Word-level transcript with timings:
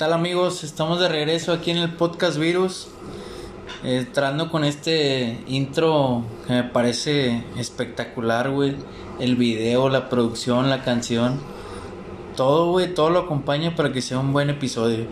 ¿Qué 0.00 0.06
tal 0.06 0.14
amigos? 0.14 0.64
Estamos 0.64 0.98
de 0.98 1.10
regreso 1.10 1.52
aquí 1.52 1.72
en 1.72 1.76
el 1.76 1.92
podcast 1.92 2.38
Virus. 2.38 2.88
Entrando 3.84 4.50
con 4.50 4.64
este 4.64 5.40
intro 5.46 6.24
que 6.46 6.54
me 6.54 6.64
parece 6.64 7.44
espectacular, 7.58 8.48
güey. 8.48 8.76
El 9.18 9.36
video, 9.36 9.90
la 9.90 10.08
producción, 10.08 10.70
la 10.70 10.82
canción. 10.84 11.38
Todo, 12.34 12.70
güey, 12.70 12.94
todo 12.94 13.10
lo 13.10 13.18
acompaña 13.18 13.76
para 13.76 13.92
que 13.92 14.00
sea 14.00 14.18
un 14.18 14.32
buen 14.32 14.48
episodio. 14.48 15.04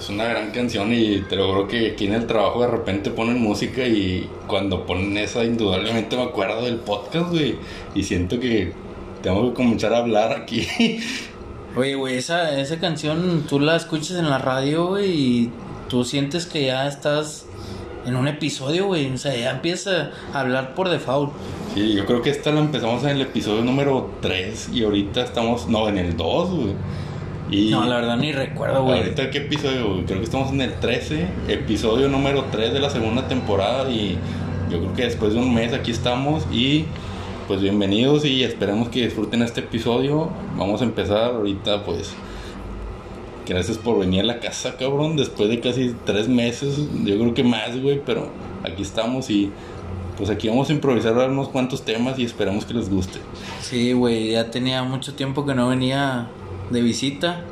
Es 0.00 0.08
una 0.08 0.24
gran 0.24 0.50
canción 0.50 0.92
y 0.92 1.20
te 1.20 1.36
lo 1.36 1.46
juro 1.46 1.68
que 1.68 1.92
aquí 1.92 2.06
en 2.06 2.14
el 2.14 2.26
trabajo 2.26 2.62
de 2.62 2.66
repente 2.66 3.10
ponen 3.10 3.40
música 3.40 3.86
y 3.86 4.28
cuando 4.48 4.84
ponen 4.84 5.16
esa 5.16 5.44
indudablemente 5.44 6.16
me 6.16 6.24
acuerdo 6.24 6.62
del 6.62 6.78
podcast, 6.78 7.30
güey. 7.30 7.54
Y 7.94 8.02
siento 8.02 8.40
que 8.40 8.72
tengo 9.22 9.48
que 9.50 9.54
comenzar 9.54 9.94
a 9.94 9.98
hablar 9.98 10.32
aquí. 10.32 10.66
Oye, 11.76 11.94
güey, 11.96 12.16
esa, 12.16 12.58
esa 12.58 12.78
canción 12.78 13.44
tú 13.48 13.58
la 13.60 13.76
escuchas 13.76 14.12
en 14.18 14.30
la 14.30 14.38
radio, 14.38 14.86
güey, 14.86 15.10
y 15.10 15.50
tú 15.88 16.04
sientes 16.04 16.46
que 16.46 16.66
ya 16.66 16.86
estás 16.86 17.46
en 18.06 18.16
un 18.16 18.28
episodio, 18.28 18.86
güey. 18.86 19.12
O 19.12 19.18
sea, 19.18 19.34
ya 19.36 19.50
empieza 19.50 20.10
a 20.32 20.40
hablar 20.40 20.74
por 20.74 20.88
default. 20.88 21.32
Sí, 21.74 21.94
yo 21.94 22.06
creo 22.06 22.22
que 22.22 22.30
esta 22.30 22.52
la 22.52 22.60
empezamos 22.60 23.02
en 23.02 23.10
el 23.10 23.22
episodio 23.22 23.64
número 23.64 24.10
3 24.20 24.70
y 24.72 24.84
ahorita 24.84 25.22
estamos, 25.22 25.66
no, 25.68 25.88
en 25.88 25.98
el 25.98 26.16
2, 26.16 26.50
güey. 26.50 26.74
Y 27.50 27.70
No, 27.70 27.84
la 27.84 27.96
verdad 27.96 28.16
ni 28.16 28.32
recuerdo, 28.32 28.84
güey. 28.84 28.98
ahorita 29.00 29.30
qué 29.30 29.38
episodio, 29.38 29.88
güey? 29.88 30.04
Creo 30.04 30.18
que 30.18 30.24
estamos 30.24 30.50
en 30.52 30.60
el 30.60 30.74
13, 30.74 31.26
episodio 31.48 32.08
número 32.08 32.44
3 32.52 32.72
de 32.72 32.80
la 32.80 32.90
segunda 32.90 33.26
temporada 33.28 33.90
y 33.90 34.16
yo 34.70 34.78
creo 34.78 34.94
que 34.94 35.02
después 35.04 35.34
de 35.34 35.40
un 35.40 35.52
mes 35.52 35.72
aquí 35.72 35.90
estamos 35.90 36.44
y 36.52 36.86
pues 37.46 37.60
bienvenidos 37.60 38.24
y 38.24 38.42
esperemos 38.42 38.88
que 38.88 39.02
disfruten 39.02 39.42
este 39.42 39.60
episodio. 39.60 40.30
Vamos 40.56 40.80
a 40.80 40.84
empezar 40.84 41.32
ahorita 41.32 41.84
pues 41.84 42.14
gracias 43.46 43.76
por 43.76 43.98
venir 43.98 44.22
a 44.22 44.24
la 44.24 44.40
casa, 44.40 44.76
cabrón, 44.78 45.16
después 45.16 45.50
de 45.50 45.60
casi 45.60 45.94
tres 46.06 46.28
meses, 46.28 46.78
yo 47.04 47.18
creo 47.18 47.34
que 47.34 47.44
más, 47.44 47.78
güey, 47.80 48.00
pero 48.04 48.28
aquí 48.62 48.82
estamos 48.82 49.28
y 49.28 49.50
pues 50.16 50.30
aquí 50.30 50.48
vamos 50.48 50.70
a 50.70 50.72
improvisar 50.72 51.14
unos 51.28 51.48
cuantos 51.48 51.84
temas 51.84 52.18
y 52.18 52.24
esperamos 52.24 52.64
que 52.64 52.72
les 52.72 52.88
guste. 52.88 53.18
Sí, 53.60 53.92
güey, 53.92 54.32
ya 54.32 54.50
tenía 54.50 54.82
mucho 54.82 55.14
tiempo 55.14 55.44
que 55.44 55.54
no 55.54 55.68
venía 55.68 56.28
de 56.70 56.80
visita. 56.80 57.42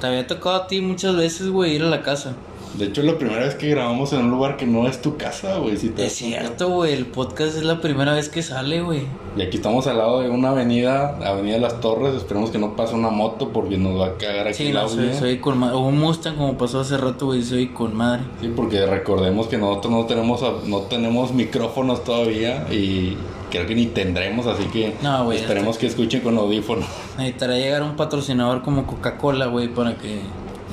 Te 0.00 0.06
había 0.06 0.26
tocado 0.26 0.56
a 0.56 0.66
ti 0.66 0.80
muchas 0.80 1.16
veces, 1.16 1.48
güey, 1.48 1.74
ir 1.74 1.82
a 1.82 1.90
la 1.90 2.02
casa. 2.02 2.36
De 2.74 2.86
hecho, 2.86 3.00
es 3.00 3.06
la 3.06 3.18
primera 3.18 3.40
vez 3.44 3.54
que 3.54 3.68
grabamos 3.68 4.12
en 4.12 4.20
un 4.20 4.30
lugar 4.30 4.56
que 4.56 4.66
no 4.66 4.86
es 4.88 5.02
tu 5.02 5.16
casa, 5.16 5.58
güey. 5.58 5.76
Si 5.76 5.88
te 5.88 6.06
Es 6.06 6.14
cierto, 6.14 6.70
güey, 6.70 6.92
el 6.92 7.06
podcast 7.06 7.56
es 7.56 7.64
la 7.64 7.80
primera 7.80 8.12
vez 8.14 8.28
que 8.28 8.42
sale, 8.42 8.80
güey. 8.80 9.02
Y 9.36 9.42
aquí 9.42 9.56
estamos 9.56 9.86
al 9.86 9.98
lado 9.98 10.20
de 10.20 10.30
una 10.30 10.50
avenida, 10.50 11.16
Avenida 11.24 11.54
de 11.54 11.60
las 11.60 11.80
Torres. 11.80 12.14
Esperemos 12.14 12.50
que 12.50 12.58
no 12.58 12.76
pase 12.76 12.94
una 12.94 13.10
moto 13.10 13.50
porque 13.52 13.76
nos 13.76 14.00
va 14.00 14.06
a 14.06 14.14
cagar 14.14 14.48
aquí 14.48 14.56
Sí, 14.56 14.66
el 14.68 14.74
no, 14.74 14.88
soy, 14.88 15.12
soy 15.14 15.38
con 15.38 15.58
madre. 15.58 15.74
O 15.76 15.80
un 15.80 15.98
Mustang 15.98 16.36
como 16.36 16.56
pasó 16.56 16.80
hace 16.80 16.96
rato, 16.96 17.26
güey, 17.26 17.42
soy 17.42 17.68
con 17.68 17.94
madre. 17.96 18.22
Sí, 18.40 18.52
porque 18.54 18.86
recordemos 18.86 19.46
que 19.48 19.58
nosotros 19.58 19.92
no 19.92 20.06
tenemos 20.06 20.40
no 20.66 20.78
tenemos 20.82 21.32
micrófonos 21.32 22.04
todavía 22.04 22.66
y 22.70 23.16
creo 23.50 23.66
que 23.66 23.74
ni 23.74 23.86
tendremos, 23.86 24.46
así 24.46 24.64
que 24.64 24.94
No, 25.02 25.30
esperemos 25.32 25.76
que 25.76 25.86
escuchen 25.86 26.20
con 26.20 26.38
audífonos. 26.38 26.86
Necesitará 27.18 27.56
llegar 27.56 27.82
un 27.82 27.96
patrocinador 27.96 28.62
como 28.62 28.86
Coca-Cola, 28.86 29.46
güey, 29.46 29.68
para 29.68 29.96
que 29.96 30.20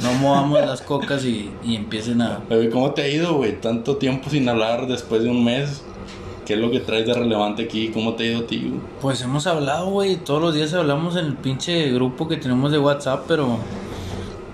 no 0.04 0.14
movamos 0.14 0.60
las 0.62 0.82
cocas 0.82 1.24
y, 1.26 1.50
y 1.64 1.76
empiecen 1.76 2.22
a... 2.22 2.42
Oye, 2.50 2.70
¿Cómo 2.70 2.92
te 2.92 3.02
ha 3.04 3.08
ido, 3.08 3.34
güey? 3.36 3.60
Tanto 3.60 3.98
tiempo 3.98 4.30
sin 4.30 4.48
hablar 4.50 4.88
después 4.88 5.24
de 5.24 5.30
un 5.30 5.44
mes. 5.44 5.82
¿Qué 6.46 6.54
es 6.54 6.60
lo 6.60 6.72
que 6.72 6.80
traes 6.80 7.06
de 7.06 7.14
relevante 7.14 7.64
aquí? 7.64 7.90
¿Cómo 7.90 8.14
te 8.14 8.24
ha 8.24 8.28
ido 8.28 8.46
güey? 8.48 8.80
Pues 9.02 9.22
hemos 9.22 9.48
hablado, 9.48 9.90
güey, 9.90 10.16
todos 10.16 10.42
los 10.42 10.56
días 10.56 10.74
hablamos 10.74 11.16
en 11.18 11.26
el 11.26 11.34
pinche 11.34 11.92
grupo 11.92 12.28
que 12.28 12.38
tenemos 12.38 12.72
de 12.72 12.80
WhatsApp, 12.80 13.26
pero 13.28 13.58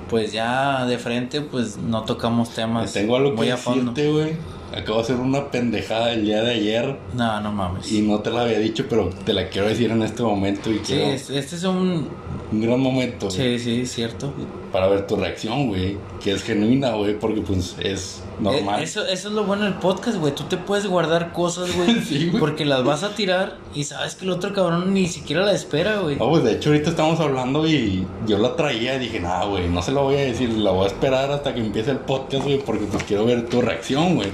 pues 0.09 0.31
ya 0.31 0.85
de 0.85 0.97
frente 0.97 1.41
pues 1.41 1.77
no 1.77 2.03
tocamos 2.03 2.49
temas 2.51 2.93
Tengo 2.93 3.15
algo 3.15 3.31
muy 3.33 3.47
que 3.47 3.53
a 3.53 3.55
decirte, 3.55 4.11
güey. 4.11 4.33
Acabo 4.75 4.97
de 4.97 5.03
hacer 5.03 5.15
una 5.17 5.51
pendejada 5.51 6.13
el 6.13 6.25
día 6.25 6.41
de 6.41 6.51
ayer 6.55 6.97
No, 7.15 7.39
no 7.41 7.51
mames. 7.51 7.91
y 7.91 8.01
no 8.01 8.19
te 8.21 8.31
la 8.31 8.41
había 8.41 8.57
dicho, 8.57 8.85
pero 8.89 9.09
te 9.23 9.31
la 9.33 9.49
quiero 9.49 9.67
decir 9.67 9.91
en 9.91 10.01
este 10.01 10.23
momento 10.23 10.71
y 10.71 10.75
Sí, 10.79 10.81
quiero 10.85 11.05
es- 11.11 11.29
este 11.29 11.55
es 11.57 11.63
un... 11.63 12.07
un 12.53 12.61
gran 12.61 12.79
momento 12.79 13.29
Sí, 13.31 13.57
sí, 13.59 13.85
cierto. 13.85 14.31
para 14.71 14.87
ver 14.87 15.07
tu 15.07 15.15
reacción, 15.15 15.67
güey, 15.67 15.97
que 16.23 16.31
es 16.31 16.43
genuina, 16.43 16.91
güey, 16.91 17.17
porque 17.19 17.41
pues 17.41 17.75
es 17.79 18.21
normal. 18.39 18.79
Eh, 18.79 18.83
Eso, 18.83 19.05
eso 19.05 19.27
es 19.29 19.33
lo 19.33 19.43
bueno 19.43 19.63
del 19.65 19.75
podcast, 19.75 20.17
güey. 20.17 20.33
Tú 20.35 20.43
te 20.43 20.57
puedes 20.57 20.85
guardar 20.87 21.31
cosas, 21.33 21.75
güey. 21.75 22.01
Sí. 22.03 22.31
Porque 22.39 22.65
las 22.65 22.83
vas 22.83 23.03
a 23.03 23.15
tirar 23.15 23.57
y 23.73 23.83
sabes 23.85 24.15
que 24.15 24.25
el 24.25 24.31
otro 24.31 24.53
cabrón 24.53 24.93
ni 24.93 25.07
siquiera 25.07 25.43
la 25.45 25.53
espera, 25.53 25.99
güey. 25.99 26.15
No, 26.17 26.29
pues 26.29 26.43
de 26.43 26.53
hecho 26.53 26.69
ahorita 26.69 26.89
estamos 26.91 27.19
hablando 27.19 27.67
y 27.67 28.05
yo 28.27 28.37
la 28.37 28.55
traía 28.55 28.95
y 28.95 28.99
dije, 28.99 29.19
nada, 29.19 29.45
güey, 29.45 29.67
no 29.69 29.81
se 29.81 29.91
lo 29.91 30.03
voy 30.03 30.15
a 30.15 30.19
decir, 30.21 30.49
la 30.49 30.71
voy 30.71 30.85
a 30.85 30.87
esperar 30.87 31.31
hasta 31.31 31.53
que 31.53 31.59
empiece 31.61 31.91
el 31.91 31.99
podcast, 31.99 32.43
güey, 32.43 32.59
porque 32.59 32.85
pues 32.85 33.03
quiero 33.03 33.25
ver 33.25 33.47
tu 33.49 33.61
reacción, 33.61 34.15
güey, 34.15 34.29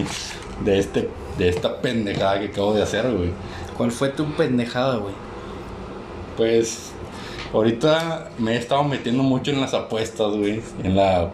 de 0.66 0.80
este, 0.80 1.10
de 1.38 1.50
esta 1.50 1.80
pendejada 1.82 2.40
que 2.40 2.48
acabo 2.48 2.74
de 2.74 2.84
hacer, 2.84 3.10
güey. 3.12 3.32
¿Cuál 3.78 3.92
fue 3.92 4.10
tu 4.10 4.26
pendejada, 4.34 4.98
güey? 4.98 5.14
Pues 6.38 6.92
ahorita 7.54 8.32
me 8.38 8.54
he 8.54 8.58
estado 8.58 8.84
metiendo 8.84 9.24
mucho 9.24 9.52
en 9.52 9.62
las 9.62 9.74
apuestas, 9.74 10.34
güey, 10.34 10.62
en 10.84 10.96
la 10.96 11.32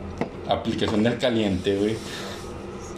aplicación 0.48 1.04
del 1.04 1.18
caliente, 1.18 1.78
güey. 1.78 1.96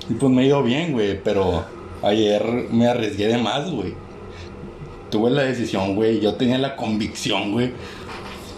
Y 0.10 0.14
pues 0.14 0.32
me 0.32 0.44
ha 0.44 0.46
ido 0.46 0.64
bien, 0.64 0.94
güey, 0.94 1.22
pero 1.22 1.66
ayer 2.04 2.68
me 2.72 2.88
arriesgué 2.88 3.28
de 3.28 3.38
más, 3.38 3.70
güey. 3.70 3.94
Tuve 5.10 5.32
la 5.32 5.44
decisión, 5.44 5.96
güey, 5.96 6.20
yo 6.20 6.36
tenía 6.36 6.58
la 6.58 6.76
convicción, 6.76 7.52
güey. 7.52 7.74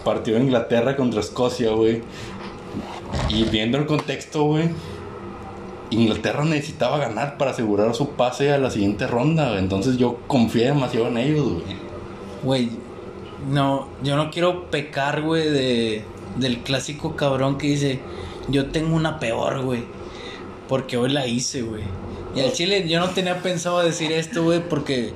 Partido 0.04 0.38
de 0.38 0.44
Inglaterra 0.44 0.96
contra 0.96 1.20
Escocia, 1.20 1.70
güey. 1.70 2.02
Y 3.28 3.44
viendo 3.44 3.78
el 3.78 3.86
contexto, 3.86 4.44
güey, 4.44 4.70
Inglaterra 5.90 6.44
necesitaba 6.44 6.98
ganar 6.98 7.36
para 7.36 7.50
asegurar 7.50 7.94
su 7.94 8.10
pase 8.10 8.52
a 8.52 8.58
la 8.58 8.70
siguiente 8.70 9.06
ronda, 9.06 9.48
güey. 9.48 9.58
Entonces 9.58 9.96
yo 9.96 10.18
confié 10.26 10.66
demasiado 10.66 11.08
en 11.08 11.18
ellos, 11.18 11.44
güey. 11.44 11.64
Güey, 12.42 12.70
no, 13.48 13.88
yo 14.02 14.16
no 14.16 14.30
quiero 14.30 14.70
pecar, 14.70 15.22
güey, 15.22 15.48
de, 15.48 16.04
del 16.36 16.58
clásico 16.58 17.16
cabrón 17.16 17.58
que 17.58 17.68
dice, 17.68 18.00
yo 18.48 18.66
tengo 18.66 18.94
una 18.96 19.18
peor, 19.18 19.62
güey. 19.62 19.84
Porque 20.68 20.96
hoy 20.96 21.10
la 21.10 21.26
hice, 21.26 21.62
güey. 21.62 21.82
Y 22.34 22.40
al 22.40 22.52
chile 22.52 22.88
yo 22.88 23.00
no 23.00 23.10
tenía 23.10 23.42
pensado 23.42 23.80
decir 23.80 24.12
esto, 24.12 24.44
güey, 24.44 24.60
porque 24.68 25.12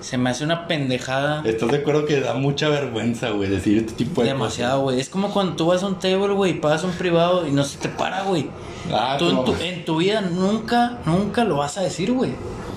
se 0.00 0.18
me 0.18 0.30
hace 0.30 0.44
una 0.44 0.66
pendejada. 0.68 1.42
¿Estás 1.46 1.70
de 1.70 1.78
acuerdo 1.78 2.04
que 2.04 2.20
da 2.20 2.34
mucha 2.34 2.68
vergüenza, 2.68 3.30
güey, 3.30 3.48
decir 3.48 3.78
este 3.78 3.92
tipo 3.92 4.22
de 4.22 4.28
Demasiado, 4.28 4.82
güey. 4.82 5.00
Es 5.00 5.08
como 5.08 5.30
cuando 5.32 5.56
tú 5.56 5.66
vas 5.66 5.82
a 5.82 5.86
un 5.86 5.98
table, 5.98 6.34
güey, 6.34 6.52
y 6.52 6.54
pagas 6.54 6.84
un 6.84 6.92
privado 6.92 7.46
y 7.46 7.52
no 7.52 7.64
se 7.64 7.78
te 7.78 7.88
para, 7.88 8.22
güey. 8.22 8.50
Ah, 8.92 9.16
Tú 9.18 9.30
en 9.30 9.44
tu, 9.44 9.54
en 9.54 9.84
tu 9.84 9.96
vida 9.96 10.20
nunca, 10.20 10.98
nunca 11.06 11.44
lo 11.44 11.56
vas 11.56 11.78
a 11.78 11.82
decir, 11.82 12.12
güey. 12.12 12.32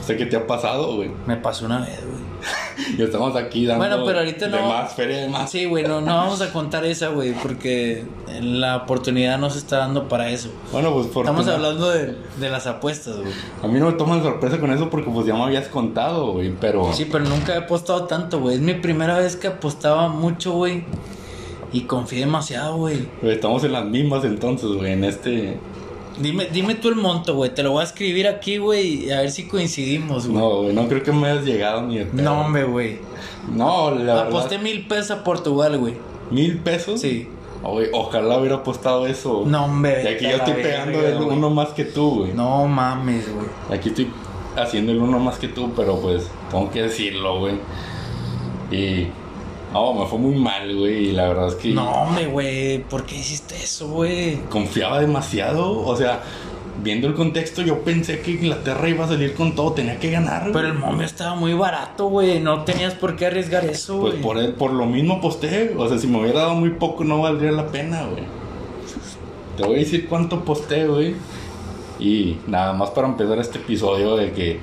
Sé 0.05 0.15
que 0.17 0.25
te 0.25 0.35
ha 0.35 0.47
pasado, 0.47 0.95
güey. 0.95 1.11
Me 1.27 1.35
pasó 1.35 1.65
una 1.65 1.81
vez, 1.81 1.99
güey. 1.99 2.30
Y 2.97 3.01
estamos 3.01 3.35
aquí 3.35 3.65
dando 3.65 3.85
Bueno, 3.85 4.03
pero 4.05 4.19
ahorita 4.19 4.47
de 4.47 4.51
no- 4.59 4.67
más, 4.69 4.93
feria 4.93 5.17
de 5.17 5.29
más. 5.29 5.49
Sí, 5.51 5.65
güey, 5.65 5.83
no, 5.83 6.01
no 6.01 6.15
vamos 6.15 6.41
a 6.41 6.51
contar 6.51 6.83
esa, 6.85 7.09
güey, 7.09 7.33
porque 7.33 8.03
la 8.41 8.77
oportunidad 8.77 9.37
no 9.37 9.49
se 9.49 9.59
está 9.59 9.77
dando 9.77 10.07
para 10.07 10.29
eso. 10.29 10.49
Bueno, 10.71 10.93
pues 10.93 11.07
por 11.07 11.25
Estamos 11.25 11.47
hablando 11.47 11.89
de, 11.89 12.15
de 12.39 12.49
las 12.49 12.67
apuestas, 12.67 13.17
güey. 13.17 13.31
A 13.63 13.67
mí 13.67 13.79
no 13.79 13.87
me 13.87 13.93
toman 13.93 14.23
sorpresa 14.23 14.59
con 14.59 14.71
eso 14.71 14.89
porque 14.89 15.09
pues 15.09 15.25
ya 15.27 15.33
me 15.35 15.43
habías 15.43 15.67
contado, 15.67 16.33
güey, 16.33 16.53
pero... 16.59 16.91
Sí, 16.93 17.05
pero 17.11 17.23
nunca 17.25 17.53
he 17.53 17.57
apostado 17.57 18.05
tanto, 18.05 18.39
güey. 18.39 18.55
Es 18.55 18.61
mi 18.61 18.73
primera 18.73 19.17
vez 19.17 19.35
que 19.35 19.47
apostaba 19.47 20.07
mucho, 20.09 20.53
güey. 20.53 20.83
Y 21.73 21.81
confié 21.83 22.19
demasiado, 22.21 22.75
güey. 22.77 23.07
Güey, 23.21 23.35
Estamos 23.35 23.63
en 23.63 23.71
las 23.73 23.85
mismas 23.85 24.25
entonces, 24.25 24.69
güey, 24.71 24.91
en 24.93 25.03
este... 25.05 25.57
Dime, 26.21 26.47
dime 26.51 26.75
tú 26.75 26.89
el 26.89 26.95
monto, 26.95 27.35
güey. 27.35 27.53
Te 27.53 27.63
lo 27.63 27.71
voy 27.71 27.81
a 27.81 27.85
escribir 27.85 28.27
aquí, 28.27 28.57
güey, 28.57 29.05
y 29.05 29.11
a 29.11 29.21
ver 29.21 29.31
si 29.31 29.47
coincidimos, 29.47 30.27
güey. 30.27 30.37
No, 30.39 30.61
güey, 30.61 30.73
no 30.73 30.87
creo 30.87 31.03
que 31.03 31.11
me 31.11 31.29
hayas 31.29 31.45
llegado 31.45 31.81
ni 31.83 31.97
de 31.97 32.05
pedo. 32.05 32.21
No, 32.23 32.41
hombre, 32.41 32.63
güey. 32.63 32.99
No, 33.53 33.91
la 33.91 34.23
Aposté 34.23 34.57
verdad... 34.57 34.63
mil 34.63 34.87
pesos 34.87 35.11
a 35.11 35.23
Portugal, 35.23 35.77
güey. 35.77 35.95
¿Mil 36.29 36.57
pesos? 36.59 37.01
Sí. 37.01 37.27
Güey, 37.63 37.89
ojalá 37.93 38.37
hubiera 38.37 38.55
apostado 38.57 39.05
eso. 39.05 39.43
No, 39.45 39.65
hombre. 39.65 40.03
Y 40.03 40.07
aquí 40.07 40.25
yo 40.25 40.37
estoy 40.37 40.53
pegando 40.55 40.97
verga, 40.97 41.17
el 41.17 41.23
güey. 41.23 41.37
uno 41.37 41.49
más 41.49 41.69
que 41.69 41.85
tú, 41.85 42.21
güey. 42.21 42.33
No 42.33 42.67
mames, 42.67 43.31
güey. 43.33 43.47
Aquí 43.69 43.89
estoy 43.89 44.09
haciendo 44.55 44.91
el 44.91 44.99
uno 44.99 45.19
más 45.19 45.37
que 45.37 45.47
tú, 45.47 45.71
pero 45.75 45.99
pues 45.99 46.27
tengo 46.49 46.69
que 46.71 46.83
decirlo, 46.83 47.39
güey. 47.39 47.55
Y. 48.71 49.07
No, 49.73 49.93
me 49.93 50.05
fue 50.05 50.19
muy 50.19 50.35
mal, 50.35 50.75
güey. 50.75 51.09
Y 51.09 51.11
la 51.13 51.27
verdad 51.29 51.47
es 51.47 51.55
que 51.55 51.69
No, 51.69 51.89
hombre, 51.89 52.27
güey. 52.27 52.83
¿Por 52.83 53.05
qué 53.05 53.15
hiciste 53.15 53.55
eso, 53.55 53.87
güey? 53.89 54.37
confiaba 54.49 54.99
demasiado. 54.99 55.85
O 55.85 55.95
sea, 55.95 56.21
viendo 56.83 57.07
el 57.07 57.13
contexto, 57.13 57.61
yo 57.61 57.79
pensé 57.83 58.19
que 58.21 58.31
Inglaterra 58.31 58.89
iba 58.89 59.05
a 59.05 59.07
salir 59.07 59.33
con 59.33 59.55
todo, 59.55 59.71
tenía 59.73 59.97
que 59.99 60.11
ganar. 60.11 60.41
güey. 60.41 60.53
Pero 60.53 60.67
el 60.67 60.73
momio 60.73 61.05
estaba 61.05 61.35
muy 61.35 61.53
barato, 61.53 62.07
güey. 62.07 62.39
No 62.41 62.63
tenías 62.63 62.93
por 62.95 63.15
qué 63.15 63.27
arriesgar 63.27 63.63
eso, 63.65 63.99
Pues 64.01 64.13
güey. 64.13 64.23
por, 64.23 64.37
el- 64.39 64.53
por 64.53 64.73
lo 64.73 64.85
mismo 64.85 65.15
aposté. 65.15 65.73
O 65.77 65.87
sea, 65.87 65.97
si 65.97 66.07
me 66.07 66.19
hubiera 66.19 66.39
dado 66.41 66.55
muy 66.55 66.71
poco, 66.71 67.03
no 67.03 67.21
valdría 67.21 67.51
la 67.51 67.67
pena, 67.67 68.03
güey. 68.07 68.23
Te 69.57 69.63
voy 69.63 69.75
a 69.75 69.79
decir 69.79 70.07
cuánto 70.07 70.37
aposté, 70.37 70.87
güey. 70.87 71.15
Y 71.99 72.37
nada 72.47 72.73
más 72.73 72.89
para 72.89 73.07
empezar 73.07 73.37
este 73.39 73.59
episodio 73.59 74.15
de 74.15 74.31
que, 74.31 74.59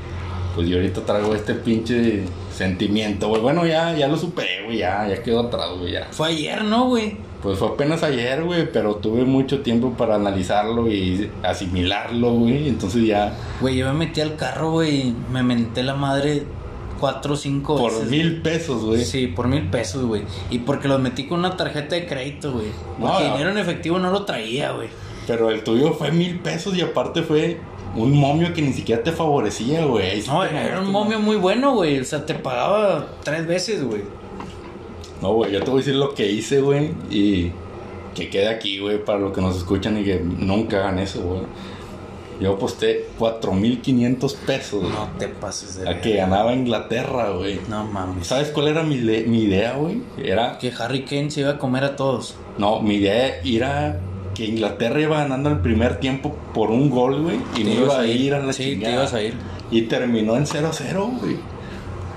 pues 0.55 0.67
yo 0.69 0.77
ahorita 0.77 1.03
traigo 1.03 1.35
este 1.35 1.55
pinche 1.55 2.25
sentimiento, 2.59 3.29
güey. 3.29 3.41
Bueno, 3.41 3.65
ya, 3.67 3.95
ya 3.97 4.09
lo 4.09 4.17
superé, 4.17 4.65
güey. 4.65 4.79
Ya, 4.79 5.07
ya 5.09 5.23
quedó 5.23 5.41
atrás, 5.41 5.71
güey. 5.79 5.93
Ya. 5.93 6.09
Fue 6.11 6.29
ayer, 6.29 6.65
¿no, 6.65 6.89
güey? 6.89 7.17
Pues 7.43 7.59
fue 7.59 7.69
apenas 7.69 8.03
ayer, 8.03 8.43
güey, 8.43 8.71
pero 8.73 8.97
tuve 8.97 9.25
mucho 9.25 9.61
tiempo 9.61 9.93
para 9.93 10.17
analizarlo 10.17 10.91
y 10.91 11.31
asimilarlo, 11.43 12.33
güey. 12.33 12.69
Entonces 12.69 13.07
ya. 13.07 13.33
Güey, 13.61 13.77
yo 13.77 13.87
me 13.93 14.07
metí 14.07 14.21
al 14.21 14.35
carro, 14.37 14.73
güey, 14.73 15.15
me 15.33 15.43
menté 15.43 15.83
la 15.85 15.95
madre 15.95 16.43
cuatro 16.99 17.35
o 17.35 17.37
cinco 17.37 17.77
Por 17.77 17.93
veces. 17.93 18.11
mil 18.11 18.43
pesos, 18.43 18.85
güey. 18.85 19.05
Sí, 19.05 19.29
por 19.29 19.47
mil 19.47 19.71
pesos, 19.71 20.05
güey. 20.05 20.23
Y 20.51 20.59
porque 20.59 20.89
los 20.89 21.01
metí 21.01 21.27
con 21.29 21.39
una 21.39 21.57
tarjeta 21.57 21.95
de 21.95 22.07
crédito, 22.07 22.53
güey. 22.53 22.67
Porque 22.99 23.05
No, 23.13 23.21
no. 23.21 23.33
dinero 23.33 23.51
en 23.51 23.59
efectivo 23.59 24.01
no 24.01 24.11
lo 24.11 24.25
traía, 24.25 24.73
güey. 24.73 24.89
Pero 25.29 25.51
el 25.51 25.63
tuyo 25.63 25.93
fue 25.93 26.11
mil 26.11 26.41
pesos 26.41 26.75
y 26.77 26.81
aparte 26.81 27.23
fue 27.23 27.61
un 27.97 28.17
momio 28.17 28.53
que 28.53 28.63
ni 28.63 28.73
siquiera 28.73 29.03
te 29.03 29.13
favorecía, 29.13 29.85
güey. 29.85 30.23
No, 30.27 30.45
era 30.45 30.81
un 30.81 30.91
momio 30.91 31.19
muy 31.21 31.37
bueno, 31.37 31.75
güey. 31.75 32.01
O 32.01 32.05
sea, 32.05 32.25
te 32.25 32.35
pagaba 32.35 33.07
tres 33.23 33.47
veces, 33.47 33.85
güey. 33.85 34.03
No, 35.21 35.33
güey, 35.35 35.53
yo 35.53 35.61
te 35.63 35.71
voy 35.71 35.79
a 35.79 35.85
decir 35.85 35.97
lo 35.97 36.15
que 36.15 36.31
hice, 36.31 36.61
güey. 36.61 36.91
Y 37.11 37.51
que 38.15 38.31
quede 38.31 38.49
aquí, 38.49 38.79
güey, 38.79 39.05
para 39.05 39.19
los 39.19 39.33
que 39.33 39.41
nos 39.41 39.57
escuchan 39.57 39.99
y 39.99 40.05
que 40.05 40.21
nunca 40.21 40.79
hagan 40.79 40.99
eso, 40.99 41.21
güey. 41.23 41.41
Yo 42.41 42.53
aposté 42.53 43.07
4.500 43.19 44.37
pesos 44.47 44.85
No 44.85 45.09
te 45.19 45.27
pases 45.27 45.81
de 45.81 45.89
a 45.89 46.01
que 46.01 46.15
ganaba 46.15 46.53
Inglaterra, 46.53 47.31
güey. 47.31 47.59
No 47.69 47.85
mames. 47.85 48.29
¿Sabes 48.29 48.51
cuál 48.51 48.69
era 48.69 48.85
mi, 48.85 48.97
mi 48.97 49.43
idea, 49.43 49.73
güey? 49.73 50.03
Era, 50.17 50.57
Que 50.59 50.73
Harry 50.79 51.03
Kane 51.03 51.33
se 51.33 51.41
iba 51.41 51.51
a 51.51 51.59
comer 51.59 51.83
a 51.83 51.97
todos. 51.97 52.37
no, 52.57 52.81
mi 52.81 52.95
idea 52.97 53.41
era 53.45 54.01
que 54.39 54.47
Inglaterra 54.47 55.01
iba 55.01 55.19
ganando 55.19 55.51
el 55.51 55.59
primer 55.59 55.99
tiempo 55.99 56.35
por 56.55 56.71
un 56.71 56.89
gol, 56.89 57.23
güey. 57.23 57.37
Y 57.57 57.63
ibas 57.63 57.77
iba 57.77 57.99
a 58.01 58.07
ir. 58.07 58.21
ir 58.21 58.35
a 58.35 58.39
la 58.39 58.53
Sí, 58.53 58.63
chingada. 58.71 58.93
te 58.95 58.99
ibas 59.01 59.15
a 59.15 59.23
ir. 59.23 59.35
Y 59.73 59.83
terminó 59.83 60.37
en 60.37 60.47
0-0, 60.47 61.19
güey. 61.21 61.37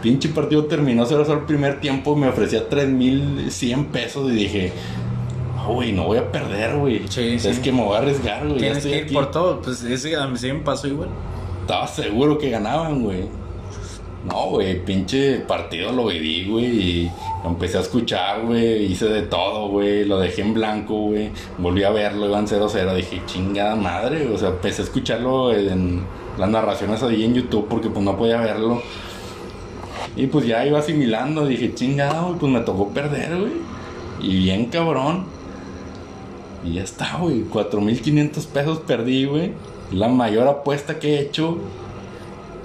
Pinche 0.04 0.30
partido 0.30 0.66
terminó 0.66 1.06
0-0 1.06 1.32
el 1.34 1.46
primer 1.46 1.80
tiempo. 1.82 2.16
Me 2.16 2.28
ofrecía 2.28 2.70
3.100 2.70 3.86
pesos 3.88 4.32
y 4.32 4.36
dije, 4.36 4.72
no, 5.56 5.74
güey, 5.74 5.92
no 5.94 6.06
voy 6.06 6.20
a 6.20 6.32
perder, 6.32 6.78
güey. 6.78 7.02
Sí, 7.10 7.22
es 7.36 7.42
sí. 7.44 7.62
que 7.62 7.72
me 7.72 7.84
voy 7.84 7.96
a 7.96 8.00
arriesgar, 8.00 8.46
güey. 8.48 8.60
Tienes 8.60 8.84
que 8.86 8.98
ir 8.98 9.04
aquí". 9.06 9.14
por 9.14 9.32
todo. 9.32 9.60
Pues 9.62 9.84
ese 9.84 10.16
a 10.16 10.28
mí 10.28 10.38
me 10.42 10.54
pasó 10.60 10.88
igual. 10.88 11.10
Estaba 11.62 11.88
seguro 11.88 12.38
que 12.38 12.50
ganaban, 12.52 13.02
güey. 13.04 13.26
No, 14.24 14.50
güey, 14.50 14.86
pinche 14.86 15.40
partido 15.40 15.92
lo 15.92 16.06
viví, 16.06 16.46
güey. 16.48 16.66
Y 16.66 17.12
lo 17.44 17.50
empecé 17.50 17.80
a 17.80 17.82
escuchar, 17.82 18.42
güey. 18.46 18.86
Hice 18.86 19.06
de 19.06 19.24
todo, 19.24 19.70
güey. 19.70 20.06
Lo 20.06 20.20
dejé 20.20 20.42
en 20.42 20.54
blanco, 20.54 20.94
güey. 20.94 21.32
Volví 21.58 21.84
a 21.84 21.90
verlo, 21.90 22.28
iban 22.28 22.46
0-0. 22.46 22.96
Dije, 22.96 23.22
chingada 23.26 23.76
madre. 23.76 24.30
O 24.32 24.38
sea, 24.38 24.50
empecé 24.50 24.84
a 24.84 24.86
escucharlo 24.86 25.54
en 25.54 26.04
las 26.38 26.50
narraciones 26.50 27.02
ahí 27.02 27.24
en 27.24 27.34
YouTube 27.34 27.68
porque 27.68 27.90
pues 27.90 28.06
no 28.06 28.16
podía 28.16 28.40
verlo. 28.42 28.84
Y 30.16 30.28
pues 30.28 30.46
ya 30.46 30.66
iba 30.66 30.80
asimilando. 30.80 31.48
Dije, 31.48 31.74
chingada, 31.74 32.22
güey, 32.22 32.36
pues 32.38 32.52
me 32.52 32.60
tocó 32.60 32.90
perder, 32.90 33.40
güey. 33.40 33.54
Y 34.22 34.38
bien 34.38 34.66
cabrón. 34.66 35.26
Y 36.64 36.74
ya 36.74 36.84
está, 36.84 37.18
güey. 37.18 37.44
4.500 37.46 38.48
pesos 38.48 38.80
perdí, 38.86 39.26
güey. 39.26 39.54
La 39.92 40.10
mayor 40.10 40.48
apuesta 40.48 41.00
que 41.00 41.16
he 41.16 41.22
hecho. 41.22 41.58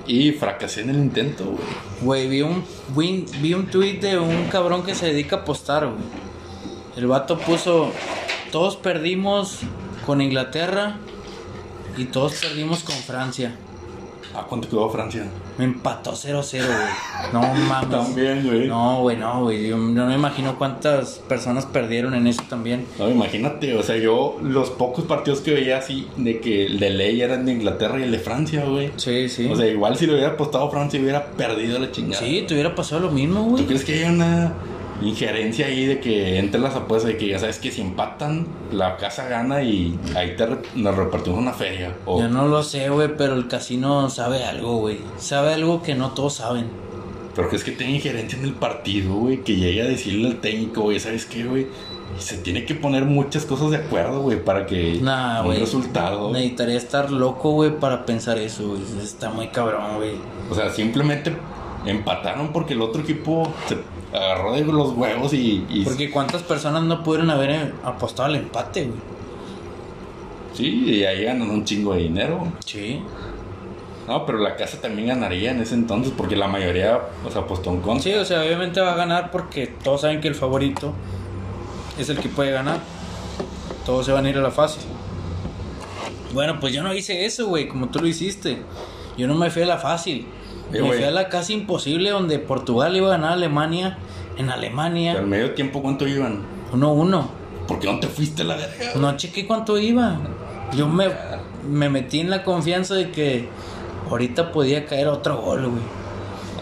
Y 0.07 0.33
fracasé 0.33 0.83
en 0.83 0.91
el 0.91 0.97
intento, 0.97 1.45
güey. 1.45 1.65
Güey, 2.03 2.29
vi 2.29 2.43
un, 2.43 2.65
vi, 2.97 3.27
vi 3.41 3.55
un 3.55 3.67
tweet 3.67 3.99
de 4.01 4.19
un 4.19 4.45
cabrón 4.45 4.85
que 4.85 4.95
se 4.95 5.07
dedica 5.07 5.37
a 5.37 5.39
apostar, 5.41 5.87
güey. 5.87 5.99
El 6.97 7.07
vato 7.07 7.39
puso, 7.39 7.93
todos 8.53 8.77
perdimos 8.77 9.61
con 10.07 10.21
Inglaterra 10.21 10.97
y 11.97 12.05
todos 12.07 12.35
perdimos 12.35 12.85
con 12.85 12.95
Francia. 12.95 13.55
¿A 14.37 14.43
cuánto 14.43 14.69
quedó 14.69 14.89
Francia? 14.91 15.25
Me 15.57 15.65
empató 15.65 16.13
0-0, 16.13 16.43
güey. 16.67 17.33
No 17.33 17.41
mames. 17.41 17.91
También, 17.91 18.47
güey. 18.47 18.69
No. 18.69 18.77
No, 18.97 19.01
güey, 19.03 19.17
no, 19.17 19.43
güey. 19.45 19.69
Yo, 19.69 19.77
no 19.79 20.07
me 20.07 20.15
imagino 20.15 20.59
cuántas 20.59 21.21
personas 21.29 21.65
perdieron 21.67 22.15
en 22.15 22.27
eso 22.27 22.43
también. 22.49 22.87
imagínate, 22.99 23.77
o 23.77 23.83
sea, 23.83 23.97
yo 23.97 24.37
los 24.43 24.71
pocos 24.71 25.05
partidos 25.07 25.41
que 25.41 25.55
veía 25.55 25.79
así, 25.79 26.07
de 26.17 26.41
que 26.41 26.67
el 26.67 26.79
de 26.79 26.91
ley 26.91 27.21
eran 27.23 27.47
de 27.47 27.53
Inglaterra 27.53 27.99
y 27.99 28.03
el 28.03 28.13
de 28.13 28.19
Francia, 28.19 28.65
güey. 28.67 28.91
Sí, 28.97 29.29
sí. 29.29 29.49
O 29.51 29.57
sea, 29.57 29.67
igual 29.67 29.97
si 29.97 30.07
lo 30.07 30.13
hubiera 30.13 30.33
apostado 30.33 30.71
Francia 30.71 31.01
hubiera 31.01 31.25
perdido 31.25 31.79
la 31.79 31.91
chingada. 31.91 32.23
sí, 32.23 32.45
te 32.47 32.55
hubiera 32.55 32.75
pasado 32.75 33.01
lo 33.03 33.11
mismo, 33.11 33.41
¿Tú 33.45 33.51
güey. 33.53 33.67
crees 33.67 33.85
que 33.85 34.05
hay 34.05 34.11
una 34.11 34.53
injerencia 35.03 35.67
ahí 35.67 35.87
de 35.87 36.01
que 36.01 36.39
entre 36.39 36.61
las 36.61 36.75
apuestas 36.75 37.13
de 37.13 37.17
que 37.19 37.29
ya 37.29 37.39
sabes 37.39 37.59
que 37.59 37.71
si 37.71 37.81
empatan, 37.81 38.47
la 38.73 38.97
casa 38.97 39.29
gana 39.29 39.63
y 39.63 39.99
ahí 40.15 40.35
te 40.37 40.47
re- 40.47 40.59
nos 40.75 40.97
repartimos 40.97 41.39
una 41.39 41.53
feria? 41.53 41.95
O, 42.07 42.21
Yo 42.21 42.29
no 42.29 42.49
lo 42.49 42.63
sé, 42.63 42.89
güey, 42.89 43.17
pero 43.17 43.35
el 43.35 43.49
casino 43.49 44.09
sabe 44.11 44.45
algo, 44.45 44.77
güey. 44.79 44.99
Sabe 45.19 45.55
algo 45.55 45.83
que 45.83 45.95
no 45.95 46.11
todos 46.13 46.35
saben. 46.35 46.67
Pero 47.35 47.51
que 47.51 47.57
es 47.57 47.65
que 47.65 47.73
tiene 47.73 47.97
injerencia 47.97 48.39
en 48.39 48.45
el 48.47 48.55
partido, 48.55 49.13
güey. 49.15 49.43
Que 49.43 49.57
llegue 49.57 49.83
a 49.83 49.87
decirle 49.87 50.29
al 50.29 50.37
técnico, 50.37 50.81
güey, 50.83 50.99
¿sabes 50.99 51.27
qué, 51.27 51.45
güey? 51.45 51.67
Se 52.19 52.39
tiene 52.39 52.65
que 52.65 52.75
poner 52.75 53.05
muchas 53.05 53.45
cosas 53.45 53.71
de 53.73 53.77
acuerdo, 53.77 54.23
güey, 54.23 54.43
para 54.43 54.65
que 54.65 54.99
Nah, 55.03 55.41
un 55.41 55.47
güey. 55.49 55.59
resultado. 55.61 56.33
Necesitaría 56.33 56.77
estar 56.79 57.11
loco, 57.11 57.51
güey, 57.51 57.79
para 57.79 58.07
pensar 58.07 58.39
eso, 58.39 58.69
güey. 58.69 58.81
Está 59.03 59.29
muy 59.29 59.49
cabrón, 59.49 59.97
güey. 59.97 60.13
O 60.51 60.55
sea, 60.55 60.71
simplemente 60.71 61.37
empataron 61.85 62.53
porque 62.55 62.73
el 62.73 62.81
otro 62.81 63.03
equipo 63.03 63.53
se 63.69 63.77
agarró 64.17 64.53
de 64.53 64.63
los 64.65 64.93
huevos 64.93 65.33
y, 65.33 65.65
y 65.69 65.85
Porque 65.85 66.11
cuántas 66.11 66.43
personas 66.43 66.83
no 66.85 67.03
pudieron 67.03 67.31
haber 67.31 67.51
eh, 67.51 67.73
apostado 67.85 68.29
al 68.29 68.37
empate, 68.37 68.85
güey. 68.85 68.99
sí, 70.55 70.85
y 70.87 71.05
ahí 71.05 71.25
ganan 71.25 71.51
un 71.51 71.65
chingo 71.65 71.95
de 71.95 72.01
dinero. 72.03 72.47
Sí. 72.65 73.03
No, 74.09 74.25
pero 74.25 74.39
la 74.39 74.55
casa 74.57 74.81
también 74.81 75.09
ganaría 75.09 75.51
en 75.51 75.61
ese 75.61 75.75
entonces 75.75 76.13
porque 76.17 76.37
la 76.37 76.47
mayoría, 76.47 77.01
o 77.27 77.31
sea, 77.31 77.43
apostó 77.43 77.71
en 77.71 77.81
contra. 77.81 78.03
Sí, 78.05 78.15
o 78.15 78.25
sea, 78.25 78.41
obviamente 78.43 78.81
va 78.81 78.93
a 78.93 78.97
ganar 78.97 79.31
porque 79.33 79.67
todos 79.67 80.03
saben 80.03 80.21
que 80.21 80.29
el 80.29 80.35
favorito 80.37 80.93
es 81.99 82.09
el 82.09 82.19
que 82.21 82.29
puede 82.29 82.53
ganar. 82.53 82.79
Todos 83.85 84.07
se 84.07 84.13
van 84.13 84.25
a 84.27 84.31
ir 84.31 84.39
a 84.39 84.43
la 84.43 84.51
fácil. 84.53 84.83
Bueno, 86.33 86.61
pues 86.61 86.73
yo 86.73 86.83
no 86.83 86.95
hice 86.95 87.25
eso, 87.25 87.47
güey, 87.49 87.67
como 87.69 87.89
tú 87.89 87.99
lo 87.99 88.07
hiciste. 88.07 88.59
Yo 89.17 89.27
no 89.27 89.35
me 89.35 89.51
fui 89.51 89.63
a 89.63 89.67
la 89.67 89.79
fácil. 89.79 90.27
Eh, 90.73 90.83
me 90.83 90.93
fui 90.93 91.05
a 91.05 91.11
la 91.11 91.29
casi 91.29 91.55
imposible 91.55 92.11
donde 92.11 92.39
Portugal 92.39 92.95
iba 92.97 93.09
a 93.09 93.11
ganar 93.13 93.31
a 93.31 93.35
Alemania. 93.35 93.99
En 94.37 94.47
Pero 94.47 94.53
al 94.53 94.59
Alemania, 94.59 95.21
medio 95.23 95.55
tiempo, 95.55 95.83
¿cuánto 95.83 96.07
iban? 96.07 96.43
1-1. 96.73 97.27
¿Por 97.67 97.79
qué 97.79 97.91
no 97.91 97.99
te 98.01 98.07
fuiste 98.07 98.43
a 98.43 98.45
la 98.45 98.57
verga? 98.57 98.93
No 98.97 99.17
chequé 99.17 99.47
cuánto 99.47 99.79
iba. 99.79 100.19
Yo 100.77 100.89
me, 100.89 101.09
me 101.69 101.89
metí 101.89 102.21
en 102.21 102.31
la 102.31 102.45
confianza 102.45 102.95
de 102.95 103.11
que 103.11 103.49
ahorita 104.11 104.53
podía 104.53 104.87
caer 104.87 105.09
otro 105.09 105.39
gol, 105.39 105.69
güey. 105.69 105.83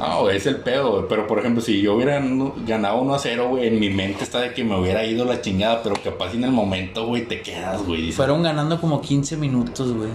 Ah, 0.01 0.19
güey, 0.21 0.37
es 0.37 0.47
el 0.47 0.57
pedo, 0.57 0.93
güey. 0.93 1.05
Pero 1.09 1.27
por 1.27 1.39
ejemplo, 1.39 1.63
si 1.63 1.81
yo 1.81 1.95
hubiera 1.95 2.21
no- 2.21 2.55
ganado 2.67 3.01
1 3.01 3.15
a 3.15 3.19
0, 3.19 3.49
güey, 3.49 3.69
en 3.69 3.79
mi 3.81 3.91
mente 3.91 4.25
está 4.25 4.41
de 4.41 4.53
que 4.53 4.65
me 4.65 4.79
hubiera 4.79 5.05
ido 5.05 5.25
la 5.25 5.41
chingada, 5.41 5.83
pero 5.83 5.95
capaz 6.03 6.35
en 6.35 6.45
el 6.45 6.51
momento, 6.53 7.07
güey, 7.07 7.27
te 7.27 7.41
quedas, 7.43 7.83
güey. 7.85 8.13
Fueron 8.13 8.43
ganando 8.43 8.81
como 8.81 9.01
15 9.01 9.37
minutos, 9.37 9.93
güey. 9.93 10.11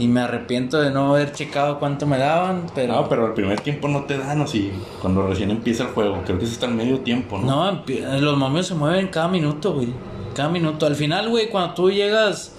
Y 0.00 0.08
me 0.08 0.20
arrepiento 0.20 0.80
de 0.80 0.90
no 0.90 1.14
haber 1.14 1.32
checado 1.32 1.78
cuánto 1.78 2.06
me 2.06 2.16
daban, 2.16 2.66
pero... 2.74 2.94
No, 2.94 3.08
pero 3.08 3.26
al 3.26 3.34
primer 3.34 3.60
tiempo 3.60 3.86
no 3.86 4.04
te 4.04 4.16
dan, 4.16 4.40
o 4.40 4.46
sí, 4.46 4.72
cuando 5.02 5.26
recién 5.26 5.50
empieza 5.50 5.82
el 5.82 5.90
juego. 5.90 6.22
Creo 6.24 6.38
que 6.38 6.46
es 6.46 6.52
hasta 6.52 6.64
el 6.64 6.74
medio 6.74 7.00
tiempo, 7.00 7.38
¿no? 7.38 7.72
No, 7.72 7.82
los 8.18 8.38
momios 8.38 8.66
se 8.66 8.74
mueven 8.74 9.08
cada 9.08 9.28
minuto, 9.28 9.74
güey. 9.74 9.88
Cada 10.34 10.48
minuto. 10.48 10.86
Al 10.86 10.96
final, 10.96 11.28
güey, 11.28 11.50
cuando 11.50 11.74
tú 11.74 11.90
llegas 11.90 12.54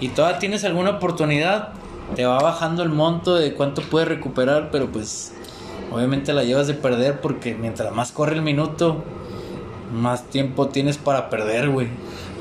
y 0.00 0.08
todavía 0.08 0.38
tienes 0.38 0.64
alguna 0.64 0.92
oportunidad, 0.92 1.74
te 2.14 2.24
va 2.24 2.38
bajando 2.38 2.82
el 2.82 2.88
monto 2.88 3.34
de 3.34 3.52
cuánto 3.52 3.82
puedes 3.82 4.08
recuperar, 4.08 4.70
pero 4.70 4.86
pues 4.86 5.34
obviamente 5.92 6.32
la 6.32 6.44
llevas 6.44 6.66
de 6.66 6.74
perder 6.74 7.20
porque 7.20 7.54
mientras 7.54 7.92
más 7.94 8.10
corre 8.10 8.36
el 8.36 8.42
minuto, 8.42 9.04
más 9.92 10.24
tiempo 10.24 10.68
tienes 10.68 10.96
para 10.96 11.28
perder, 11.28 11.68
güey. 11.68 11.88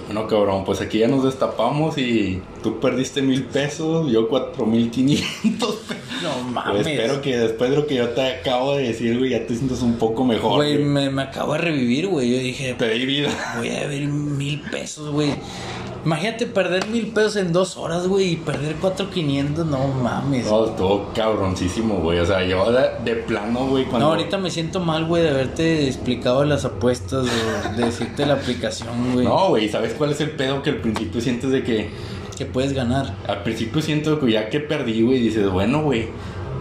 Bueno, 0.06 0.28
cabrón, 0.28 0.64
pues 0.66 0.82
aquí 0.82 1.00
ya 1.00 1.08
nos 1.08 1.24
destapamos 1.24 1.98
y 1.98 2.42
tú 2.62 2.80
perdiste 2.80 3.22
mil 3.22 3.44
pesos, 3.46 4.12
yo 4.12 4.28
cuatro 4.30 4.66
mil 4.66 4.92
quinientos 4.92 5.76
pesos. 5.88 6.04
No 6.24 6.32
Pues 6.34 6.54
mames. 6.54 6.88
espero 6.88 7.22
que 7.22 7.38
después 7.38 7.70
de 7.72 7.76
lo 7.76 7.88
que 7.88 7.96
yo 7.96 8.10
te 8.10 8.22
acabo 8.22 8.76
de 8.76 8.84
decir, 8.88 9.18
güey, 9.18 9.32
ya 9.32 9.46
te 9.46 9.56
sientas 9.56 9.82
un 9.82 9.96
poco 9.96 10.24
mejor. 10.24 10.56
Güey, 10.58 10.76
güey. 10.76 10.86
me, 10.86 11.10
me 11.10 11.24
acabo 11.24 11.54
de 11.54 11.60
revivir, 11.60 12.08
güey. 12.08 12.32
Yo 12.32 12.38
dije, 12.38 12.74
Te 12.76 12.90
di 12.90 13.06
vida. 13.06 13.30
voy 13.58 13.70
a 13.70 13.88
ver 13.88 14.08
mil 14.56 14.70
pesos, 14.70 15.10
güey. 15.12 15.34
Imagínate 16.06 16.46
perder 16.46 16.88
mil 16.88 17.08
pesos 17.08 17.36
en 17.38 17.52
dos 17.52 17.78
horas, 17.78 18.08
güey, 18.08 18.34
y 18.34 18.36
perder 18.36 18.76
cuatro 18.80 19.10
quinientos, 19.10 19.66
no 19.66 19.88
mames. 19.88 20.46
No, 20.46 20.66
estuvo 20.66 21.10
cabroncísimo, 21.16 21.96
güey. 21.96 22.20
O 22.20 22.26
sea, 22.26 22.46
yo 22.46 22.72
de, 22.72 22.90
de 23.04 23.16
plano, 23.16 23.68
güey, 23.68 23.86
cuando... 23.86 24.08
No, 24.08 24.14
ahorita 24.14 24.38
me 24.38 24.52
siento 24.52 24.80
mal, 24.80 25.06
güey, 25.06 25.24
de 25.24 25.30
haberte 25.30 25.88
explicado 25.88 26.46
las 26.46 26.64
apuestas, 26.64 27.26
de, 27.26 27.76
de 27.76 27.86
decirte 27.86 28.26
la 28.26 28.36
aplicación, 28.36 29.14
güey. 29.14 29.26
No, 29.26 29.50
güey, 29.50 29.68
¿sabes 29.68 29.94
cuál 29.94 30.12
es 30.12 30.22
el 30.22 30.32
pedo? 30.32 30.62
Que 30.62 30.70
al 30.72 30.78
principio 30.78 31.22
sientes 31.22 31.50
de 31.52 31.64
que... 31.64 31.90
Que 32.38 32.46
puedes 32.46 32.74
ganar. 32.74 33.16
Al 33.28 33.44
principio 33.44 33.82
siento 33.82 34.20
que 34.20 34.32
ya 34.32 34.50
que 34.50 34.60
perdí, 34.60 35.02
güey, 35.02 35.20
dices, 35.20 35.50
bueno, 35.50 35.82
güey, 35.84 36.10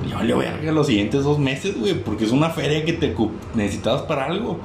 yo 0.08 0.22
le 0.22 0.32
voy 0.32 0.46
a 0.46 0.72
los 0.72 0.86
siguientes 0.86 1.24
dos 1.24 1.38
meses, 1.38 1.78
güey, 1.78 1.94
porque 1.94 2.24
es 2.24 2.30
una 2.30 2.50
feria 2.50 2.84
que 2.84 2.92
te 2.92 3.14
necesitabas 3.54 4.02
para 4.02 4.26
algo. 4.26 4.60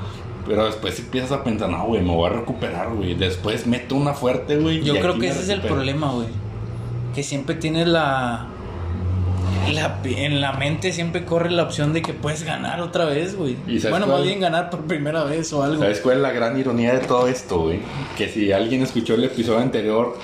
Pero 0.50 0.66
después 0.66 0.98
empiezas 0.98 1.32
a 1.32 1.44
pensar, 1.44 1.70
no, 1.70 1.86
güey, 1.86 2.02
me 2.02 2.12
voy 2.12 2.28
a 2.28 2.34
recuperar, 2.34 2.90
güey. 2.96 3.14
Después 3.14 3.68
meto 3.68 3.94
una 3.96 4.16
fuerte, 4.16 4.58
güey. 4.58 4.82
Yo 4.82 5.00
creo 5.00 5.20
que 5.20 5.28
ese 5.30 5.42
es 5.42 5.50
el 5.50 5.62
problema, 5.62 6.12
güey. 6.12 6.26
Que 7.14 7.22
siempre 7.22 7.54
tienes 7.54 7.88
la. 7.88 8.48
la, 9.72 10.00
en 10.04 10.42
la 10.42 10.54
mente 10.54 10.92
siempre 10.92 11.24
corre 11.24 11.52
la 11.52 11.62
opción 11.62 11.94
de 11.94 12.02
que 12.02 12.14
puedes 12.14 12.44
ganar 12.46 12.82
otra 12.82 13.06
vez, 13.06 13.36
güey. 13.36 13.58
¿Y 13.68 13.80
sabes 13.80 13.92
Bueno, 13.92 14.08
cuál? 14.08 14.18
más 14.18 14.26
bien 14.28 14.40
ganar 14.40 14.72
por 14.72 14.82
primera 14.86 15.24
vez 15.24 15.54
o 15.54 15.62
algo. 15.62 15.84
¿Sabes 15.84 16.00
cuál 16.00 16.16
es 16.18 16.22
la 16.24 16.32
gran 16.32 16.60
ironía 16.60 16.94
de 16.96 17.06
todo 17.06 17.28
esto, 17.28 17.60
güey? 17.62 17.82
Que 18.18 18.28
si 18.28 18.52
alguien 18.52 18.82
escuchó 18.82 19.14
el 19.14 19.26
episodio 19.26 19.60
anterior, 19.60 20.18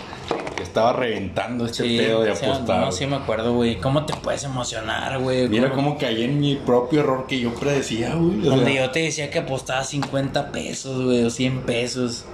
estaba 0.61 0.93
reventando 0.93 1.65
este 1.65 1.83
Sí, 1.83 1.97
pedo 1.97 2.21
de 2.23 2.31
o 2.31 2.35
sea, 2.35 2.53
apostar. 2.55 2.79
no, 2.81 2.91
sí 2.91 3.05
me 3.05 3.15
acuerdo, 3.15 3.53
güey. 3.53 3.77
¿Cómo 3.77 4.05
te 4.05 4.13
puedes 4.15 4.43
emocionar, 4.43 5.19
güey? 5.19 5.47
Mira 5.47 5.69
¿Cómo- 5.69 5.83
cómo 5.91 5.97
caí 5.97 6.23
en 6.23 6.39
mi 6.39 6.55
propio 6.55 7.01
error 7.01 7.25
que 7.27 7.39
yo 7.39 7.53
predecía, 7.53 8.15
güey. 8.15 8.39
Donde 8.41 8.73
sea, 8.73 8.85
yo 8.85 8.91
te 8.91 8.99
decía 8.99 9.29
que 9.29 9.39
apostabas 9.39 9.89
50 9.89 10.51
pesos, 10.51 11.03
güey, 11.05 11.23
o 11.23 11.29
100 11.29 11.61
pesos. 11.61 12.25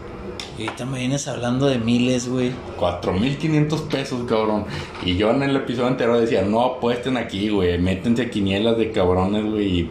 Y 0.58 0.64
ahorita 0.66 0.86
me 0.86 1.00
vienes 1.00 1.28
hablando 1.28 1.68
de 1.68 1.78
miles, 1.78 2.28
güey. 2.30 2.52
4.500 2.80 3.82
pesos, 3.90 4.22
cabrón. 4.28 4.66
Y 5.06 5.16
yo 5.18 5.32
en 5.32 5.44
el 5.44 5.56
episodio 5.56 5.88
anterior 5.88 6.20
decía, 6.20 6.42
no 6.44 6.62
apuesten 6.62 7.18
aquí, 7.18 7.50
güey. 7.50 7.78
Métense 7.80 8.24
a 8.24 8.30
quinielas 8.30 8.78
de 8.78 8.92
cabrones, 8.92 9.46
güey. 9.46 9.80
Y 9.82 9.90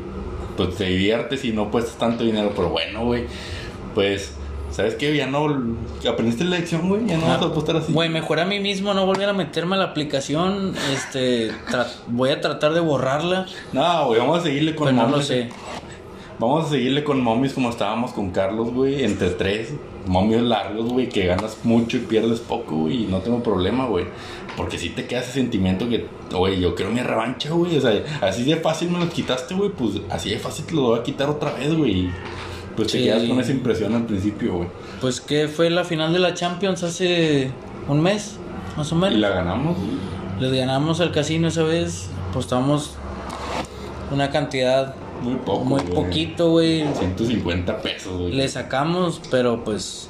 pues 0.56 0.76
te 0.76 0.84
diviertes 0.84 1.44
y 1.44 1.52
no 1.52 1.62
apuestas 1.62 1.96
tanto 1.96 2.24
dinero. 2.24 2.52
Pero 2.54 2.68
bueno, 2.70 3.04
güey. 3.04 3.24
Pues, 3.94 4.34
¿sabes 4.70 4.94
qué? 4.94 5.14
Ya 5.16 5.26
no... 5.26 5.46
Aprendiste 6.08 6.44
la 6.44 6.58
lección, 6.58 6.88
güey. 6.88 7.06
Ya 7.06 7.16
no 7.18 7.26
vas 7.26 7.42
a 7.42 7.46
apostar 7.46 7.76
así. 7.76 7.86
Ah, 7.90 7.94
Güey, 7.94 8.08
mejor 8.08 8.40
a 8.40 8.44
mí 8.44 8.60
mismo 8.60 8.94
no 8.94 9.06
volver 9.06 9.28
a 9.28 9.32
meterme 9.32 9.76
a 9.76 9.78
la 9.78 9.84
aplicación. 9.86 10.74
Este, 10.92 11.50
voy 12.08 12.30
a 12.30 12.40
tratar 12.40 12.72
de 12.72 12.80
borrarla. 12.80 13.46
No, 13.72 14.06
güey. 14.06 14.20
Vamos 14.20 14.40
a 14.40 14.42
seguirle 14.42 14.74
con 14.74 14.86
Pues 14.86 14.94
no 14.94 15.08
lo 15.08 15.22
sé. 15.22 15.48
Vamos 16.38 16.66
a 16.66 16.68
seguirle 16.70 17.04
con 17.04 17.22
momies 17.22 17.52
como 17.52 17.68
estábamos 17.68 18.12
con 18.12 18.30
Carlos, 18.30 18.72
güey. 18.72 19.04
Entre 19.04 19.30
tres. 19.30 19.74
Momios 20.06 20.42
largos, 20.42 20.90
güey. 20.90 21.08
Que 21.08 21.26
ganas 21.26 21.58
mucho 21.64 21.98
y 21.98 22.00
pierdes 22.00 22.40
poco, 22.40 22.76
güey. 22.76 23.04
Y 23.04 23.06
no 23.06 23.18
tengo 23.18 23.42
problema, 23.42 23.84
güey. 23.86 24.06
Porque 24.56 24.78
si 24.78 24.88
te 24.90 25.06
queda 25.06 25.20
ese 25.20 25.32
sentimiento 25.32 25.88
que, 25.88 26.06
güey, 26.32 26.58
yo 26.58 26.74
quiero 26.74 26.90
mi 26.90 27.00
revancha, 27.00 27.50
güey. 27.50 27.76
O 27.76 27.80
sea, 27.80 28.02
así 28.22 28.44
de 28.44 28.56
fácil 28.56 28.90
me 28.90 28.98
lo 28.98 29.08
quitaste, 29.10 29.54
güey. 29.54 29.70
Pues 29.70 30.00
así 30.08 30.30
de 30.30 30.38
fácil 30.38 30.64
te 30.64 30.74
lo 30.74 30.82
voy 30.82 30.98
a 30.98 31.02
quitar 31.02 31.28
otra 31.28 31.52
vez, 31.52 31.76
güey. 31.76 32.08
Y, 32.70 32.76
Pues 32.76 32.92
te 32.92 32.98
Sí. 32.98 33.04
quedas 33.04 33.24
con 33.24 33.40
esa 33.40 33.52
impresión 33.52 33.94
al 33.94 34.06
principio, 34.06 34.54
güey. 34.56 34.68
Pues 35.00 35.20
que 35.20 35.48
fue 35.48 35.70
la 35.70 35.84
final 35.84 36.12
de 36.12 36.18
la 36.18 36.34
Champions 36.34 36.82
hace 36.82 37.50
un 37.88 38.00
mes, 38.00 38.36
más 38.76 38.92
o 38.92 38.96
Y 38.96 38.98
menos. 38.98 39.18
la 39.18 39.30
ganamos. 39.30 39.76
Les 40.38 40.52
ganamos 40.52 41.00
al 41.00 41.10
casino 41.12 41.48
esa 41.48 41.62
vez. 41.64 42.08
Apostamos 42.30 42.94
una 44.10 44.30
cantidad 44.30 44.94
Muy 45.22 45.34
poco. 45.36 45.64
muy 45.64 45.82
güey. 45.82 45.94
poquito, 45.94 46.50
güey. 46.50 46.84
150 46.98 47.80
pesos, 47.82 48.18
güey. 48.18 48.32
Le 48.32 48.48
sacamos, 48.48 49.20
pero 49.30 49.62
pues 49.64 50.08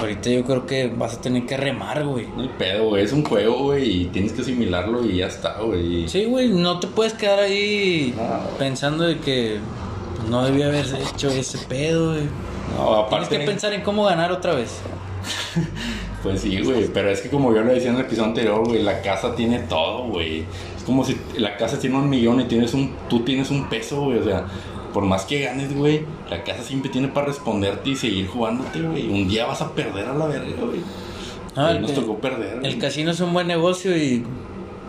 ahorita 0.00 0.30
yo 0.30 0.44
creo 0.44 0.66
que 0.66 0.88
vas 0.88 1.14
a 1.16 1.20
tener 1.20 1.46
que 1.46 1.56
remar, 1.56 2.04
güey. 2.04 2.26
No 2.34 2.42
hay 2.42 2.50
pedo, 2.58 2.88
güey. 2.88 3.04
Es 3.04 3.12
un 3.12 3.24
juego, 3.24 3.64
güey. 3.64 4.02
Y 4.02 4.04
tienes 4.06 4.32
que 4.32 4.42
asimilarlo 4.42 5.04
y 5.04 5.18
ya 5.18 5.26
está, 5.26 5.60
güey. 5.60 6.04
Y- 6.04 6.08
Sí, 6.08 6.24
güey, 6.24 6.48
no 6.48 6.80
te 6.80 6.86
puedes 6.88 7.14
quedar 7.14 7.38
ahí 7.40 8.14
No. 8.16 8.56
pensando 8.58 9.04
de 9.04 9.18
que 9.18 9.58
no 10.30 10.44
debía 10.44 10.66
haber 10.66 10.86
hecho 10.86 11.28
ese 11.30 11.58
pedo, 11.66 12.12
güey. 12.12 12.24
No, 12.76 12.84
Tienes 12.84 13.06
aparte. 13.06 13.38
que 13.38 13.44
pensar 13.44 13.72
en 13.72 13.82
cómo 13.82 14.04
ganar 14.04 14.32
otra 14.32 14.54
vez. 14.54 14.80
Pues 16.22 16.40
sí, 16.40 16.60
güey, 16.62 16.88
pero 16.88 17.10
es 17.10 17.20
que 17.20 17.28
como 17.28 17.54
yo 17.54 17.62
lo 17.62 17.72
decía 17.72 17.90
en 17.90 17.94
el 17.96 18.00
episodio 18.00 18.28
anterior, 18.28 18.66
güey, 18.66 18.82
la 18.82 19.02
casa 19.02 19.36
tiene 19.36 19.60
todo, 19.60 20.08
güey. 20.08 20.40
Es 20.76 20.82
como 20.84 21.04
si 21.04 21.16
la 21.36 21.56
casa 21.56 21.78
tiene 21.78 21.96
un 21.96 22.08
millón 22.08 22.40
y 22.40 22.44
tienes 22.44 22.74
un, 22.74 22.92
tú 23.08 23.20
tienes 23.20 23.50
un 23.50 23.68
peso, 23.68 24.02
güey. 24.02 24.18
O 24.18 24.24
sea, 24.24 24.46
por 24.92 25.04
más 25.04 25.24
que 25.24 25.44
ganes, 25.44 25.72
güey, 25.76 26.04
la 26.28 26.42
casa 26.42 26.64
siempre 26.64 26.90
tiene 26.90 27.06
para 27.06 27.26
responderte 27.26 27.90
y 27.90 27.96
seguir 27.96 28.26
jugándote, 28.26 28.82
güey. 28.82 29.08
Un 29.08 29.28
día 29.28 29.46
vas 29.46 29.62
a 29.62 29.72
perder 29.72 30.06
a 30.08 30.14
la 30.14 30.26
verga, 30.26 30.56
güey. 30.60 30.80
Ah, 31.54 31.74
nos 31.74 31.94
tocó 31.94 32.18
perder. 32.18 32.66
El 32.66 32.78
casino 32.78 33.12
es 33.12 33.20
un 33.20 33.32
buen 33.32 33.46
negocio 33.46 33.96
y 33.96 34.24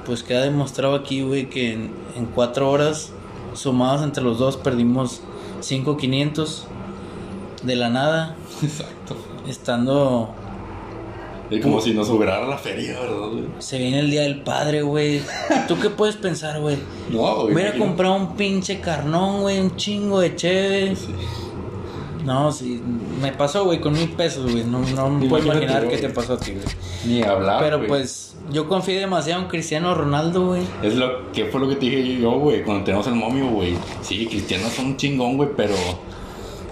pues 0.07 0.23
queda 0.23 0.41
demostrado 0.41 0.95
aquí, 0.95 1.21
güey, 1.21 1.47
que 1.47 1.73
en, 1.73 1.91
en 2.15 2.25
cuatro 2.25 2.71
horas 2.71 3.11
sumadas 3.53 4.01
entre 4.01 4.23
los 4.23 4.39
dos 4.39 4.57
perdimos 4.57 5.21
5.500 5.61 6.63
de 7.63 7.75
la 7.75 7.89
nada, 7.89 8.35
Exacto. 8.63 9.15
estando... 9.47 10.33
Es 11.49 11.63
como 11.63 11.81
si 11.81 11.95
nos 11.95 12.05
sobrara 12.05 12.47
la 12.47 12.59
feria, 12.59 12.99
¿verdad, 12.99 13.27
güey? 13.31 13.45
Se 13.57 13.79
viene 13.79 14.01
el 14.01 14.11
Día 14.11 14.21
del 14.21 14.43
Padre, 14.43 14.83
güey. 14.83 15.19
¿Tú 15.67 15.79
qué 15.79 15.89
puedes 15.89 16.15
pensar, 16.15 16.59
güey? 16.59 16.77
No, 17.11 17.41
güey. 17.41 17.53
Voy 17.53 17.63
a 17.63 17.75
comprar 17.75 18.11
un 18.11 18.35
pinche 18.35 18.79
carnón, 18.79 19.41
güey, 19.41 19.59
un 19.59 19.75
chingo 19.75 20.19
de 20.19 20.35
cheve. 20.35 20.95
Sí. 20.95 21.07
No, 22.23 22.51
sí, 22.51 22.79
me 23.21 23.31
pasó, 23.31 23.65
güey, 23.65 23.79
con 23.81 23.93
mil 23.93 24.09
pesos, 24.09 24.51
güey. 24.51 24.63
No, 24.63 24.79
no 24.79 25.09
me 25.09 25.27
puedo 25.27 25.45
imaginar 25.45 25.87
qué 25.87 25.97
te 25.97 26.09
pasó 26.09 26.33
a 26.33 26.37
ti, 26.39 26.51
güey. 26.51 26.65
Ni 27.05 27.23
hablar, 27.23 27.59
Pero 27.61 27.85
pues, 27.87 28.35
yo 28.51 28.67
confié 28.67 28.99
demasiado 28.99 29.41
en 29.41 29.47
Cristiano 29.47 29.93
Ronaldo, 29.95 30.47
güey. 30.47 30.61
Es 30.83 30.95
lo 30.95 31.31
que 31.31 31.45
fue 31.45 31.59
lo 31.61 31.67
que 31.69 31.75
te 31.75 31.85
dije 31.85 32.19
yo, 32.21 32.31
güey, 32.31 32.63
cuando 32.63 32.83
tenemos 32.83 33.07
el 33.07 33.15
momio, 33.15 33.47
güey. 33.49 33.75
Sí, 34.01 34.25
Cristiano 34.27 34.67
es 34.67 34.79
un 34.79 34.97
chingón, 34.97 35.37
güey, 35.37 35.49
pero. 35.55 35.75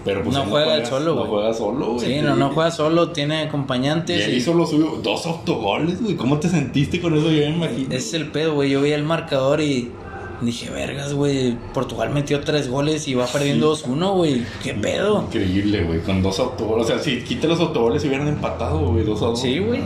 Pero 0.06 0.24
pues 0.24 0.38
No 0.38 0.44
juega 0.46 0.76
él 0.76 0.86
solo, 0.86 1.16
No 1.16 1.26
juega 1.26 1.54
solo, 1.54 1.94
güey. 1.96 2.00
Sí, 2.06 2.22
no, 2.22 2.36
no 2.38 2.52
juega 2.52 2.72
solo, 2.72 3.10
tiene 3.12 3.44
Y 3.44 3.48
acompañantes. 3.48 4.26
él 4.26 4.34
y- 4.36 4.38
hizo 4.38 4.54
lo 4.54 4.66
suyo, 4.66 5.00
dos 5.04 5.26
autogoles, 5.26 6.02
güey. 6.02 6.16
¿Cómo 6.16 6.40
te 6.40 6.48
sentiste 6.48 7.02
con 7.02 7.14
eso? 7.18 7.30
Yo 7.30 7.40
me 7.50 7.56
imagino. 7.58 7.88
Ese 7.90 7.98
es 8.08 8.14
el 8.14 8.28
pedo, 8.32 8.54
güey. 8.54 8.70
Yo 8.70 8.82
vi 8.82 8.92
el 8.92 9.04
marcador 9.04 9.60
y 9.60 9.92
dije, 10.42 10.70
vergas, 10.70 11.14
güey. 11.14 11.58
Portugal 11.74 12.10
metió 12.12 12.42
tres 12.42 12.70
goles 12.70 13.08
y 13.08 13.16
va 13.16 13.26
perdiendo 13.26 13.74
2-1, 13.76 14.14
güey. 14.16 14.46
¿Qué 14.64 14.74
pedo? 14.74 15.24
Increíble, 15.24 15.84
güey, 15.84 16.02
con 16.02 16.22
dos 16.22 16.40
autogoles. 16.40 16.86
O 16.86 16.88
sea, 16.88 17.00
si 17.00 17.22
quita 17.24 17.48
los 17.48 17.60
autogoles 17.60 18.02
se 18.02 18.08
hubieran 18.08 18.28
empatado, 18.28 18.80
güey, 18.92 19.04
dos 19.04 19.22
a 19.22 19.26
dos. 19.28 19.42
Sí, 19.42 19.60
güey. 19.60 19.82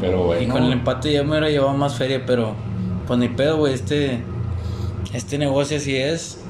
Pero, 0.00 0.24
güey. 0.26 0.44
Y 0.44 0.48
con 0.48 0.64
el 0.64 0.72
empate 0.72 1.12
ya 1.12 1.22
me 1.22 1.30
hubiera 1.30 1.50
llevado 1.50 1.76
más 1.76 1.96
feria, 1.96 2.24
pero 2.26 2.54
pues 3.06 3.18
ni 3.18 3.28
pedo, 3.28 3.56
güey. 3.58 3.74
Este, 3.74 4.20
este 5.12 5.38
negocio 5.38 5.76
así 5.76 5.96
es. 5.96 6.40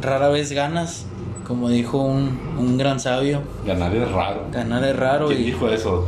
Rara 0.00 0.28
vez 0.28 0.50
ganas, 0.52 1.06
como 1.46 1.68
dijo 1.68 1.98
un, 1.98 2.38
un 2.58 2.78
gran 2.78 2.98
sabio. 2.98 3.42
Ganar 3.64 3.94
es 3.94 4.10
raro. 4.10 4.46
Ganar 4.50 4.82
es 4.84 4.96
raro 4.96 5.28
¿Quién 5.28 5.40
y 5.40 5.44
dijo 5.44 5.68
eso? 5.68 6.06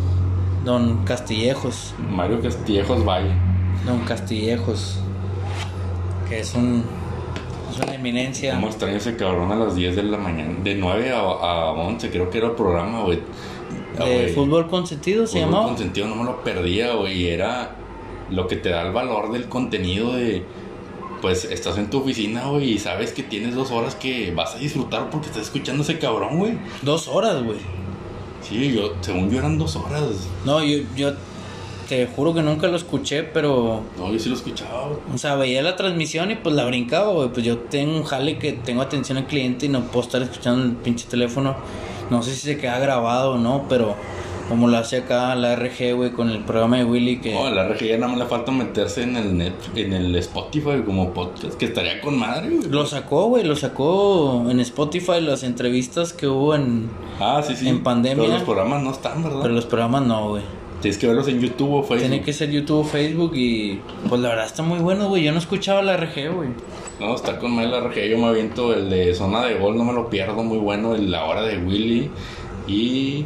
Don 0.64 1.04
Castillejos. 1.04 1.94
Mario 2.11 2.40
Castillejos 2.40 3.04
Valle. 3.04 3.33
Don 3.87 4.00
Castillejos. 4.00 4.99
Que 6.28 6.40
es 6.40 6.54
un. 6.54 6.85
Es 7.73 7.78
una 7.81 7.95
eminencia. 7.95 8.54
¿Cómo 8.54 8.69
extraño 8.69 8.97
ese 8.97 9.16
cabrón 9.16 9.50
a 9.52 9.57
las 9.57 9.75
10 9.75 9.97
de 9.97 10.02
la 10.04 10.16
mañana? 10.19 10.54
De 10.62 10.75
9 10.75 11.11
a, 11.12 11.19
a 11.21 11.73
11, 11.73 12.11
creo 12.11 12.31
que 12.31 12.38
era 12.38 12.49
el 12.49 12.54
programa, 12.54 13.00
güey. 13.02 13.21
Ah, 13.99 14.04
De 14.04 14.28
fútbol 14.28 14.69
con 14.69 14.87
sentido 14.87 15.26
se 15.26 15.38
Fútbol 15.38 15.47
llamaba. 15.50 15.66
con 15.69 15.78
sentido 15.78 16.07
no 16.09 16.16
me 16.16 16.25
lo 16.25 16.43
perdía, 16.45 16.95
güey. 16.95 17.23
Y 17.23 17.28
era 17.28 17.76
lo 18.31 18.47
que 18.47 18.57
te 18.57 18.69
da 18.71 18.83
el 18.83 18.93
valor 18.93 19.33
del 19.33 19.49
contenido 19.49 20.12
de. 20.14 20.45
Pues 21.21 21.45
estás 21.47 21.78
en 21.78 21.88
tu 21.88 22.00
oficina, 22.00 22.49
güey, 22.49 22.73
y 22.73 22.78
sabes 22.78 23.12
que 23.12 23.23
tienes 23.23 23.54
dos 23.54 23.71
horas 23.71 23.95
que 23.95 24.31
vas 24.35 24.54
a 24.57 24.59
disfrutar 24.59 25.09
porque 25.09 25.28
estás 25.28 25.45
escuchando 25.45 25.83
a 25.83 25.85
ese 25.85 25.99
cabrón, 25.99 26.38
güey. 26.38 26.59
Dos 26.83 27.09
horas, 27.09 27.43
güey. 27.43 27.57
Sí, 28.47 28.75
yo, 28.75 28.93
según 29.00 29.31
yo 29.31 29.38
eran 29.38 29.57
dos 29.57 29.75
horas. 29.75 30.02
No, 30.45 30.62
yo, 30.62 30.81
yo 30.95 31.12
te 31.88 32.06
juro 32.06 32.34
que 32.34 32.42
nunca 32.42 32.66
lo 32.66 32.76
escuché, 32.76 33.22
pero. 33.22 33.82
No, 33.98 34.12
yo 34.12 34.18
sí 34.18 34.28
lo 34.28 34.34
escuchaba, 34.34 34.88
güey. 34.88 34.98
O 35.14 35.18
sea, 35.18 35.36
veía 35.36 35.62
la 35.62 35.76
transmisión 35.76 36.30
y 36.30 36.36
pues 36.36 36.54
la 36.54 36.64
brincaba, 36.64 37.12
güey. 37.12 37.28
Pues 37.28 37.44
yo 37.44 37.58
tengo 37.58 37.96
un 37.96 38.04
jale 38.04 38.38
que 38.38 38.52
tengo 38.52 38.82
atención 38.82 39.18
al 39.18 39.26
cliente 39.26 39.66
y 39.66 39.68
no 39.68 39.82
puedo 39.82 40.06
estar 40.06 40.22
escuchando 40.22 40.64
el 40.64 40.72
pinche 40.72 41.06
teléfono. 41.08 41.56
No 42.10 42.22
sé 42.22 42.34
si 42.34 42.40
se 42.40 42.58
queda 42.58 42.78
grabado 42.78 43.32
o 43.32 43.38
no, 43.38 43.64
pero 43.68 43.96
como 44.48 44.68
lo 44.68 44.76
hace 44.76 44.98
acá 44.98 45.34
la 45.34 45.56
RG, 45.56 45.94
güey, 45.94 46.10
con 46.12 46.30
el 46.30 46.40
programa 46.40 46.76
de 46.76 46.84
Willy 46.84 47.18
que... 47.20 47.32
No, 47.32 47.50
la 47.50 47.66
RG 47.66 47.86
ya 47.86 47.96
nada 47.96 48.08
más 48.08 48.18
le 48.18 48.26
falta 48.26 48.52
meterse 48.52 49.02
en 49.02 49.16
el 49.16 49.36
net, 49.36 49.54
en 49.74 49.92
el 49.92 50.14
Spotify 50.16 50.82
como 50.84 51.12
podcast, 51.12 51.54
que 51.54 51.66
estaría 51.66 52.00
con 52.00 52.18
madre, 52.18 52.50
güey. 52.50 52.68
Lo 52.68 52.84
sacó, 52.84 53.26
güey, 53.26 53.44
lo 53.44 53.56
sacó 53.56 54.44
en 54.48 54.60
Spotify 54.60 55.20
las 55.20 55.42
entrevistas 55.42 56.12
que 56.12 56.26
hubo 56.26 56.54
en... 56.54 56.90
Ah, 57.18 57.42
sí, 57.46 57.56
sí. 57.56 57.68
en 57.68 57.82
pandemia. 57.82 58.22
Pero 58.22 58.34
los 58.34 58.42
programas 58.42 58.82
no 58.82 58.90
están, 58.90 59.22
¿verdad? 59.22 59.40
Pero 59.42 59.54
los 59.54 59.64
programas 59.64 60.02
no, 60.02 60.28
güey. 60.30 60.42
Tienes 60.84 60.98
que 60.98 61.06
verlos 61.06 61.28
en 61.28 61.40
YouTube 61.40 61.72
o 61.72 61.82
Facebook. 61.82 62.10
Tiene 62.10 62.20
que 62.20 62.32
ser 62.34 62.50
YouTube 62.50 62.80
o 62.80 62.84
Facebook 62.84 63.32
y... 63.34 63.80
Pues 64.06 64.20
la 64.20 64.28
verdad 64.28 64.44
está 64.44 64.62
muy 64.62 64.80
bueno, 64.80 65.08
güey. 65.08 65.22
Yo 65.22 65.32
no 65.32 65.38
escuchaba 65.38 65.80
la 65.80 65.96
RG, 65.96 66.30
güey. 66.30 66.50
No, 67.00 67.14
está 67.14 67.38
con 67.38 67.52
madre 67.54 67.70
la 67.70 67.80
RG. 67.80 68.10
Yo 68.10 68.18
me 68.18 68.26
aviento 68.26 68.74
el 68.74 68.90
de 68.90 69.14
zona 69.14 69.46
de 69.46 69.54
gol, 69.54 69.78
no 69.78 69.84
me 69.84 69.94
lo 69.94 70.10
pierdo, 70.10 70.42
muy 70.42 70.58
bueno. 70.58 70.94
El 70.94 71.10
la 71.10 71.24
hora 71.24 71.40
de 71.40 71.56
Willy 71.56 72.10
y. 72.66 73.24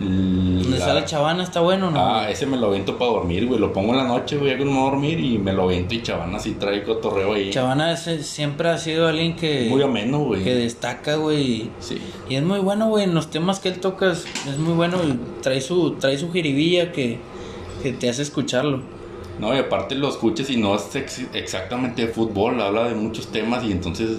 Donde 0.00 0.78
está 0.78 0.94
la 0.94 1.04
chavana 1.04 1.42
está 1.42 1.60
bueno, 1.60 1.90
¿no? 1.90 2.00
Ah, 2.00 2.30
ese 2.30 2.46
me 2.46 2.56
lo 2.56 2.68
aviento 2.68 2.96
para 2.96 3.10
dormir, 3.10 3.46
güey. 3.46 3.60
Lo 3.60 3.72
pongo 3.72 3.92
en 3.92 3.98
la 3.98 4.04
noche, 4.08 4.36
güey, 4.38 4.52
ya 4.52 4.58
que 4.58 4.64
no 4.64 4.70
me 4.72 4.78
voy 4.78 4.86
a 4.88 4.90
dormir 4.92 5.20
y 5.20 5.38
me 5.38 5.52
lo 5.52 5.64
aviento 5.64 5.94
y 5.94 6.02
chavana 6.02 6.38
así 6.38 6.52
trae 6.52 6.82
cotorreo 6.82 7.34
ahí. 7.34 7.50
Chavana 7.50 7.92
ese 7.92 8.22
siempre 8.22 8.68
ha 8.70 8.78
sido 8.78 9.06
alguien 9.08 9.36
que... 9.36 9.66
Muy 9.68 9.82
ameno, 9.82 10.20
güey. 10.20 10.42
que 10.42 10.54
destaca, 10.54 11.16
güey. 11.16 11.70
Sí. 11.80 11.98
Y 12.28 12.36
es 12.36 12.42
muy 12.42 12.60
bueno, 12.60 12.88
güey, 12.88 13.04
en 13.04 13.14
los 13.14 13.30
temas 13.30 13.60
que 13.60 13.68
él 13.68 13.78
toca 13.80 14.12
es, 14.12 14.24
es 14.48 14.58
muy 14.58 14.72
bueno 14.74 14.98
trae 15.42 15.60
su, 15.60 15.92
trae 15.92 16.16
su 16.16 16.32
jiribilla 16.32 16.92
que, 16.92 17.18
que 17.82 17.92
te 17.92 18.08
hace 18.08 18.22
escucharlo. 18.22 18.80
No, 19.38 19.54
y 19.54 19.58
aparte 19.58 19.94
lo 19.94 20.08
escuchas 20.08 20.50
y 20.50 20.56
no 20.58 20.74
es 20.76 20.94
ex- 20.96 21.26
exactamente 21.34 22.06
de 22.06 22.12
fútbol, 22.12 22.60
habla 22.60 22.88
de 22.88 22.94
muchos 22.94 23.28
temas 23.28 23.64
y 23.64 23.72
entonces 23.72 24.18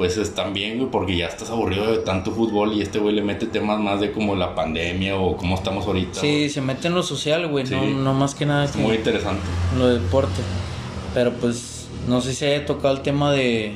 pues 0.00 0.16
están 0.16 0.54
bien, 0.54 0.78
güey, 0.78 0.90
porque 0.90 1.14
ya 1.14 1.26
estás 1.26 1.50
aburrido 1.50 1.92
de 1.92 1.98
tanto 1.98 2.30
fútbol 2.32 2.72
y 2.72 2.80
este 2.80 2.98
güey 2.98 3.14
le 3.14 3.20
mete 3.20 3.44
temas 3.44 3.78
más 3.80 4.00
de 4.00 4.12
como 4.12 4.34
la 4.34 4.54
pandemia 4.54 5.14
o 5.18 5.36
cómo 5.36 5.56
estamos 5.56 5.86
ahorita. 5.86 6.18
Sí, 6.18 6.48
se 6.48 6.62
mete 6.62 6.88
en 6.88 6.94
lo 6.94 7.02
social, 7.02 7.46
güey, 7.48 7.64
no, 7.64 7.68
Sí. 7.82 7.92
no 7.98 8.14
más 8.14 8.34
que 8.34 8.46
nada 8.46 8.64
Es 8.64 8.70
que 8.70 8.78
muy 8.78 8.96
interesante. 8.96 9.42
lo 9.78 9.88
de 9.88 9.98
deporte. 9.98 10.40
Pero 11.12 11.32
pues 11.34 11.86
no 12.08 12.22
sé 12.22 12.32
si 12.32 12.46
haya 12.46 12.64
tocado 12.64 12.94
el 12.94 13.02
tema 13.02 13.30
de, 13.30 13.74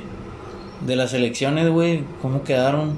de 0.87 0.97
las 0.97 1.13
elecciones, 1.13 1.69
güey. 1.69 2.05
¿Cómo 2.23 2.43
quedaron? 2.43 2.95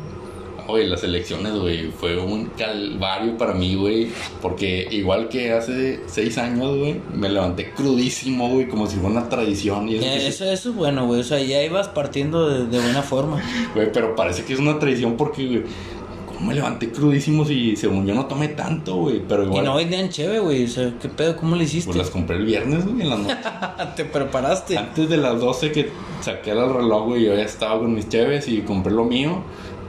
Oye, 0.68 0.86
las 0.86 1.04
elecciones, 1.04 1.54
güey, 1.54 1.90
fue 1.90 2.18
un 2.18 2.46
calvario 2.56 3.36
para 3.38 3.52
mí, 3.54 3.74
güey. 3.74 4.08
Porque 4.42 4.88
igual 4.90 5.28
que 5.28 5.52
hace 5.52 6.00
seis 6.06 6.38
años, 6.38 6.76
güey, 6.76 7.00
me 7.14 7.28
levanté 7.28 7.70
crudísimo, 7.70 8.48
güey, 8.48 8.68
como 8.68 8.86
si 8.86 8.96
fuera 8.96 9.18
una 9.20 9.28
tradición. 9.28 9.88
Y 9.88 9.96
eso, 9.96 10.04
Eh, 10.06 10.26
eso, 10.26 10.44
eso 10.44 10.70
es 10.70 10.74
bueno, 10.76 11.06
güey. 11.06 11.20
O 11.20 11.24
sea, 11.24 11.38
ya 11.40 11.62
ibas 11.62 11.88
partiendo 11.88 12.48
de, 12.48 12.66
de 12.66 12.80
buena 12.80 13.02
forma. 13.02 13.40
Güey, 13.74 13.92
pero 13.92 14.14
parece 14.16 14.44
que 14.44 14.52
es 14.54 14.58
una 14.58 14.78
tradición 14.78 15.16
porque, 15.16 15.46
güey, 15.46 15.62
¿cómo 16.26 16.48
me 16.48 16.54
levanté 16.54 16.90
crudísimo 16.90 17.44
si 17.44 17.76
según 17.76 18.06
yo 18.06 18.14
no 18.14 18.26
tomé 18.26 18.48
tanto, 18.48 18.96
güey? 18.96 19.22
Pero 19.26 19.42
Y 19.44 19.46
igual, 19.46 19.64
no 19.64 19.76
vendían 19.76 20.08
cheve, 20.08 20.38
güey. 20.38 20.64
O 20.64 20.68
sea, 20.68 20.92
¿qué 21.00 21.08
pedo? 21.08 21.36
¿Cómo 21.36 21.56
le 21.56 21.64
hiciste? 21.64 21.86
pues 21.86 21.96
las 21.98 22.10
compré 22.10 22.36
el 22.36 22.44
viernes, 22.44 22.84
güey, 22.86 23.02
en 23.02 23.10
la 23.10 23.16
noche. 23.16 23.36
Te 23.96 24.04
preparaste. 24.04 24.76
Antes 24.78 25.08
de 25.08 25.16
las 25.16 25.40
12 25.40 25.72
que 25.72 25.90
saqué 26.22 26.50
el 26.52 26.72
reloj, 26.72 27.06
güey, 27.06 27.24
yo 27.24 27.34
ya 27.34 27.42
estaba 27.42 27.78
con 27.78 27.94
mis 27.94 28.08
cheves 28.08 28.48
y 28.48 28.62
compré 28.62 28.92
lo 28.92 29.04
mío. 29.04 29.42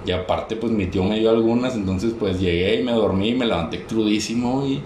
Y 0.08 0.12
aparte, 0.12 0.56
pues 0.56 0.72
mi 0.72 0.88
tío 0.88 1.04
me 1.04 1.20
dio 1.20 1.30
algunas, 1.30 1.76
entonces 1.76 2.14
pues 2.18 2.40
llegué 2.40 2.80
y 2.80 2.84
me 2.84 2.94
dormí 2.94 3.30
y 3.30 3.36
me 3.36 3.46
levanté 3.46 3.84
crudísimo 3.84 4.66
y... 4.66 4.82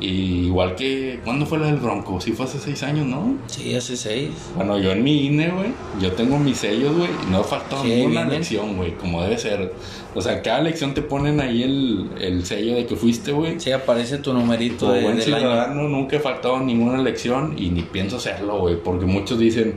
Y 0.00 0.46
igual 0.46 0.74
que... 0.74 1.20
¿Cuándo 1.24 1.46
fue 1.46 1.56
la 1.58 1.66
del 1.66 1.76
Bronco? 1.76 2.20
Sí 2.20 2.32
fue 2.32 2.44
hace 2.46 2.58
seis 2.58 2.82
años, 2.82 3.06
¿no? 3.06 3.36
Sí, 3.46 3.74
hace 3.76 3.96
seis. 3.96 4.30
Bueno, 4.56 4.76
yo 4.78 4.90
en 4.90 5.04
mi 5.04 5.26
INE, 5.26 5.50
güey, 5.50 5.68
yo 6.02 6.12
tengo 6.12 6.36
mis 6.36 6.58
sellos, 6.58 6.94
güey, 6.96 7.08
y 7.26 7.30
no 7.30 7.42
faltado 7.44 7.82
Sí, 7.84 7.88
ninguna 7.90 8.22
vienen. 8.22 8.40
lección, 8.40 8.76
güey, 8.76 8.96
como 8.96 9.22
debe 9.22 9.38
ser. 9.38 9.72
O 10.14 10.20
sea, 10.20 10.42
cada 10.42 10.60
lección 10.62 10.94
te 10.94 11.00
ponen 11.00 11.40
ahí 11.40 11.62
el, 11.62 12.10
el 12.20 12.44
sello 12.44 12.74
de 12.74 12.86
que 12.86 12.96
fuiste, 12.96 13.30
güey. 13.32 13.58
Sí, 13.60 13.70
aparece 13.70 14.18
tu 14.18 14.34
numerito 14.34 14.92
de, 14.92 15.00
buen 15.00 15.16
del 15.16 15.32
año. 15.32 15.38
ciudadano, 15.46 15.88
nunca 15.88 16.16
he 16.16 16.20
faltado 16.20 16.58
ninguna 16.58 16.98
elección 17.00 17.54
y 17.56 17.70
ni 17.70 17.82
pienso 17.82 18.16
hacerlo, 18.16 18.58
güey, 18.58 18.76
porque 18.82 19.06
muchos 19.06 19.38
dicen, 19.38 19.76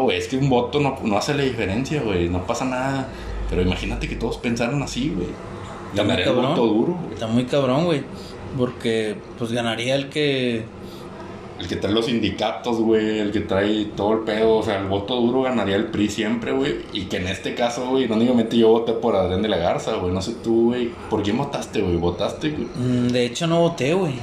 güey, 0.00 0.18
es 0.18 0.28
que 0.28 0.36
un 0.36 0.48
voto 0.48 0.80
no, 0.80 0.96
no 1.02 1.16
hace 1.16 1.34
la 1.34 1.42
diferencia, 1.42 2.02
güey, 2.02 2.28
no 2.28 2.46
pasa 2.46 2.64
nada. 2.64 3.08
Pero 3.50 3.62
imagínate 3.62 4.08
que 4.08 4.16
todos 4.16 4.38
pensaran 4.38 4.82
así, 4.82 5.12
güey. 5.14 5.28
Ganaré 5.94 6.24
el 6.24 6.32
voto 6.34 6.66
duro, 6.66 6.98
güey. 7.00 7.14
Está 7.14 7.26
muy 7.26 7.44
cabrón, 7.44 7.84
güey. 7.84 8.02
Porque, 8.58 9.16
pues 9.38 9.52
ganaría 9.52 9.94
el 9.94 10.08
que. 10.08 10.64
El 11.60 11.68
que 11.68 11.76
trae 11.76 11.92
los 11.92 12.06
sindicatos, 12.06 12.78
güey, 12.80 13.20
el 13.20 13.30
que 13.30 13.40
trae 13.40 13.84
todo 13.96 14.12
el 14.14 14.18
pedo, 14.20 14.56
o 14.56 14.62
sea, 14.62 14.80
el 14.80 14.88
voto 14.88 15.14
duro 15.20 15.42
ganaría 15.42 15.76
el 15.76 15.86
PRI 15.86 16.08
siempre, 16.10 16.50
güey. 16.50 16.78
Y 16.92 17.02
que 17.04 17.18
en 17.18 17.28
este 17.28 17.54
caso, 17.54 17.88
güey, 17.90 18.04
irónicamente 18.04 18.56
yo 18.56 18.70
voté 18.70 18.92
por 18.92 19.14
Adrián 19.14 19.40
de 19.40 19.48
la 19.48 19.58
Garza, 19.58 19.94
güey, 19.96 20.12
no 20.12 20.20
sé 20.20 20.32
tú, 20.42 20.70
güey. 20.70 20.90
¿Por 21.08 21.22
quién 21.22 21.38
votaste, 21.38 21.80
güey? 21.80 21.96
¿Votaste, 21.96 22.50
güey? 22.50 22.66
mm, 22.74 23.08
De 23.08 23.24
hecho, 23.24 23.46
no 23.46 23.60
voté, 23.60 23.94
güey. 23.94 24.14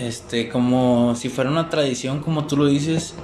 Este, 0.00 0.48
como 0.48 1.14
si 1.14 1.28
fuera 1.28 1.50
una 1.50 1.68
tradición, 1.68 2.20
como 2.20 2.46
tú 2.46 2.56
lo 2.56 2.66
dices. 2.66 3.14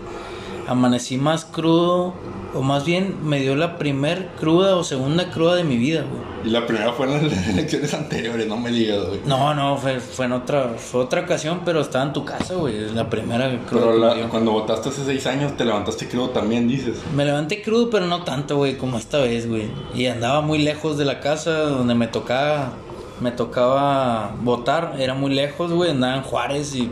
Amanecí 0.68 1.16
más 1.18 1.44
crudo. 1.44 2.14
O 2.54 2.62
más 2.62 2.84
bien, 2.86 3.16
me 3.24 3.40
dio 3.40 3.54
la 3.56 3.76
primer 3.76 4.28
cruda 4.40 4.76
o 4.76 4.82
segunda 4.84 5.30
cruda 5.30 5.54
de 5.54 5.64
mi 5.64 5.76
vida, 5.76 6.02
güey. 6.02 6.22
Y 6.44 6.50
la 6.50 6.66
primera 6.66 6.92
fue 6.92 7.06
en 7.06 7.28
las 7.28 7.48
elecciones 7.48 7.92
anteriores, 7.92 8.46
no 8.48 8.56
me 8.56 8.70
digas, 8.70 9.04
güey. 9.06 9.20
No, 9.26 9.54
no, 9.54 9.76
fue, 9.76 10.00
fue 10.00 10.24
en 10.26 10.32
otra, 10.32 10.70
fue 10.78 11.02
otra 11.02 11.22
ocasión, 11.22 11.60
pero 11.64 11.80
estaba 11.82 12.04
en 12.06 12.12
tu 12.14 12.24
casa, 12.24 12.54
güey. 12.54 12.76
Es 12.84 12.92
la 12.92 13.10
primera 13.10 13.50
cruda 13.68 13.82
Pero 13.86 13.98
la- 13.98 14.28
cuando 14.28 14.52
votaste 14.52 14.88
hace 14.88 15.04
seis 15.04 15.26
años, 15.26 15.56
te 15.58 15.64
levantaste 15.66 16.08
crudo 16.08 16.30
también, 16.30 16.66
dices. 16.68 16.96
Me 17.14 17.24
levanté 17.26 17.60
crudo, 17.60 17.90
pero 17.90 18.06
no 18.06 18.24
tanto, 18.24 18.56
güey, 18.56 18.78
como 18.78 18.96
esta 18.96 19.18
vez, 19.18 19.46
güey. 19.46 19.68
Y 19.94 20.06
andaba 20.06 20.40
muy 20.40 20.58
lejos 20.58 20.96
de 20.96 21.04
la 21.04 21.20
casa 21.20 21.52
donde 21.64 21.94
me 21.94 22.08
tocaba, 22.08 22.72
me 23.20 23.30
tocaba 23.32 24.34
votar. 24.42 24.96
Era 24.98 25.14
muy 25.14 25.34
lejos, 25.34 25.72
güey. 25.72 25.90
Andaba 25.90 26.16
en 26.16 26.22
Juárez 26.22 26.74
y 26.74 26.90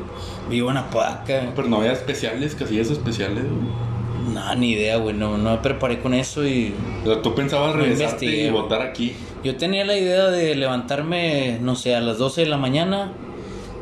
vivo 0.48 0.70
en 0.70 0.78
Apodaca. 0.78 1.52
Pero 1.54 1.68
no 1.68 1.78
había 1.78 1.92
especiales, 1.92 2.54
casillas 2.54 2.90
especiales, 2.90 3.44
güey. 3.44 4.34
No, 4.34 4.54
ni 4.56 4.72
idea, 4.72 4.96
güey. 4.96 5.14
No, 5.16 5.38
no 5.38 5.52
me 5.52 5.58
preparé 5.58 6.00
con 6.00 6.12
eso 6.12 6.46
y 6.46 6.74
O 7.04 7.12
sea, 7.12 7.22
tú 7.22 7.34
pensabas 7.34 7.74
regresarte 7.74 8.26
y 8.26 8.50
votar 8.50 8.82
aquí. 8.82 9.14
yo 9.42 9.56
tenía 9.56 9.84
la 9.84 9.96
idea 9.96 10.26
de 10.28 10.54
levantarme, 10.54 11.58
no 11.62 11.74
sé, 11.76 11.94
a 11.94 12.00
las 12.00 12.18
12 12.18 12.42
de 12.42 12.46
la 12.48 12.58
mañana. 12.58 13.12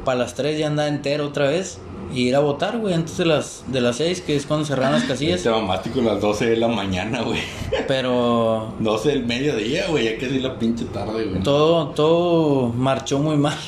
Para 0.04 0.18
las 0.18 0.34
3 0.34 0.58
ya 0.58 0.66
andaba 0.66 0.88
entero 0.88 1.26
otra 1.26 1.48
vez. 1.48 1.80
Y 2.12 2.28
ir 2.28 2.36
a 2.36 2.40
votar, 2.40 2.78
güey, 2.78 2.94
antes 2.94 3.16
de 3.16 3.24
las, 3.26 3.64
de 3.68 3.80
las 3.80 3.96
6, 3.96 4.20
que 4.20 4.36
es 4.36 4.46
cuando 4.46 4.64
cerran 4.66 4.92
las 4.92 5.04
casillas. 5.04 5.36
Este 5.38 5.50
mamático 5.50 6.00
a 6.00 6.04
las 6.04 6.20
12 6.20 6.46
de 6.50 6.56
la 6.56 6.68
mañana, 6.68 7.22
güey. 7.22 7.40
Pero 7.88 8.72
12 8.80 9.08
del 9.10 9.24
mediodía, 9.26 9.86
güey, 9.88 10.04
ya 10.04 10.18
casi 10.18 10.38
la 10.40 10.58
pinche 10.58 10.84
tarde, 10.86 11.24
güey. 11.24 11.42
todo, 11.42 11.88
todo 11.88 12.68
marchó 12.68 13.18
muy 13.18 13.36
mal. 13.36 13.56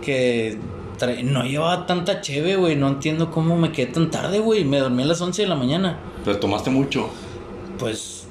Que 0.00 0.56
tra- 0.98 1.22
no 1.22 1.42
llevaba 1.44 1.86
tanta 1.86 2.22
cheve, 2.22 2.56
güey. 2.56 2.74
No 2.74 2.88
entiendo 2.88 3.30
cómo 3.30 3.54
me 3.56 3.70
quedé 3.70 3.92
tan 3.92 4.10
tarde, 4.10 4.38
güey. 4.38 4.64
Me 4.64 4.78
dormí 4.78 5.02
a 5.02 5.06
las 5.06 5.20
11 5.20 5.42
de 5.42 5.48
la 5.48 5.56
mañana. 5.56 5.98
Pero 6.24 6.38
tomaste 6.38 6.70
mucho. 6.70 7.10
Pues, 7.78 8.24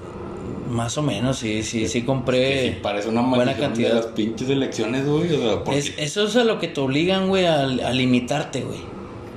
más 0.68 0.98
o 0.98 1.04
menos, 1.04 1.38
sí, 1.38 1.62
sí, 1.62 1.88
sí 1.88 2.00
Que 2.02 2.06
compré. 2.08 2.70
sí, 2.74 2.80
parece 2.82 3.10
una 3.10 3.22
buena 3.22 3.38
maldición 3.46 3.60
de 3.60 3.66
cantidad. 3.84 3.94
las 3.96 4.06
pinches 4.08 4.50
elecciones, 4.50 5.06
güey. 5.06 5.32
O 5.36 5.40
sea, 5.40 5.64
porque 5.64 5.78
Es- 5.80 5.94
eso 5.98 6.26
es 6.26 6.36
a 6.38 6.44
lo 6.44 6.58
que 6.60 6.68
te 6.70 6.82
obligan, 6.82 7.28
güey, 7.28 7.46
a, 7.46 7.62
a 7.62 7.92
limitarte, 7.92 8.62
güey. 8.62 8.80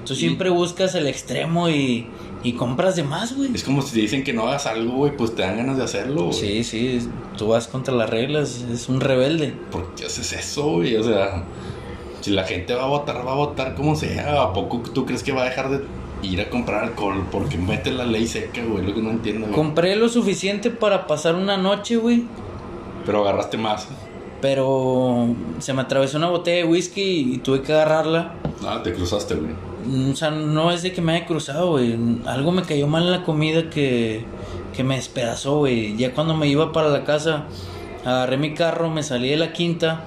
Tú 0.05 0.15
siempre 0.15 0.51
buscas 0.51 0.95
el 0.95 1.07
extremo 1.07 1.69
y, 1.69 2.07
y 2.43 2.55
compras 2.55 2.97
de 2.97 3.05
más, 3.05 3.37
güey. 3.37 3.51
es 3.55 3.63
como 3.63 3.83
si 3.83 3.95
te 3.95 4.01
dicen 4.01 4.25
que 4.25 4.33
no 4.33 4.49
hagas 4.49 4.67
algo, 4.67 4.93
güey, 4.95 5.17
pues 5.17 5.35
te 5.35 5.43
dan 5.43 5.57
ganas 5.57 5.77
de 5.77 5.85
hacerlo, 5.85 6.25
güey. 6.25 6.33
Sí, 6.33 6.65
sí, 6.65 6.99
tú 7.37 7.49
vas 7.49 7.69
contra 7.69 7.95
las 7.95 8.11
reglas, 8.11 8.65
es 8.71 8.89
un 8.89 9.01
rebelde. 9.01 9.55
¿Por 9.71 9.95
qué 9.95 10.07
haces 10.07 10.33
eso, 10.33 10.65
güey? 10.73 10.97
O 10.97 11.05
sea, 11.05 11.45
si 12.21 12.31
la 12.33 12.45
gente 12.45 12.75
va 12.75 12.85
a 12.85 12.89
votar, 12.89 13.27
va 13.27 13.33
a 13.33 13.37
votar 13.37 13.75
como 13.75 13.95
sea. 13.95 14.43
¿A 14.43 14.53
poco 14.53 14.83
tú 14.93 15.07
crees 15.07 15.23
que 15.23 15.33
va 15.33 15.43
a 15.43 15.45
dejar 15.45 15.71
de 15.71 15.85
ir 16.23 16.41
a 16.41 16.51
comprar 16.51 16.85
alcohol? 16.85 17.25
Porque 17.31 17.57
mete 17.57 17.93
la 17.93 18.05
ley 18.05 18.27
seca, 18.27 18.63
güey, 18.65 18.85
lo 18.85 18.95
que 18.95 19.03
no 19.03 19.11
entiendo, 19.11 19.47
güey. 19.47 19.55
Compré 19.55 19.95
lo 19.97 20.09
suficiente 20.09 20.71
para 20.71 21.07
pasar 21.07 21.37
una 21.37 21.57
noche, 21.57 21.97
güey. 21.97 22.25
Pero 23.07 23.23
agarraste 23.23 23.57
más. 23.57 23.89
Pero 24.41 25.29
se 25.61 25.73
me 25.73 25.83
atravesó 25.83 26.19
una 26.19 26.29
botella 26.29 26.59
de 26.59 26.65
whisky 26.65 27.35
y 27.35 27.39
tuve 27.39 27.63
que 27.63 27.73
agarrarla. 27.73 28.35
Ah, 28.67 28.81
te 28.83 28.93
cruzaste, 28.93 29.37
güey. 29.37 29.53
Mm, 29.85 30.11
O 30.13 30.17
sea, 30.17 30.31
no 30.31 30.71
es 30.71 30.83
de 30.83 30.93
que 30.93 31.01
me 31.03 31.15
haya 31.17 31.27
cruzado, 31.27 31.71
güey. 31.71 31.97
Algo 32.27 32.53
me 32.53 32.63
cayó 32.63 32.87
mal 32.87 33.05
en 33.05 33.13
la 33.13 33.25
comida 33.25 33.71
que, 33.71 34.25
que 34.75 34.85
me 34.85 34.97
despedazó, 34.97 35.59
güey. 35.59 35.97
Ya 35.97 36.13
cuando 36.15 36.35
me 36.35 36.47
iba 36.49 36.73
para 36.73 36.89
la 36.89 37.05
casa, 37.05 37.45
agarré 38.05 38.37
mi 38.37 38.55
carro, 38.55 38.91
me 38.91 39.03
salí 39.03 39.31
de 39.31 39.37
la 39.37 39.53
quinta. 39.53 40.05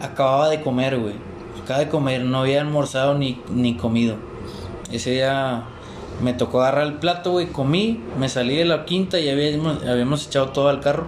Acababa 0.00 0.48
de 0.48 0.60
comer, 0.60 0.98
güey. 0.98 1.14
Acaba 1.62 1.80
de 1.80 1.88
comer, 1.88 2.24
no 2.24 2.40
había 2.40 2.60
almorzado 2.60 3.14
ni, 3.16 3.40
ni 3.50 3.76
comido. 3.76 4.16
Ese 4.92 5.12
día 5.12 5.64
me 6.22 6.34
tocó 6.34 6.60
agarrar 6.60 6.86
el 6.86 6.94
plato, 6.94 7.32
güey. 7.32 7.46
Comí, 7.46 8.00
me 8.18 8.28
salí 8.28 8.56
de 8.56 8.64
la 8.64 8.84
quinta 8.84 9.18
y 9.18 9.28
habíamos, 9.28 9.82
habíamos 9.84 10.26
echado 10.26 10.48
todo 10.50 10.68
al 10.68 10.80
carro. 10.80 11.06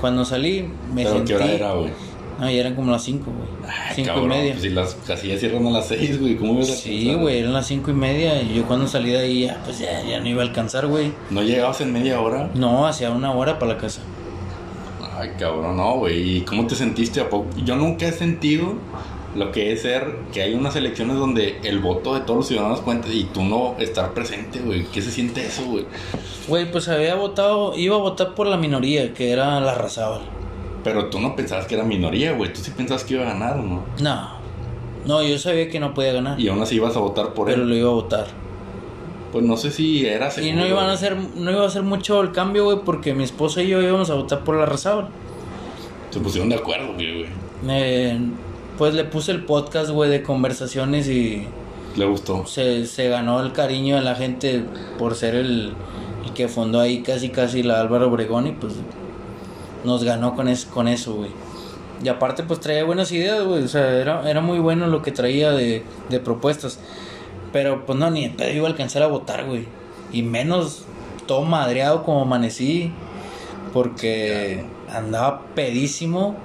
Cuando 0.00 0.24
salí, 0.24 0.70
me 0.94 1.02
Pero 1.02 1.16
sentí... 1.16 1.32
¿qué 1.32 1.36
hora 1.36 1.52
era, 1.52 1.72
güey? 1.72 1.90
No, 2.40 2.50
ya 2.50 2.60
eran 2.60 2.74
como 2.74 2.90
las 2.90 3.02
cinco, 3.02 3.30
güey. 3.30 3.70
Ay, 3.70 3.94
Cinco 3.96 4.08
cabrón, 4.08 4.32
y 4.32 4.34
media. 4.34 4.52
Pues 4.52 4.62
si 4.62 4.70
las 4.70 4.94
casillas 5.06 5.40
cierran 5.40 5.66
a 5.66 5.70
las 5.70 5.88
seis, 5.88 6.18
güey, 6.18 6.36
¿cómo 6.36 6.58
a 6.58 6.64
Sí, 6.64 7.12
güey, 7.12 7.40
eran 7.40 7.52
las 7.52 7.66
cinco 7.66 7.90
y 7.90 7.94
media. 7.94 8.40
Y 8.40 8.54
yo 8.54 8.64
cuando 8.64 8.88
salí 8.88 9.10
de 9.10 9.18
ahí, 9.18 9.40
ya, 9.42 9.60
pues 9.62 9.78
ya, 9.78 10.02
ya 10.02 10.20
no 10.20 10.28
iba 10.28 10.42
a 10.42 10.46
alcanzar, 10.46 10.86
güey. 10.86 11.12
¿No 11.28 11.42
llegabas 11.42 11.82
en 11.82 11.92
media 11.92 12.18
hora? 12.18 12.50
No, 12.54 12.86
hacía 12.86 13.10
una 13.10 13.30
hora 13.32 13.58
para 13.58 13.74
la 13.74 13.78
casa. 13.78 14.00
Ay, 15.18 15.32
cabrón, 15.38 15.76
no, 15.76 15.98
güey. 15.98 16.38
¿Y 16.38 16.40
cómo 16.40 16.66
te 16.66 16.74
sentiste 16.74 17.20
a 17.20 17.28
poco? 17.28 17.50
Yo 17.62 17.76
nunca 17.76 18.06
he 18.08 18.12
sentido 18.12 18.76
lo 19.34 19.52
que 19.52 19.72
es 19.72 19.82
ser 19.82 20.16
que 20.32 20.40
hay 20.42 20.54
unas 20.54 20.74
elecciones 20.76 21.16
donde 21.16 21.58
el 21.62 21.78
voto 21.78 22.14
de 22.14 22.22
todos 22.22 22.38
los 22.38 22.48
ciudadanos 22.48 22.80
cuenta 22.80 23.08
y 23.08 23.24
tú 23.24 23.42
no 23.44 23.76
estar 23.78 24.14
presente, 24.14 24.60
güey. 24.60 24.86
¿Qué 24.86 25.02
se 25.02 25.10
siente 25.10 25.44
eso, 25.44 25.62
güey? 25.66 25.84
Güey, 26.48 26.72
pues 26.72 26.88
había 26.88 27.16
votado, 27.16 27.76
iba 27.76 27.96
a 27.96 27.98
votar 27.98 28.34
por 28.34 28.46
la 28.46 28.56
minoría, 28.56 29.12
que 29.12 29.30
era 29.30 29.60
la 29.60 29.74
Razábal. 29.74 30.22
Pero 30.84 31.06
tú 31.06 31.20
no 31.20 31.36
pensabas 31.36 31.66
que 31.66 31.74
era 31.74 31.84
minoría, 31.84 32.32
güey. 32.32 32.52
Tú 32.52 32.60
sí 32.60 32.70
pensabas 32.76 33.04
que 33.04 33.14
iba 33.14 33.24
a 33.24 33.32
ganar, 33.32 33.58
¿o 33.58 33.62
no? 33.62 33.82
No, 34.00 34.28
no, 35.06 35.22
yo 35.22 35.38
sabía 35.38 35.68
que 35.68 35.78
no 35.80 35.92
podía 35.94 36.12
ganar, 36.12 36.40
Y 36.40 36.48
aún 36.48 36.60
así 36.62 36.76
ibas 36.76 36.96
a 36.96 37.00
votar 37.00 37.34
por 37.34 37.46
pero 37.46 37.62
él. 37.62 37.68
lo 37.68 37.74
iba 37.76 37.88
a 37.90 37.92
votar. 37.94 38.26
Pues 39.32 39.44
no 39.44 39.56
sé 39.56 39.70
si 39.70 40.06
era 40.06 40.28
Y 40.28 40.30
seguro. 40.32 40.56
no 40.56 40.66
iban 40.66 40.88
a 40.88 40.92
hacer, 40.92 41.16
no 41.36 41.50
iba 41.52 41.62
a 41.62 41.66
hacer 41.66 41.82
mucho 41.82 42.20
el 42.20 42.32
cambio, 42.32 42.64
güey, 42.64 42.78
porque 42.84 43.14
mi 43.14 43.22
esposa 43.24 43.62
y 43.62 43.68
yo 43.68 43.80
íbamos 43.80 44.10
a 44.10 44.14
votar 44.14 44.42
por 44.42 44.56
la 44.56 44.66
Razábal. 44.66 45.08
Se 46.10 46.18
pusieron 46.20 46.48
de 46.48 46.56
acuerdo, 46.56 46.94
güey, 46.94 47.18
güey. 47.18 47.30
Me- 47.64 48.18
pues 48.78 48.94
le 48.94 49.04
puse 49.04 49.30
el 49.32 49.44
podcast, 49.44 49.90
güey, 49.90 50.10
de 50.10 50.22
conversaciones 50.22 51.06
y 51.08 51.46
Le 51.96 52.06
gustó. 52.06 52.46
se, 52.46 52.86
se 52.86 53.08
ganó 53.10 53.40
el 53.42 53.52
cariño 53.52 53.96
de 53.96 54.02
la 54.02 54.14
gente 54.14 54.64
por 54.98 55.14
ser 55.14 55.34
el, 55.34 55.74
el 56.24 56.32
que 56.32 56.48
fundó 56.48 56.80
ahí 56.80 57.02
casi 57.02 57.28
casi 57.28 57.62
la 57.62 57.80
Álvaro 57.80 58.08
Obregón 58.08 58.46
y 58.46 58.52
pues 58.52 58.72
nos 59.84 60.04
ganó 60.04 60.34
con, 60.34 60.48
es, 60.48 60.64
con 60.64 60.88
eso, 60.88 61.14
güey. 61.14 61.30
Y 62.02 62.08
aparte 62.08 62.42
pues 62.42 62.60
traía 62.60 62.84
buenas 62.84 63.12
ideas, 63.12 63.44
güey, 63.44 63.62
o 63.62 63.68
sea, 63.68 63.90
era, 63.92 64.28
era 64.28 64.40
muy 64.40 64.58
bueno 64.58 64.86
lo 64.86 65.02
que 65.02 65.12
traía 65.12 65.52
de, 65.52 65.84
de 66.08 66.20
propuestas. 66.20 66.78
Pero 67.52 67.84
pues 67.84 67.98
no, 67.98 68.10
ni 68.10 68.28
pedo 68.28 68.50
iba 68.52 68.66
a 68.68 68.70
alcanzar 68.70 69.02
a 69.02 69.06
votar, 69.06 69.44
güey. 69.46 69.66
Y 70.12 70.22
menos 70.22 70.84
todo 71.26 71.42
madreado 71.42 72.02
como 72.04 72.22
amanecí, 72.22 72.92
porque 73.72 74.64
andaba 74.92 75.42
pedísimo. 75.54 76.36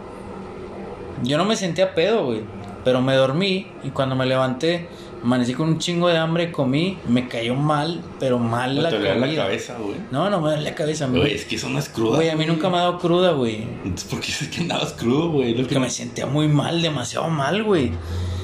Yo 1.24 1.38
no 1.38 1.46
me 1.46 1.56
sentía 1.56 1.96
pedo, 1.96 2.26
güey. 2.26 2.42
Pero 2.84 3.02
me 3.02 3.16
dormí 3.16 3.68
y 3.84 3.90
cuando 3.90 4.16
me 4.16 4.26
levanté 4.26 4.88
Amanecí 5.26 5.56
con 5.56 5.70
un 5.70 5.80
chingo 5.80 6.08
de 6.08 6.20
hambre, 6.20 6.52
comí, 6.52 7.00
me 7.08 7.28
cayó 7.28 7.56
mal, 7.56 8.00
pero 8.20 8.38
mal 8.38 8.84
la 8.84 8.92
te 8.92 8.98
dolía 8.98 9.16
la 9.16 9.22
comida. 9.26 9.44
cabeza, 9.46 9.76
güey. 9.80 9.96
No, 10.12 10.30
no 10.30 10.40
me 10.40 10.50
duele 10.50 10.62
la 10.62 10.76
cabeza, 10.76 11.08
Güey, 11.08 11.34
es 11.34 11.46
que 11.46 11.56
eso 11.56 11.68
no 11.68 11.80
es 11.80 11.90
cruda. 11.90 12.18
Güey, 12.18 12.30
a 12.30 12.36
mí 12.36 12.46
nunca 12.46 12.70
me 12.70 12.78
ha 12.78 12.82
dado 12.82 13.00
cruda, 13.00 13.32
güey. 13.32 13.64
Entonces, 13.84 14.08
¿por 14.08 14.20
qué 14.20 14.28
dices 14.28 14.50
que 14.50 14.62
andabas 14.62 14.94
crudo, 14.94 15.32
güey? 15.32 15.56
Porque 15.56 15.80
me 15.80 15.90
sentía 15.90 16.28
muy 16.28 16.48
mal, 16.48 16.80
demasiado 16.80 17.28
mal, 17.32 17.64
güey. 17.64 17.92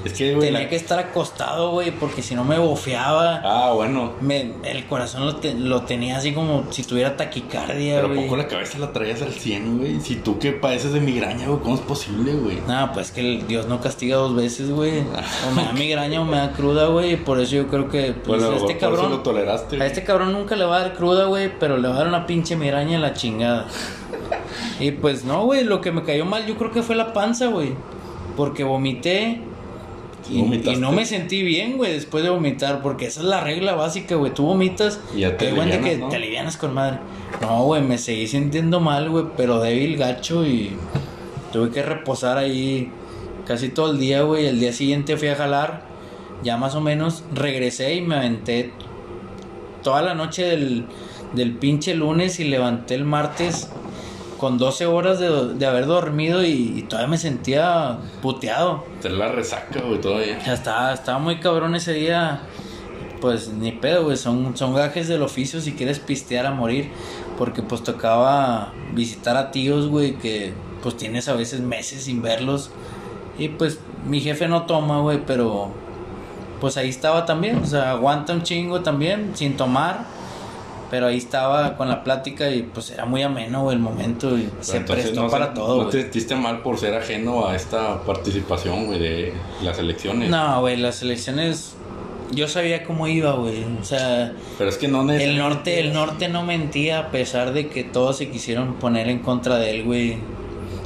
Es 0.04 0.14
que, 0.14 0.34
güey. 0.34 0.48
Tenía 0.48 0.64
la- 0.64 0.70
que 0.70 0.76
estar 0.76 0.98
acostado, 1.00 1.72
güey, 1.72 1.92
porque 1.92 2.22
si 2.22 2.34
no 2.36 2.44
me 2.44 2.58
bofeaba. 2.58 3.42
Ah, 3.44 3.72
bueno. 3.74 4.14
Me, 4.22 4.54
el 4.64 4.86
corazón 4.88 5.26
lo, 5.26 5.36
te- 5.36 5.54
lo 5.54 5.84
tenía 5.84 6.18
así 6.18 6.34
como 6.34 6.66
si 6.72 6.84
tuviera 6.84 7.16
taquicardia, 7.18 7.96
Pero 7.96 8.08
¿a 8.08 8.10
güey. 8.10 8.24
poco 8.24 8.38
la 8.38 8.48
cabeza 8.48 8.80
la 8.80 8.92
traías 8.94 9.22
al 9.22 9.32
100, 9.34 9.78
güey? 9.78 10.00
Si 10.02 10.16
tú 10.16 10.40
que 10.40 10.52
padeces 10.54 10.94
de 10.94 11.00
migraña, 11.02 11.48
güey, 11.48 11.60
¿cómo 11.62 11.76
es 11.76 11.82
posible, 11.82 12.34
güey? 12.34 12.60
No, 12.68 12.92
pues 12.94 13.12
que 13.12 13.22
el 13.22 13.48
Dios 13.48 13.68
no 13.68 13.80
castiga 13.82 14.18
dos 14.18 14.36
veces, 14.36 14.70
güey. 14.72 15.02
O 15.50 15.52
me 15.56 15.64
da 15.66 15.72
migraña 15.74 16.22
o 16.22 16.26
me 16.26 16.38
da 16.38 16.52
cruda, 16.52 16.88
güey. 16.88 17.16
Por 17.18 17.40
eso 17.40 17.56
yo 17.56 17.68
creo 17.68 17.88
que 17.90 18.14
pues, 18.14 18.42
Bueno, 18.42 18.54
a 18.54 18.58
este 18.58 18.74
lo 18.74 18.80
cabrón. 18.80 19.24
toleraste. 19.24 19.82
A 19.82 19.86
este 19.86 20.04
cabrón 20.04 20.34
nunca 20.34 20.56
le 20.56 20.66
va 20.66 20.78
a 20.78 20.80
dar 20.82 20.94
cruda, 20.94 21.26
güey, 21.26 21.52
pero 21.60 21.78
le 21.78 21.88
va 21.88 21.94
a 21.96 21.98
dar 22.00 22.08
una 22.08 22.26
pinche 22.26 22.56
migraña 22.56 22.96
en 22.96 23.02
la 23.02 23.14
chingada. 23.14 23.68
Y 24.80 24.92
pues 24.92 25.24
no, 25.24 25.46
güey, 25.46 25.64
lo 25.64 25.80
que 25.82 25.92
me 25.92 26.04
cayó 26.04 26.26
mal 26.26 26.46
yo 26.48 26.56
creo 26.58 26.72
que 26.72 26.82
fue 26.82 26.96
la 26.96 27.14
panza, 27.14 27.48
güey. 27.48 27.74
Porque 28.36 28.64
vomité 28.64 29.42
y, 30.30 30.42
no 30.78 30.92
me 30.92 31.06
sentí 31.06 31.42
bien, 31.42 31.78
güey, 31.78 31.94
después 31.94 32.24
de 32.24 32.30
vomitar, 32.30 32.82
porque 32.82 33.08
esa 33.08 33.22
es 33.22 33.26
la 33.26 33.42
regla 33.42 33.76
básica, 33.76 34.16
güey. 34.16 34.34
Tú 34.34 34.46
vomitas 34.46 35.00
Y 35.16 35.22
ya 35.22 35.38
te 35.38 35.48
alivianas, 35.50 35.78
que 35.78 35.98
¿no? 35.98 36.10
te 36.10 36.16
alivianas 36.16 36.58
con 36.58 36.74
madre. 36.74 37.00
No, 37.42 37.64
güey, 37.64 37.82
me 37.82 37.98
seguí 37.98 38.28
sintiendo 38.28 38.80
mal, 38.80 39.10
güey, 39.10 39.26
pero 39.36 39.60
débil, 39.60 39.98
gacho 39.98 40.46
y 40.46 40.76
tuve 41.52 41.72
que 41.72 41.82
reposar 41.82 42.38
ahí 42.38 42.92
casi 43.46 43.70
todo 43.70 43.92
el 43.92 44.00
día, 44.00 44.22
güey. 44.22 44.46
El 44.46 44.60
día 44.60 44.74
siguiente 44.74 45.18
fui 45.18 45.28
a 45.30 45.36
jalar, 45.36 45.84
ya 46.44 46.58
más 46.58 46.76
o 46.76 46.82
menos 46.82 47.24
regresé 47.34 47.96
y 47.96 48.02
me 48.02 48.16
aventé 48.16 48.72
toda 49.84 50.02
la 50.02 50.14
noche 50.14 50.44
del, 50.44 50.86
del 51.34 51.54
pinche 51.54 51.96
lunes 51.96 52.40
y 52.40 52.44
levanté 52.44 52.96
el 52.96 53.06
martes 53.06 53.70
con 54.42 54.58
12 54.58 54.88
horas 54.88 55.20
de, 55.20 55.54
de 55.54 55.66
haber 55.68 55.86
dormido 55.86 56.44
y, 56.44 56.74
y 56.76 56.82
todavía 56.82 57.08
me 57.12 57.20
sentía 57.20 58.00
puteado. 58.24 58.84
Te 59.00 59.12
la 59.12 59.32
resaca, 59.32 59.82
güey, 59.86 60.02
todavía. 60.02 60.44
Ya 60.44 60.54
estaba, 60.54 60.94
estaba 60.94 61.20
muy 61.20 61.40
cabrón 61.40 61.76
ese 61.76 61.94
día. 61.94 62.42
Pues 63.22 63.50
ni 63.50 63.72
pedo, 63.72 64.06
güey. 64.06 64.18
Son, 64.18 64.58
son 64.58 64.74
gajes 64.74 65.08
del 65.08 65.22
oficio 65.22 65.62
si 65.62 65.74
quieres 65.74 66.00
pistear 66.00 66.48
a 66.48 66.52
morir. 66.52 66.90
Porque 67.38 67.62
pues 67.62 67.84
tocaba 67.84 68.74
visitar 68.96 69.38
a 69.38 69.52
tíos, 69.52 69.88
güey, 69.90 70.18
que 70.18 70.54
pues 70.82 70.98
tienes 70.98 71.28
a 71.28 71.36
veces 71.36 71.60
meses 71.60 72.06
sin 72.06 72.24
verlos. 72.24 72.72
Y 73.38 73.50
pues 73.50 73.78
mi 74.08 74.22
jefe 74.22 74.48
no 74.48 74.64
toma, 74.64 75.02
güey, 75.02 75.24
pero 75.24 75.70
pues 76.60 76.78
ahí 76.78 76.90
estaba 76.90 77.28
también. 77.28 77.58
O 77.58 77.66
sea, 77.68 77.92
aguanta 77.92 78.34
un 78.34 78.42
chingo 78.42 78.82
también, 78.82 79.34
sin 79.36 79.56
tomar. 79.56 80.00
Pero 80.92 81.08
ahí 81.08 81.18
estaba 81.18 81.78
con 81.78 81.88
la 81.88 82.04
plática 82.04 82.50
y 82.52 82.64
pues 82.64 82.92
era 82.92 83.06
muy 83.06 83.24
ameno, 83.24 83.64
güey, 83.64 83.78
el 83.78 83.82
momento. 83.82 84.38
Y 84.38 84.50
se 84.60 84.82
prestó 84.82 85.22
no 85.22 85.30
se- 85.30 85.32
para 85.32 85.54
todo, 85.54 85.70
¿No 85.78 85.84
güey. 85.84 85.90
te 85.92 86.02
sentiste 86.02 86.36
mal 86.36 86.62
por 86.62 86.78
ser 86.78 86.94
ajeno 86.96 87.48
a 87.48 87.56
esta 87.56 88.02
participación, 88.04 88.88
güey, 88.88 89.00
de 89.00 89.34
las 89.64 89.80
elecciones? 89.80 90.30
No, 90.30 90.60
güey, 90.60 90.76
las 90.78 91.02
elecciones. 91.02 91.76
Yo 92.34 92.48
sabía 92.48 92.84
cómo 92.84 93.08
iba, 93.08 93.32
güey. 93.34 93.64
O 93.82 93.84
sea, 93.86 94.34
Pero 94.58 94.70
es 94.70 94.78
que 94.78 94.88
no 94.90 95.10
el 95.10 95.38
norte, 95.38 95.80
el 95.80 95.94
norte 95.94 96.28
no 96.30 96.44
mentía 96.44 97.00
a 97.00 97.10
pesar 97.12 97.54
de 97.54 97.68
que 97.68 97.84
todos 97.86 98.18
se 98.18 98.30
quisieron 98.30 98.74
poner 98.76 99.08
en 99.08 99.20
contra 99.20 99.56
de 99.58 99.70
él, 99.72 99.84
güey. 99.86 100.18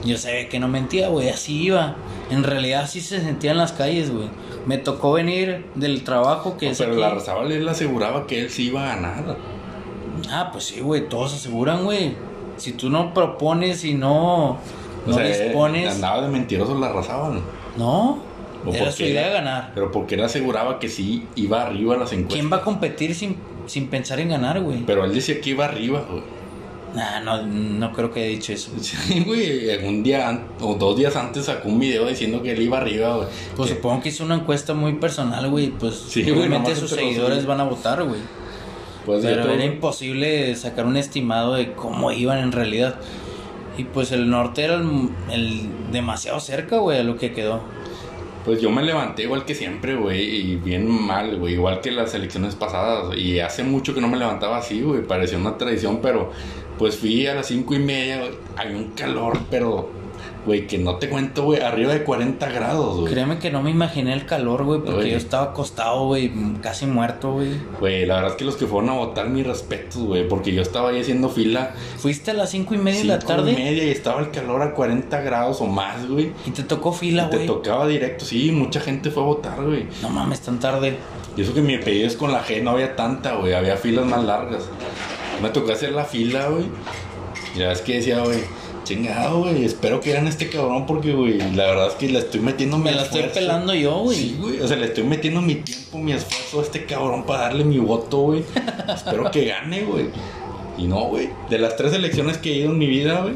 Yo 0.05 0.17
sabía 0.19 0.47
que 0.49 0.59
no 0.59 0.67
mentía, 0.67 1.09
güey. 1.09 1.29
Así 1.29 1.63
iba. 1.63 1.95
En 2.29 2.43
realidad 2.43 2.83
así 2.83 3.01
se 3.01 3.21
sentía 3.21 3.51
en 3.51 3.57
las 3.57 3.71
calles, 3.73 4.11
güey. 4.11 4.27
Me 4.67 4.77
tocó 4.79 5.13
venir 5.13 5.65
del 5.75 6.03
trabajo 6.03 6.57
que 6.57 6.67
No, 6.67 6.71
es 6.73 6.77
pero 6.79 6.91
aquí. 6.93 7.01
la 7.01 7.09
Razabal 7.09 7.51
él 7.51 7.67
aseguraba 7.67 8.25
que 8.27 8.39
él 8.41 8.49
sí 8.51 8.67
iba 8.67 8.83
a 8.83 8.95
ganar. 8.95 9.37
Ah, 10.29 10.49
pues 10.51 10.65
sí, 10.65 10.79
güey. 10.81 11.07
Todos 11.09 11.33
aseguran, 11.33 11.83
güey. 11.85 12.15
Si 12.57 12.71
tú 12.73 12.89
no 12.89 13.13
propones 13.13 13.83
y 13.83 13.93
no, 13.93 14.57
no 15.05 15.11
o 15.11 15.13
sea, 15.13 15.23
dispones, 15.25 15.93
andaba 15.93 16.21
de 16.21 16.29
mentiroso 16.29 16.77
la 16.79 16.91
Razabal. 16.91 17.41
no. 17.77 18.35
¿O 18.67 18.73
Era 18.73 18.91
su 18.91 19.03
idea 19.03 19.29
ganar. 19.29 19.71
Pero 19.75 19.91
porque 19.91 20.15
él 20.15 20.23
aseguraba 20.23 20.79
que 20.79 20.89
sí 20.89 21.27
iba 21.35 21.61
arriba 21.61 21.93
a 21.93 21.99
las 21.99 22.11
encuestas. 22.13 22.33
¿Quién 22.39 22.51
va 22.51 22.57
a 22.57 22.61
competir 22.61 23.13
sin, 23.13 23.35
sin 23.67 23.89
pensar 23.89 24.19
en 24.19 24.29
ganar, 24.29 24.59
güey? 24.59 24.83
Pero 24.87 25.05
él 25.05 25.13
decía 25.13 25.39
que 25.39 25.51
iba 25.51 25.65
arriba, 25.65 26.03
güey. 26.09 26.23
Nah, 26.95 27.19
no, 27.19 27.43
no 27.45 27.91
creo 27.91 28.11
que 28.11 28.21
haya 28.21 28.29
dicho 28.29 28.53
eso. 28.53 28.71
Sí, 28.81 29.23
güey, 29.23 29.85
un 29.85 30.01
día 30.01 30.45
o 30.61 30.73
dos 30.73 30.97
días 30.97 31.15
antes 31.15 31.45
sacó 31.45 31.69
un 31.69 31.79
video 31.79 32.07
diciendo 32.07 32.41
que 32.41 32.53
él 32.53 32.61
iba 32.63 32.77
arriba, 32.79 33.17
güey. 33.17 33.27
Pues 33.55 33.69
Que- 33.69 33.75
supongo 33.75 34.01
que 34.01 34.09
hizo 34.09 34.23
una 34.23 34.33
encuesta 34.35 34.73
muy 34.73 34.93
personal, 34.93 35.47
güey. 35.51 35.67
Pues 35.69 36.03
Sí, 36.07 36.23
obviamente 36.31 36.75
sus 36.75 36.89
seguidores 36.89 37.45
van 37.45 37.59
a 37.59 37.65
votar, 37.65 38.03
güey. 38.03 38.21
Pero 39.05 39.43
todo- 39.43 39.53
era 39.53 39.65
imposible 39.65 40.55
sacar 40.55 40.85
un 40.85 40.97
estimado 40.97 41.53
de 41.55 41.73
cómo 41.73 42.11
iban 42.11 42.39
en 42.39 42.51
realidad. 42.51 42.95
Y 43.77 43.83
pues 43.83 44.11
el 44.11 44.29
norte 44.29 44.63
era 44.63 44.75
el, 44.75 45.09
el 45.31 45.61
demasiado 45.91 46.39
cerca, 46.39 46.77
güey, 46.77 46.99
a 46.99 47.03
lo 47.03 47.17
que 47.17 47.33
quedó. 47.33 47.61
Pues 48.45 48.61
yo 48.61 48.69
me 48.69 48.83
levanté 48.83 49.23
igual 49.23 49.43
que 49.43 49.55
siempre, 49.55 49.95
güey, 49.95 50.23
y 50.51 50.55
bien 50.55 50.87
mal, 50.87 51.37
güey, 51.37 51.55
igual 51.55 51.81
que 51.81 51.91
las 51.91 52.13
elecciones 52.13 52.55
pasadas. 52.55 53.17
Y 53.17 53.39
hace 53.39 53.63
mucho 53.63 53.93
que 53.95 54.01
no 54.01 54.07
me 54.07 54.17
levantaba 54.17 54.57
así, 54.57 54.81
güey, 54.81 55.01
parecía 55.01 55.37
una 55.39 55.57
tradición, 55.57 55.99
pero 56.01 56.31
pues 56.77 56.95
fui 56.97 57.25
a 57.25 57.33
las 57.35 57.47
cinco 57.47 57.73
y 57.73 57.79
media, 57.79 58.19
güey, 58.19 58.31
había 58.55 58.77
un 58.77 58.91
calor, 58.91 59.39
pero, 59.49 59.89
güey, 60.45 60.67
que 60.67 60.77
no 60.77 60.95
te 60.97 61.09
cuento, 61.09 61.43
güey, 61.43 61.61
arriba 61.61 61.93
de 61.93 62.03
40 62.03 62.49
grados, 62.51 62.99
güey. 63.01 63.11
Créeme 63.13 63.39
que 63.39 63.49
no 63.51 63.61
me 63.63 63.71
imaginé 63.71 64.13
el 64.13 64.25
calor, 64.25 64.63
güey, 64.63 64.81
porque 64.81 65.09
yo 65.11 65.17
estaba 65.17 65.45
acostado, 65.45 66.05
güey, 66.07 66.31
casi 66.61 66.85
muerto, 66.85 67.33
güey. 67.33 67.49
Güey, 67.79 68.05
la 68.05 68.15
verdad 68.15 68.31
es 68.31 68.37
que 68.37 68.45
los 68.45 68.55
que 68.55 68.67
fueron 68.67 68.89
a 68.91 68.93
votar, 68.93 69.27
mis 69.29 69.45
respetos, 69.45 70.01
güey, 70.03 70.27
porque 70.27 70.53
yo 70.53 70.61
estaba 70.61 70.89
ahí 70.89 71.01
haciendo 71.01 71.29
fila. 71.29 71.73
Fuiste 71.97 72.31
a 72.31 72.33
las 72.33 72.51
cinco 72.51 72.75
y 72.75 72.77
media 72.77 72.99
de 72.99 73.05
la 73.05 73.19
cinco 73.19 73.33
y 73.33 73.35
tarde 73.35 73.53
media 73.53 73.83
y 73.83 73.89
estaba 73.89 74.21
el 74.21 74.31
calor 74.31 74.61
a 74.61 74.73
40 74.73 75.21
grados 75.21 75.61
o 75.61 75.65
más, 75.65 76.07
güey. 76.07 76.31
y 76.45 76.51
te 76.51 76.63
tocó 76.63 76.91
Y 76.93 76.97
fila, 76.97 77.29
te 77.29 77.37
güey. 77.37 77.47
tocaba 77.47 77.87
directo, 77.87 78.25
sí, 78.25 78.51
mucha 78.51 78.79
gente 78.79 79.09
fue 79.11 79.23
a 79.23 79.25
votar, 79.25 79.63
güey. 79.63 79.87
No 80.01 80.09
mames, 80.09 80.41
tan 80.41 80.59
tarde. 80.59 80.97
Y 81.35 81.41
eso 81.41 81.53
que 81.53 81.61
mi 81.61 81.75
apellido 81.75 82.07
es 82.07 82.15
con 82.15 82.31
la 82.31 82.43
G, 82.45 82.61
no 82.61 82.69
había 82.71 82.95
tanta, 82.95 83.35
güey, 83.35 83.53
había 83.53 83.75
filas 83.77 84.05
más 84.05 84.23
largas. 84.23 84.63
Me 85.41 85.49
tocó 85.49 85.71
hacer 85.73 85.91
la 85.91 86.05
fila, 86.05 86.47
güey. 86.47 86.65
Ya 87.57 87.71
es 87.71 87.81
que 87.81 87.95
decía, 87.95 88.19
güey, 88.19 88.39
chingado, 88.85 89.39
güey, 89.39 89.65
espero 89.65 89.99
que 89.99 90.11
eran 90.11 90.27
este 90.27 90.49
cabrón 90.49 90.85
porque, 90.85 91.11
güey, 91.13 91.37
la 91.53 91.65
verdad 91.65 91.87
es 91.87 91.93
que 91.95 92.07
le 92.07 92.19
estoy 92.19 92.39
metiendo 92.39 92.77
mi 92.77 92.85
Me 92.85 92.91
la 92.93 93.03
estoy 93.03 93.23
pelando 93.33 93.73
yo, 93.73 93.97
güey. 93.99 94.17
Sí, 94.17 94.37
güey, 94.39 94.61
o 94.61 94.67
sea, 94.67 94.77
le 94.77 94.85
estoy 94.85 95.03
metiendo 95.03 95.41
mi 95.41 95.55
tiempo, 95.55 95.97
mi 95.97 96.13
esfuerzo 96.13 96.59
a 96.59 96.63
este 96.63 96.85
cabrón 96.85 97.25
para 97.25 97.41
darle 97.41 97.65
mi 97.65 97.79
voto, 97.79 98.19
güey. 98.19 98.45
espero 98.95 99.29
que 99.29 99.45
gane, 99.45 99.83
güey. 99.83 100.05
Y 100.77 100.87
no, 100.87 101.05
güey, 101.05 101.29
de 101.49 101.59
las 101.59 101.75
tres 101.75 101.91
elecciones 101.93 102.37
que 102.37 102.53
he 102.53 102.57
ido 102.59 102.71
en 102.71 102.77
mi 102.77 102.87
vida, 102.87 103.21
güey. 103.21 103.33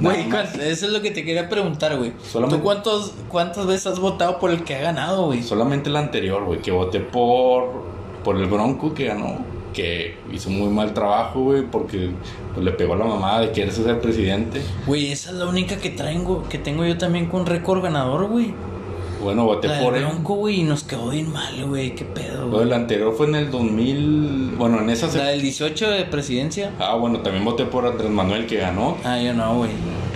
Güey, 0.00 0.16
nada 0.28 0.28
más. 0.28 0.48
¿cuánto- 0.50 0.62
eso 0.64 0.86
es 0.86 0.92
lo 0.92 1.02
que 1.02 1.10
te 1.10 1.24
quería 1.24 1.48
preguntar, 1.48 1.96
güey. 1.96 2.12
¿Tú 2.32 2.60
cuántos, 2.62 3.12
cuántas 3.28 3.66
veces 3.66 3.86
has 3.86 3.98
votado 3.98 4.38
por 4.38 4.50
el 4.50 4.64
que 4.64 4.74
ha 4.74 4.80
ganado, 4.80 5.26
güey? 5.26 5.42
Solamente 5.42 5.90
la 5.90 6.00
anterior, 6.00 6.44
güey, 6.44 6.60
que 6.60 6.70
voté 6.70 7.00
por, 7.00 7.84
por 8.24 8.36
el 8.36 8.46
Bronco 8.46 8.94
que 8.94 9.06
ganó, 9.06 9.38
que 9.72 10.16
hizo 10.32 10.50
muy 10.50 10.68
mal 10.68 10.92
trabajo, 10.94 11.40
güey, 11.42 11.62
porque 11.62 12.10
pues, 12.54 12.64
le 12.64 12.72
pegó 12.72 12.94
a 12.94 12.96
la 12.96 13.04
mamá 13.04 13.40
de 13.40 13.50
querer 13.52 13.72
ser 13.72 14.00
presidente. 14.00 14.60
Güey, 14.86 15.12
esa 15.12 15.30
es 15.30 15.36
la 15.36 15.46
única 15.46 15.76
que 15.76 15.90
traigo, 15.90 16.44
que 16.48 16.58
tengo 16.58 16.84
yo 16.84 16.98
también 16.98 17.26
con 17.26 17.46
récord 17.46 17.82
ganador, 17.82 18.26
güey. 18.28 18.52
Bueno, 19.22 19.44
voté 19.44 19.68
La 19.68 19.80
por 19.80 19.92
del 19.92 20.04
él. 20.04 20.08
Bronco, 20.08 20.34
güey, 20.34 20.60
y 20.60 20.62
nos 20.62 20.82
quedó 20.82 21.10
bien 21.10 21.30
mal, 21.30 21.62
güey. 21.66 21.94
¿Qué 21.94 22.06
pedo, 22.06 22.48
güey? 22.48 22.60
del 22.64 22.72
anterior 22.72 23.12
fue 23.14 23.26
en 23.26 23.34
el 23.34 23.50
2000, 23.50 24.54
bueno, 24.56 24.80
en 24.80 24.88
esa... 24.88 25.10
se- 25.10 25.18
La 25.18 25.26
del 25.26 25.42
18 25.42 25.90
de 25.90 26.04
presidencia. 26.06 26.72
Ah, 26.78 26.94
bueno, 26.94 27.20
también 27.20 27.44
voté 27.44 27.66
por 27.66 27.84
Andrés 27.86 28.10
Manuel 28.10 28.46
que 28.46 28.56
ganó. 28.56 28.96
Ah, 29.04 29.20
yo 29.20 29.34
no, 29.34 29.56
güey. 29.58 29.70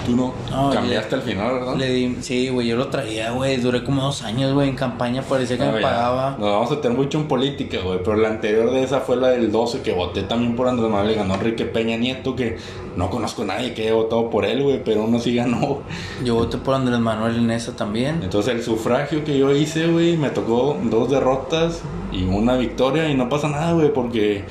Tú 0.04 0.16
no. 0.16 0.32
Cambiaste 0.72 1.14
al 1.14 1.22
final, 1.22 1.54
¿verdad? 1.54 1.76
Le 1.76 1.88
di, 1.92 2.16
sí, 2.20 2.48
güey, 2.48 2.66
yo 2.68 2.76
lo 2.76 2.88
traía, 2.88 3.30
güey. 3.30 3.56
Duré 3.56 3.82
como 3.84 4.02
dos 4.02 4.22
años, 4.22 4.52
güey, 4.52 4.68
en 4.68 4.76
campaña. 4.76 5.22
Parecía 5.22 5.56
que 5.58 5.64
No, 5.64 5.72
me 5.72 5.80
ya. 5.80 5.88
pagaba. 5.88 6.30
Nos 6.38 6.50
vamos 6.50 6.72
a 6.72 6.80
tener 6.80 6.96
mucho 6.96 7.18
en 7.18 7.26
política, 7.28 7.78
güey. 7.82 7.98
Pero 8.04 8.16
la 8.16 8.28
anterior 8.28 8.70
de 8.70 8.82
esa 8.82 9.00
fue 9.00 9.16
la 9.16 9.28
del 9.28 9.50
12, 9.50 9.80
que 9.82 9.92
voté 9.92 10.22
también 10.22 10.56
por 10.56 10.68
Andrés 10.68 10.90
Manuel. 10.90 11.14
Ganó 11.14 11.34
Enrique 11.34 11.64
Peña 11.64 11.96
Nieto, 11.96 12.36
que 12.36 12.58
no 12.96 13.10
conozco 13.10 13.42
a 13.42 13.46
nadie 13.46 13.74
que 13.74 13.82
haya 13.82 13.94
votado 13.94 14.28
por 14.30 14.44
él, 14.44 14.62
güey. 14.62 14.82
Pero 14.84 15.04
uno 15.04 15.18
sí 15.18 15.34
ganó. 15.34 15.80
Yo 16.24 16.34
voté 16.34 16.58
por 16.58 16.74
Andrés 16.74 16.98
Manuel 17.00 17.36
en 17.36 17.50
esa 17.50 17.74
también. 17.74 18.20
Entonces 18.22 18.54
el 18.54 18.62
sufragio 18.62 19.24
que 19.24 19.38
yo 19.38 19.50
hice, 19.54 19.86
güey, 19.88 20.16
me 20.16 20.30
tocó 20.30 20.76
dos 20.84 21.10
derrotas 21.10 21.80
y 22.12 22.24
una 22.24 22.56
victoria. 22.56 23.08
Y 23.08 23.14
no 23.14 23.28
pasa 23.28 23.48
nada, 23.48 23.72
güey, 23.72 23.92
porque 23.92 24.44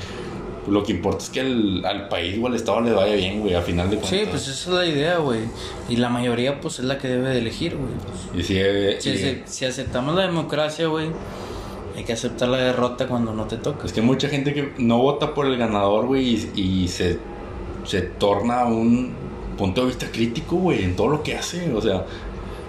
lo 0.68 0.82
que 0.82 0.92
importa 0.92 1.24
es 1.24 1.30
que 1.30 1.40
el- 1.40 1.84
al 1.84 2.08
país 2.08 2.38
o 2.42 2.46
al 2.46 2.54
Estado 2.54 2.80
le 2.80 2.92
vaya 2.92 3.14
bien, 3.14 3.40
güey, 3.40 3.54
a 3.54 3.62
final 3.62 3.90
de 3.90 3.96
cuentas. 3.96 4.18
Sí, 4.20 4.26
pues 4.30 4.42
esa 4.48 4.52
es 4.52 4.66
la 4.68 4.86
idea, 4.86 5.18
güey. 5.18 5.40
Y 5.88 5.96
la 5.96 6.08
mayoría, 6.08 6.60
pues, 6.60 6.78
es 6.78 6.84
la 6.84 6.98
que 6.98 7.08
debe 7.08 7.30
de 7.30 7.38
elegir, 7.38 7.76
güey. 7.76 8.40
Y 8.40 8.42
si, 8.42 8.56
eh, 8.58 8.96
Si, 9.00 9.42
si- 9.46 9.64
aceptamos 9.64 10.14
la 10.14 10.22
democracia, 10.22 10.86
güey, 10.86 11.08
hay 11.96 12.04
que 12.04 12.12
aceptar 12.12 12.48
la 12.48 12.58
derrota 12.58 13.06
cuando 13.06 13.32
no 13.34 13.44
te 13.44 13.56
toca. 13.56 13.86
Es 13.86 13.92
que 13.92 14.02
mucha 14.02 14.28
gente 14.28 14.52
que 14.54 14.72
no 14.78 14.98
vota 14.98 15.32
por 15.34 15.46
el 15.46 15.56
ganador, 15.56 16.06
güey, 16.06 16.50
y, 16.54 16.60
y 16.84 16.88
se, 16.88 17.18
se 17.84 18.02
torna 18.02 18.64
un 18.64 19.12
punto 19.56 19.82
de 19.82 19.88
vista 19.88 20.06
crítico, 20.10 20.56
güey, 20.56 20.82
en 20.82 20.96
todo 20.96 21.08
lo 21.08 21.22
que 21.22 21.36
hace. 21.36 21.72
O 21.72 21.80
sea, 21.80 22.04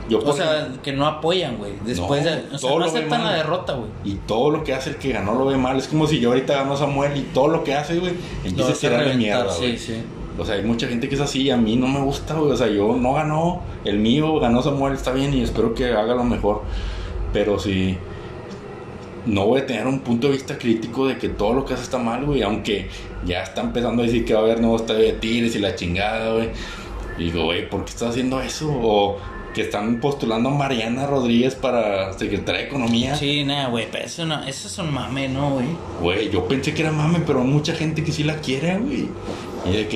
Yo 0.09 0.19
O 0.19 0.33
sea, 0.33 0.69
que 0.83 0.93
no 0.93 1.05
apoyan, 1.07 1.57
güey. 1.57 1.73
Después 1.83 2.23
No, 2.23 2.31
de. 2.31 2.37
O 2.37 2.57
sea, 2.57 2.69
todo 2.69 2.79
no 2.79 2.85
aceptan 2.85 3.23
la 3.23 3.33
derrota, 3.33 3.73
güey. 3.73 3.89
Y 4.03 4.15
todo 4.27 4.51
lo 4.51 4.63
que 4.63 4.73
hace 4.73 4.91
el 4.91 4.97
que 4.97 5.11
ganó 5.11 5.33
lo 5.35 5.45
ve 5.45 5.57
mal. 5.57 5.77
Es 5.77 5.87
como 5.87 6.05
si 6.07 6.19
yo 6.19 6.29
ahorita 6.29 6.53
ganó 6.53 6.77
Samuel 6.77 7.17
y 7.17 7.21
todo 7.21 7.47
lo 7.47 7.63
que 7.63 7.73
hace, 7.73 7.97
güey, 7.99 8.13
empieza 8.43 8.71
a 8.71 8.75
tirarle 8.75 9.15
mierda, 9.15 9.55
güey. 9.57 9.77
Sí, 9.77 9.93
sí. 9.93 10.03
O 10.37 10.45
sea, 10.45 10.55
hay 10.55 10.63
mucha 10.63 10.87
gente 10.87 11.07
que 11.07 11.15
es 11.15 11.21
así, 11.21 11.49
a 11.49 11.57
mí 11.57 11.77
no 11.77 11.87
me 11.87 12.01
gusta, 12.01 12.33
güey. 12.35 12.51
O 12.51 12.57
sea, 12.57 12.67
yo 12.67 12.95
no 12.95 13.13
ganó, 13.13 13.61
el 13.85 13.99
mío 13.99 14.39
ganó 14.39 14.61
Samuel, 14.61 14.93
está 14.93 15.11
bien 15.11 15.33
y 15.33 15.41
espero 15.41 15.73
que 15.73 15.93
haga 15.93 16.13
lo 16.13 16.23
mejor. 16.23 16.63
Pero 17.31 17.57
sí, 17.57 17.97
no 19.25 19.45
voy 19.45 19.61
a 19.61 19.65
tener 19.65 19.87
un 19.87 19.99
punto 19.99 20.27
de 20.27 20.33
vista 20.33 20.57
crítico 20.57 21.07
de 21.07 21.17
que 21.17 21.29
todo 21.29 21.53
lo 21.53 21.65
que 21.65 21.73
hace 21.73 21.83
está 21.83 21.97
mal, 21.97 22.25
güey. 22.25 22.43
Aunque 22.43 22.89
ya 23.25 23.41
está 23.43 23.61
empezando 23.61 24.03
a 24.03 24.05
decir 24.05 24.25
que 24.25 24.33
va 24.33 24.41
a 24.41 24.43
haber 24.43 24.59
nuevo 24.59 24.75
estadio 24.75 25.05
de 25.05 25.13
Tigres 25.13 25.55
y 25.55 25.59
la 25.59 25.75
chingada, 25.75 26.33
güey. 26.33 26.49
Digo, 27.17 27.45
güey, 27.45 27.69
¿por 27.69 27.85
qué 27.85 27.91
estás 27.91 28.09
haciendo 28.09 28.41
eso? 28.41 28.69
O 28.69 29.17
que 29.55 29.61
están 29.61 30.01
postulando 30.01 30.49
a 30.49 30.53
Mariana 30.53 31.07
Rodríguez 31.07 31.55
para 31.55 32.13
secretaria 32.13 32.61
de 32.61 32.67
Economía. 32.67 33.15
Sí, 33.15 33.43
nada, 33.45 33.69
güey, 33.69 33.87
pero 33.89 34.05
eso 34.05 34.25
no, 34.25 34.43
eso 34.43 34.67
es 34.67 34.77
un 34.77 34.93
mame, 34.93 35.29
¿no, 35.29 35.51
güey? 35.51 35.67
Güey, 36.01 36.29
yo 36.29 36.47
pensé 36.47 36.73
que 36.73 36.81
era 36.81 36.91
mame, 36.91 37.21
pero 37.25 37.41
hay 37.41 37.47
mucha 37.47 37.73
gente 37.73 38.03
que 38.03 38.11
sí 38.11 38.23
la 38.23 38.35
quiere, 38.35 38.77
güey. 38.77 39.07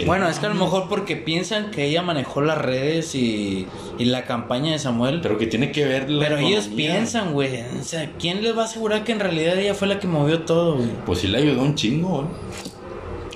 Bueno, 0.05 0.27
es 0.27 0.39
que 0.39 0.47
a 0.47 0.49
lo 0.49 0.55
mejor 0.55 0.87
porque 0.89 1.15
piensan 1.15 1.69
que 1.69 1.85
ella 1.85 2.01
manejó 2.01 2.41
las 2.41 2.57
redes 2.57 3.13
y, 3.13 3.67
y 3.99 4.05
la 4.05 4.25
campaña 4.25 4.71
de 4.71 4.79
Samuel. 4.79 5.19
Pero 5.21 5.37
que 5.37 5.45
tiene 5.45 5.71
que 5.71 5.85
ver 5.85 6.09
la 6.09 6.23
Pero 6.23 6.39
ellos 6.39 6.69
piensan, 6.75 7.33
güey. 7.33 7.61
O 7.79 7.83
sea, 7.83 8.11
¿quién 8.17 8.41
les 8.41 8.57
va 8.57 8.63
a 8.63 8.65
asegurar 8.65 9.03
que 9.03 9.11
en 9.11 9.19
realidad 9.19 9.59
ella 9.59 9.75
fue 9.75 9.87
la 9.87 9.99
que 9.99 10.07
movió 10.07 10.41
todo, 10.41 10.77
güey? 10.77 10.89
Pues 11.05 11.19
sí 11.19 11.27
le 11.27 11.37
ayudó 11.37 11.61
un 11.61 11.75
chingo, 11.75 12.09
güey. 12.09 12.27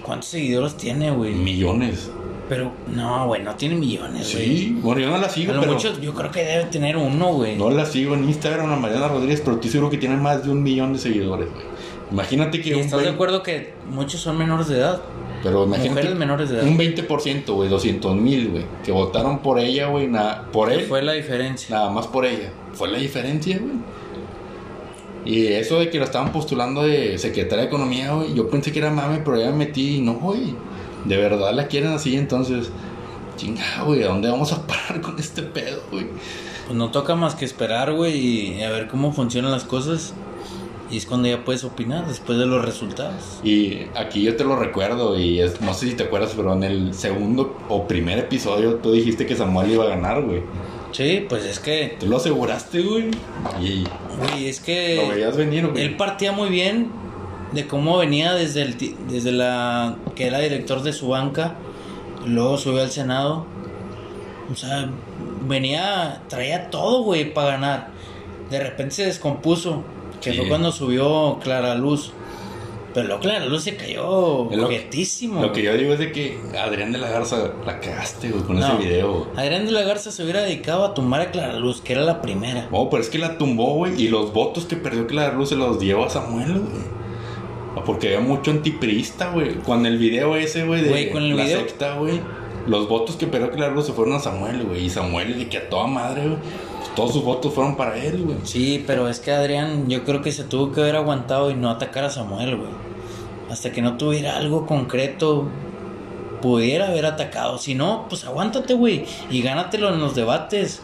¿Cuántos 0.01 0.29
seguidores 0.29 0.75
tiene, 0.75 1.11
güey? 1.11 1.33
Millones. 1.33 2.09
Pero, 2.53 2.71
no, 2.93 3.27
güey, 3.27 3.41
no 3.43 3.55
tiene 3.55 3.75
millones, 3.75 4.31
güey. 4.33 4.57
Sí, 4.57 4.77
bueno, 4.81 5.01
yo 5.01 5.09
no 5.09 5.17
la 5.17 5.27
A 5.27 5.29
sigo, 5.29 5.53
lo 5.53 5.59
pero 5.61 5.73
mucho, 5.73 5.99
yo 5.99 6.13
creo 6.13 6.31
que 6.31 6.43
debe 6.43 6.65
tener 6.65 6.97
uno, 6.97 7.33
güey. 7.33 7.55
no 7.55 7.69
la 7.71 7.85
sigo 7.85 8.13
en 8.13 8.23
Instagram 8.25 8.71
a 8.71 8.75
Mariana 8.75 9.07
Rodríguez, 9.07 9.41
pero 9.41 9.55
estoy 9.55 9.71
seguro 9.71 9.89
que 9.89 9.97
tiene 9.97 10.17
más 10.17 10.43
de 10.43 10.51
un 10.51 10.61
millón 10.61 10.93
de 10.93 10.99
seguidores, 10.99 11.49
güey. 11.51 11.65
Imagínate 12.11 12.61
que 12.61 12.69
¿Y 12.69 12.73
un 12.73 12.79
estás 12.81 12.99
de 12.99 13.05
20 13.05 13.15
acuerdo 13.15 13.41
que 13.41 13.73
muchos 13.89 14.21
son 14.21 14.37
menores 14.37 14.67
de 14.67 14.77
edad? 14.77 15.01
pero 15.41 15.65
imagínate 15.65 15.89
Mujeres 15.89 16.15
menores 16.17 16.49
de 16.49 16.57
edad. 16.59 16.67
un 16.67 16.77
20%, 16.77 17.53
güey, 17.53 17.67
200 17.69 18.15
mil, 18.15 18.49
güey, 18.49 18.65
que 18.85 18.91
votaron 18.93 19.39
por 19.39 19.59
ella, 19.59 19.87
güey, 19.87 20.07
nada, 20.07 20.47
por 20.53 20.71
él, 20.71 20.81
Fue 20.85 21.01
la 21.01 21.11
diferencia. 21.13 21.75
nada 21.75 21.89
más 21.89 22.07
por 22.07 22.25
ella. 22.25 22.51
Fue 22.73 22.87
la 22.87 22.97
diferencia, 22.97 23.57
güey. 23.57 23.73
Y 25.25 25.47
eso 25.47 25.79
de 25.79 25.89
que 25.89 25.97
lo 25.99 26.05
estaban 26.05 26.31
postulando 26.31 26.83
de 26.83 27.17
secretaria 27.17 27.63
de 27.63 27.67
Economía, 27.69 28.13
güey, 28.13 28.33
yo 28.33 28.49
pensé 28.49 28.71
que 28.71 28.79
era 28.79 28.89
mame, 28.91 29.21
pero 29.23 29.37
ya 29.39 29.47
me 29.51 29.57
metí 29.65 29.97
y 29.97 30.01
no, 30.01 30.13
güey. 30.15 30.55
De 31.05 31.17
verdad 31.17 31.53
la 31.53 31.67
quieren 31.67 31.91
así, 31.91 32.15
entonces, 32.15 32.69
chinga, 33.37 33.83
güey, 33.85 34.03
¿a 34.03 34.07
dónde 34.07 34.29
vamos 34.29 34.53
a 34.53 34.65
parar 34.67 35.01
con 35.01 35.19
este 35.19 35.43
pedo, 35.43 35.81
güey? 35.91 36.07
Pues 36.65 36.77
no 36.77 36.91
toca 36.91 37.15
más 37.15 37.35
que 37.35 37.45
esperar, 37.45 37.93
güey, 37.93 38.15
y 38.17 38.63
a 38.63 38.71
ver 38.71 38.87
cómo 38.87 39.11
funcionan 39.11 39.51
las 39.51 39.65
cosas. 39.65 40.13
Y 40.89 40.97
es 40.97 41.05
cuando 41.05 41.27
ya 41.27 41.43
puedes 41.43 41.63
opinar 41.63 42.07
después 42.07 42.37
de 42.37 42.45
los 42.45 42.63
resultados. 42.63 43.39
Y 43.43 43.87
aquí 43.95 44.21
yo 44.21 44.35
te 44.35 44.43
lo 44.43 44.55
recuerdo, 44.55 45.19
y 45.19 45.39
es, 45.39 45.59
no 45.59 45.73
sé 45.73 45.87
si 45.87 45.95
te 45.95 46.03
acuerdas, 46.03 46.33
pero 46.35 46.53
en 46.53 46.63
el 46.63 46.93
segundo 46.93 47.57
o 47.67 47.87
primer 47.87 48.19
episodio 48.19 48.75
tú 48.75 48.91
dijiste 48.91 49.25
que 49.25 49.35
Samuel 49.35 49.71
iba 49.71 49.85
a 49.85 49.89
ganar, 49.89 50.21
güey. 50.21 50.41
Sí, 50.91 51.25
pues 51.27 51.43
es 51.45 51.59
que, 51.59 51.97
Tú 51.99 52.05
lo 52.05 52.17
aseguraste, 52.17 52.81
güey. 52.81 53.09
Y 53.59 53.83
güey, 54.19 54.47
es 54.47 54.59
lo 54.59 54.65
que 54.65 55.09
veías 55.11 55.35
venir, 55.35 55.67
güey. 55.67 55.83
él 55.83 55.97
partía 55.97 56.31
muy 56.31 56.49
bien 56.49 56.91
de 57.53 57.67
cómo 57.67 57.97
venía 57.97 58.33
desde 58.33 58.61
el 58.63 58.77
desde 59.09 59.31
la 59.31 59.95
que 60.15 60.27
era 60.27 60.39
director 60.39 60.81
de 60.81 60.93
su 60.93 61.09
banca, 61.09 61.55
luego 62.25 62.57
subió 62.57 62.81
al 62.81 62.91
Senado. 62.91 63.45
O 64.51 64.55
sea, 64.55 64.89
venía, 65.47 66.21
traía 66.27 66.69
todo, 66.69 67.03
güey, 67.03 67.33
para 67.33 67.51
ganar. 67.51 67.87
De 68.49 68.59
repente 68.59 68.95
se 68.95 69.05
descompuso, 69.05 69.83
que 70.21 70.31
Sí. 70.31 70.37
fue 70.37 70.47
cuando 70.47 70.71
subió 70.71 71.39
Clara 71.41 71.75
Luz. 71.75 72.11
Pero 72.93 73.07
luego 73.07 73.21
Clara 73.23 73.45
Luz 73.47 73.63
se 73.63 73.75
cayó 73.75 74.51
Es 74.51 74.57
lo- 74.57 74.65
objetísimo. 74.65 75.41
Lo 75.41 75.51
que 75.51 75.63
yo 75.63 75.75
digo 75.75 75.93
es 75.93 75.99
de 75.99 76.11
que 76.11 76.37
Adrián 76.63 76.91
de 76.91 76.99
la 76.99 77.09
Garza 77.09 77.51
la 77.65 77.79
cagaste, 77.79 78.29
güey, 78.29 78.43
con 78.43 78.59
No. 78.59 78.67
ese 78.67 78.75
video. 78.77 79.11
güey. 79.13 79.25
Adrián 79.35 79.65
de 79.65 79.71
la 79.71 79.81
Garza 79.81 80.11
se 80.11 80.21
hubiera 80.21 80.43
dedicado 80.43 80.85
a 80.85 80.93
tumbar 80.93 81.21
a 81.21 81.31
Clara 81.31 81.53
Luz, 81.57 81.81
que 81.81 81.93
era 81.93 82.03
la 82.03 82.21
primera. 82.21 82.67
No, 82.71 82.89
pero 82.91 83.01
es 83.01 83.09
que 83.09 83.17
la 83.17 83.39
tumbó, 83.39 83.73
güey, 83.73 83.99
y 83.99 84.09
los 84.09 84.31
votos 84.31 84.65
que 84.65 84.75
perdió 84.75 85.07
Clara 85.07 85.33
Luz 85.33 85.49
se 85.49 85.55
los 85.55 85.79
dio 85.79 86.03
a 86.05 86.09
Samuel, 86.11 86.59
güey. 86.59 87.02
Porque 87.85 88.07
había 88.15 88.19
mucho 88.27 88.51
antipriista, 88.51 89.31
güey. 89.31 89.55
Con 89.55 89.85
el 89.85 89.97
video 89.97 90.35
ese, 90.35 90.65
güey, 90.65 90.81
de 90.83 90.89
Güey, 90.89 91.11
con 91.11 91.23
el 91.23 91.35
la 91.35 91.43
video- 91.43 91.59
secta, 91.59 91.95
güey. 91.95 92.21
Los 92.67 92.87
votos 92.87 93.15
que 93.17 93.27
perdió 93.27 93.51
Clara 93.51 93.73
Luz 93.73 93.87
se 93.87 93.93
fueron 93.93 94.13
a 94.13 94.19
Samuel, 94.19 94.63
güey. 94.63 94.85
Y 94.85 94.89
Samuel, 94.89 95.37
de 95.37 95.49
que 95.49 95.57
a 95.57 95.69
toda 95.69 95.87
madre, 95.87 96.21
güey. 96.27 96.37
pues 96.77 96.95
todos 96.95 97.13
sus 97.13 97.23
votos 97.23 97.53
fueron 97.53 97.75
para 97.75 97.97
él, 97.97 98.23
güey. 98.23 98.37
Sí, 98.43 98.83
pero 98.87 99.09
es 99.09 99.19
que 99.19 99.31
Adrián, 99.31 99.89
yo 99.89 100.03
creo 100.03 100.21
que 100.21 100.31
se 100.31 100.43
tuvo 100.43 100.71
que 100.71 100.81
haber 100.81 100.95
aguantado 100.95 101.49
y 101.51 101.55
no 101.55 101.69
atacar 101.69 102.05
a 102.05 102.09
Samuel, 102.09 102.55
güey. 102.55 102.69
Hasta 103.49 103.71
que 103.71 103.81
no 103.81 103.97
tuviera 103.97 104.37
algo 104.37 104.65
concreto, 104.65 105.47
pudiera 106.41 106.87
haber 106.87 107.05
atacado. 107.05 107.57
Si 107.57 107.75
no, 107.75 108.05
pues 108.09 108.23
aguántate, 108.25 108.73
güey, 108.75 109.05
y 109.29 109.41
gánatelo 109.41 109.93
en 109.93 109.99
los 109.99 110.15
debates. 110.15 110.81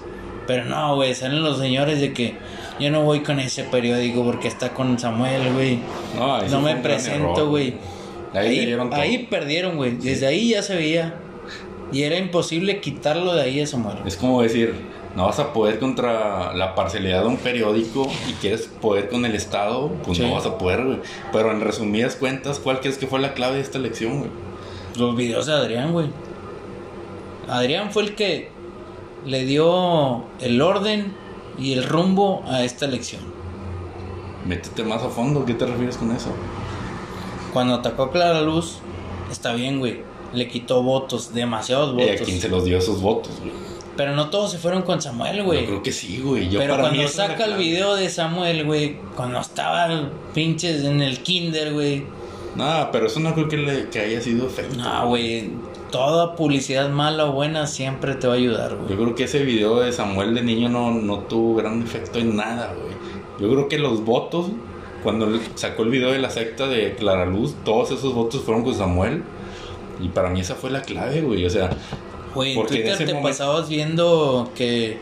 Pero 0.47 0.65
no, 0.65 0.95
güey, 0.95 1.13
salen 1.13 1.43
los 1.43 1.59
señores 1.59 2.01
de 2.01 2.11
que 2.13 2.35
yo 2.79 2.91
no 2.91 3.03
voy 3.03 3.21
con 3.21 3.39
ese 3.39 3.63
periódico 3.63 4.23
porque 4.23 4.47
está 4.47 4.73
con 4.73 4.97
Samuel, 4.99 5.53
güey. 5.53 5.79
No, 6.17 6.41
No 6.47 6.61
me 6.61 6.75
presento, 6.77 7.49
güey. 7.49 7.75
Ahí, 8.33 8.59
Ahí, 8.59 8.77
ahí 8.91 9.17
perdieron, 9.29 9.75
güey. 9.77 9.97
Desde 9.97 10.27
ahí 10.27 10.49
ya 10.49 10.61
se 10.61 10.75
veía. 10.75 11.15
Y 11.91 12.03
era 12.03 12.17
imposible 12.17 12.79
quitarlo 12.81 13.33
de 13.33 13.41
ahí 13.41 13.61
a 13.61 13.65
Samuel. 13.67 13.97
Es 14.05 14.15
como 14.15 14.41
decir, 14.43 14.75
no 15.15 15.25
vas 15.25 15.39
a 15.39 15.51
poder 15.53 15.79
contra 15.79 16.53
la 16.53 16.75
parcialidad 16.75 17.21
de 17.23 17.27
un 17.27 17.37
periódico 17.37 18.07
y 18.29 18.33
quieres 18.33 18.69
poder 18.79 19.09
con 19.09 19.25
el 19.25 19.33
Estado, 19.33 19.89
pues 20.05 20.17
Sí. 20.19 20.23
no 20.23 20.33
vas 20.35 20.45
a 20.45 20.57
poder, 20.59 20.85
güey. 20.85 20.99
Pero 21.33 21.51
en 21.51 21.61
resumidas 21.61 22.15
cuentas, 22.15 22.59
¿cuál 22.59 22.79
crees 22.79 22.99
que 22.99 23.07
fue 23.07 23.19
la 23.19 23.33
clave 23.33 23.55
de 23.55 23.61
esta 23.61 23.79
elección, 23.79 24.19
güey? 24.19 24.29
Los 24.97 25.15
videos 25.15 25.47
de 25.47 25.53
Adrián, 25.53 25.91
güey. 25.93 26.07
Adrián 27.47 27.91
fue 27.91 28.03
el 28.03 28.15
que 28.15 28.49
le 29.25 29.45
dio 29.45 30.23
el 30.39 30.61
orden 30.61 31.13
y 31.59 31.73
el 31.73 31.83
rumbo 31.83 32.43
a 32.47 32.63
esta 32.63 32.85
elección. 32.85 33.21
Métete 34.45 34.83
más 34.83 35.03
a 35.03 35.09
fondo, 35.09 35.45
¿qué 35.45 35.53
te 35.53 35.65
refieres 35.65 35.97
con 35.97 36.11
eso? 36.15 36.29
Cuando 37.53 37.75
atacó 37.75 38.03
a 38.03 38.11
Clara 38.11 38.41
Luz, 38.41 38.77
está 39.31 39.53
bien, 39.53 39.79
güey. 39.79 40.01
Le 40.33 40.47
quitó 40.47 40.83
votos, 40.83 41.33
demasiados 41.33 41.89
¿Y 41.97 42.03
a 42.03 42.11
votos. 42.11 42.21
quién 42.25 42.39
se 42.39 42.49
los 42.49 42.63
dio 42.63 42.77
esos 42.77 43.01
votos, 43.01 43.39
güey? 43.39 43.51
Pero 43.97 44.15
no 44.15 44.29
todos 44.29 44.51
se 44.51 44.57
fueron 44.59 44.83
con 44.83 45.01
Samuel, 45.01 45.37
Yo 45.37 45.43
güey. 45.43 45.65
creo 45.65 45.83
que 45.83 45.91
sí, 45.91 46.21
güey. 46.23 46.49
Yo 46.49 46.59
Pero 46.59 46.75
para 46.77 46.89
cuando 46.89 47.07
saca 47.07 47.45
el 47.45 47.55
video 47.55 47.95
de 47.95 48.09
Samuel, 48.09 48.63
güey, 48.65 48.97
cuando 49.15 49.39
estaba 49.39 50.09
pinches 50.33 50.83
en 50.85 51.01
el 51.01 51.19
kinder, 51.21 51.73
güey. 51.73 52.05
No, 52.55 52.89
pero 52.91 53.07
eso 53.07 53.19
no 53.19 53.33
creo 53.33 53.49
que, 53.49 53.57
le, 53.57 53.89
que 53.89 53.99
haya 53.99 54.21
sido 54.21 54.47
efecto. 54.47 54.77
No, 54.77 55.07
güey. 55.09 55.51
Toda 55.91 56.35
publicidad 56.35 56.89
mala 56.89 57.25
o 57.25 57.31
buena 57.31 57.65
siempre 57.67 58.15
te 58.15 58.27
va 58.27 58.33
a 58.33 58.37
ayudar, 58.37 58.75
güey. 58.75 58.89
Yo 58.89 58.95
creo 58.97 59.15
que 59.15 59.23
ese 59.23 59.43
video 59.43 59.79
de 59.79 59.91
Samuel 59.91 60.35
de 60.35 60.41
niño 60.43 60.69
no, 60.69 60.91
no 60.91 61.19
tuvo 61.19 61.55
gran 61.55 61.81
efecto 61.81 62.19
en 62.19 62.35
nada, 62.35 62.73
güey. 62.79 62.93
Yo 63.39 63.49
creo 63.55 63.67
que 63.69 63.79
los 63.79 64.03
votos, 64.05 64.47
cuando 65.03 65.27
sacó 65.55 65.83
el 65.83 65.89
video 65.89 66.11
de 66.11 66.19
la 66.19 66.29
secta 66.29 66.67
de 66.67 66.93
Clara 66.95 67.25
Luz, 67.25 67.55
todos 67.63 67.91
esos 67.91 68.13
votos 68.13 68.41
fueron 68.41 68.63
con 68.63 68.75
Samuel. 68.75 69.23
Y 70.01 70.09
para 70.09 70.29
mí 70.29 70.41
esa 70.41 70.55
fue 70.55 70.69
la 70.69 70.81
clave, 70.81 71.21
güey. 71.21 71.45
O 71.45 71.49
sea, 71.49 71.69
Güey, 72.35 72.53
Porque 72.53 72.75
en 72.75 72.81
Twitter 72.81 72.93
ese 72.93 73.05
te 73.05 73.13
momento- 73.13 73.29
pasabas 73.29 73.67
viendo 73.69 74.51
que 74.55 74.99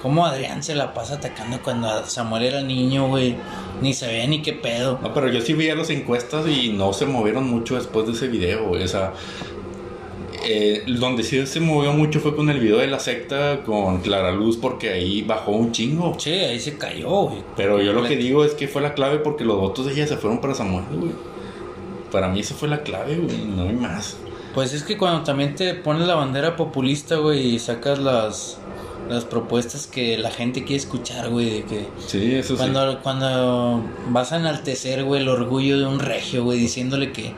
cómo 0.00 0.24
Adrián 0.24 0.62
se 0.62 0.74
la 0.74 0.94
pasa 0.94 1.16
atacando 1.16 1.60
cuando 1.62 2.06
Samuel 2.06 2.44
era 2.44 2.62
niño, 2.62 3.08
güey. 3.08 3.36
Ni 3.82 3.92
sabía 3.92 4.26
ni 4.26 4.40
qué 4.40 4.54
pedo. 4.54 4.98
no, 5.02 5.12
pero 5.12 5.28
yo 5.30 5.42
sí 5.42 5.52
veía 5.52 5.74
las 5.74 5.90
encuestas 5.90 6.46
y 6.48 6.70
no 6.70 6.94
se 6.94 7.04
movieron 7.04 7.50
mucho 7.50 7.74
después 7.74 8.06
de 8.06 8.12
ese 8.12 8.28
video, 8.28 8.68
güey. 8.68 8.82
O 8.82 8.88
sea, 8.88 9.12
eh, 10.46 10.82
donde 10.86 11.22
sí 11.22 11.44
se 11.46 11.60
movió 11.60 11.92
mucho 11.92 12.20
fue 12.20 12.34
con 12.36 12.48
el 12.50 12.60
video 12.60 12.78
de 12.78 12.86
la 12.86 12.98
secta 12.98 13.62
con 13.64 14.00
Clara 14.00 14.32
Luz, 14.32 14.56
porque 14.56 14.90
ahí 14.90 15.22
bajó 15.22 15.52
un 15.52 15.72
chingo. 15.72 16.14
Sí, 16.18 16.30
ahí 16.30 16.60
se 16.60 16.76
cayó, 16.78 17.08
güey. 17.08 17.42
Pero 17.56 17.80
yo 17.82 17.92
lo 17.92 18.02
que 18.04 18.16
digo 18.16 18.44
es 18.44 18.52
que 18.54 18.68
fue 18.68 18.82
la 18.82 18.94
clave 18.94 19.18
porque 19.18 19.44
los 19.44 19.58
votos 19.58 19.86
de 19.86 19.92
ella 19.92 20.06
se 20.06 20.16
fueron 20.16 20.40
para 20.40 20.54
Samuel, 20.54 20.84
güey. 20.92 21.12
Para 22.10 22.28
mí 22.28 22.40
esa 22.40 22.54
fue 22.54 22.68
la 22.68 22.82
clave, 22.82 23.16
güey, 23.16 23.38
no 23.38 23.64
hay 23.64 23.72
más. 23.74 24.16
Pues 24.54 24.72
es 24.72 24.84
que 24.84 24.96
cuando 24.96 25.24
también 25.24 25.56
te 25.56 25.74
pones 25.74 26.06
la 26.06 26.14
bandera 26.14 26.54
populista, 26.56 27.16
güey, 27.16 27.54
y 27.54 27.58
sacas 27.58 27.98
las, 27.98 28.58
las 29.08 29.24
propuestas 29.24 29.88
que 29.88 30.16
la 30.16 30.30
gente 30.30 30.62
quiere 30.62 30.76
escuchar, 30.76 31.28
güey, 31.30 31.50
de 31.50 31.62
que 31.64 31.86
Sí, 32.06 32.36
eso 32.36 32.54
sí. 32.54 32.58
cuando, 32.58 33.00
cuando 33.02 33.82
vas 34.10 34.30
a 34.30 34.36
enaltecer, 34.36 35.02
güey, 35.02 35.22
el 35.22 35.28
orgullo 35.28 35.76
de 35.80 35.86
un 35.86 35.98
regio, 35.98 36.44
güey, 36.44 36.58
diciéndole 36.60 37.10
que 37.10 37.32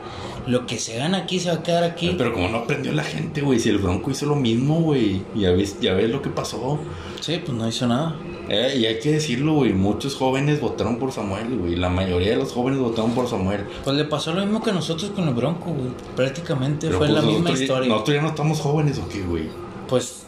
lo 0.47 0.65
que 0.65 0.77
se 0.79 0.97
gana 0.97 1.19
aquí 1.19 1.39
se 1.39 1.49
va 1.49 1.55
a 1.57 1.63
quedar 1.63 1.83
aquí. 1.83 2.15
Pero 2.17 2.33
como 2.33 2.47
no 2.49 2.57
aprendió 2.59 2.91
la 2.93 3.03
gente, 3.03 3.41
güey, 3.41 3.59
si 3.59 3.69
el 3.69 3.77
Bronco 3.77 4.11
hizo 4.11 4.25
lo 4.25 4.35
mismo, 4.35 4.81
güey, 4.81 5.21
ya 5.35 5.51
ves, 5.51 5.79
ya 5.79 5.93
ves 5.93 6.09
lo 6.09 6.21
que 6.21 6.29
pasó. 6.29 6.79
Sí, 7.21 7.41
pues 7.45 7.57
no 7.57 7.67
hizo 7.67 7.87
nada. 7.87 8.15
Eh, 8.49 8.77
y 8.79 8.85
hay 8.85 8.99
que 8.99 9.11
decirlo, 9.11 9.55
güey, 9.55 9.73
muchos 9.73 10.15
jóvenes 10.15 10.61
votaron 10.61 10.97
por 10.97 11.11
Samuel, 11.11 11.57
güey. 11.57 11.75
La 11.75 11.89
mayoría 11.89 12.29
de 12.29 12.37
los 12.37 12.51
jóvenes 12.53 12.79
votaron 12.79 13.11
por 13.11 13.27
Samuel. 13.27 13.65
Pues 13.83 13.97
le 13.97 14.05
pasó 14.05 14.33
lo 14.33 14.41
mismo 14.41 14.63
que 14.63 14.71
nosotros 14.71 15.11
con 15.11 15.27
el 15.27 15.33
Bronco, 15.33 15.71
güey. 15.71 15.89
Prácticamente 16.15 16.87
Pero, 16.87 16.97
fue 16.99 17.07
pues, 17.07 17.23
la 17.23 17.29
misma 17.29 17.49
ya- 17.53 17.61
historia. 17.61 17.89
Nosotros 17.89 18.15
ya 18.15 18.21
no 18.21 18.29
estamos 18.29 18.59
jóvenes, 18.59 18.97
¿o 18.99 19.09
qué, 19.09 19.21
güey? 19.23 19.43
Pues 19.89 20.23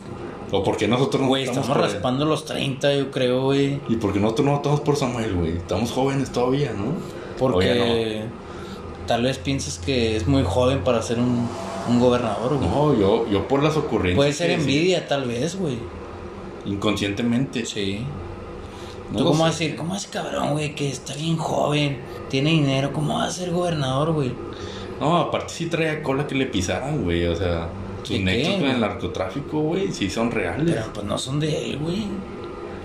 ¿O 0.52 0.64
por 0.64 0.78
qué 0.78 0.88
nosotros 0.88 1.22
no 1.22 1.28
Güey, 1.28 1.44
estamos 1.44 1.70
raspando 1.78 2.26
los 2.26 2.44
30, 2.44 2.96
yo 2.96 3.12
creo, 3.12 3.44
güey. 3.44 3.80
¿Y 3.88 3.98
por 3.98 4.12
qué 4.12 4.20
nosotros 4.20 4.46
no 4.48 4.52
votamos 4.58 4.80
por 4.82 4.96
Samuel, 4.96 5.36
güey? 5.36 5.58
Estamos 5.58 5.92
jóvenes 5.92 6.32
todavía, 6.32 6.74
¿no? 6.74 6.94
Porque 7.38 8.24
tal 9.10 9.24
vez 9.24 9.39
piensas 9.39 9.80
que 9.80 10.15
es 10.15 10.28
muy 10.28 10.43
joven 10.43 10.84
para 10.84 11.02
ser 11.02 11.17
un, 11.17 11.50
un 11.89 12.00
gobernador, 12.00 12.58
güey. 12.58 12.69
No, 12.69 12.93
yo, 12.93 13.28
yo 13.28 13.48
por 13.48 13.63
las 13.63 13.76
ocurrencias. 13.76 14.15
Puede 14.15 14.34
ser 14.34 14.50
sí, 14.50 14.54
envidia, 14.54 15.08
tal 15.08 15.26
vez, 15.26 15.56
güey. 15.56 15.80
Inconscientemente. 16.67 17.65
Sí. 17.65 18.06
No 19.12 19.17
¿Tú 19.17 19.24
lo 19.24 19.32
cómo 19.32 19.38
sé. 19.38 19.41
vas 19.50 19.56
a 19.56 19.60
decir, 19.60 19.76
cómo 19.76 19.95
es 19.95 20.06
cabrón, 20.06 20.52
güey, 20.52 20.76
que 20.76 20.89
está 20.89 21.15
bien 21.15 21.38
joven, 21.38 21.98
tiene 22.30 22.52
dinero, 22.52 22.93
cómo 22.93 23.15
va 23.15 23.26
a 23.26 23.32
ser 23.32 23.50
gobernador, 23.50 24.12
güey? 24.12 24.32
No, 25.00 25.17
aparte 25.17 25.56
sí 25.56 25.65
traía 25.65 26.04
cola 26.04 26.28
que 26.28 26.36
le 26.36 26.45
pisaran, 26.45 27.04
güey. 27.04 27.26
O 27.26 27.36
sea, 27.36 27.67
sus 28.04 28.15
¿De 28.15 28.24
nexos 28.24 28.58
con 28.58 28.69
el 28.69 28.80
narcotráfico, 28.80 29.60
güey, 29.62 29.91
sí 29.91 30.12
son 30.12 30.30
reales. 30.30 30.72
Pero 30.72 30.93
pues 30.93 31.06
no 31.08 31.17
son 31.17 31.39
de 31.39 31.72
él, 31.72 31.80
güey. 31.80 32.06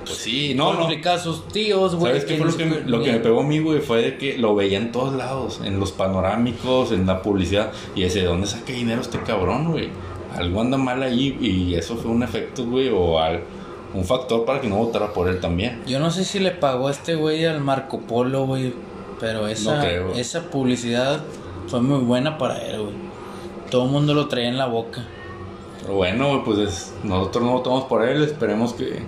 Pues 0.04 0.18
sí, 0.18 0.54
no, 0.54 0.74
no. 0.74 0.88
A 1.10 1.18
sus 1.18 1.48
tíos, 1.48 1.94
güey. 1.94 2.12
¿Sabes 2.12 2.24
qué 2.24 2.36
fue 2.36 2.46
lo 2.46 2.56
que, 2.56 2.82
lo 2.86 3.02
que 3.02 3.12
me 3.12 3.18
pegó 3.20 3.40
a 3.40 3.44
mí, 3.44 3.58
güey? 3.58 3.80
Fue 3.80 4.02
de 4.02 4.18
que 4.18 4.38
lo 4.38 4.54
veía 4.54 4.78
en 4.78 4.92
todos 4.92 5.14
lados, 5.14 5.60
en 5.64 5.78
los 5.80 5.92
panorámicos, 5.92 6.92
en 6.92 7.06
la 7.06 7.22
publicidad. 7.22 7.72
Y 7.94 8.02
ese, 8.04 8.20
¿de 8.20 8.26
dónde 8.26 8.46
saca 8.46 8.72
dinero 8.72 9.00
este 9.00 9.18
cabrón, 9.20 9.70
güey? 9.72 9.88
Algo 10.36 10.60
anda 10.60 10.76
mal 10.76 11.02
ahí 11.02 11.36
y 11.40 11.74
eso 11.74 11.96
fue 11.96 12.10
un 12.10 12.22
efecto, 12.22 12.64
güey, 12.66 12.88
o 12.88 13.18
al- 13.20 13.42
un 13.94 14.04
factor 14.04 14.44
para 14.44 14.60
que 14.60 14.68
no 14.68 14.76
votara 14.76 15.12
por 15.12 15.28
él 15.28 15.38
también. 15.40 15.82
Yo 15.86 16.00
no 16.00 16.10
sé 16.10 16.24
si 16.24 16.40
le 16.40 16.50
pagó 16.50 16.88
a 16.88 16.90
este 16.90 17.14
güey 17.14 17.44
al 17.44 17.60
Marco 17.60 18.00
Polo, 18.00 18.44
güey. 18.46 18.74
Pero 19.20 19.46
esa, 19.46 19.76
No 19.76 19.80
creo. 19.80 20.12
esa 20.14 20.50
publicidad 20.50 21.20
fue 21.68 21.80
muy 21.80 22.00
buena 22.00 22.36
para 22.36 22.58
él, 22.66 22.80
güey. 22.82 22.94
Todo 23.70 23.84
el 23.84 23.90
mundo 23.92 24.12
lo 24.12 24.26
traía 24.26 24.48
en 24.48 24.58
la 24.58 24.66
boca. 24.66 25.04
Pero 25.80 25.94
bueno, 25.94 26.42
pues 26.44 26.58
es- 26.58 26.92
nosotros 27.04 27.44
no 27.44 27.52
votamos 27.52 27.84
por 27.84 28.04
él, 28.04 28.24
esperemos 28.24 28.72
que, 28.72 29.02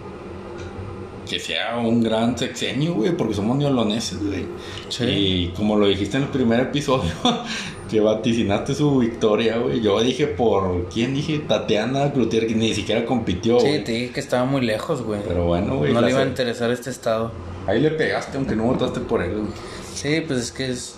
que 1.29 1.39
sea 1.41 1.77
un 1.79 2.03
gran 2.03 2.39
sexenio, 2.39 2.95
güey, 2.95 3.17
porque 3.17 3.35
somos 3.35 3.57
neoloneses, 3.59 4.19
güey. 4.25 4.47
Sí. 4.89 5.05
Y 5.05 5.49
como 5.57 5.77
lo 5.77 5.87
dijiste 5.87 6.17
en 6.17 6.25
el 6.25 6.29
primer 6.31 6.61
episodio, 6.61 7.11
que 7.91 8.01
vaticinaste 8.01 8.75
su 8.75 8.99
victoria, 8.99 9.59
güey. 9.59 9.81
Yo 9.81 10.01
dije 10.01 10.27
por, 10.27 10.89
¿quién 10.89 11.15
dije? 11.15 11.41
Tatiana 11.41 12.13
Cloutier, 12.13 12.47
que 12.47 12.55
ni 12.55 12.73
siquiera 12.75 13.05
compitió, 13.05 13.61
Sí, 13.61 13.67
güey. 13.69 13.85
te 13.85 13.93
dije 13.93 14.13
que 14.13 14.21
estaba 14.21 14.45
muy 14.45 14.63
lejos, 14.63 15.03
güey. 15.03 15.21
Pero 15.27 15.45
bueno, 15.47 15.77
güey. 15.77 15.93
no 15.93 16.01
le 16.01 16.11
iba 16.11 16.21
a 16.21 16.27
interesar 16.27 16.71
este 16.71 16.91
estado. 16.91 17.33
Ahí 17.67 17.81
le 17.81 17.91
pegaste, 17.91 18.37
aunque 18.39 18.55
no 18.57 18.65
votaste 18.65 19.01
por 19.01 19.23
él, 19.23 19.33
güey. 19.33 19.53
Sí, 19.95 20.21
pues 20.27 20.41
es 20.41 20.53
que 20.53 20.71
es. 20.71 20.97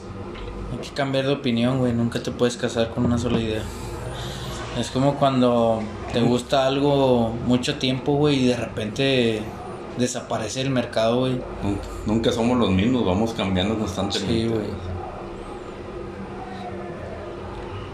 Hay 0.73 0.87
que 0.87 0.95
cambiar 0.95 1.27
de 1.27 1.33
opinión, 1.33 1.79
güey. 1.79 1.93
Nunca 1.95 2.23
te 2.23 2.31
puedes 2.31 2.57
casar 2.57 2.91
con 2.91 3.07
una 3.07 3.17
sola 3.19 3.41
idea. 3.41 3.63
Es 4.79 4.91
como 4.91 5.15
cuando 5.15 5.83
te 6.13 6.21
gusta 6.21 6.67
algo 6.67 7.35
mucho 7.47 7.77
tiempo, 7.79 8.15
güey, 8.17 8.45
y 8.45 8.47
de 8.49 8.57
repente 8.57 9.41
desaparece 9.97 10.61
el 10.61 10.71
mercado, 10.71 11.21
güey. 11.21 11.41
Nunca, 11.63 11.83
nunca 12.07 12.33
somos 12.33 12.59
los 12.59 12.71
mismos, 12.71 13.05
vamos 13.05 13.33
cambiando 13.33 13.79
constantemente. 13.79 14.35
Sí, 14.35 14.47
güey. 14.49 14.67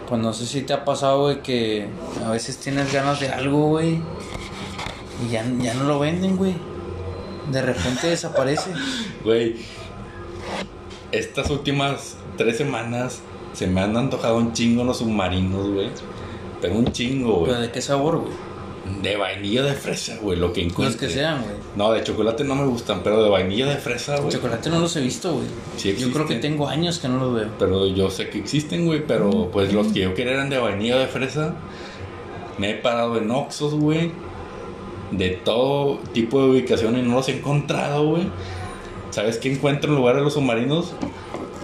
Pues 0.09 0.21
no 0.21 0.33
sé 0.35 0.47
si 0.47 0.63
te 0.63 0.73
ha 0.75 0.85
pasado, 0.85 1.23
güey, 1.23 1.43
que 1.43 1.89
a 2.25 2.31
veces 2.31 2.59
tienes 2.59 2.93
ganas 2.93 3.21
de 3.21 3.31
algo, 3.31 3.69
güey, 3.69 4.01
y 5.27 5.31
ya, 5.33 5.45
ya 5.61 5.75
no 5.75 5.85
lo 5.85 5.99
venden, 5.99 6.37
güey. 6.37 6.55
De 7.51 7.63
repente 7.63 8.09
desaparece. 8.09 8.71
Güey, 9.25 9.57
estas 11.13 11.49
últimas 11.49 12.17
tres 12.37 12.59
semanas 12.59 13.21
se 13.55 13.67
me 13.67 13.81
han 13.81 13.97
antojado 13.97 14.37
un 14.37 14.53
chingo 14.53 14.85
los 14.85 14.99
submarinos, 14.99 15.69
güey. 15.71 15.89
Pero 16.61 16.75
un 16.75 16.93
chingo, 16.93 17.45
¿Pero 17.45 17.57
güey. 17.57 17.67
de 17.67 17.73
qué 17.73 17.81
sabor, 17.81 18.19
güey? 18.19 18.33
De 19.03 19.17
vainilla 19.17 19.63
de 19.63 19.73
fresa, 19.73 20.19
güey, 20.21 20.39
lo 20.39 20.53
que 20.53 20.63
Los 20.63 20.73
encuentre. 20.73 21.07
que 21.07 21.13
sean, 21.13 21.43
güey. 21.43 21.55
No, 21.77 21.91
de 21.93 22.03
chocolate 22.05 22.45
no 22.45 22.55
me 22.55 22.67
gustan, 22.67 23.01
pero 23.03 23.23
de 23.23 23.31
vainilla 23.31 23.67
de 23.67 23.77
fresa, 23.77 24.19
güey. 24.19 24.31
Chocolate 24.31 24.69
no 24.69 24.79
los 24.79 24.95
he 24.97 25.01
visto, 25.01 25.33
güey. 25.33 25.47
Sí 25.77 25.95
Yo 25.99 26.13
creo 26.13 26.27
que 26.27 26.37
tengo 26.37 26.69
años 26.69 26.99
que 26.99 27.09
no 27.09 27.19
los 27.19 27.35
veo. 27.35 27.49
Pero 27.59 27.87
yo 27.87 28.11
sé 28.11 28.29
que 28.29 28.39
existen, 28.39 28.85
güey. 28.87 29.07
Pero 29.07 29.51
pues 29.53 29.73
los 29.73 29.89
que 29.89 30.01
yo 30.01 30.15
quería 30.15 30.35
eran 30.35 30.51
de 30.51 30.59
vainilla 30.59 30.99
de 30.99 31.07
fresa. 31.07 31.55
Me 32.59 32.71
he 32.71 32.75
parado 32.75 33.17
en 33.19 33.31
Oxxos, 33.31 33.75
güey. 33.75 34.13
De 35.11 35.31
todo 35.31 35.99
tipo 36.13 36.43
de 36.43 36.51
ubicación 36.51 36.99
y 36.99 37.03
no 37.03 37.15
los 37.15 37.29
he 37.29 37.39
encontrado, 37.39 38.07
güey. 38.07 38.25
¿Sabes 39.11 39.39
qué 39.39 39.53
encuentro 39.53 39.91
en 39.91 39.97
lugar 39.97 40.17
de 40.17 40.23
los 40.23 40.35
submarinos? 40.35 40.93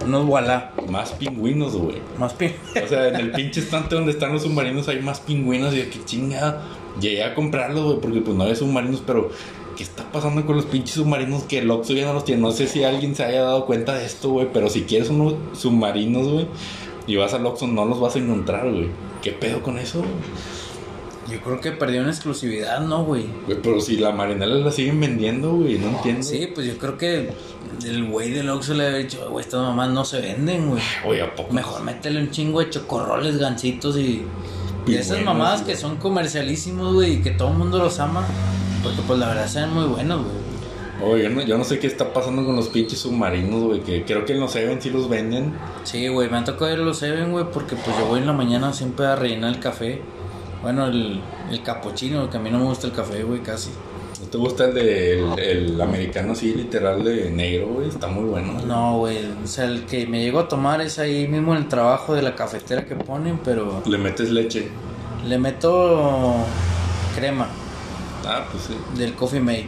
Unos 0.05 0.25
voilà. 0.25 0.71
Más 0.89 1.11
pingüinos, 1.11 1.75
güey. 1.75 1.97
Más 2.17 2.33
pi. 2.33 2.51
O 2.83 2.87
sea, 2.87 3.09
en 3.09 3.15
el 3.15 3.31
pinche 3.31 3.59
estante 3.59 3.95
donde 3.95 4.11
están 4.11 4.33
los 4.33 4.41
submarinos 4.43 4.87
hay 4.87 5.01
más 5.01 5.19
pingüinos 5.19 5.73
y 5.73 5.77
de 5.77 5.89
que 5.89 6.03
chingada. 6.05 6.63
Llegué 6.99 7.23
a 7.23 7.33
comprarlos, 7.35 7.85
güey, 7.85 7.99
porque 7.99 8.21
pues 8.21 8.35
no 8.35 8.43
había 8.43 8.55
submarinos, 8.55 9.01
pero 9.05 9.31
¿qué 9.77 9.83
está 9.83 10.11
pasando 10.11 10.45
con 10.45 10.55
los 10.55 10.65
pinches 10.65 10.95
submarinos 10.95 11.43
que 11.43 11.59
el 11.59 11.71
Oxxo 11.71 11.93
ya 11.93 12.05
no 12.05 12.13
los 12.13 12.25
tiene? 12.25 12.41
No 12.41 12.51
sé 12.51 12.67
si 12.67 12.83
alguien 12.83 13.15
se 13.15 13.23
haya 13.23 13.41
dado 13.41 13.65
cuenta 13.65 13.93
de 13.95 14.05
esto, 14.05 14.29
güey, 14.29 14.47
pero 14.51 14.69
si 14.69 14.83
quieres 14.83 15.09
unos 15.09 15.35
submarinos, 15.53 16.27
güey, 16.27 16.47
y 17.07 17.15
vas 17.15 17.33
al 17.33 17.45
Oxxo, 17.45 17.67
no 17.67 17.85
los 17.85 17.99
vas 17.99 18.15
a 18.15 18.19
encontrar, 18.19 18.69
güey. 18.69 18.89
¿Qué 19.21 19.31
pedo 19.31 19.61
con 19.61 19.77
eso? 19.77 20.03
Yo 21.31 21.39
creo 21.39 21.61
que 21.61 21.71
perdió 21.71 22.01
en 22.01 22.09
exclusividad, 22.09 22.81
¿no, 22.81 23.05
güey? 23.05 23.25
Güey, 23.45 23.57
Pero 23.61 23.79
si 23.79 23.95
la 23.95 24.11
marinela 24.11 24.55
la 24.55 24.71
siguen 24.71 24.99
vendiendo, 24.99 25.53
güey, 25.53 25.77
no 25.77 25.89
entiendo. 25.89 26.23
Sí, 26.23 26.49
pues 26.53 26.67
yo 26.67 26.77
creo 26.77 26.97
que 26.97 27.29
el 27.85 28.09
güey 28.09 28.31
del 28.31 28.49
Oxxo 28.49 28.73
le 28.73 28.87
había 28.87 28.97
dicho, 28.97 29.29
güey, 29.29 29.45
estas 29.45 29.61
mamás 29.61 29.91
no 29.91 30.03
se 30.03 30.19
venden, 30.19 30.69
güey. 30.69 30.81
Güey, 31.05 31.21
¿a 31.21 31.33
poco? 31.33 31.53
Mejor 31.53 31.83
métele 31.83 32.19
un 32.19 32.31
chingo 32.31 32.59
de 32.59 32.69
chocorroles, 32.69 33.37
gancitos 33.37 33.97
y... 33.97 34.23
Y 34.87 34.95
esas 34.95 35.17
buenos, 35.17 35.25
mamadas 35.33 35.61
güey. 35.63 35.73
que 35.73 35.79
son 35.79 35.97
comercialísimos, 35.97 36.93
güey, 36.93 37.13
y 37.13 37.21
que 37.21 37.31
todo 37.31 37.49
el 37.49 37.55
mundo 37.55 37.77
los 37.79 37.99
ama. 37.99 38.25
Porque 38.83 39.01
pues 39.05 39.19
la 39.19 39.27
verdad 39.27 39.47
se 39.47 39.61
ven 39.61 39.73
muy 39.73 39.85
buenos, 39.85 40.23
güey. 40.23 40.41
Oye, 41.03 41.23
yo 41.23 41.29
no, 41.31 41.41
yo 41.41 41.57
no 41.57 41.63
sé 41.63 41.79
qué 41.79 41.87
está 41.87 42.13
pasando 42.13 42.45
con 42.45 42.55
los 42.55 42.67
pinches 42.69 42.99
submarinos, 42.99 43.63
güey, 43.63 43.81
que 43.81 44.05
creo 44.05 44.23
que 44.23 44.33
en 44.33 44.39
los 44.39 44.51
Seven 44.51 44.81
sí 44.81 44.89
los 44.91 45.09
venden. 45.09 45.53
Sí, 45.83 46.07
güey, 46.07 46.29
me 46.29 46.37
han 46.37 46.45
tocado 46.45 46.71
ir 46.71 46.79
a 46.79 46.83
los 46.83 46.97
Seven, 46.97 47.31
güey, 47.31 47.45
porque 47.51 47.75
pues 47.75 47.97
yo 47.97 48.05
voy 48.05 48.19
en 48.19 48.27
la 48.27 48.33
mañana 48.33 48.71
siempre 48.71 49.07
a 49.07 49.15
rellenar 49.15 49.53
el 49.53 49.59
café. 49.59 50.01
Bueno, 50.61 50.85
el, 50.85 51.19
el 51.49 51.63
capuchino, 51.63 52.29
que 52.29 52.37
a 52.37 52.39
mí 52.39 52.51
no 52.51 52.59
me 52.59 52.65
gusta 52.65 52.85
el 52.85 52.93
café, 52.93 53.23
güey, 53.23 53.41
casi. 53.41 53.71
¿No 54.33 54.37
te 54.37 54.37
gusta 54.37 54.63
el 54.65 54.73
de 54.73 55.19
el, 55.19 55.39
el 55.39 55.81
americano 55.81 56.31
así, 56.31 56.53
literal 56.53 57.03
de 57.03 57.29
negro, 57.31 57.67
güey? 57.67 57.89
Está 57.89 58.07
muy 58.07 58.23
bueno. 58.23 58.53
güey. 58.53 58.65
No, 58.65 58.97
güey, 58.99 59.17
o 59.43 59.45
sea, 59.45 59.65
el 59.65 59.83
que 59.85 60.07
me 60.07 60.21
llego 60.23 60.39
a 60.39 60.47
tomar 60.47 60.79
es 60.79 60.99
ahí 60.99 61.27
mismo 61.27 61.51
en 61.53 61.63
el 61.63 61.67
trabajo 61.67 62.15
de 62.15 62.21
la 62.21 62.33
cafetera 62.33 62.85
que 62.85 62.95
ponen, 62.95 63.39
pero 63.43 63.83
Le 63.85 63.97
metes 63.97 64.29
leche. 64.31 64.69
le 65.27 65.37
meto 65.37 66.35
crema 67.13 67.49
Ah, 68.25 68.45
pues 68.49 68.63
sí. 68.63 68.73
del 68.97 69.15
Coffee 69.15 69.41
Mate. 69.41 69.65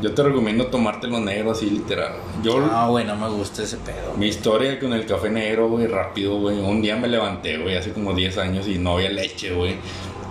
Yo 0.00 0.14
te 0.14 0.22
recomiendo 0.22 0.66
tomártelo 0.68 1.18
negro 1.18 1.50
así, 1.50 1.68
literal. 1.68 2.12
Yo, 2.44 2.60
No, 2.60 2.90
güey, 2.90 3.04
no 3.04 3.16
me 3.16 3.28
gusta 3.28 3.64
ese 3.64 3.76
pedo. 3.78 4.14
mi 4.16 4.28
historia 4.28 4.78
con 4.78 4.92
el 4.92 5.04
café 5.04 5.30
negro, 5.30 5.68
güey, 5.68 5.88
rápido, 5.88 6.38
güey. 6.38 6.58
Un 6.60 6.80
día 6.80 6.94
me 6.96 7.08
levanté, 7.08 7.58
güey, 7.58 7.76
hace 7.76 7.92
como 7.92 8.14
10 8.14 8.38
años 8.38 8.68
y 8.68 8.78
no 8.78 8.92
había 8.94 9.10
leche, 9.10 9.52
güey. 9.52 9.74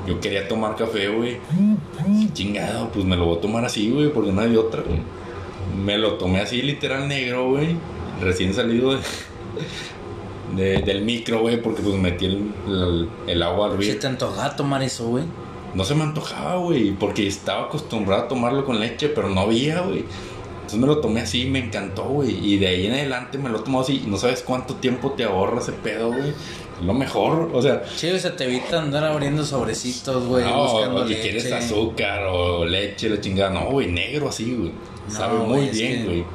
Yo 0.09 0.19
quería 0.19 0.47
tomar 0.47 0.75
café, 0.75 1.07
güey. 1.09 1.37
Chingado, 2.33 2.89
pues 2.89 3.05
me 3.05 3.15
lo 3.15 3.25
voy 3.27 3.37
a 3.37 3.41
tomar 3.41 3.63
así, 3.65 3.91
güey, 3.91 4.11
porque 4.11 4.31
no 4.31 4.41
hay 4.41 4.55
otra, 4.57 4.81
güey. 4.81 4.99
Me 5.83 5.97
lo 5.97 6.15
tomé 6.15 6.39
así, 6.39 6.61
literal 6.63 7.07
negro, 7.07 7.49
güey. 7.51 7.75
Recién 8.21 8.53
salido 8.53 8.93
de, 8.95 8.99
de- 10.55 10.81
del 10.81 11.03
micro, 11.03 11.41
güey, 11.41 11.61
porque 11.61 11.81
pues 11.81 11.95
metí 11.95 12.25
el, 12.25 12.51
el- 12.67 13.09
el 13.27 13.43
agua 13.43 13.67
a 13.67 13.69
Si 13.69 13.75
hervir. 13.75 13.99
te 13.99 14.07
antojaba 14.07 14.55
tomar 14.55 14.81
eso, 14.83 15.07
güey. 15.07 15.23
No 15.75 15.83
se 15.83 15.93
me 15.93 16.01
antojaba, 16.03 16.55
güey, 16.55 16.91
porque 16.91 17.27
estaba 17.27 17.65
acostumbrado 17.65 18.23
a 18.23 18.27
tomarlo 18.27 18.65
con 18.65 18.79
leche, 18.79 19.09
pero 19.09 19.29
no 19.29 19.41
había, 19.41 19.81
güey. 19.81 20.03
Entonces 20.55 20.79
me 20.79 20.87
lo 20.87 20.99
tomé 20.99 21.21
así 21.21 21.43
y 21.43 21.49
me 21.49 21.59
encantó, 21.59 22.03
güey. 22.05 22.31
Y 22.53 22.57
de 22.57 22.67
ahí 22.67 22.87
en 22.87 22.93
adelante 22.93 23.37
me 23.37 23.49
lo 23.49 23.59
he 23.59 23.61
tomado 23.61 23.83
así. 23.83 24.03
No 24.07 24.17
sabes 24.17 24.41
cuánto 24.41 24.75
tiempo 24.75 25.11
te 25.11 25.23
ahorra 25.23 25.59
ese 25.59 25.71
pedo, 25.71 26.07
güey. 26.11 26.33
Lo 26.83 26.93
mejor, 26.93 27.49
o 27.53 27.61
sea, 27.61 27.83
Sí, 27.95 28.09
o 28.09 28.17
sea, 28.19 28.35
te 28.35 28.45
evita 28.45 28.79
andar 28.81 29.03
abriendo 29.03 29.43
sobrecitos, 29.45 30.25
güey, 30.25 30.45
no, 30.45 30.63
buscando 30.71 31.01
o 31.01 31.03
que 31.03 31.09
leche. 31.09 31.21
quieres 31.21 31.51
azúcar 31.51 32.23
o 32.31 32.65
leche, 32.65 33.09
la 33.09 33.19
chingada. 33.19 33.49
No, 33.51 33.71
güey, 33.71 33.87
negro 33.91 34.29
así, 34.29 34.53
güey. 34.55 34.71
No, 35.07 35.13
Sabe 35.13 35.39
muy 35.39 35.47
güey, 35.47 35.65
es 35.69 35.71
bien, 35.77 35.97
que- 36.01 36.05
güey. 36.05 36.25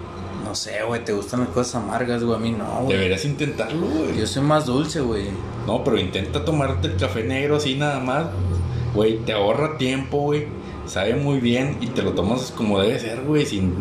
No 0.45 0.55
sé, 0.55 0.83
güey, 0.87 1.03
te 1.03 1.13
gustan 1.15 1.41
las 1.41 1.49
cosas 1.49 1.77
amargas, 1.77 2.23
güey, 2.23 2.37
a 2.37 2.39
mí 2.39 2.51
no, 2.51 2.83
güey. 2.83 2.97
Deberías 2.97 3.25
intentarlo, 3.25 3.87
güey. 3.87 4.19
Yo 4.19 4.27
soy 4.27 4.43
más 4.43 4.67
dulce, 4.67 5.01
güey. 5.01 5.25
No, 5.67 5.83
pero 5.83 5.99
intenta 5.99 6.45
tomarte 6.45 6.89
el 6.89 6.97
café 6.97 7.23
negro 7.25 7.57
así 7.57 7.77
nada 7.77 7.99
más. 8.01 8.27
Güey, 8.95 9.19
te 9.21 9.33
ahorra 9.33 9.79
tiempo, 9.79 10.19
güey. 10.19 10.47
Sabe 10.87 11.15
muy 11.15 11.41
bien 11.41 11.79
y 11.81 11.87
te 11.87 12.03
lo 12.03 12.13
tomas 12.13 12.51
como 12.55 12.79
debe 12.79 12.99
ser, 12.99 13.23
güey. 13.23 13.47
Sin... 13.47 13.73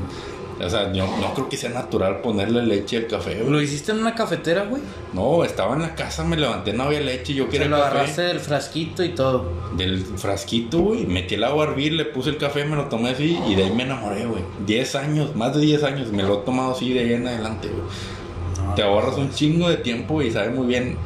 O 0.62 0.70
sea, 0.70 0.94
yo 0.94 1.06
no 1.20 1.34
creo 1.34 1.50
que 1.50 1.58
sea 1.58 1.70
natural 1.72 2.22
ponerle 2.22 2.64
leche 2.64 2.98
al 2.98 3.08
café, 3.08 3.36
güey. 3.40 3.50
¿Lo 3.50 3.62
hiciste 3.62 3.92
en 3.92 4.00
una 4.00 4.14
cafetera, 4.16 4.66
güey? 4.66 4.82
No, 5.14 5.44
estaba 5.44 5.76
en 5.76 5.82
la 5.82 5.96
casa, 5.96 6.24
me 6.24 6.38
levanté, 6.38 6.74
no 6.74 6.84
había 6.84 7.02
leche, 7.02 7.34
yo 7.34 7.46
Que 7.46 7.54
quería 7.58 7.68
lo 7.70 7.78
café. 7.78 7.88
agarraste 7.90 8.22
del 8.22 8.40
frasquito 8.40 9.04
y 9.04 9.10
todo. 9.10 9.52
Del 9.76 10.00
frasquito, 10.04 10.80
güey. 10.80 11.06
Metí 11.06 11.36
el 11.36 11.44
agua 11.44 11.66
a 11.66 11.70
hervir, 11.70 11.94
le 11.94 12.06
puse 12.06 12.30
el 12.30 12.38
café, 12.38 12.66
me 12.66 12.76
lo 12.76 12.86
tomé 12.86 13.10
así 13.12 13.40
y 13.48 13.56
de 13.56 13.64
ahí 13.66 13.72
me 13.72 13.84
enamoré, 13.84 14.26
güey. 14.26 14.42
10 14.66 14.96
años, 14.96 15.36
más 15.36 15.56
de 15.56 15.62
10 15.62 15.84
años, 15.84 16.12
me 16.12 16.24
lo 16.24 16.42
he 16.42 16.46
tomado 16.46 16.72
así 16.74 16.94
de 16.94 17.00
ahí 17.02 17.14
en 17.14 17.28
adelante, 17.28 17.68
güey. 17.70 18.68
No, 18.68 18.76
Te 18.76 18.84
ahorras 18.84 19.18
un 19.18 19.32
chingo 19.32 19.70
de 19.70 19.78
tiempo 19.78 20.22
y 20.22 20.32
sabe 20.32 20.50
muy 20.52 20.68
bien. 20.68 20.98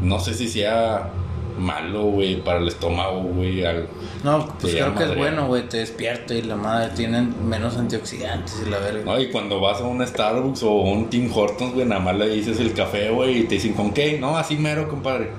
No 0.00 0.20
sé 0.20 0.32
si 0.34 0.48
sea 0.48 1.10
malo, 1.58 2.02
güey, 2.04 2.36
para 2.42 2.58
el 2.60 2.68
estómago, 2.68 3.20
güey. 3.22 3.64
al- 3.64 3.88
No, 4.24 4.46
pues 4.60 4.74
creo 4.74 4.94
que 4.94 5.04
es 5.04 5.16
bueno, 5.16 5.46
güey. 5.46 5.68
Te 5.68 5.78
despierta 5.78 6.34
y 6.34 6.42
la 6.42 6.56
madre 6.56 6.90
tienen 6.94 7.34
menos 7.48 7.76
antioxidantes 7.76 8.62
y 8.66 8.70
la 8.70 8.78
verga. 8.78 9.04
No, 9.04 9.20
y 9.20 9.30
cuando 9.30 9.60
vas 9.60 9.80
a 9.80 9.84
un 9.84 10.06
Starbucks 10.06 10.62
o 10.62 10.70
un 10.72 11.08
Tim 11.10 11.30
Hortons, 11.34 11.74
güey, 11.74 11.86
nada 11.86 12.00
más 12.00 12.16
le 12.16 12.28
dices 12.28 12.58
el 12.60 12.72
café, 12.72 13.10
güey, 13.10 13.38
y 13.40 13.44
te 13.44 13.56
dicen, 13.56 13.72
¿con 13.74 13.92
qué? 13.92 14.18
No, 14.18 14.36
así 14.36 14.56
mero, 14.56 14.88
compadre. 14.88 15.30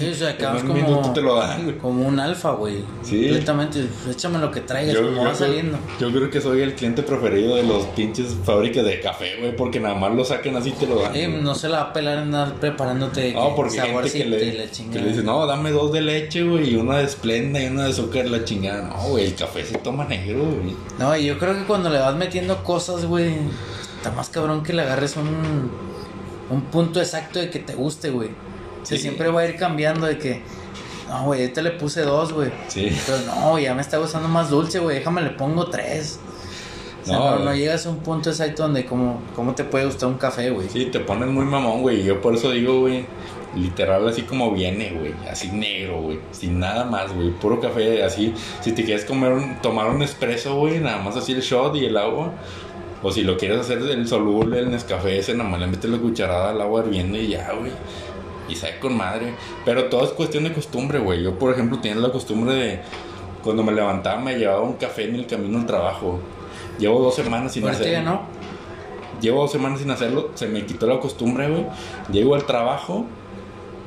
Sí, 0.00 0.10
o 0.10 0.14
sea, 0.14 0.30
En 0.30 0.34
acabas 0.36 0.62
un 0.62 0.68
como, 0.68 0.80
minuto 0.82 1.12
te 1.12 1.20
lo 1.22 1.36
dan, 1.36 1.62
güey. 1.64 1.78
como 1.78 2.08
un 2.08 2.18
alfa, 2.18 2.50
güey. 2.52 2.78
Sí. 3.02 3.22
Completamente. 3.24 3.86
Échame 4.10 4.38
lo 4.38 4.50
que 4.50 4.62
traigas, 4.62 4.94
Yo, 4.94 5.02
como 5.02 5.12
yo 5.12 5.18
va 5.18 5.24
creo- 5.32 5.36
saliendo. 5.46 5.78
yo 6.00 6.10
creo 6.10 6.30
que 6.30 6.40
soy 6.40 6.62
el 6.62 6.74
cliente 6.74 7.02
preferido 7.02 7.56
de 7.56 7.62
los 7.64 7.84
pinches 7.86 8.34
fábricas 8.44 8.84
de 8.84 8.98
café, 9.00 9.36
güey, 9.38 9.54
porque 9.54 9.78
nada 9.78 9.94
más 9.94 10.14
lo 10.14 10.24
sacan 10.24 10.56
así 10.56 10.70
y 10.70 10.72
te 10.72 10.86
lo 10.86 11.00
dan. 11.02 11.14
Eh, 11.14 11.28
no 11.28 11.54
se 11.54 11.68
la 11.68 11.82
va 11.84 11.90
a 11.90 11.92
pelar 11.92 12.18
andar 12.18 12.54
preparándote 12.54 13.32
No, 13.34 13.54
porque 13.54 13.80
gente 13.80 14.10
que 14.10 14.24
le, 14.24 14.54
la 14.54 14.64
que 14.70 14.98
le 14.98 15.08
dice, 15.10 15.22
no, 15.22 15.46
dame 15.46 15.70
dos 15.70 15.92
de 15.92 16.00
leche, 16.00 16.42
güey, 16.42 16.70
y 16.72 16.76
una 16.76 16.96
de 16.98 17.04
esplenda 17.04 17.62
y 17.62 17.66
una 17.66 17.84
de 17.84 17.90
azúcar, 17.90 18.26
la 18.26 18.42
chingada. 18.44 18.88
No, 18.88 19.08
güey, 19.10 19.26
el 19.26 19.34
café 19.34 19.64
se 19.64 19.76
toma 19.78 20.04
negro, 20.06 20.40
güey. 20.44 20.74
No, 20.98 21.14
y 21.16 21.26
yo 21.26 21.38
creo 21.38 21.54
que 21.54 21.64
cuando 21.64 21.90
le 21.90 21.98
vas 21.98 22.16
metiendo 22.16 22.64
cosas, 22.64 23.04
güey, 23.04 23.34
está 23.96 24.10
más 24.12 24.30
cabrón 24.30 24.62
que 24.62 24.72
le 24.72 24.80
agarres 24.82 25.16
un, 25.16 25.70
un 26.50 26.62
punto 26.70 27.00
exacto 27.00 27.38
de 27.38 27.50
que 27.50 27.58
te 27.58 27.74
guste, 27.74 28.08
güey. 28.10 28.30
Sí. 28.96 29.02
siempre 29.02 29.28
va 29.30 29.40
a 29.42 29.46
ir 29.46 29.56
cambiando 29.56 30.06
de 30.06 30.18
que, 30.18 30.42
no, 31.08 31.24
güey, 31.24 31.42
ahorita 31.42 31.62
le 31.62 31.70
puse 31.72 32.02
dos, 32.02 32.32
güey. 32.32 32.50
Sí. 32.68 32.90
Pero 33.06 33.18
no, 33.26 33.58
ya 33.58 33.74
me 33.74 33.82
está 33.82 33.98
gustando 33.98 34.28
más 34.28 34.50
dulce, 34.50 34.78
güey, 34.78 34.98
déjame 34.98 35.22
le 35.22 35.30
pongo 35.30 35.66
tres. 35.68 36.18
O 37.02 37.06
sea, 37.06 37.16
No, 37.18 37.38
no, 37.38 37.44
no 37.46 37.54
llegas 37.54 37.86
a 37.86 37.90
un 37.90 37.98
punto 38.00 38.28
exacto 38.30 38.62
donde 38.64 38.84
como, 38.84 39.22
cómo 39.34 39.54
te 39.54 39.64
puede 39.64 39.86
gustar 39.86 40.08
un 40.08 40.18
café, 40.18 40.50
güey. 40.50 40.68
Sí, 40.68 40.86
te 40.86 41.00
pones 41.00 41.28
muy 41.28 41.44
mamón, 41.46 41.80
güey. 41.82 42.00
y 42.00 42.04
Yo 42.04 42.20
por 42.20 42.34
eso 42.34 42.50
digo, 42.50 42.80
güey, 42.80 43.06
literal 43.56 44.06
así 44.06 44.22
como 44.22 44.52
viene, 44.52 44.90
güey. 44.90 45.14
Así 45.30 45.48
negro, 45.48 46.02
güey. 46.02 46.18
Sin 46.30 46.60
nada 46.60 46.84
más, 46.84 47.12
güey. 47.14 47.30
Puro 47.30 47.58
café, 47.58 48.02
así. 48.04 48.34
Si 48.60 48.72
te 48.72 48.84
quieres 48.84 49.06
comer 49.06 49.32
un, 49.32 49.62
tomar 49.62 49.88
un 49.88 50.02
espresso, 50.02 50.56
güey, 50.56 50.78
nada 50.78 50.98
más 50.98 51.16
así 51.16 51.32
el 51.32 51.40
shot 51.40 51.74
y 51.76 51.86
el 51.86 51.96
agua. 51.96 52.32
O 53.02 53.10
si 53.10 53.22
lo 53.22 53.38
quieres 53.38 53.60
hacer 53.60 53.78
el 53.78 54.06
soluble, 54.06 54.58
el 54.58 54.70
Nescafé 54.70 55.18
ese, 55.18 55.32
nada 55.34 55.48
más 55.48 55.58
le 55.60 55.68
metes 55.68 55.90
la 55.90 55.96
cucharada 55.96 56.50
al 56.50 56.60
agua 56.60 56.82
hirviendo 56.84 57.16
y 57.16 57.28
ya, 57.28 57.50
güey. 57.58 57.72
Y 58.50 58.56
sabe 58.56 58.78
con 58.78 58.96
madre. 58.96 59.34
Pero 59.64 59.84
todo 59.84 60.04
es 60.04 60.10
cuestión 60.10 60.44
de 60.44 60.52
costumbre, 60.52 60.98
güey. 60.98 61.22
Yo, 61.22 61.38
por 61.38 61.52
ejemplo, 61.52 61.78
tenía 61.78 61.96
la 62.00 62.12
costumbre 62.12 62.54
de... 62.54 62.80
Cuando 63.42 63.62
me 63.62 63.72
levantaba 63.72 64.20
me 64.20 64.36
llevaba 64.36 64.60
un 64.60 64.74
café 64.74 65.04
en 65.04 65.14
el 65.14 65.26
camino 65.26 65.58
al 65.58 65.66
trabajo. 65.66 66.20
Llevo 66.78 67.00
dos 67.00 67.14
semanas 67.14 67.52
sin 67.52 67.66
hacerlo. 67.66 67.92
ya 67.92 68.02
no. 68.02 68.22
Llevo 69.20 69.42
dos 69.42 69.52
semanas 69.52 69.80
sin 69.80 69.90
hacerlo, 69.90 70.30
se 70.34 70.46
me 70.46 70.64
quitó 70.64 70.86
la 70.86 70.98
costumbre, 70.98 71.48
güey. 71.48 71.66
Llego 72.10 72.34
al 72.34 72.44
trabajo, 72.44 73.04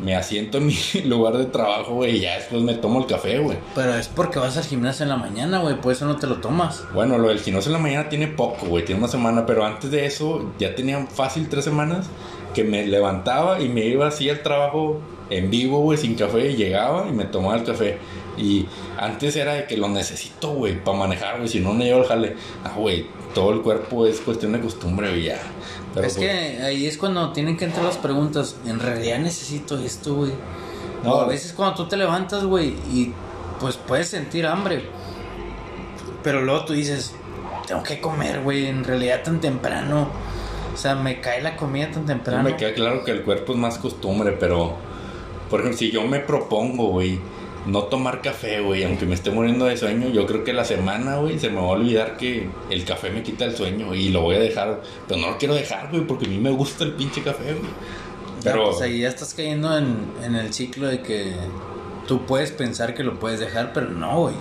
me 0.03 0.15
asiento 0.15 0.59
en 0.59 0.67
mi 0.67 0.75
lugar 1.05 1.37
de 1.37 1.45
trabajo, 1.45 1.95
güey, 1.95 2.17
y 2.17 2.19
ya 2.21 2.35
después 2.35 2.61
me 2.61 2.75
tomo 2.75 2.99
el 2.99 3.07
café, 3.07 3.39
güey. 3.39 3.57
Pero 3.73 3.95
es 3.95 4.07
porque 4.07 4.37
vas 4.37 4.57
al 4.57 4.63
gimnasio 4.63 5.03
en 5.03 5.09
la 5.09 5.17
mañana, 5.17 5.59
güey, 5.59 5.79
por 5.79 5.91
eso 5.91 6.05
no 6.05 6.17
te 6.17 6.27
lo 6.27 6.35
tomas. 6.35 6.83
Bueno, 6.93 7.17
lo 7.17 7.29
del 7.29 7.39
gimnasio 7.39 7.69
en 7.69 7.73
la 7.73 7.79
mañana 7.79 8.09
tiene 8.09 8.27
poco, 8.27 8.67
güey, 8.67 8.85
tiene 8.85 8.99
una 8.99 9.07
semana, 9.07 9.45
pero 9.45 9.65
antes 9.65 9.89
de 9.89 10.05
eso 10.05 10.51
ya 10.59 10.75
tenía 10.75 11.03
fácil 11.07 11.49
tres 11.49 11.63
semanas 11.65 12.07
que 12.53 12.63
me 12.63 12.85
levantaba 12.85 13.59
y 13.61 13.69
me 13.69 13.85
iba 13.85 14.07
así 14.07 14.29
al 14.29 14.41
trabajo 14.41 14.99
en 15.29 15.49
vivo, 15.49 15.79
güey, 15.79 15.97
sin 15.97 16.15
café, 16.15 16.51
y 16.51 16.55
llegaba 16.55 17.07
y 17.07 17.11
me 17.11 17.25
tomaba 17.25 17.57
el 17.57 17.63
café. 17.63 17.97
Y 18.37 18.65
antes 18.97 19.35
era 19.35 19.53
de 19.53 19.67
que 19.67 19.77
lo 19.77 19.87
necesito, 19.89 20.53
güey, 20.53 20.83
para 20.83 20.97
manejar, 20.97 21.37
güey, 21.37 21.47
si 21.47 21.59
no, 21.59 21.73
no 21.73 21.83
llevo 21.83 22.01
el 22.01 22.07
jale. 22.07 22.35
Ah, 22.63 22.73
güey, 22.75 23.05
todo 23.33 23.53
el 23.53 23.61
cuerpo 23.61 24.05
es 24.05 24.19
cuestión 24.21 24.53
de 24.53 24.59
costumbre, 24.59 25.09
güey, 25.09 25.23
ya. 25.23 25.39
Pero, 25.93 26.07
es 26.07 26.15
pues, 26.15 26.25
que 26.25 26.61
ahí 26.63 26.87
es 26.87 26.97
cuando 26.97 27.31
tienen 27.31 27.57
que 27.57 27.65
entrar 27.65 27.85
las 27.85 27.97
preguntas. 27.97 28.55
En 28.65 28.79
realidad 28.79 29.19
necesito 29.19 29.77
esto, 29.77 30.15
güey. 30.15 30.31
No. 31.03 31.13
O 31.13 31.21
a 31.21 31.27
veces 31.27 31.53
cuando 31.53 31.75
tú 31.75 31.87
te 31.87 31.97
levantas, 31.97 32.43
güey, 32.45 32.69
y 32.91 33.13
pues 33.59 33.77
puedes 33.77 34.09
sentir 34.09 34.45
hambre. 34.47 34.89
Pero 36.23 36.41
luego 36.41 36.65
tú 36.65 36.73
dices, 36.73 37.13
tengo 37.67 37.83
que 37.83 37.99
comer, 38.01 38.41
güey, 38.41 38.67
en 38.67 38.83
realidad 38.83 39.21
tan 39.23 39.39
temprano. 39.39 40.09
O 40.73 40.77
sea, 40.77 40.95
me 40.95 41.21
cae 41.21 41.41
la 41.41 41.55
comida 41.55 41.91
tan 41.91 42.01
No 42.01 42.07
temprano. 42.07 42.43
me 42.43 42.55
queda 42.55 42.73
claro 42.73 43.03
que 43.03 43.11
el 43.11 43.21
cuerpo 43.21 43.53
es 43.53 43.59
más 43.59 43.77
costumbre, 43.77 44.35
pero 44.39 44.75
por 45.49 45.59
ejemplo, 45.59 45.77
si 45.77 45.91
yo 45.91 46.03
me 46.07 46.19
propongo, 46.19 46.87
güey, 46.87 47.19
no 47.67 47.83
tomar 47.83 48.21
café, 48.21 48.59
güey, 48.61 48.83
aunque 48.83 49.05
me 49.05 49.13
esté 49.13 49.29
muriendo 49.31 49.65
de 49.65 49.77
sueño, 49.77 50.09
yo 50.09 50.25
creo 50.25 50.43
que 50.43 50.51
la 50.51 50.65
semana, 50.65 51.17
güey, 51.17 51.39
se 51.39 51.49
me 51.49 51.57
va 51.57 51.61
a 51.67 51.67
olvidar 51.67 52.17
que 52.17 52.49
el 52.69 52.83
café 52.85 53.09
me 53.11 53.21
quita 53.23 53.45
el 53.45 53.55
sueño 53.55 53.93
y 53.95 54.09
lo 54.09 54.21
voy 54.21 54.35
a 54.35 54.39
dejar, 54.39 54.81
pero 55.07 55.21
no 55.21 55.31
lo 55.31 55.37
quiero 55.37 55.53
dejar, 55.53 55.89
güey, 55.91 56.05
porque 56.05 56.25
a 56.25 56.29
mí 56.29 56.39
me 56.39 56.49
gusta 56.49 56.83
el 56.83 56.93
pinche 56.93 57.21
café, 57.21 57.53
güey. 57.53 57.71
Ya, 58.41 58.51
Pero 58.51 58.71
pues 58.71 58.81
ahí 58.81 58.99
ya 59.01 59.07
estás 59.09 59.33
cayendo 59.33 59.77
en, 59.77 59.95
en 60.23 60.35
el 60.35 60.53
ciclo 60.53 60.87
de 60.87 61.01
que 61.01 61.33
tú 62.07 62.25
puedes 62.25 62.51
pensar 62.51 62.93
que 62.93 63.03
lo 63.03 63.17
puedes 63.19 63.39
dejar, 63.39 63.71
pero 63.73 63.89
no, 63.91 64.21
güey. 64.21 64.35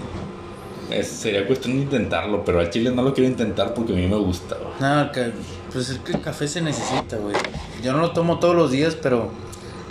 es- 0.91 1.07
sería 1.09 1.47
cuestión 1.47 1.77
de 1.77 1.83
intentarlo, 1.83 2.45
pero 2.45 2.59
al 2.59 2.71
chile 2.71 2.91
no 2.91 3.03
lo 3.03 3.15
quiero 3.15 3.31
intentar 3.31 3.73
porque 3.75 3.93
a 3.93 3.97
mí 3.97 4.07
me 4.09 4.17
gusta, 4.17 4.57
güey. 4.57 4.73
No, 4.81 5.13
que, 5.13 5.31
pues 5.73 5.89
es 5.91 5.99
que 5.99 6.13
el 6.13 6.21
café 6.21 6.49
se 6.49 6.61
necesita, 6.61 7.17
güey. 7.17 7.35
Yo 7.83 7.93
no 7.93 7.99
lo 8.01 8.13
tomo 8.13 8.39
todos 8.39 8.55
los 8.55 8.71
días, 8.71 8.97
pero 9.01 9.31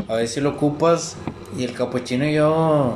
a 0.07 0.15
ver 0.15 0.27
si 0.27 0.41
lo 0.41 0.51
ocupas. 0.51 1.15
Y 1.57 1.63
el 1.63 1.73
capuchino 1.73 2.25
yo 2.25 2.95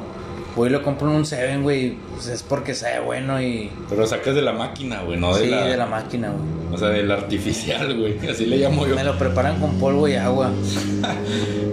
voy 0.56 0.70
y 0.70 0.72
lo 0.72 0.82
compro 0.82 1.10
en 1.10 1.18
un 1.18 1.26
Seven, 1.26 1.64
güey. 1.64 1.98
Pues 2.14 2.28
es 2.28 2.44
porque 2.44 2.74
sabe 2.74 3.02
bueno 3.02 3.42
y... 3.42 3.72
Pero 3.90 4.08
sacas 4.08 4.36
de 4.36 4.42
la 4.42 4.54
máquina, 4.54 5.02
güey, 5.02 5.20
no 5.20 5.36
de, 5.36 5.44
sí, 5.44 5.50
la, 5.50 5.66
de 5.66 5.76
la 5.78 5.86
máquina, 5.86 6.30
güey. 6.30 6.74
O 6.74 6.78
sea, 6.78 6.90
del 6.90 7.12
artificial, 7.12 7.98
güey, 7.98 8.18
así 8.30 8.46
le 8.46 8.58
llamo 8.58 8.88
yo. 8.88 8.96
Me 8.96 9.04
lo 9.04 9.18
preparan 9.18 9.60
con 9.60 9.78
polvo 9.80 10.08
y 10.08 10.16
agua. 10.16 10.52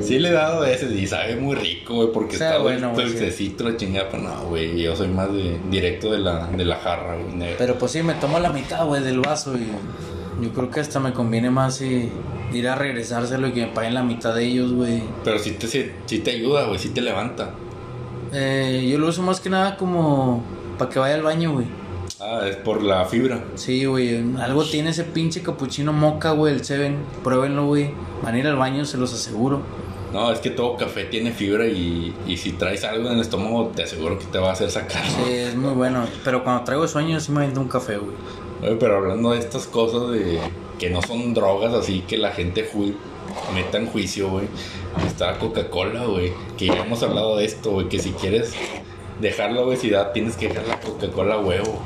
Sí 0.02 0.18
le 0.18 0.30
he 0.30 0.32
dado 0.32 0.64
ese 0.64 0.86
y 0.86 1.06
sabe 1.06 1.36
muy 1.36 1.54
rico, 1.54 1.94
güey, 1.94 2.08
porque 2.12 2.36
Sabe 2.36 2.50
está 2.50 2.62
bueno, 2.62 2.92
sí. 2.96 3.02
dulcecito 3.02 3.62
la 3.62 3.76
chingada, 3.76 4.08
pero 4.10 4.24
no, 4.24 4.46
güey, 4.48 4.82
yo 4.82 4.96
soy 4.96 5.06
más 5.06 5.32
de 5.32 5.60
directo 5.70 6.10
de 6.10 6.18
la, 6.18 6.48
de 6.48 6.64
la 6.64 6.74
jarra, 6.74 7.16
güey. 7.16 7.54
Pero 7.56 7.78
pues 7.78 7.92
sí, 7.92 8.02
me 8.02 8.14
tomo 8.14 8.40
la 8.40 8.50
mitad, 8.50 8.84
güey, 8.84 9.00
del 9.00 9.20
vaso 9.20 9.56
y 9.56 9.68
yo 10.42 10.52
creo 10.52 10.70
que 10.70 10.80
hasta 10.80 11.00
me 11.00 11.12
conviene 11.12 11.50
más 11.50 11.80
y 11.80 12.10
ir 12.52 12.68
a 12.68 12.74
regresárselo 12.74 13.48
y 13.48 13.52
que 13.52 13.66
me 13.66 13.72
paguen 13.72 13.94
la 13.94 14.02
mitad 14.02 14.34
de 14.34 14.44
ellos, 14.44 14.72
güey. 14.72 15.02
Pero 15.24 15.38
sí 15.38 15.52
te, 15.52 15.66
sí, 15.66 15.90
sí 16.06 16.18
te 16.18 16.32
ayuda, 16.32 16.66
güey, 16.66 16.78
sí 16.78 16.90
te 16.90 17.00
levanta. 17.00 17.50
Eh, 18.32 18.88
yo 18.90 18.98
lo 18.98 19.08
uso 19.08 19.22
más 19.22 19.40
que 19.40 19.50
nada 19.50 19.76
como 19.76 20.42
para 20.78 20.90
que 20.90 20.98
vaya 20.98 21.14
al 21.14 21.22
baño, 21.22 21.52
güey. 21.52 21.66
Ah, 22.20 22.42
es 22.48 22.56
por 22.56 22.82
la 22.82 23.04
fibra. 23.04 23.42
Sí, 23.56 23.84
güey, 23.84 24.22
algo 24.40 24.64
tiene 24.64 24.90
ese 24.90 25.04
pinche 25.04 25.42
capuchino 25.42 25.92
moca, 25.92 26.30
güey, 26.30 26.54
el 26.54 26.64
Seven. 26.64 26.96
Pruébenlo, 27.24 27.66
güey. 27.66 27.90
Van 28.22 28.34
a 28.34 28.38
ir 28.38 28.46
al 28.46 28.56
baño, 28.56 28.84
se 28.84 28.96
los 28.96 29.12
aseguro. 29.12 29.62
No, 30.12 30.30
es 30.30 30.40
que 30.40 30.50
todo 30.50 30.76
café 30.76 31.04
tiene 31.04 31.32
fibra 31.32 31.66
y, 31.66 32.14
y 32.26 32.36
si 32.36 32.52
traes 32.52 32.84
algo 32.84 33.08
en 33.08 33.14
el 33.14 33.20
estómago, 33.22 33.72
te 33.74 33.82
aseguro 33.82 34.18
que 34.18 34.26
te 34.26 34.38
va 34.38 34.50
a 34.50 34.52
hacer 34.52 34.70
sacar. 34.70 35.02
Sí, 35.04 35.32
es 35.32 35.56
muy 35.56 35.72
bueno. 35.72 36.04
Pero 36.22 36.44
cuando 36.44 36.64
traigo 36.64 36.86
sueño, 36.86 37.18
sí 37.18 37.32
me 37.32 37.38
aviento 37.38 37.60
un 37.60 37.68
café, 37.68 37.96
güey. 37.96 38.14
Oye, 38.62 38.76
pero 38.76 38.96
hablando 38.98 39.32
de 39.32 39.38
estas 39.38 39.66
cosas 39.66 40.10
de 40.10 40.38
que 40.78 40.90
no 40.90 41.02
son 41.02 41.34
drogas 41.34 41.72
así 41.74 42.00
que 42.06 42.16
la 42.18 42.30
gente 42.32 42.68
ju- 42.70 42.94
meta 43.54 43.78
en 43.78 43.86
juicio, 43.86 44.28
güey. 44.30 44.46
Está 45.06 45.32
la 45.32 45.38
Coca-Cola, 45.38 46.04
güey. 46.06 46.32
Que 46.56 46.66
ya 46.66 46.84
hemos 46.84 47.02
hablado 47.02 47.36
de 47.36 47.44
esto, 47.44 47.70
güey. 47.72 47.88
Que 47.88 47.98
si 47.98 48.10
quieres 48.12 48.52
dejar 49.20 49.52
la 49.52 49.62
obesidad, 49.62 50.12
tienes 50.12 50.36
que 50.36 50.48
dejar 50.48 50.66
la 50.68 50.80
Coca-Cola 50.80 51.38
huevo. 51.38 51.80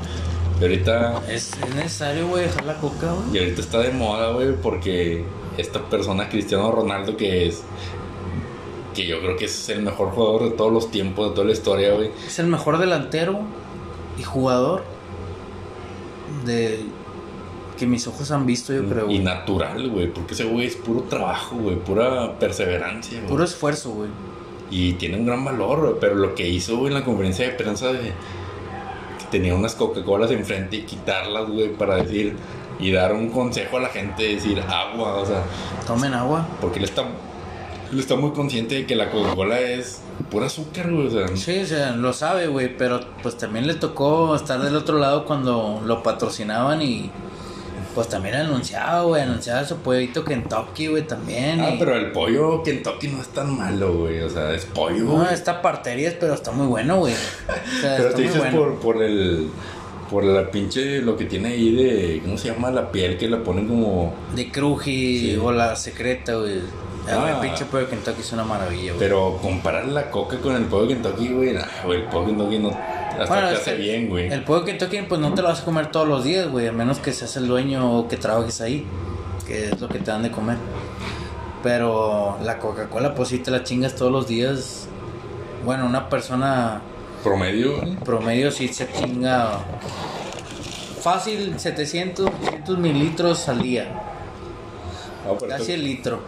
Y 0.59 0.63
ahorita, 0.63 1.21
Es, 1.29 1.51
es 1.53 1.75
necesario, 1.75 2.27
güey, 2.27 2.43
dejar 2.43 2.65
la 2.65 2.75
coca, 2.79 3.13
güey. 3.13 3.35
y 3.35 3.39
ahorita 3.39 3.61
está 3.61 3.79
de 3.79 3.91
moda, 3.91 4.31
güey, 4.31 4.53
porque 4.55 5.23
esta 5.57 5.81
persona, 5.87 6.29
Cristiano 6.29 6.71
Ronaldo, 6.71 7.15
que 7.15 7.47
es. 7.47 7.61
Que 8.95 9.05
yo 9.05 9.19
creo 9.19 9.37
que 9.37 9.45
es 9.45 9.69
el 9.69 9.83
mejor 9.83 10.09
jugador 10.11 10.45
de 10.45 10.51
todos 10.51 10.73
los 10.73 10.89
tiempos, 10.89 11.29
de 11.29 11.35
toda 11.35 11.45
la 11.47 11.53
historia, 11.53 11.93
güey. 11.93 12.09
Es 12.25 12.39
el 12.39 12.47
mejor 12.47 12.79
delantero 12.79 13.41
y 14.17 14.23
jugador 14.23 14.83
de 16.45 16.79
que 17.77 17.85
mis 17.85 18.07
ojos 18.07 18.31
han 18.31 18.45
visto, 18.45 18.73
yo 18.73 18.87
creo, 18.89 19.09
Y 19.09 19.19
natural, 19.19 19.89
güey. 19.89 20.07
Porque 20.07 20.33
ese 20.33 20.45
güey 20.45 20.67
es 20.67 20.75
puro 20.75 21.01
trabajo, 21.03 21.55
güey. 21.57 21.75
Pura 21.77 22.37
perseverancia, 22.39 23.19
güey. 23.19 23.29
Puro 23.29 23.43
esfuerzo, 23.43 23.91
güey. 23.91 24.09
Y 24.71 24.93
tiene 24.93 25.17
un 25.17 25.25
gran 25.25 25.45
valor, 25.45 25.81
güey, 25.81 25.93
pero 25.99 26.15
lo 26.15 26.35
que 26.35 26.47
hizo 26.47 26.77
güey, 26.77 26.87
en 26.87 26.95
la 26.95 27.05
conferencia 27.05 27.45
de 27.45 27.53
prensa 27.53 27.93
de 27.93 27.99
que 27.99 29.25
tenía 29.31 29.55
unas 29.55 29.75
Coca-Colas 29.75 30.31
enfrente 30.31 30.77
y 30.77 30.81
quitarlas, 30.83 31.49
güey, 31.49 31.69
para 31.73 31.95
decir 31.95 32.35
y 32.79 32.91
dar 32.91 33.13
un 33.13 33.29
consejo 33.29 33.77
a 33.77 33.81
la 33.81 33.89
gente, 33.89 34.23
decir 34.23 34.61
agua, 34.61 35.15
o 35.15 35.25
sea, 35.25 35.43
Tomen 35.85 36.13
agua. 36.13 36.47
porque 36.59 36.79
él 36.79 36.85
está, 36.85 37.03
él 37.91 37.99
está 37.99 38.15
muy 38.15 38.31
consciente 38.31 38.75
de 38.75 38.85
que 38.85 38.95
la 38.95 39.09
Coca-Cola 39.09 39.59
es 39.59 40.01
pura 40.31 40.47
azúcar, 40.47 40.91
güey, 40.91 41.07
o 41.07 41.09
sea, 41.11 41.35
Sí, 41.37 41.59
o 41.59 41.65
sea, 41.65 41.91
lo 41.91 42.11
sabe, 42.13 42.47
güey, 42.47 42.75
pero 42.77 42.99
pues 43.23 43.37
también 43.37 43.67
le 43.67 43.75
tocó 43.75 44.35
estar 44.35 44.61
del 44.61 44.75
otro 44.75 44.97
lado 44.99 45.25
cuando 45.25 45.81
lo 45.85 46.03
patrocinaban 46.03 46.81
y 46.81 47.09
pues 47.95 48.09
también 48.09 48.35
anunciaba, 48.35 49.01
güey, 49.03 49.23
anunciaba 49.23 49.63
su 49.65 49.77
pollito 49.77 50.23
Kentucky, 50.23 50.87
güey, 50.87 51.07
también. 51.07 51.59
ah, 51.61 51.71
y- 51.71 51.79
pero 51.79 51.95
el 51.95 52.11
pollo 52.11 52.61
Kentucky 52.61 53.07
no 53.07 53.21
es 53.21 53.27
tan 53.29 53.57
malo, 53.57 53.93
güey, 53.99 54.21
o 54.21 54.29
sea, 54.29 54.53
es 54.53 54.65
pollo, 54.65 55.03
No, 55.05 55.11
güey. 55.17 55.33
está 55.33 55.61
parterías, 55.63 56.13
pero 56.19 56.33
está 56.35 56.51
muy 56.51 56.67
bueno, 56.67 56.97
güey. 56.97 57.13
O 57.13 57.81
sea, 57.81 57.95
pero 57.97 58.13
te 58.13 58.21
dices 58.23 58.37
bueno. 58.37 58.57
por, 58.59 58.75
por 58.79 59.01
el, 59.03 59.49
por 60.11 60.23
la 60.23 60.51
pinche, 60.51 61.01
lo 61.01 61.17
que 61.17 61.25
tiene 61.25 61.49
ahí 61.49 61.73
de, 61.75 62.21
¿cómo 62.23 62.37
se 62.37 62.49
llama? 62.49 62.69
La 62.69 62.91
piel 62.91 63.17
que 63.17 63.27
la 63.29 63.41
ponen 63.43 63.67
como... 63.67 64.13
De 64.35 64.51
Cruji 64.51 65.31
Sí. 65.31 65.39
o 65.41 65.51
la 65.51 65.75
secreta, 65.75 66.35
güey. 66.35 66.59
Ah, 67.09 67.15
güey, 67.19 67.31
Ah. 67.31 67.35
el 67.35 67.39
pinche 67.41 67.65
pollo 67.65 67.83
de 67.85 67.89
Kentucky 67.89 68.21
es 68.21 68.31
una 68.33 68.43
maravilla, 68.43 68.93
güey. 68.93 68.99
Pero 68.99 69.37
comparar 69.41 69.85
la 69.87 70.09
coca 70.11 70.37
con 70.39 70.55
el 70.55 70.65
pollo 70.65 70.87
Kentucky, 70.87 71.29
güey, 71.33 71.53
nah, 71.53 71.65
güey, 71.85 72.01
el 72.01 72.05
pollo 72.07 72.25
Kentucky 72.27 72.59
no. 72.59 72.69
Hasta 72.69 73.25
Bueno, 73.27 73.49
te 73.49 73.55
hace 73.55 73.71
que 73.71 73.77
bien, 73.77 74.09
güey. 74.09 74.27
El 74.31 74.43
pollo 74.43 74.63
Kentucky, 74.65 75.01
pues 75.03 75.19
no 75.21 75.33
te 75.33 75.41
lo 75.41 75.47
vas 75.47 75.61
a 75.61 75.65
comer 75.65 75.87
todos 75.91 76.07
los 76.07 76.23
días, 76.23 76.47
güey, 76.49 76.67
a 76.67 76.71
menos 76.71 76.99
que 76.99 77.13
seas 77.13 77.35
el 77.37 77.47
dueño 77.47 77.97
o 77.99 78.07
que 78.07 78.17
trabajes 78.17 78.61
ahí, 78.61 78.85
que 79.47 79.65
es 79.69 79.79
lo 79.81 79.87
que 79.87 79.99
te 79.99 80.11
dan 80.11 80.23
de 80.23 80.31
comer. 80.31 80.57
Pero 81.63 82.37
la 82.43 82.59
Coca-Cola, 82.59 83.15
pues 83.15 83.29
sí 83.29 83.39
te 83.39 83.49
la 83.51 83.63
chingas 83.63 83.95
todos 83.95 84.11
los 84.11 84.27
días. 84.27 84.87
Bueno, 85.65 85.85
una 85.85 86.07
persona 86.09 86.81
Promedio, 87.23 87.77
güey. 87.81 87.95
promedio 87.97 88.51
sí 88.51 88.67
se 88.67 88.87
chinga 88.91 89.59
fácil 91.01 91.59
700, 91.59 92.27
800 92.27 92.77
mililitros 92.77 93.49
al 93.49 93.61
día. 93.61 93.85
No, 95.25 95.33
pero 95.37 95.49
Casi 95.51 95.63
esto, 95.63 95.73
el 95.73 95.83
litro. 95.83 96.19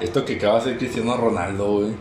Esto 0.00 0.24
que 0.24 0.36
acaba 0.36 0.54
de 0.54 0.60
hacer 0.60 0.78
Cristiano 0.78 1.16
Ronaldo, 1.16 1.72
güey. 1.72 1.92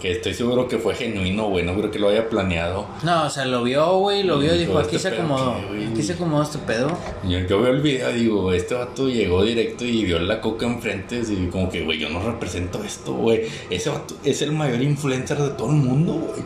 Que 0.00 0.12
estoy 0.12 0.32
seguro 0.32 0.68
que 0.68 0.78
fue 0.78 0.94
genuino, 0.94 1.48
güey. 1.48 1.64
No 1.64 1.74
creo 1.74 1.90
que 1.90 1.98
lo 1.98 2.08
haya 2.08 2.28
planeado. 2.28 2.86
No, 3.02 3.26
o 3.26 3.30
sea, 3.30 3.44
lo 3.44 3.64
vio, 3.64 3.98
güey, 3.98 4.22
lo 4.22 4.38
vio 4.38 4.54
y 4.54 4.58
dijo, 4.58 4.78
aquí 4.78 4.94
este 4.94 5.10
se 5.10 5.16
acomodó. 5.16 5.56
Aquí 5.90 6.02
se 6.04 6.12
acomodó 6.12 6.42
este 6.44 6.58
pedo. 6.58 6.96
Yo, 7.24 7.40
yo 7.40 7.60
veo 7.60 7.72
el 7.72 7.80
video 7.80 8.12
digo, 8.12 8.52
este 8.52 8.74
vato 8.74 9.08
llegó 9.08 9.42
directo 9.42 9.84
y 9.84 10.04
vio 10.04 10.20
la 10.20 10.40
coca 10.40 10.66
enfrente. 10.66 11.20
Y 11.28 11.48
como 11.48 11.68
que, 11.68 11.82
güey, 11.82 11.98
yo 11.98 12.10
no 12.10 12.20
represento 12.20 12.84
esto, 12.84 13.12
güey. 13.12 13.48
Ese 13.70 13.90
vato 13.90 14.14
es 14.22 14.40
el 14.42 14.52
mayor 14.52 14.82
influencer 14.82 15.38
de 15.38 15.50
todo 15.50 15.70
el 15.70 15.76
mundo, 15.76 16.12
güey. 16.12 16.42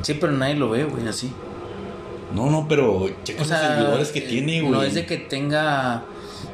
Sí, 0.00 0.14
pero 0.14 0.32
nadie 0.32 0.54
lo 0.54 0.70
ve, 0.70 0.84
güey, 0.84 1.06
así. 1.06 1.30
No, 2.34 2.50
no, 2.50 2.66
pero 2.68 3.08
checa 3.22 3.42
O 3.42 3.44
sea, 3.44 3.68
los 3.68 3.78
seguidores 3.78 4.08
que 4.08 4.18
eh, 4.20 4.28
tiene, 4.28 4.60
güey. 4.60 4.72
No 4.72 4.82
es 4.82 4.94
de 4.94 5.06
que 5.06 5.18
tenga 5.18 6.04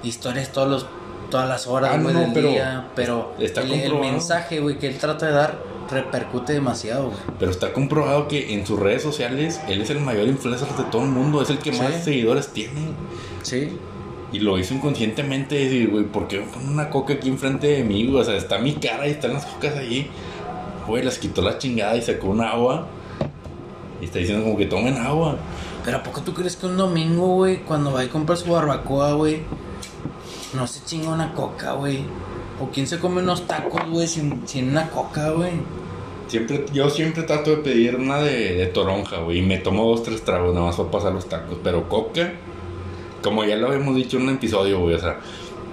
historias 0.02 0.52
todos 0.52 0.68
los, 0.68 0.86
todas 1.30 1.48
las 1.48 1.66
horas, 1.66 1.92
Ah, 1.94 1.98
güey, 2.02 2.14
no, 2.14 2.20
del 2.20 2.32
pero 2.32 2.48
día, 2.50 2.88
pero 2.94 3.34
está 3.38 3.62
el, 3.62 3.94
mensaje, 3.94 4.60
güey, 4.60 4.78
que 4.78 4.88
él 4.88 4.98
trata 4.98 5.26
de 5.26 5.32
dar 5.32 5.58
repercute 5.90 6.52
demasiado, 6.52 7.06
güey. 7.06 7.18
Pero 7.38 7.50
está 7.50 7.72
comprobado 7.72 8.28
que 8.28 8.54
en 8.54 8.66
sus 8.66 8.78
redes 8.78 9.02
sociales 9.02 9.60
él 9.68 9.82
es 9.82 9.90
el 9.90 10.00
mayor 10.00 10.28
influencer 10.28 10.68
de 10.68 10.84
todo 10.84 11.02
el 11.02 11.10
mundo. 11.10 11.42
Es 11.42 11.50
el 11.50 11.58
que 11.58 11.72
más 11.72 12.04
seguidores 12.04 12.48
tiene. 12.48 12.80
Sí. 13.42 13.76
Y 14.32 14.38
lo 14.40 14.58
hizo 14.58 14.74
inconscientemente. 14.74 15.56
Decir, 15.56 15.90
güey, 15.90 16.04
¿por 16.04 16.28
qué 16.28 16.40
me 16.40 16.46
ponen 16.46 16.68
una 16.68 16.90
coca 16.90 17.14
aquí 17.14 17.28
enfrente 17.28 17.66
de 17.66 17.84
mí? 17.84 18.06
güey? 18.06 18.20
O 18.20 18.24
sea, 18.24 18.36
está 18.36 18.58
mi 18.58 18.74
cara 18.74 19.08
y 19.08 19.12
están 19.12 19.32
las 19.32 19.46
cocas 19.46 19.76
allí. 19.76 20.08
Güey, 20.86 21.02
las 21.02 21.18
quitó 21.18 21.42
la 21.42 21.58
chingada 21.58 21.96
y 21.96 22.02
sacó 22.02 22.28
un 22.28 22.40
agua. 22.40 22.86
Y 24.00 24.04
está 24.04 24.18
diciendo 24.18 24.44
como 24.44 24.56
que 24.56 24.66
tomen 24.66 24.96
agua. 24.96 25.36
Pero 25.84 25.98
¿a 25.98 26.02
poco 26.02 26.20
tú 26.20 26.34
crees 26.34 26.56
que 26.56 26.66
un 26.66 26.76
domingo, 26.76 27.26
güey, 27.36 27.58
cuando 27.58 27.92
va 27.92 28.04
y 28.04 28.08
compra 28.08 28.36
su 28.36 28.50
barbacoa, 28.50 29.14
güey, 29.14 29.42
no 30.54 30.66
se 30.66 30.84
chinga 30.84 31.10
una 31.10 31.32
coca, 31.32 31.72
güey? 31.72 32.04
¿O 32.60 32.68
quién 32.70 32.86
se 32.86 32.98
come 32.98 33.22
unos 33.22 33.46
tacos, 33.46 33.88
güey, 33.88 34.06
sin, 34.06 34.46
sin 34.46 34.70
una 34.70 34.88
coca, 34.90 35.30
güey? 35.30 35.52
Siempre, 36.28 36.64
yo 36.72 36.90
siempre 36.90 37.22
trato 37.24 37.50
de 37.50 37.56
pedir 37.58 37.96
una 37.96 38.18
de, 38.18 38.54
de 38.54 38.66
toronja, 38.66 39.18
güey. 39.18 39.38
Y 39.38 39.42
me 39.42 39.58
tomo 39.58 39.86
dos, 39.86 40.02
tres 40.02 40.22
tragos 40.24 40.54
nada 40.54 40.66
más 40.66 40.76
para 40.76 40.90
pasar 40.90 41.12
los 41.12 41.28
tacos. 41.28 41.58
Pero 41.62 41.88
coca, 41.88 42.32
como 43.22 43.44
ya 43.44 43.56
lo 43.56 43.68
habíamos 43.68 43.96
dicho 43.96 44.16
en 44.18 44.24
un 44.24 44.34
episodio, 44.34 44.80
güey. 44.80 44.94
O 44.94 45.00
sea, 45.00 45.18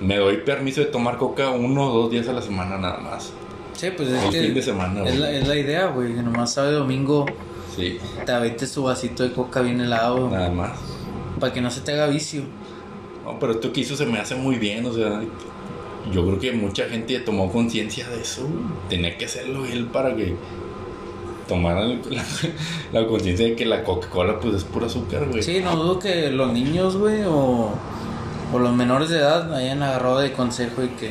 me 0.01 0.15
doy 0.17 0.37
permiso 0.37 0.81
de 0.81 0.87
tomar 0.87 1.17
coca 1.17 1.49
uno 1.51 1.91
o 1.91 2.01
dos 2.03 2.11
días 2.11 2.27
a 2.27 2.33
la 2.33 2.41
semana 2.41 2.77
nada 2.77 2.99
más. 2.99 3.31
Sí, 3.73 3.89
pues 3.95 4.09
es 4.09 4.23
El 4.23 4.31
que 4.31 4.41
fin 4.41 4.53
de 4.55 4.61
semana, 4.63 5.03
es, 5.03 5.19
la, 5.19 5.31
es 5.31 5.47
la 5.47 5.55
idea, 5.55 5.85
güey, 5.87 6.15
que 6.15 6.23
nomás 6.23 6.53
sabe 6.53 6.71
domingo 6.71 7.27
Sí, 7.75 7.99
te 8.25 8.31
avientes 8.31 8.71
tu 8.73 8.81
vasito 8.81 9.21
de 9.21 9.31
coca 9.33 9.61
bien 9.61 9.79
helado 9.79 10.31
nada 10.31 10.49
más. 10.49 10.79
para 11.39 11.53
que 11.53 11.61
no 11.61 11.69
se 11.69 11.81
te 11.81 11.91
haga 11.91 12.07
vicio. 12.07 12.41
No, 13.27 13.37
pero 13.39 13.51
esto 13.51 13.73
que 13.73 13.81
hizo 13.81 13.97
se 13.97 14.05
me 14.05 14.19
hace 14.19 14.35
muy 14.35 14.55
bien, 14.55 14.85
o 14.85 14.93
sea, 14.93 15.21
yo 16.13 16.25
creo 16.25 16.39
que 16.39 16.53
mucha 16.53 16.85
gente 16.85 17.19
tomó 17.19 17.51
conciencia 17.51 18.07
de 18.07 18.21
eso, 18.21 18.47
tenía 18.87 19.17
que 19.17 19.25
hacerlo 19.25 19.65
él 19.65 19.87
para 19.87 20.15
que 20.15 20.33
tomara 21.45 21.85
la 22.93 23.05
conciencia 23.05 23.47
de 23.47 23.55
que 23.57 23.65
la 23.65 23.83
Coca-Cola 23.83 24.39
pues 24.39 24.55
es 24.55 24.63
pura 24.63 24.85
azúcar, 24.85 25.27
güey. 25.27 25.43
Sí, 25.43 25.59
no 25.61 25.75
dudo 25.75 25.99
que 25.99 26.29
los 26.31 26.53
niños, 26.53 26.95
güey, 26.95 27.23
o, 27.25 27.71
o 28.53 28.59
los 28.59 28.73
menores 28.73 29.09
de 29.09 29.17
edad 29.17 29.53
hayan 29.53 29.83
agarrado 29.83 30.19
de 30.19 30.31
consejo 30.31 30.85
y 30.85 30.87
que, 30.89 31.09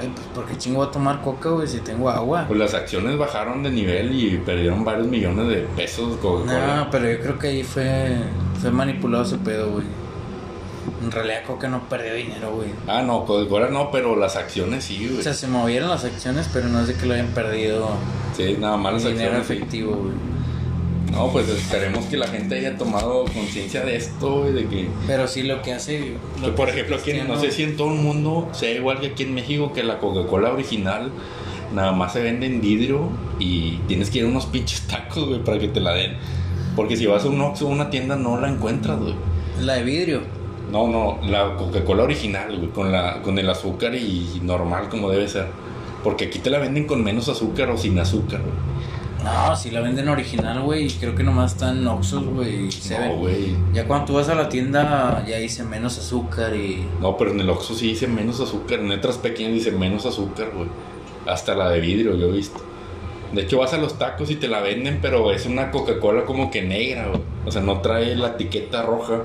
ay, 0.00 0.12
pues, 0.14 0.26
¿por 0.32 0.46
qué 0.46 0.56
chingo 0.56 0.78
voy 0.78 0.86
a 0.86 0.90
tomar 0.92 1.22
coca, 1.22 1.48
güey, 1.48 1.66
si 1.66 1.80
tengo 1.80 2.08
agua? 2.08 2.44
Pues 2.46 2.60
las 2.60 2.74
acciones 2.74 3.18
bajaron 3.18 3.64
de 3.64 3.70
nivel 3.72 4.14
y 4.14 4.36
perdieron 4.36 4.84
varios 4.84 5.08
millones 5.08 5.48
de 5.48 5.62
pesos 5.74 6.18
Coca-Cola. 6.18 6.76
No, 6.76 6.90
pero 6.92 7.10
yo 7.10 7.18
creo 7.18 7.38
que 7.40 7.48
ahí 7.48 7.62
fue, 7.64 8.18
fue 8.60 8.70
manipulado 8.70 9.24
ese 9.24 9.38
pedo, 9.38 9.72
güey. 9.72 10.01
En 11.02 11.10
realidad 11.10 11.42
Coca 11.46 11.68
no 11.68 11.88
perdió 11.88 12.14
dinero, 12.14 12.52
güey. 12.54 12.68
Ah, 12.86 13.02
no, 13.02 13.24
Coca-Cola 13.24 13.68
no, 13.68 13.90
pero 13.90 14.16
las 14.16 14.36
acciones 14.36 14.84
sí, 14.84 15.06
O 15.08 15.12
güey. 15.12 15.22
sea, 15.22 15.34
se 15.34 15.46
movieron 15.48 15.88
las 15.90 16.04
acciones, 16.04 16.48
pero 16.52 16.68
no 16.68 16.80
es 16.80 16.88
de 16.88 16.94
que 16.94 17.06
lo 17.06 17.14
hayan 17.14 17.28
perdido 17.28 17.90
Sí, 18.36 18.56
nada 18.58 18.76
más 18.76 18.94
las 18.94 19.04
dinero 19.04 19.36
acciones. 19.38 19.46
sí. 19.46 19.52
efectivo, 19.54 19.94
güey. 19.96 20.12
No, 21.12 21.28
pues 21.30 21.46
esperemos 21.48 22.06
que 22.06 22.16
la 22.16 22.26
gente 22.26 22.54
haya 22.56 22.78
tomado 22.78 23.24
conciencia 23.24 23.82
de 23.84 23.96
esto, 23.96 24.40
güey, 24.40 24.52
de 24.54 24.66
que 24.66 24.88
Pero 25.06 25.28
sí 25.28 25.42
lo 25.42 25.60
que 25.60 25.74
hace... 25.74 26.14
lo 26.40 26.54
por 26.54 26.66
que 26.66 26.70
hace 26.72 26.80
ejemplo, 26.80 26.96
aquí 26.96 27.10
en- 27.10 27.28
no 27.28 27.38
sé 27.38 27.50
si 27.50 27.64
en 27.64 27.76
todo 27.76 27.88
el 27.92 27.98
mundo 28.00 28.48
sea 28.52 28.70
igual 28.70 28.98
que 28.98 29.08
aquí 29.08 29.24
en 29.24 29.34
México 29.34 29.72
que 29.74 29.82
la 29.82 29.98
Coca-Cola 29.98 30.50
original 30.52 31.10
nada 31.74 31.92
más 31.92 32.14
se 32.14 32.22
vende 32.22 32.46
en 32.46 32.60
vidrio 32.62 33.08
y 33.38 33.72
tienes 33.88 34.08
que 34.10 34.18
ir 34.20 34.24
a 34.24 34.28
unos 34.28 34.46
pinches 34.46 34.82
tacos, 34.82 35.26
güey, 35.28 35.44
para 35.44 35.58
que 35.58 35.68
te 35.68 35.80
la 35.80 35.92
den. 35.92 36.16
Porque 36.76 36.96
si 36.96 37.04
vas 37.04 37.24
a 37.24 37.28
un 37.28 37.40
Oxxo 37.42 37.66
o 37.66 37.70
una 37.70 37.90
tienda 37.90 38.16
no 38.16 38.40
la 38.40 38.48
encuentras, 38.48 38.98
güey. 38.98 39.14
La 39.60 39.74
de 39.74 39.82
vidrio. 39.82 40.22
No, 40.70 40.88
no, 40.88 41.18
la 41.22 41.56
Coca-Cola 41.56 42.04
original, 42.04 42.56
güey, 42.56 42.70
con, 42.70 42.92
la, 42.92 43.20
con 43.22 43.38
el 43.38 43.48
azúcar 43.48 43.94
y 43.94 44.40
normal 44.42 44.88
como 44.88 45.10
debe 45.10 45.28
ser. 45.28 45.46
Porque 46.02 46.26
aquí 46.26 46.38
te 46.38 46.50
la 46.50 46.58
venden 46.58 46.86
con 46.86 47.02
menos 47.02 47.28
azúcar 47.28 47.70
o 47.70 47.76
sin 47.76 47.98
azúcar, 47.98 48.40
güey. 48.40 48.72
No, 49.24 49.54
si 49.54 49.70
la 49.70 49.80
venden 49.80 50.08
original, 50.08 50.62
güey, 50.62 50.88
creo 50.88 51.14
que 51.14 51.22
nomás 51.22 51.52
están 51.52 51.86
Oxxos, 51.86 52.24
güey, 52.24 52.68
No, 52.90 53.16
güey. 53.18 53.54
Ya 53.72 53.86
cuando 53.86 54.06
tú 54.06 54.14
vas 54.14 54.28
a 54.28 54.34
la 54.34 54.48
tienda, 54.48 55.24
ya 55.26 55.36
dice 55.36 55.62
menos 55.62 55.96
azúcar 55.98 56.56
y... 56.56 56.84
No, 57.00 57.16
pero 57.16 57.30
en 57.30 57.40
el 57.40 57.48
Oxxo 57.48 57.74
sí 57.74 57.88
dice 57.88 58.08
menos 58.08 58.40
azúcar. 58.40 58.80
En 58.80 58.88
letras 58.88 59.18
pequeñas 59.18 59.52
dice 59.52 59.70
menos 59.70 60.06
azúcar, 60.06 60.50
güey. 60.54 60.68
Hasta 61.26 61.54
la 61.54 61.70
de 61.70 61.78
vidrio, 61.78 62.16
yo 62.16 62.28
he 62.28 62.32
visto. 62.32 62.60
De 63.32 63.42
hecho, 63.42 63.58
vas 63.58 63.72
a 63.72 63.78
los 63.78 63.96
tacos 63.96 64.30
y 64.30 64.36
te 64.36 64.48
la 64.48 64.60
venden, 64.60 64.98
pero 65.00 65.30
es 65.30 65.46
una 65.46 65.70
Coca-Cola 65.70 66.24
como 66.24 66.50
que 66.50 66.62
negra, 66.62 67.06
güey. 67.06 67.20
O 67.46 67.52
sea, 67.52 67.62
no 67.62 67.80
trae 67.80 68.16
la 68.16 68.28
etiqueta 68.28 68.82
roja. 68.82 69.22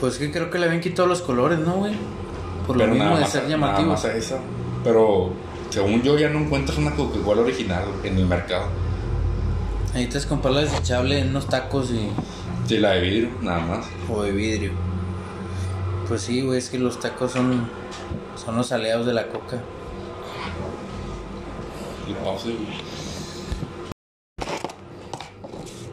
Pues 0.00 0.16
que 0.18 0.30
creo 0.32 0.50
que 0.50 0.58
le 0.58 0.66
habían 0.66 0.80
quitado 0.80 1.06
los 1.06 1.20
colores, 1.22 1.58
¿no, 1.58 1.74
güey? 1.74 1.94
Por 2.66 2.76
lo 2.76 2.84
pero 2.84 2.92
mismo 2.92 3.04
nada 3.04 3.16
de 3.16 3.22
más, 3.22 3.30
ser 3.30 3.42
nada 3.42 3.50
llamativo. 3.54 3.88
más 3.90 4.04
a 4.04 4.16
esa. 4.16 4.38
Pero 4.82 5.32
según 5.68 6.02
yo, 6.02 6.18
ya 6.18 6.30
no 6.30 6.38
encuentras 6.40 6.78
una 6.78 6.94
Coca-Cola 6.94 7.42
original 7.42 7.84
en 8.02 8.16
el 8.16 8.26
mercado. 8.26 8.66
Necesitas 9.92 10.26
comprar 10.26 10.54
la 10.54 10.60
desechable 10.62 11.18
en 11.18 11.28
unos 11.30 11.46
tacos 11.48 11.90
y... 11.90 12.08
Sí, 12.66 12.78
la 12.78 12.92
de 12.92 13.00
vidrio, 13.00 13.30
nada 13.42 13.60
más. 13.60 13.86
o 14.08 14.22
de 14.22 14.30
vidrio. 14.32 14.72
Pues 16.08 16.22
sí, 16.22 16.40
güey, 16.42 16.58
es 16.58 16.70
que 16.70 16.78
los 16.78 16.98
tacos 17.00 17.32
son... 17.32 17.68
Son 18.36 18.56
los 18.56 18.72
aliados 18.72 19.04
de 19.04 19.12
la 19.12 19.26
coca. 19.28 19.60
Y 22.08 22.12
pause, 22.24 22.44
güey. 22.44 23.00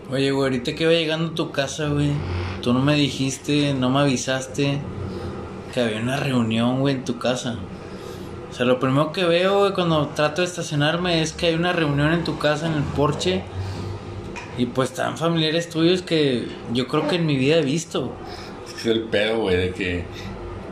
Oye, 0.09 0.31
güey, 0.31 0.43
ahorita 0.43 0.73
que 0.75 0.83
iba 0.83 0.93
llegando 0.93 1.31
a 1.31 1.35
tu 1.35 1.51
casa, 1.51 1.89
güey, 1.89 2.11
tú 2.67 2.73
no 2.73 2.81
me 2.81 2.95
dijiste, 2.95 3.73
no 3.73 3.89
me 3.89 4.01
avisaste 4.01 4.79
que 5.73 5.79
había 5.79 6.01
una 6.01 6.17
reunión, 6.17 6.81
güey, 6.81 6.95
en 6.95 7.05
tu 7.05 7.17
casa. 7.17 7.57
O 8.51 8.53
sea, 8.53 8.65
lo 8.65 8.77
primero 8.77 9.13
que 9.13 9.23
veo, 9.23 9.59
güey, 9.59 9.71
cuando 9.71 10.07
trato 10.07 10.41
de 10.41 10.47
estacionarme 10.47 11.21
es 11.21 11.31
que 11.31 11.45
hay 11.45 11.55
una 11.55 11.71
reunión 11.71 12.11
en 12.11 12.25
tu 12.25 12.37
casa, 12.39 12.67
en 12.67 12.73
el 12.73 12.83
porche. 12.83 13.43
Y 14.57 14.65
pues 14.65 14.89
están 14.89 15.17
familiares 15.17 15.69
tuyos 15.69 16.01
que 16.01 16.49
yo 16.73 16.89
creo 16.89 17.07
que 17.07 17.15
en 17.15 17.25
mi 17.25 17.37
vida 17.37 17.55
he 17.55 17.61
visto. 17.61 18.11
Es 18.77 18.85
el 18.85 19.03
pedo, 19.03 19.43
güey, 19.43 19.55
de 19.55 19.71
que 19.71 20.03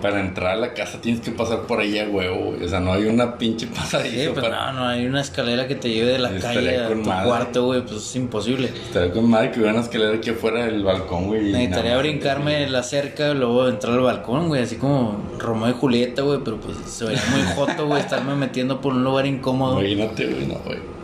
para 0.02 0.20
entrar 0.20 0.52
a 0.52 0.56
la 0.56 0.74
casa 0.74 1.00
tienes 1.02 1.22
que 1.22 1.32
pasar 1.32 1.62
por 1.62 1.80
ahí 1.80 1.98
a 2.00 2.08
huevo, 2.08 2.52
güey. 2.52 2.64
O 2.64 2.70
sea, 2.70 2.80
no 2.80 2.94
hay 2.94 3.06
una 3.06 3.38
pinche 3.38 3.68
pasadizo 3.68 4.16
Sí, 4.16 4.30
pues 4.34 4.46
para... 4.46 4.72
no, 4.72 4.80
no 4.80 4.88
hay 4.88 5.06
una 5.06 5.22
escalera 5.22 5.68
que 5.68 5.76
te 5.76 5.90
lleve 5.90 6.12
de 6.14 6.20
la 6.20 6.38
calle 6.38 6.78
a 6.78 6.90
tu 6.90 6.96
madre. 6.96 7.28
cuarto, 7.28 7.66
güey, 7.66 7.82
pues 7.82 7.98
es 7.98 8.16
imposible. 8.16 8.68
Estaría 8.68 9.12
con 9.12 9.30
madre 9.30 9.52
que 9.52 9.60
hubiera 9.60 9.74
una 9.74 9.84
escalera 9.84 10.16
aquí 10.16 10.30
afuera 10.30 10.66
del 10.66 10.84
balcón, 10.84 11.28
güey. 11.28 11.52
Necesitaría 11.52 11.92
nada 11.92 12.02
brincarme 12.02 12.70
la 12.70 12.84
cerca 12.84 13.32
y 13.32 13.36
luego 13.36 13.68
entrar 13.68 13.94
al 13.94 14.02
balcón, 14.02 14.48
güey, 14.48 14.62
así 14.62 14.76
como 14.76 15.22
Romeo 15.40 15.70
y 15.70 15.74
Julieta, 15.74 16.22
güey, 16.22 16.40
pero 16.44 16.58
pues 16.58 16.78
se 16.86 17.06
vería 17.06 17.24
muy 17.32 17.42
joto, 17.56 17.88
güey, 17.88 18.02
estarme 18.02 18.36
metiendo 18.36 18.82
por 18.82 18.94
un 18.94 19.04
lugar 19.04 19.26
incómodo. 19.26 19.80
Imagínate, 19.80 20.26
güey, 20.28 20.46
no, 20.48 20.56
güey. 20.66 20.96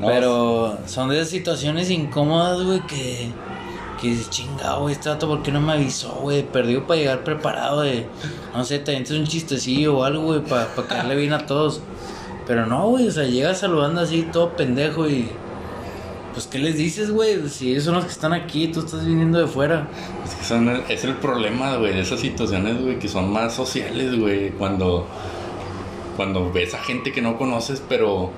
No, 0.00 0.06
Pero 0.06 0.78
son 0.86 1.08
de 1.08 1.16
esas 1.16 1.30
situaciones 1.30 1.90
incómodas, 1.90 2.62
güey, 2.62 2.80
que, 2.86 3.30
que 4.00 4.08
dices, 4.08 4.30
chingado, 4.30 4.82
güey, 4.82 4.94
este 4.94 5.08
vato, 5.08 5.28
¿por 5.28 5.42
qué 5.42 5.52
no 5.52 5.60
me 5.60 5.72
avisó, 5.72 6.10
güey? 6.22 6.42
Perdido 6.42 6.86
para 6.86 6.98
llegar 6.98 7.24
preparado 7.24 7.82
de, 7.82 8.06
no 8.54 8.64
sé, 8.64 8.78
te 8.78 8.92
avientas 8.92 9.16
un 9.16 9.26
chistecillo 9.26 9.98
o 9.98 10.04
algo, 10.04 10.22
güey, 10.22 10.40
para 10.40 10.66
caerle 10.88 11.16
bien 11.16 11.32
a 11.32 11.46
todos. 11.46 11.82
Pero 12.46 12.64
no, 12.66 12.88
güey, 12.88 13.08
o 13.08 13.10
sea, 13.10 13.24
llegas 13.24 13.58
saludando 13.58 14.00
así, 14.00 14.26
todo 14.32 14.56
pendejo 14.56 15.08
y... 15.08 15.28
Pues, 16.32 16.46
¿qué 16.46 16.60
les 16.60 16.76
dices, 16.76 17.10
güey? 17.10 17.48
Si 17.48 17.72
ellos 17.72 17.84
son 17.84 17.94
los 17.94 18.04
que 18.04 18.12
están 18.12 18.32
aquí, 18.32 18.68
tú 18.68 18.80
estás 18.80 19.04
viniendo 19.04 19.40
de 19.40 19.48
fuera. 19.48 19.88
Es 20.24 20.34
que 20.36 20.44
son, 20.44 20.68
es 20.88 21.02
el 21.02 21.14
problema, 21.16 21.76
güey, 21.76 21.92
de 21.92 22.02
esas 22.02 22.20
situaciones, 22.20 22.80
güey, 22.80 22.98
que 23.00 23.08
son 23.08 23.32
más 23.32 23.54
sociales, 23.54 24.16
güey. 24.16 24.50
Cuando, 24.50 25.06
cuando 26.16 26.52
ves 26.52 26.74
a 26.74 26.78
gente 26.78 27.10
que 27.10 27.20
no 27.20 27.36
conoces, 27.36 27.82
pero 27.88 28.30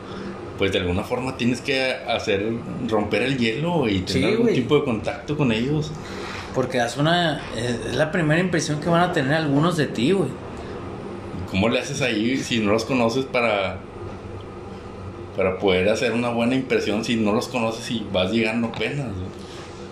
pues 0.61 0.73
de 0.73 0.79
alguna 0.79 1.05
forma 1.05 1.39
tienes 1.39 1.63
que 1.63 1.91
hacer 2.07 2.53
romper 2.87 3.23
el 3.23 3.39
hielo 3.39 3.89
y 3.89 4.01
tener 4.01 4.07
Sí, 4.07 4.25
algún 4.25 4.53
tipo 4.53 4.77
de 4.77 4.85
contacto 4.85 5.35
con 5.35 5.53
ellos. 5.53 5.91
Porque 6.55 6.77
das 6.77 6.99
una. 6.99 7.41
Es 7.57 7.87
es 7.87 7.97
la 7.97 8.13
primera 8.13 8.39
impresión 8.43 8.79
que 8.79 8.91
van 8.91 9.01
a 9.01 9.11
tener 9.15 9.33
algunos 9.33 9.79
de 9.79 9.87
ti, 9.87 10.13
güey. 10.13 10.29
¿Cómo 11.51 11.71
le 11.71 11.79
haces 11.81 12.03
ahí 12.03 12.37
si 12.37 12.59
no 12.59 12.73
los 12.73 12.85
conoces 12.85 13.25
para 13.25 13.79
para 15.35 15.59
poder 15.59 15.89
hacer 15.89 16.13
una 16.13 16.29
buena 16.29 16.57
impresión 16.57 17.07
si 17.07 17.17
no 17.17 17.33
los 17.33 17.49
conoces 17.49 17.91
y 17.91 18.07
vas 18.13 18.31
llegando 18.31 18.69
apenas? 18.69 19.07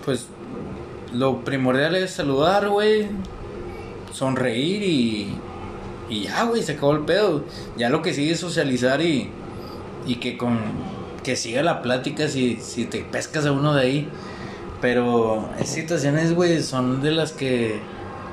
Pues 0.04 0.26
lo 1.14 1.44
primordial 1.44 1.96
es 1.96 2.10
saludar, 2.10 2.68
güey. 2.68 3.06
Sonreír 4.12 4.82
y. 4.82 5.28
Y 6.10 6.24
ya, 6.24 6.44
güey, 6.44 6.62
se 6.62 6.72
acabó 6.72 6.92
el 6.92 7.06
pedo. 7.06 7.44
Ya 7.78 7.88
lo 7.88 8.02
que 8.02 8.12
sigue 8.12 8.32
es 8.32 8.40
socializar 8.40 9.00
y. 9.00 9.30
Y 10.08 10.16
que 10.16 10.36
con. 10.36 10.58
Que 11.22 11.36
siga 11.36 11.62
la 11.62 11.82
plática 11.82 12.26
si, 12.26 12.56
si 12.56 12.86
te 12.86 13.02
pescas 13.02 13.46
a 13.46 13.52
uno 13.52 13.74
de 13.74 13.82
ahí. 13.82 14.08
Pero 14.80 15.48
esas 15.56 15.74
situaciones, 15.74 16.34
güey, 16.34 16.60
son 16.62 17.00
de 17.00 17.12
las 17.12 17.30
que. 17.30 17.78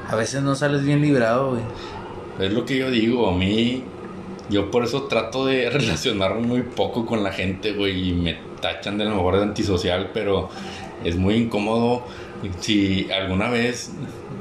A 0.09 0.15
veces 0.15 0.41
no 0.41 0.55
sales 0.55 0.83
bien 0.83 1.01
librado, 1.01 1.51
güey. 1.51 1.61
Es 2.39 2.51
lo 2.51 2.65
que 2.65 2.77
yo 2.77 2.91
digo, 2.91 3.29
a 3.29 3.35
mí, 3.35 3.83
yo 4.49 4.71
por 4.71 4.83
eso 4.83 5.03
trato 5.03 5.45
de 5.45 5.69
relacionarme 5.71 6.41
muy 6.41 6.61
poco 6.63 7.05
con 7.05 7.23
la 7.23 7.31
gente, 7.31 7.73
güey, 7.73 8.09
y 8.09 8.13
me 8.13 8.37
tachan 8.61 8.97
de 8.97 9.05
lo 9.05 9.11
mejor 9.15 9.37
de 9.37 9.43
antisocial, 9.43 10.09
pero 10.13 10.49
es 11.03 11.15
muy 11.15 11.35
incómodo 11.35 12.03
si 12.59 13.09
alguna 13.11 13.49
vez 13.49 13.91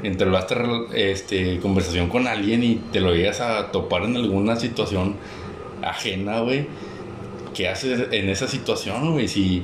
entablaste 0.03 0.57
este, 0.95 1.59
conversación 1.61 2.09
con 2.09 2.27
alguien 2.27 2.63
y 2.63 2.77
te 2.93 3.01
lo 3.01 3.15
llegas 3.15 3.41
a 3.41 3.71
topar 3.71 4.03
en 4.05 4.17
alguna 4.17 4.57
situación 4.57 5.17
ajena, 5.83 6.41
güey, 6.41 6.67
¿qué 7.55 7.69
haces 7.69 8.09
en 8.11 8.29
esa 8.29 8.49
situación, 8.49 9.13
güey? 9.13 9.29
Si, 9.29 9.63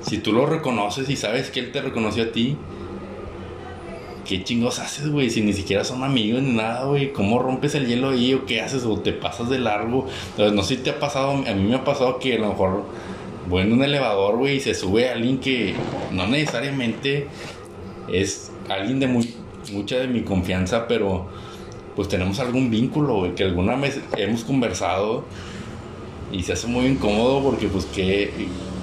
si 0.00 0.18
tú 0.18 0.32
lo 0.32 0.46
reconoces 0.46 1.08
y 1.08 1.16
sabes 1.16 1.50
que 1.50 1.60
él 1.60 1.72
te 1.72 1.80
reconoció 1.80 2.24
a 2.24 2.32
ti, 2.32 2.56
¿Qué 4.28 4.44
chingos 4.44 4.78
haces, 4.78 5.08
güey? 5.08 5.30
Si 5.30 5.40
ni 5.40 5.54
siquiera 5.54 5.84
son 5.84 6.04
amigos 6.04 6.42
ni 6.42 6.52
nada, 6.52 6.84
güey. 6.84 7.14
¿Cómo 7.14 7.38
rompes 7.38 7.74
el 7.74 7.86
hielo 7.86 8.10
ahí 8.10 8.34
o 8.34 8.44
qué 8.44 8.60
haces? 8.60 8.84
¿O 8.84 9.00
te 9.00 9.14
pasas 9.14 9.48
de 9.48 9.58
largo? 9.58 10.06
Entonces, 10.32 10.54
no 10.54 10.62
sé 10.62 10.76
si 10.76 10.82
te 10.82 10.90
ha 10.90 11.00
pasado, 11.00 11.30
a 11.30 11.54
mí 11.54 11.64
me 11.64 11.76
ha 11.76 11.82
pasado 11.82 12.18
que 12.18 12.36
a 12.36 12.38
lo 12.38 12.50
mejor 12.50 12.84
voy 13.48 13.62
en 13.62 13.72
un 13.72 13.82
elevador, 13.82 14.36
güey, 14.36 14.56
y 14.56 14.60
se 14.60 14.74
sube 14.74 15.08
alguien 15.08 15.38
que 15.38 15.74
no 16.12 16.26
necesariamente 16.26 17.26
es 18.12 18.52
alguien 18.68 19.00
de 19.00 19.06
muy, 19.06 19.34
mucha 19.72 19.96
de 19.96 20.08
mi 20.08 20.20
confianza, 20.20 20.86
pero 20.86 21.26
pues 21.96 22.08
tenemos 22.08 22.38
algún 22.38 22.68
vínculo, 22.70 23.14
güey, 23.14 23.34
que 23.34 23.44
alguna 23.44 23.76
vez 23.76 23.98
hemos 24.18 24.44
conversado 24.44 25.24
y 26.32 26.42
se 26.42 26.52
hace 26.52 26.66
muy 26.66 26.86
incómodo 26.86 27.42
porque 27.42 27.68
pues 27.68 27.86
qué, 27.86 28.30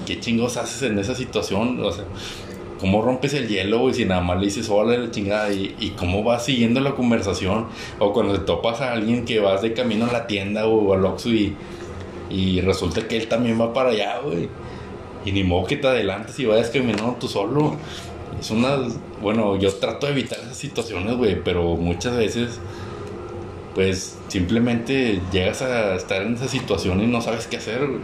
qué 0.06 0.20
chingos 0.20 0.58
haces 0.58 0.84
en 0.84 1.00
esa 1.00 1.16
situación, 1.16 1.84
o 1.84 1.92
sea, 1.92 2.06
cómo 2.80 3.02
rompes 3.02 3.34
el 3.34 3.48
hielo, 3.48 3.80
güey, 3.80 3.94
si 3.94 4.06
nada 4.06 4.22
más 4.22 4.40
le 4.40 4.46
dices 4.46 4.70
hola 4.70 4.98
la 4.98 5.12
chingada 5.12 5.52
y, 5.52 5.76
y 5.80 5.90
cómo 5.92 6.24
vas 6.24 6.46
siguiendo 6.46 6.80
la 6.82 6.96
conversación 6.96 7.68
o 8.00 8.14
cuando 8.14 8.34
te 8.34 8.46
topas 8.46 8.82
a 8.82 8.94
alguien 8.94 9.26
que 9.26 9.40
vas 9.40 9.62
de 9.62 9.74
camino 9.74 10.06
a 10.06 10.12
la 10.12 10.28
tienda 10.28 10.68
o 10.68 10.94
al 10.94 11.06
Oxxo 11.06 11.30
y, 11.30 11.56
y 12.30 12.62
resulta 12.62 13.08
que 13.08 13.18
él 13.18 13.28
también 13.28 13.60
va 13.60 13.74
para 13.74 13.90
allá, 13.92 14.20
güey. 14.24 14.50
Y 15.26 15.32
ni 15.32 15.44
modo 15.44 15.66
que 15.66 15.78
te 15.78 15.88
adelantes 15.88 16.38
y 16.40 16.46
vayas 16.46 16.70
caminando 16.70 17.18
tú 17.20 17.28
solo. 17.28 17.76
Es 18.40 18.52
una, 18.52 18.78
bueno, 19.22 19.56
yo 19.58 19.74
trato 19.76 20.06
de 20.06 20.14
evitar 20.14 20.40
esas 20.40 20.58
situaciones, 20.58 21.16
güey, 21.16 21.42
pero 21.44 21.76
muchas 21.76 22.16
veces 22.18 22.60
pues 23.76 24.18
simplemente 24.30 25.22
llegas 25.32 25.62
a 25.62 25.96
estar 25.96 26.22
en 26.24 26.36
esa 26.36 26.48
situación 26.48 27.02
y 27.04 27.08
no 27.08 27.22
sabes 27.22 27.48
qué 27.48 27.58
hacer, 27.58 27.86
güey. 27.86 28.00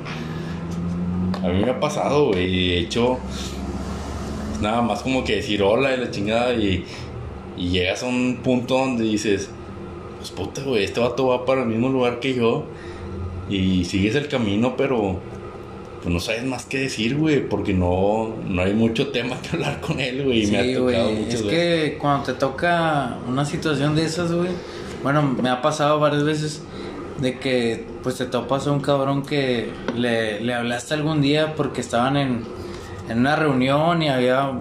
A 1.43 1.47
mí 1.47 1.63
me 1.63 1.71
ha 1.71 1.79
pasado, 1.79 2.27
güey, 2.27 2.45
y 2.53 2.67
de 2.69 2.79
hecho 2.79 3.19
nada 4.61 4.81
más 4.81 5.01
como 5.01 5.23
que 5.23 5.37
decir 5.37 5.63
hola 5.63 5.95
y 5.95 5.99
la 5.99 6.11
chingada 6.11 6.53
y, 6.53 6.85
y 7.57 7.69
llegas 7.69 8.03
a 8.03 8.05
un 8.07 8.41
punto 8.43 8.75
donde 8.77 9.03
dices, 9.05 9.49
pues 10.19 10.31
puta, 10.31 10.61
güey, 10.63 10.83
este 10.83 10.99
vato 10.99 11.27
va 11.27 11.45
para 11.45 11.61
el 11.63 11.67
mismo 11.67 11.89
lugar 11.89 12.19
que 12.19 12.35
yo 12.35 12.65
y 13.49 13.85
sigues 13.85 14.15
el 14.15 14.27
camino, 14.27 14.75
pero 14.77 15.19
pues 16.03 16.13
no 16.13 16.19
sabes 16.19 16.43
más 16.45 16.65
qué 16.65 16.79
decir, 16.79 17.15
güey, 17.17 17.47
porque 17.47 17.73
no, 17.73 18.35
no 18.47 18.61
hay 18.61 18.73
mucho 18.73 19.09
tema 19.09 19.39
que 19.41 19.49
hablar 19.55 19.81
con 19.81 19.99
él, 19.99 20.23
güey, 20.23 20.43
y 20.43 20.47
me 20.47 20.63
Sí, 20.63 20.73
ha 20.73 20.77
tocado 20.79 21.11
güey. 21.11 21.23
Es 21.29 21.43
veces. 21.43 21.43
que 21.43 21.97
cuando 21.99 22.23
te 22.25 22.33
toca 22.33 23.17
una 23.27 23.45
situación 23.45 23.95
de 23.95 24.05
esas, 24.05 24.31
güey. 24.31 24.49
Bueno, 25.03 25.21
me 25.23 25.49
ha 25.49 25.61
pasado 25.61 25.99
varias 25.99 26.23
veces 26.23 26.61
de 27.19 27.39
que 27.39 27.85
pues 28.03 28.17
te 28.17 28.25
topas 28.25 28.67
a 28.67 28.71
un 28.71 28.81
cabrón 28.81 29.23
que 29.23 29.71
le, 29.95 30.41
le 30.41 30.53
hablaste 30.53 30.93
algún 30.93 31.21
día 31.21 31.55
porque 31.55 31.81
estaban 31.81 32.17
en, 32.17 32.43
en 33.09 33.19
una 33.19 33.35
reunión 33.35 34.01
y 34.01 34.09
había 34.09 34.51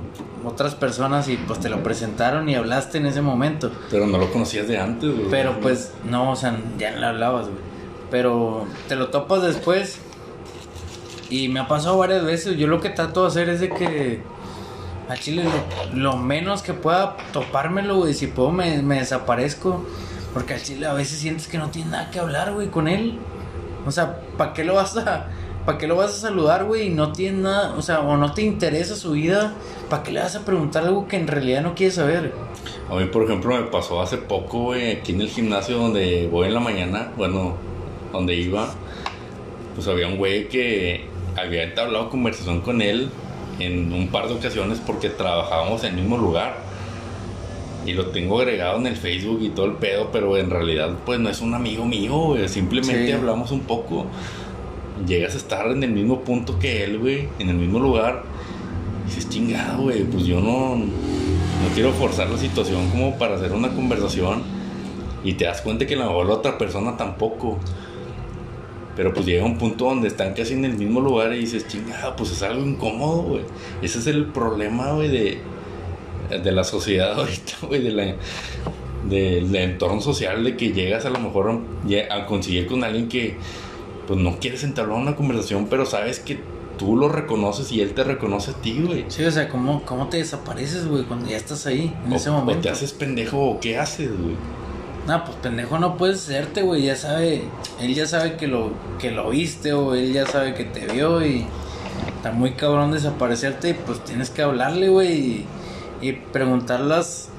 otras 0.45 0.75
personas 0.75 1.29
y 1.29 1.37
pues 1.37 1.61
te 1.61 1.69
lo 1.69 1.83
presentaron 1.83 2.49
y 2.49 2.55
hablaste 2.55 2.99
en 2.99 3.07
ese 3.07 3.23
momento. 3.23 3.71
Pero 3.91 4.07
no 4.07 4.19
lo 4.19 4.31
conocías 4.33 4.69
de 4.69 4.79
antes, 4.79 5.11
güey. 5.15 5.29
Pero 5.31 5.61
pues 5.61 5.93
no, 6.09 6.33
o 6.33 6.37
sea, 6.37 6.59
ya 6.79 6.93
no 6.93 7.01
le 7.01 7.07
hablabas, 7.07 7.47
güey. 7.47 7.61
Pero 8.11 8.67
te 8.89 8.97
lo 8.97 9.09
topas 9.09 9.43
después. 9.43 9.99
Y 11.29 11.49
me 11.49 11.61
ha 11.61 11.69
pasado 11.69 11.97
varias 11.99 12.25
veces. 12.25 12.57
Yo 12.57 12.67
lo 12.67 12.81
que 12.81 12.91
trato 12.91 13.23
de 13.23 13.29
hacer 13.29 13.49
es 13.49 13.61
de 13.61 13.69
que 13.69 14.23
a 15.09 15.17
Chile 15.17 15.45
lo, 15.93 15.97
lo 15.97 16.17
menos 16.17 16.63
que 16.63 16.73
pueda 16.73 17.17
topármelo, 17.33 17.99
güey. 17.99 18.15
Si 18.15 18.27
puedo 18.27 18.51
me, 18.51 18.83
me 18.83 18.97
desaparezco. 18.97 19.85
Porque 20.33 20.55
al 20.55 20.63
Chile 20.63 20.87
a 20.87 20.93
veces 20.93 21.19
sientes 21.19 21.49
que 21.49 21.59
no 21.59 21.71
tienes 21.71 21.91
nada 21.91 22.11
que 22.11 22.19
hablar, 22.19 22.53
güey, 22.53 22.69
con 22.69 22.89
él. 22.89 23.19
O 23.87 23.91
sea, 23.91 24.21
¿para 24.37 24.53
qué 24.53 24.65
lo 24.65 24.75
vas 24.75 24.97
a... 24.97 25.29
¿Para 25.67 25.77
qué 25.77 25.87
lo 25.87 25.97
vas 25.97 26.11
a 26.11 26.15
saludar, 26.15 26.65
güey? 26.65 26.87
Y 26.87 26.91
no 26.91 27.13
tienes 27.13 27.43
nada, 27.43 27.75
o 27.77 27.83
sea, 27.83 28.01
o 28.01 28.17
no 28.17 28.33
te 28.33 28.41
interesa 28.41 28.97
su 28.97 29.13
vida. 29.13 29.53
¿Para 29.91 30.03
qué 30.03 30.11
le 30.11 30.21
vas 30.21 30.35
a 30.35 30.45
preguntar 30.45 30.85
algo 30.85 31.07
que 31.07 31.17
en 31.17 31.27
realidad 31.27 31.61
no 31.61 31.75
quieres 31.75 31.97
saber? 31.97 32.33
A 32.91 32.95
mí, 32.95 33.05
por 33.05 33.25
ejemplo, 33.25 33.55
me 33.55 33.65
pasó 33.65 34.01
hace 34.01 34.17
poco, 34.17 34.61
güey, 34.61 34.93
aquí 34.93 35.13
en 35.13 35.21
el 35.21 35.29
gimnasio 35.29 35.77
donde 35.77 36.29
voy 36.33 36.49
en 36.49 36.55
la 36.55 36.61
mañana, 36.61 37.13
bueno, 37.17 37.57
donde 38.11 38.35
iba, 38.37 38.71
pues 39.75 39.87
había 39.87 40.09
un 40.09 40.17
güey 40.17 40.49
que 40.49 41.05
había 41.37 41.63
entablado 41.63 42.09
conversación 42.09 42.63
con 42.63 42.81
él 42.81 43.11
en 43.59 43.93
un 43.93 44.09
par 44.09 44.29
de 44.29 44.35
ocasiones 44.35 44.81
porque 44.85 45.11
trabajábamos 45.11 45.85
en 45.85 45.95
el 45.95 46.01
mismo 46.01 46.17
lugar. 46.17 46.70
Y 47.87 47.93
lo 47.95 48.07
tengo 48.07 48.39
agregado 48.41 48.79
en 48.79 48.87
el 48.87 48.97
Facebook 48.97 49.41
y 49.43 49.49
todo 49.49 49.67
el 49.67 49.73
pedo, 49.75 50.11
pero 50.13 50.37
en 50.37 50.51
realidad, 50.51 50.91
pues 51.07 51.19
no 51.19 51.29
es 51.31 51.41
un 51.41 51.55
amigo 51.55 51.85
mío, 51.87 52.13
güey. 52.15 52.49
Simplemente 52.49 53.07
Sí. 53.07 53.13
hablamos 53.13 53.51
un 53.53 53.61
poco. 53.61 54.07
Llegas 55.07 55.35
a 55.35 55.39
estar 55.39 55.67
en 55.71 55.83
el 55.83 55.93
mismo 55.93 56.21
punto 56.21 56.59
que 56.59 56.85
él, 56.85 56.99
güey, 56.99 57.29
en 57.39 57.49
el 57.49 57.57
mismo 57.57 57.79
lugar. 57.79 58.23
Y 59.05 59.09
dices, 59.09 59.29
chingado, 59.31 59.85
güey, 59.85 60.05
pues 60.05 60.25
yo 60.27 60.41
no, 60.41 60.77
no 60.77 61.75
quiero 61.75 61.93
forzar 61.93 62.29
la 62.29 62.37
situación 62.37 62.91
como 62.91 63.17
para 63.17 63.37
hacer 63.37 63.53
una 63.53 63.71
conversación. 63.71 64.43
Y 65.25 65.35
te 65.35 65.47
das 65.47 65.63
cuenta 65.63 65.87
que 65.87 65.95
a 65.95 65.99
lo 65.99 66.05
mejor 66.07 66.27
la 66.27 66.35
otra 66.35 66.59
persona 66.59 66.97
tampoco. 66.99 67.59
Pero 68.97 69.15
pues 69.15 69.25
llega 69.25 69.45
un 69.45 69.57
punto 69.57 69.87
donde 69.87 70.09
están 70.09 70.35
casi 70.35 70.53
en 70.53 70.65
el 70.67 70.75
mismo 70.77 71.01
lugar 71.01 71.33
y 71.33 71.39
dices, 71.39 71.67
chingada, 71.67 72.15
pues 72.17 72.33
es 72.33 72.43
algo 72.43 72.63
incómodo, 72.67 73.23
güey. 73.23 73.43
Ese 73.81 73.99
es 74.01 74.07
el 74.07 74.27
problema, 74.27 74.93
güey, 74.93 75.09
de, 75.09 75.39
de 76.39 76.53
la 76.53 76.65
sociedad 76.65 77.13
ahorita, 77.19 77.53
güey, 77.67 77.83
de 77.83 77.91
la, 77.91 78.15
del 79.09 79.55
entorno 79.57 80.01
social, 80.01 80.43
de 80.45 80.57
que 80.57 80.73
llegas 80.73 81.05
a 81.07 81.11
lo 81.11 81.19
mejor 81.19 81.61
a, 82.11 82.15
a 82.15 82.27
conseguir 82.27 82.67
con 82.67 82.85
alguien 82.85 83.09
que 83.09 83.37
pues 84.07 84.19
no 84.21 84.39
quieres 84.41 84.65
entablar 84.65 84.99
una 84.99 85.15
conversación, 85.17 85.67
pero 85.71 85.87
sabes 85.87 86.19
que 86.21 86.41
tú 86.79 86.97
lo 86.97 87.09
reconoces 87.09 87.71
y 87.73 87.81
él 87.81 87.93
te 87.93 88.03
reconoce 88.05 88.51
a 88.53 88.55
ti, 88.55 88.83
güey. 88.85 89.05
Sí, 89.09 89.25
o 89.25 89.31
sea, 89.31 89.49
¿cómo, 89.49 89.83
cómo 89.85 90.09
te 90.09 90.17
desapareces, 90.17 90.87
güey, 90.89 91.05
cuando 91.05 91.29
ya 91.29 91.37
estás 91.37 91.67
ahí, 91.67 91.95
en 92.07 92.13
O- 92.13 92.17
ese 92.17 92.31
o 92.31 92.33
momento? 92.35 92.63
te 92.63 92.71
haces 92.71 92.93
pendejo 92.93 93.39
o 93.39 93.61
qué 93.61 93.79
haces, 93.79 94.09
güey. 94.11 94.35
No, 95.07 95.25
pues 95.25 95.37
pendejo 95.39 95.79
no 95.79 95.97
puedes 95.97 96.19
hacerte, 96.25 96.63
güey. 96.63 96.83
Ya 96.83 96.95
sabe, 96.97 97.43
él 97.81 97.95
ya 97.95 98.07
sabe 98.07 98.37
que 98.37 98.47
lo, 98.47 98.73
que 98.99 99.11
lo 99.11 99.31
viste 99.31 99.73
o 99.73 99.95
él 99.95 100.13
ya 100.13 100.27
sabe 100.27 100.55
que 100.55 100.65
te 100.65 100.87
vio 100.87 101.25
y 101.25 101.47
está 102.17 102.33
muy 102.33 102.53
cabrón 102.53 102.93
desaparecerte 102.93 103.71
y 103.71 103.75
pues 103.75 104.05
tienes 104.05 104.31
que 104.31 104.43
hablarle, 104.43 104.89
güey, 104.89 105.13
y, 105.19 105.47
y 106.01 106.13
preguntar 106.13 106.81
las, 106.81 107.31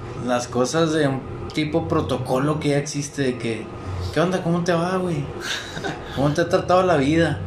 cosas 0.49 0.93
de 0.93 1.07
un 1.07 1.21
tipo 1.53 1.87
protocolo 1.87 2.59
que 2.59 2.69
ya 2.69 2.77
existe 2.77 3.23
de 3.23 3.37
que, 3.37 3.63
¿qué 4.13 4.19
onda? 4.19 4.43
¿Cómo 4.43 4.63
te 4.63 4.73
va, 4.73 4.97
güey? 4.97 5.23
¿Cómo 6.15 6.31
te 6.31 6.41
ha 6.41 6.49
tratado 6.49 6.83
la 6.83 6.97
vida? 6.97 7.39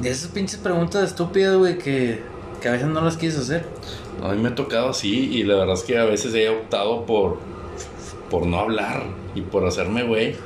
De 0.00 0.10
esas 0.10 0.30
pinches 0.30 0.58
preguntas 0.58 1.04
estúpidas, 1.04 1.56
güey, 1.56 1.78
que, 1.78 2.22
que 2.60 2.68
a 2.68 2.72
veces 2.72 2.88
no 2.88 3.00
las 3.00 3.16
quieres 3.16 3.38
hacer. 3.38 3.66
A 4.22 4.32
mí 4.32 4.42
me 4.42 4.50
ha 4.50 4.54
tocado 4.54 4.90
así 4.90 5.30
y 5.32 5.42
la 5.44 5.56
verdad 5.56 5.74
es 5.74 5.82
que 5.82 5.98
a 5.98 6.04
veces 6.04 6.34
he 6.34 6.48
optado 6.48 7.06
por, 7.06 7.38
por 8.30 8.46
no 8.46 8.58
hablar 8.58 9.04
y 9.34 9.40
por 9.40 9.66
hacerme 9.66 10.02
güey. 10.04 10.36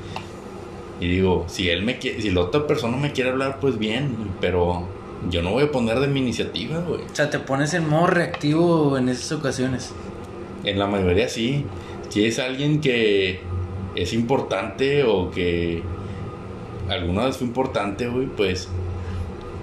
Y 1.01 1.09
digo, 1.09 1.45
si 1.49 1.69
él 1.69 1.85
me 1.85 2.01
si 2.01 2.31
la 2.31 2.41
otra 2.41 2.67
persona 2.67 2.97
me 2.97 3.13
quiere 3.13 3.31
hablar, 3.31 3.59
pues 3.61 3.79
bien, 3.79 4.17
pero 4.41 4.89
yo 5.31 5.43
no 5.43 5.51
voy 5.51 5.65
a 5.65 5.73
poner 5.73 6.01
de 6.01 6.09
mi 6.09 6.21
iniciativa, 6.21 6.79
güey. 6.79 7.03
O 7.03 7.15
sea, 7.15 7.31
te 7.31 7.39
pones 7.39 7.75
en 7.75 7.89
modo 7.89 8.07
reactivo 8.07 8.97
en 8.97 9.09
esas 9.09 9.33
ocasiones. 9.33 9.93
En 10.65 10.79
la 10.79 10.87
mayoría 10.87 11.29
sí. 11.29 11.65
Si 12.09 12.25
es 12.25 12.39
alguien 12.39 12.81
que 12.81 13.41
es 13.95 14.13
importante 14.13 15.05
o 15.05 15.31
que 15.31 15.83
alguna 16.89 17.27
vez 17.27 17.37
fue 17.37 17.47
importante, 17.47 18.09
güey, 18.09 18.27
pues 18.27 18.69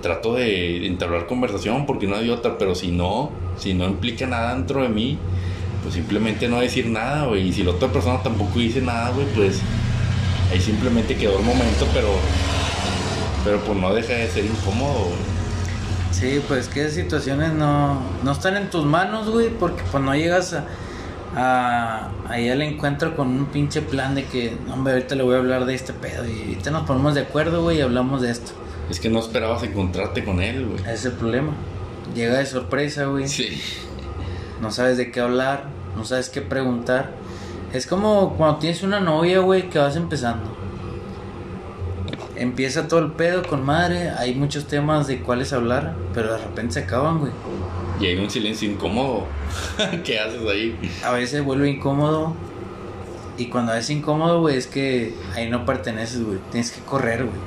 trato 0.02 0.36
de 0.36 0.86
entablar 0.86 1.26
conversación 1.26 1.86
porque 1.86 2.06
no 2.06 2.16
hay 2.16 2.30
otra, 2.30 2.58
pero 2.58 2.76
si 2.76 2.90
no, 2.92 3.32
si 3.58 3.74
no 3.74 3.86
implica 3.86 4.28
nada 4.28 4.54
dentro 4.54 4.84
de 4.84 4.90
mí, 4.90 5.18
pues 5.82 5.96
simplemente 5.96 6.48
no 6.48 6.60
decir 6.60 6.88
nada, 6.88 7.26
güey. 7.26 7.48
Y 7.48 7.54
si 7.54 7.64
la 7.64 7.72
otra 7.72 7.92
persona 7.92 8.22
tampoco 8.22 8.60
dice 8.60 8.82
nada, 8.82 9.12
güey, 9.12 9.26
pues 9.34 9.62
ahí 10.52 10.60
simplemente 10.60 11.16
quedó 11.16 11.40
el 11.40 11.46
momento, 11.46 11.88
pero 11.94 12.10
pero 13.44 13.60
pues 13.60 13.78
no 13.78 13.94
deja 13.94 14.14
de 14.14 14.28
ser 14.28 14.46
incómodo, 14.46 15.06
güey. 15.06 15.35
Sí, 16.16 16.42
pues 16.48 16.70
que 16.70 16.90
situaciones 16.90 17.52
no, 17.52 18.00
no 18.24 18.32
están 18.32 18.56
en 18.56 18.70
tus 18.70 18.86
manos, 18.86 19.30
güey, 19.30 19.50
porque 19.50 19.84
pues 19.92 20.02
no 20.02 20.16
llegas 20.16 20.54
a, 20.54 20.64
a, 21.36 22.10
ahí 22.30 22.48
al 22.48 22.62
encuentro 22.62 23.18
con 23.18 23.28
un 23.28 23.48
pinche 23.48 23.82
plan 23.82 24.16
de 24.16 24.24
que, 24.24 24.56
hombre, 24.72 24.94
ahorita 24.94 25.16
le 25.16 25.24
voy 25.24 25.36
a 25.36 25.40
hablar 25.40 25.66
de 25.66 25.76
este 25.76 25.92
pedo 25.92 26.24
y 26.26 26.40
ahorita 26.54 26.72
nos 26.72 26.88
ponemos 26.88 27.16
de 27.16 27.22
acuerdo, 27.22 27.64
güey, 27.64 27.80
y 27.80 27.82
hablamos 27.82 28.22
de 28.22 28.32
esto. 28.32 28.54
Es 28.90 29.02
que 29.02 29.10
no 29.10 29.20
esperabas 29.20 29.64
encontrarte 29.64 30.24
con 30.24 30.42
él, 30.42 30.66
güey. 30.66 30.80
Ese 30.84 30.94
es 30.94 31.06
el 31.06 31.12
problema. 31.14 31.52
Llega 32.16 32.38
de 32.38 32.46
sorpresa, 32.46 33.08
güey. 33.08 33.28
Sí. 33.28 33.62
No 34.62 34.72
sabes 34.72 34.96
de 34.96 35.12
qué 35.12 35.20
hablar, 35.20 35.66
no 35.98 36.06
sabes 36.06 36.30
qué 36.30 36.42
preguntar. 36.42 37.12
Es 37.74 37.88
como 37.88 38.38
cuando 38.38 38.60
tienes 38.60 38.84
una 38.84 39.02
novia, 39.02 39.40
güey, 39.40 39.70
que 39.70 39.80
vas 39.80 39.98
empezando. 39.98 40.56
Empieza 42.36 42.88
todo 42.88 43.00
el 43.00 43.12
pedo 43.12 43.44
con 43.44 43.64
madre, 43.64 44.10
hay 44.10 44.36
muchos 44.36 44.66
temas 44.66 45.08
de 45.08 45.22
cuáles 45.22 45.54
hablar, 45.54 45.96
pero 46.14 46.34
de 46.34 46.40
repente 46.40 46.74
se 46.74 46.80
acaban, 46.82 47.20
güey. 47.20 47.32
Y 48.00 48.08
hay 48.08 48.18
un 48.18 48.30
silencio 48.30 48.70
incómodo. 48.70 49.26
¿Qué 50.04 50.20
haces 50.20 50.42
ahí? 50.42 50.78
A 51.04 51.12
veces 51.12 51.44
vuelve 51.44 51.70
incómodo. 51.70 52.36
Y 53.38 53.46
cuando 53.46 53.74
es 53.74 53.90
incómodo, 53.90 54.42
güey, 54.42 54.58
es 54.58 54.68
que 54.68 55.14
ahí 55.34 55.50
no 55.50 55.66
perteneces, 55.66 56.24
güey. 56.24 56.40
Tienes 56.52 56.72
que 56.72 56.82
correr, 56.82 57.24
güey. 57.24 57.38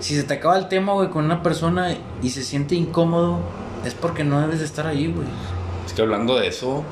Si 0.00 0.14
se 0.14 0.24
te 0.24 0.34
acaba 0.34 0.58
el 0.58 0.68
tema, 0.68 0.92
güey, 0.92 1.08
con 1.08 1.24
una 1.24 1.42
persona 1.42 1.96
y 2.22 2.30
se 2.30 2.42
siente 2.42 2.74
incómodo, 2.74 3.40
es 3.86 3.94
porque 3.94 4.24
no 4.24 4.40
debes 4.40 4.58
de 4.58 4.66
estar 4.66 4.86
ahí, 4.86 5.06
güey. 5.06 5.26
Es 5.86 5.94
que 5.94 6.02
hablando 6.02 6.38
de 6.38 6.48
eso, 6.48 6.84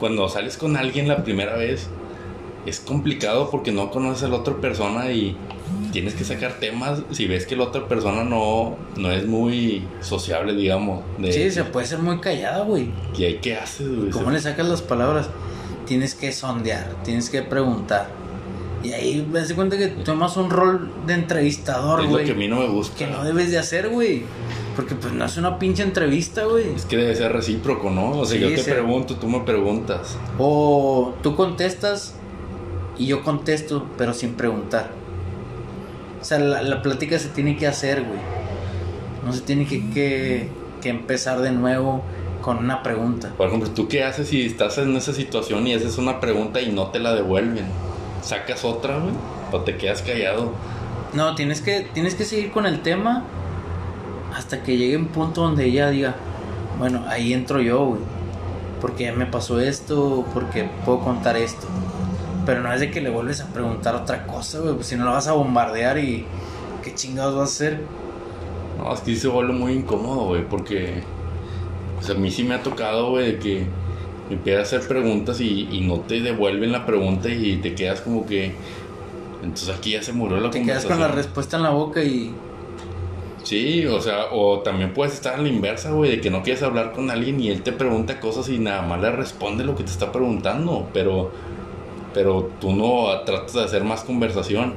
cuando 0.00 0.28
sales 0.28 0.56
con 0.56 0.76
alguien 0.76 1.06
la 1.06 1.22
primera 1.22 1.56
vez, 1.56 1.88
es 2.66 2.80
complicado 2.80 3.50
porque 3.50 3.70
no 3.72 3.90
conoces 3.90 4.24
a 4.24 4.28
la 4.28 4.36
otra 4.36 4.56
persona 4.56 5.10
y 5.10 5.36
tienes 5.92 6.14
que 6.14 6.24
sacar 6.24 6.54
temas 6.58 7.02
si 7.12 7.26
ves 7.26 7.46
que 7.46 7.54
la 7.54 7.64
otra 7.64 7.86
persona 7.86 8.24
no, 8.24 8.76
no 8.96 9.10
es 9.12 9.26
muy 9.26 9.84
sociable, 10.00 10.54
digamos. 10.54 11.04
De, 11.18 11.32
Sí, 11.32 11.50
se 11.50 11.64
puede 11.64 11.86
ser 11.86 11.98
muy 12.00 12.18
callada, 12.18 12.64
güey. 12.64 12.90
¿Y 13.16 13.24
ahí 13.24 13.38
qué 13.40 13.56
haces, 13.56 13.88
güey? 13.88 14.10
¿Cómo 14.10 14.30
le 14.30 14.40
sacas 14.40 14.66
las 14.68 14.82
palabras? 14.82 15.28
Tienes 15.86 16.14
que 16.14 16.32
sondear, 16.32 16.96
tienes 17.04 17.30
que 17.30 17.42
preguntar. 17.42 18.08
Y 18.82 18.92
ahí 18.92 19.24
me 19.30 19.38
das 19.38 19.52
cuenta 19.52 19.78
que 19.78 19.86
tomas 19.88 20.36
un 20.36 20.50
rol 20.50 20.90
de 21.06 21.14
entrevistador, 21.14 22.00
Es 22.00 22.06
lo 22.06 22.10
güey. 22.12 22.24
que 22.24 22.32
a 22.32 22.34
mí 22.34 22.48
no 22.48 22.56
me 22.56 22.66
gusta. 22.66 22.96
Que 22.96 23.06
no 23.06 23.22
debes 23.22 23.50
de 23.52 23.58
hacer, 23.58 23.88
güey. 23.88 24.24
Porque 24.74 24.94
pues 24.96 25.12
no 25.12 25.24
es 25.24 25.36
una 25.36 25.58
pinche 25.58 25.82
entrevista, 25.84 26.44
güey. 26.46 26.74
Es 26.74 26.86
que 26.86 26.96
debe 26.96 27.14
ser 27.14 27.32
recíproco, 27.32 27.90
¿no? 27.90 28.10
O 28.18 28.24
sea, 28.24 28.38
Sí, 28.38 28.42
yo 28.42 28.54
te 28.54 28.70
pregunto, 28.72 29.16
tú 29.16 29.28
me 29.28 29.40
preguntas. 29.40 30.16
O 30.38 31.14
tú 31.22 31.36
contestas 31.36 32.14
y 32.98 33.06
yo 33.06 33.22
contesto, 33.22 33.86
pero 33.98 34.14
sin 34.14 34.34
preguntar. 34.34 34.90
O 36.22 36.24
sea, 36.24 36.38
la, 36.38 36.62
la 36.62 36.80
plática 36.82 37.18
se 37.18 37.28
tiene 37.28 37.56
que 37.56 37.66
hacer, 37.66 38.04
güey. 38.04 38.20
No 39.26 39.32
se 39.32 39.40
tiene 39.40 39.66
que, 39.66 39.90
que, 39.90 40.48
que 40.80 40.88
empezar 40.88 41.40
de 41.40 41.50
nuevo 41.50 42.02
con 42.40 42.58
una 42.58 42.82
pregunta. 42.84 43.32
Por 43.36 43.48
ejemplo, 43.48 43.70
¿tú 43.70 43.88
qué 43.88 44.04
haces 44.04 44.28
si 44.28 44.46
estás 44.46 44.78
en 44.78 44.96
esa 44.96 45.12
situación 45.12 45.66
y 45.66 45.74
haces 45.74 45.98
una 45.98 46.20
pregunta 46.20 46.60
y 46.60 46.70
no 46.70 46.86
te 46.88 47.00
la 47.00 47.12
devuelven? 47.14 47.64
¿Sacas 48.22 48.64
otra, 48.64 48.98
güey? 48.98 49.14
¿O 49.50 49.60
te 49.62 49.76
quedas 49.76 50.02
callado? 50.02 50.52
No, 51.12 51.34
tienes 51.34 51.60
que, 51.60 51.88
tienes 51.92 52.14
que 52.14 52.24
seguir 52.24 52.52
con 52.52 52.66
el 52.66 52.82
tema 52.82 53.24
hasta 54.34 54.62
que 54.62 54.76
llegue 54.76 54.96
un 54.96 55.06
punto 55.06 55.42
donde 55.42 55.64
ella 55.64 55.90
diga, 55.90 56.14
bueno, 56.78 57.04
ahí 57.08 57.32
entro 57.32 57.60
yo, 57.60 57.84
güey. 57.84 58.00
Porque 58.80 59.10
me 59.12 59.26
pasó 59.26 59.60
esto, 59.60 60.24
porque 60.32 60.68
puedo 60.84 61.00
contar 61.00 61.36
esto. 61.36 61.66
Pero 62.44 62.62
no 62.62 62.72
es 62.72 62.80
de 62.80 62.90
que 62.90 63.00
le 63.00 63.10
vuelves 63.10 63.40
a 63.40 63.46
preguntar 63.48 63.94
otra 63.94 64.26
cosa, 64.26 64.60
güey. 64.60 64.74
Pues 64.74 64.86
si 64.88 64.96
no 64.96 65.04
la 65.04 65.12
vas 65.12 65.28
a 65.28 65.32
bombardear 65.32 65.98
y 65.98 66.24
qué 66.82 66.94
chingados 66.94 67.34
vas 67.34 67.50
a 67.50 67.52
hacer. 67.52 67.80
No, 68.78 68.92
es 68.92 69.00
que 69.00 69.14
se 69.14 69.28
vuelve 69.28 69.52
muy 69.52 69.72
incómodo, 69.72 70.26
güey, 70.26 70.48
porque 70.48 71.02
pues 71.96 72.10
a 72.10 72.14
mí 72.14 72.30
sí 72.30 72.42
me 72.42 72.54
ha 72.54 72.62
tocado, 72.62 73.10
güey, 73.10 73.32
de 73.32 73.38
que 73.38 73.66
me 74.28 74.36
empiezas 74.36 74.72
a 74.72 74.76
hacer 74.76 74.88
preguntas 74.88 75.40
y, 75.40 75.68
y 75.70 75.82
no 75.82 76.00
te 76.00 76.20
devuelven 76.20 76.72
la 76.72 76.84
pregunta 76.86 77.28
y 77.28 77.56
te 77.56 77.74
quedas 77.74 78.00
como 78.00 78.26
que... 78.26 78.54
Entonces 79.42 79.76
aquí 79.76 79.90
ya 79.90 80.02
se 80.02 80.12
murió 80.12 80.38
la 80.38 80.50
Te 80.50 80.62
quedas 80.62 80.84
con 80.84 81.00
la 81.00 81.08
respuesta 81.08 81.56
en 81.56 81.64
la 81.64 81.70
boca 81.70 82.02
y 82.02 82.32
Sí, 83.42 83.86
o 83.86 84.00
sea, 84.00 84.26
o 84.30 84.60
también 84.60 84.94
puedes 84.94 85.14
estar 85.14 85.34
a 85.34 85.38
la 85.38 85.48
inversa, 85.48 85.90
güey, 85.90 86.10
de 86.12 86.20
que 86.20 86.30
no 86.30 86.42
quieres 86.42 86.62
hablar 86.62 86.92
con 86.92 87.10
alguien 87.10 87.40
y 87.40 87.50
él 87.50 87.62
te 87.62 87.72
pregunta 87.72 88.20
cosas 88.20 88.48
y 88.48 88.58
nada 88.58 88.82
más 88.82 89.00
le 89.00 89.10
responde 89.10 89.64
lo 89.64 89.74
que 89.74 89.82
te 89.82 89.90
está 89.90 90.12
preguntando, 90.12 90.88
pero, 90.92 91.32
pero 92.14 92.50
tú 92.60 92.72
no 92.74 93.06
tratas 93.24 93.52
de 93.54 93.64
hacer 93.64 93.84
más 93.84 94.02
conversación. 94.04 94.74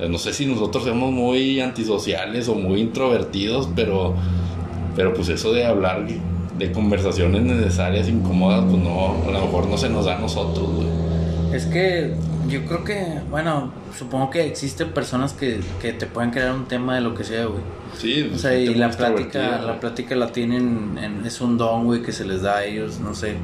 Eh, 0.00 0.08
No 0.08 0.18
sé 0.18 0.32
si 0.32 0.46
nosotros 0.46 0.84
somos 0.84 1.12
muy 1.12 1.60
antisociales 1.60 2.48
o 2.48 2.54
muy 2.54 2.80
introvertidos, 2.80 3.68
pero, 3.76 4.14
pero 4.96 5.14
pues 5.14 5.28
eso 5.28 5.52
de 5.52 5.64
hablar 5.66 6.06
de 6.58 6.72
conversaciones 6.72 7.42
necesarias, 7.42 8.08
incómodas, 8.08 8.64
pues 8.64 8.82
no, 8.82 9.16
a 9.26 9.30
lo 9.30 9.40
mejor 9.46 9.66
no 9.68 9.76
se 9.76 9.88
nos 9.88 10.04
da 10.06 10.16
a 10.16 10.18
nosotros, 10.20 10.68
güey. 10.74 10.88
Es 11.52 11.66
que 11.66 12.14
yo 12.48 12.64
creo 12.66 12.84
que, 12.84 13.20
bueno, 13.30 13.72
supongo 13.96 14.30
que 14.30 14.44
existen 14.46 14.90
personas 14.90 15.32
que, 15.32 15.60
que 15.80 15.92
te 15.92 16.06
pueden 16.06 16.30
crear 16.30 16.52
un 16.52 16.64
tema 16.66 16.94
de 16.96 17.00
lo 17.00 17.14
que 17.14 17.22
sea, 17.24 17.46
güey. 17.46 17.60
Sí, 17.96 18.28
O 18.34 18.38
sea, 18.38 18.50
gente 18.50 18.72
y 18.72 18.74
la 18.74 18.90
plática, 18.90 19.60
la 19.64 19.78
plática 19.78 20.16
la 20.16 20.32
tienen, 20.32 20.98
en- 21.00 21.24
es 21.24 21.40
un 21.40 21.56
don, 21.56 21.84
güey, 21.84 22.02
que 22.02 22.10
se 22.10 22.24
les 22.24 22.42
da 22.42 22.56
a 22.58 22.64
ellos, 22.64 22.98
no 22.98 23.14
sé. 23.14 23.34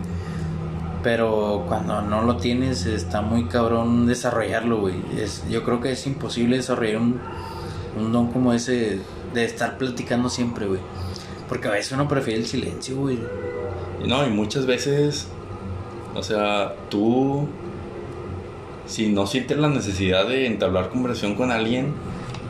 Pero 1.02 1.64
cuando 1.66 2.02
no 2.02 2.22
lo 2.22 2.36
tienes, 2.36 2.84
está 2.86 3.22
muy 3.22 3.44
cabrón 3.44 4.06
desarrollarlo, 4.06 4.80
güey. 4.80 4.96
Es, 5.18 5.42
yo 5.48 5.62
creo 5.64 5.80
que 5.80 5.92
es 5.92 6.06
imposible 6.06 6.56
desarrollar 6.56 6.98
un, 7.00 7.20
un 7.98 8.12
don 8.12 8.30
como 8.32 8.52
ese 8.52 9.00
de 9.32 9.44
estar 9.44 9.78
platicando 9.78 10.28
siempre, 10.28 10.66
güey. 10.66 10.80
Porque 11.48 11.68
a 11.68 11.70
veces 11.72 11.92
uno 11.92 12.06
prefiere 12.06 12.40
el 12.40 12.46
silencio, 12.46 12.96
güey. 12.96 13.18
No, 14.06 14.26
y 14.26 14.30
muchas 14.30 14.66
veces, 14.66 15.26
o 16.14 16.22
sea, 16.22 16.74
tú, 16.90 17.48
si 18.86 19.08
no 19.08 19.26
sientes 19.26 19.56
la 19.58 19.68
necesidad 19.68 20.26
de 20.26 20.46
entablar 20.46 20.90
conversación 20.90 21.34
con 21.34 21.50
alguien, 21.50 21.94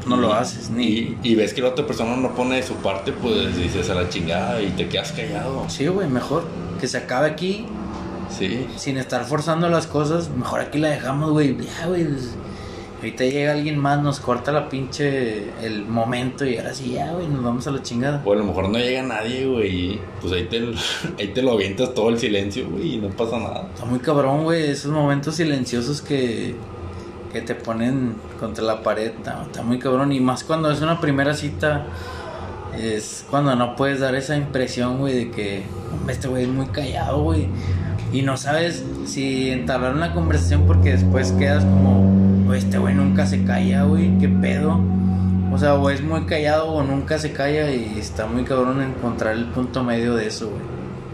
No 0.07 0.17
lo 0.17 0.33
haces, 0.33 0.71
ni- 0.71 0.85
Y, 0.87 1.19
y 1.23 1.35
ves 1.35 1.53
que 1.53 1.61
la 1.61 1.69
otra 1.69 1.87
persona 1.87 2.17
no 2.17 2.35
pone 2.35 2.57
de 2.57 2.63
su 2.63 2.75
parte, 2.77 3.13
pues 3.13 3.55
dices 3.57 3.91
a 3.91 3.95
la 3.95 4.09
chingada 4.09 4.61
y 4.63 4.69
te 4.71 4.89
quedas 4.89 5.13
callado. 5.13 5.65
Sí, 5.69 5.87
güey, 5.89 6.09
mejor 6.09 6.45
que 6.81 6.89
se 6.89 6.97
acabe 6.97 7.29
aquí 7.29 7.67
Sí, 8.31 8.67
sin 8.77 8.97
estar 8.97 9.25
forzando 9.25 9.69
las 9.69 9.87
cosas. 9.87 10.31
Mejor 10.31 10.61
aquí 10.61 10.79
la 10.79 10.89
dejamos, 10.89 11.31
güey. 11.33 11.57
Ya, 11.57 11.87
güey. 11.87 12.05
pues, 12.05 12.35
ahorita 12.99 13.25
llega 13.25 13.53
alguien 13.53 13.79
más, 13.79 14.03
nos 14.03 14.21
corta 14.21 14.53
la 14.53 14.69
pinche 14.69 15.51
el 15.63 15.87
momento 15.87 16.45
y 16.45 16.59
ahora 16.59 16.75
sí, 16.75 16.93
ya, 16.93 17.13
güey, 17.13 17.29
nos 17.29 17.43
vamos 17.43 17.67
a 17.67 17.71
la 17.71 17.83
chingada. 17.83 18.23
o 18.25 18.33
a 18.33 18.37
lo 18.37 18.45
mejor 18.45 18.69
no 18.69 18.79
llega 18.79 19.03
nadie, 19.03 19.47
güey, 19.47 19.99
pues 20.21 20.33
ahí 20.35 20.45
te, 20.45 20.63
ahí 21.19 21.29
te 21.29 21.43
lo 21.43 21.53
avientas 21.53 21.95
todo 21.95 22.11
el 22.11 22.19
silencio, 22.19 22.69
güey, 22.69 22.95
y 22.95 22.99
no 22.99 23.09
pasa 23.09 23.39
nada. 23.39 23.69
Está 23.75 23.87
muy 23.87 24.01
cabrón, 24.01 24.45
güey, 24.45 24.69
esos 24.71 24.93
momentos 24.93 25.35
silenciosos 25.37 26.03
que, 26.03 26.55
que 27.33 27.41
te 27.41 27.55
ponen 27.55 28.17
contra 28.39 28.65
la 28.65 28.83
pared. 28.83 29.13
Está, 29.17 29.45
está 29.47 29.63
muy 29.63 29.79
cabrón. 29.79 30.13
Y 30.13 30.21
más 30.21 30.45
cuando 30.45 30.71
es 30.71 30.83
una 30.83 31.01
primera 31.01 31.33
cita, 31.33 31.87
es 32.79 33.25
cuando 33.31 33.55
no 33.57 33.77
puedes 33.77 34.01
dar 34.01 34.15
esa 34.15 34.37
impresión, 34.37 34.99
güey, 34.99 35.15
de 35.15 35.31
que 35.31 35.63
"Hombre, 35.93 36.15
este 36.15 36.29
güey 36.29 36.43
es 36.43 36.49
muy 36.51 36.67
callado, 36.67 37.23
güey. 37.23 37.49
Y 38.13 38.23
no 38.23 38.37
sabes 38.37 38.85
si 39.07 39.51
entablar 39.51 39.95
una 39.95 40.13
conversación 40.13 40.67
porque 40.67 40.91
después 40.91 41.33
quedas 41.33 41.65
como, 41.65 42.53
este 42.55 42.79
güey 42.79 42.95
nunca 42.95 43.27
se 43.27 43.45
calla, 43.45 43.85
güey, 43.85 44.19
qué 44.19 44.29
pedo. 44.29 44.81
O 45.53 45.59
sea, 45.59 45.75
o 45.75 45.91
es 45.91 46.03
muy 46.03 46.23
callado 46.23 46.73
o 46.73 46.83
nunca 46.83 47.19
se 47.19 47.33
calla 47.33 47.71
y 47.73 47.99
está 47.99 48.27
muy 48.27 48.45
cabrón 48.45 48.83
encontrar 48.83 49.37
el 49.37 49.47
punto 49.47 49.85
medio 49.85 50.15
de 50.15 50.27
eso, 50.27 50.49
güey. 50.49 50.61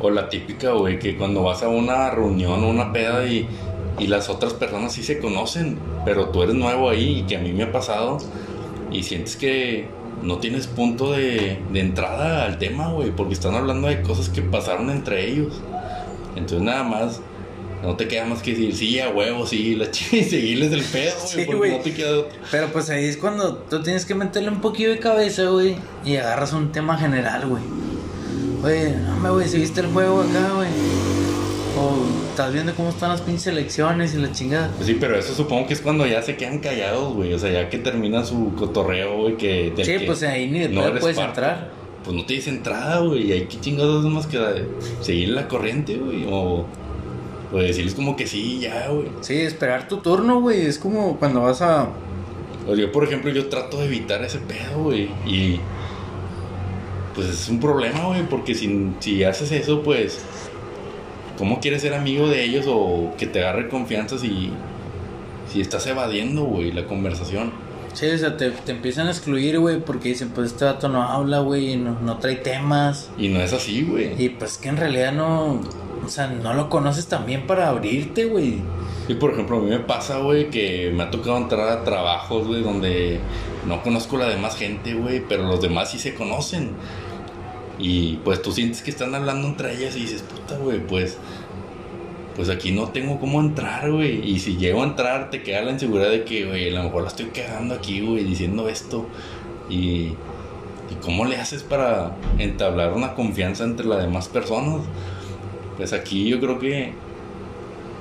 O 0.00 0.10
la 0.10 0.28
típica, 0.28 0.72
güey, 0.72 0.98
que 0.98 1.16
cuando 1.16 1.42
vas 1.42 1.62
a 1.62 1.68
una 1.68 2.10
reunión 2.10 2.62
o 2.62 2.68
una 2.68 2.92
peda 2.92 3.26
y, 3.26 3.48
y 3.98 4.06
las 4.06 4.28
otras 4.28 4.54
personas 4.54 4.92
sí 4.92 5.02
se 5.02 5.18
conocen, 5.18 5.78
pero 6.04 6.28
tú 6.28 6.42
eres 6.42 6.54
nuevo 6.54 6.88
ahí 6.88 7.20
y 7.20 7.22
que 7.22 7.36
a 7.36 7.40
mí 7.40 7.52
me 7.52 7.64
ha 7.64 7.72
pasado 7.72 8.18
y 8.90 9.02
sientes 9.02 9.36
que 9.36 9.88
no 10.22 10.38
tienes 10.38 10.66
punto 10.66 11.12
de, 11.12 11.58
de 11.72 11.80
entrada 11.80 12.44
al 12.44 12.58
tema, 12.58 12.88
güey, 12.88 13.10
porque 13.10 13.34
están 13.34 13.54
hablando 13.54 13.88
de 13.88 14.02
cosas 14.02 14.28
que 14.28 14.42
pasaron 14.42 14.90
entre 14.90 15.28
ellos. 15.30 15.60
Entonces 16.36 16.60
nada 16.62 16.84
más, 16.84 17.20
no 17.82 17.96
te 17.96 18.06
queda 18.08 18.24
más 18.26 18.42
que 18.42 18.50
decir, 18.52 18.76
sí, 18.76 19.00
a 19.00 19.08
huevo, 19.10 19.46
sí, 19.46 19.74
la 19.74 19.86
ch- 19.90 20.12
y 20.12 20.22
seguirles 20.24 20.72
el 20.72 20.82
pedo, 20.84 21.14
güey, 21.18 21.28
Sí, 21.28 21.42
porque 21.46 21.70
no 21.70 21.78
te 21.78 21.94
queda 21.94 22.18
otra. 22.20 22.38
Pero 22.50 22.68
pues 22.72 22.90
ahí 22.90 23.04
es 23.06 23.16
cuando 23.16 23.54
tú 23.56 23.82
tienes 23.82 24.04
que 24.04 24.14
meterle 24.14 24.50
un 24.50 24.60
poquillo 24.60 24.90
de 24.90 24.98
cabeza, 24.98 25.44
güey, 25.50 25.76
y 26.04 26.16
agarras 26.16 26.52
un 26.52 26.72
tema 26.72 26.96
general, 26.98 27.46
güey. 27.48 27.62
Oye, 28.64 28.94
no 28.96 29.16
me 29.16 29.30
güey, 29.30 29.48
si 29.48 29.58
viste 29.58 29.80
el 29.80 29.88
juego 29.88 30.20
acá, 30.22 30.52
güey. 30.56 30.68
O 31.78 31.94
estás 32.30 32.52
viendo 32.54 32.74
cómo 32.74 32.88
están 32.88 33.10
las 33.10 33.20
pinches 33.20 33.48
elecciones 33.48 34.14
y 34.14 34.18
la 34.18 34.32
chingada. 34.32 34.70
Pues 34.76 34.86
sí, 34.86 34.96
pero 34.98 35.14
eso 35.18 35.34
supongo 35.34 35.66
que 35.66 35.74
es 35.74 35.80
cuando 35.82 36.06
ya 36.06 36.22
se 36.22 36.34
quedan 36.36 36.58
callados, 36.58 37.12
güey. 37.14 37.34
O 37.34 37.38
sea, 37.38 37.50
ya 37.52 37.68
que 37.68 37.76
termina 37.78 38.24
su 38.24 38.54
cotorreo, 38.54 39.18
güey, 39.18 39.36
que... 39.36 39.72
Sí, 39.76 39.82
que 39.82 40.00
pues 40.00 40.22
ahí 40.22 40.48
ni 40.50 40.60
de 40.60 40.68
no 40.70 40.82
puedes 40.98 41.16
parte. 41.18 41.22
entrar. 41.40 41.70
Pues 42.06 42.16
no 42.16 42.24
te 42.24 42.34
dice 42.34 42.50
entrada, 42.50 43.00
güey. 43.00 43.26
Y 43.26 43.32
hay 43.32 43.46
que 43.46 43.60
chingados 43.60 44.04
más 44.04 44.28
que 44.28 44.38
seguir 45.00 45.30
la 45.30 45.48
corriente, 45.48 45.96
güey. 45.96 46.24
O, 46.30 46.64
o 47.52 47.58
decirles 47.58 47.94
como 47.94 48.14
que 48.14 48.28
sí, 48.28 48.60
ya, 48.60 48.88
güey. 48.90 49.08
Sí, 49.22 49.34
esperar 49.34 49.88
tu 49.88 49.96
turno, 49.96 50.40
güey. 50.40 50.66
Es 50.66 50.78
como 50.78 51.18
cuando 51.18 51.42
vas 51.42 51.60
a. 51.62 51.88
O 52.68 52.76
yo, 52.76 52.92
por 52.92 53.02
ejemplo, 53.02 53.32
yo 53.32 53.48
trato 53.48 53.78
de 53.78 53.86
evitar 53.86 54.22
ese 54.22 54.38
pedo, 54.38 54.84
güey. 54.84 55.10
Y 55.26 55.58
pues 57.16 57.28
es 57.28 57.48
un 57.48 57.58
problema, 57.58 58.06
güey, 58.06 58.22
porque 58.28 58.54
si, 58.54 58.92
si 59.00 59.24
haces 59.24 59.50
eso, 59.50 59.82
pues, 59.82 60.24
¿cómo 61.38 61.60
quieres 61.60 61.82
ser 61.82 61.94
amigo 61.94 62.28
de 62.28 62.44
ellos 62.44 62.66
o 62.68 63.14
que 63.18 63.26
te 63.26 63.40
agarre 63.40 63.68
confianza 63.68 64.18
si, 64.18 64.52
si 65.50 65.60
estás 65.60 65.86
evadiendo, 65.88 66.44
güey, 66.44 66.70
la 66.70 66.86
conversación? 66.86 67.52
Sí, 67.96 68.10
o 68.10 68.18
sea, 68.18 68.36
te, 68.36 68.50
te 68.50 68.72
empiezan 68.72 69.06
a 69.06 69.10
excluir, 69.10 69.58
güey, 69.58 69.80
porque 69.80 70.10
dicen, 70.10 70.28
pues 70.28 70.52
este 70.52 70.66
vato 70.66 70.86
no 70.90 71.02
habla, 71.02 71.38
güey, 71.38 71.76
no, 71.78 71.98
no 71.98 72.18
trae 72.18 72.36
temas. 72.36 73.08
Y 73.16 73.28
no 73.28 73.40
es 73.40 73.54
así, 73.54 73.84
güey. 73.84 74.22
Y 74.22 74.28
pues 74.28 74.58
que 74.58 74.68
en 74.68 74.76
realidad 74.76 75.12
no. 75.12 75.62
O 76.04 76.08
sea, 76.10 76.26
no 76.26 76.52
lo 76.52 76.68
conoces 76.68 77.06
también 77.06 77.46
para 77.46 77.70
abrirte, 77.70 78.26
güey. 78.26 78.60
Y 79.08 79.14
por 79.14 79.32
ejemplo, 79.32 79.56
a 79.56 79.60
mí 79.60 79.70
me 79.70 79.78
pasa, 79.78 80.18
güey, 80.18 80.50
que 80.50 80.92
me 80.94 81.04
ha 81.04 81.10
tocado 81.10 81.38
entrar 81.38 81.70
a 81.70 81.84
trabajos, 81.84 82.46
güey, 82.46 82.62
donde 82.62 83.18
no 83.66 83.82
conozco 83.82 84.18
la 84.18 84.28
demás 84.28 84.56
gente, 84.56 84.92
güey, 84.92 85.22
pero 85.26 85.44
los 85.44 85.62
demás 85.62 85.90
sí 85.90 85.98
se 85.98 86.14
conocen. 86.14 86.72
Y 87.78 88.16
pues 88.24 88.42
tú 88.42 88.52
sientes 88.52 88.82
que 88.82 88.90
están 88.90 89.14
hablando 89.14 89.48
entre 89.48 89.74
ellas 89.74 89.96
y 89.96 90.00
dices, 90.00 90.20
puta, 90.20 90.58
güey, 90.58 90.86
pues, 90.86 91.16
pues 92.36 92.50
aquí 92.50 92.70
no 92.70 92.88
tengo 92.88 93.18
cómo 93.18 93.40
entrar, 93.40 93.90
güey. 93.90 94.30
Y 94.30 94.38
si 94.38 94.58
llego 94.58 94.82
a 94.82 94.86
entrar, 94.86 95.30
te 95.30 95.42
queda 95.42 95.62
la 95.62 95.72
inseguridad 95.72 96.10
de 96.10 96.24
que, 96.24 96.44
güey, 96.44 96.68
a 96.68 96.78
lo 96.78 96.84
mejor 96.84 97.02
la 97.02 97.08
estoy 97.08 97.26
cagando 97.26 97.74
aquí, 97.74 98.02
güey, 98.02 98.24
diciendo 98.24 98.68
esto. 98.68 99.06
Y, 99.70 100.12
y 100.90 100.94
cómo 101.00 101.24
le 101.24 101.36
haces 101.36 101.62
para 101.62 102.14
entablar 102.38 102.92
una 102.92 103.14
confianza 103.14 103.64
entre 103.64 103.86
las 103.86 104.02
demás 104.02 104.28
personas. 104.28 104.82
Pues 105.78 105.94
aquí 105.94 106.28
yo 106.28 106.38
creo 106.38 106.58
que 106.58 106.92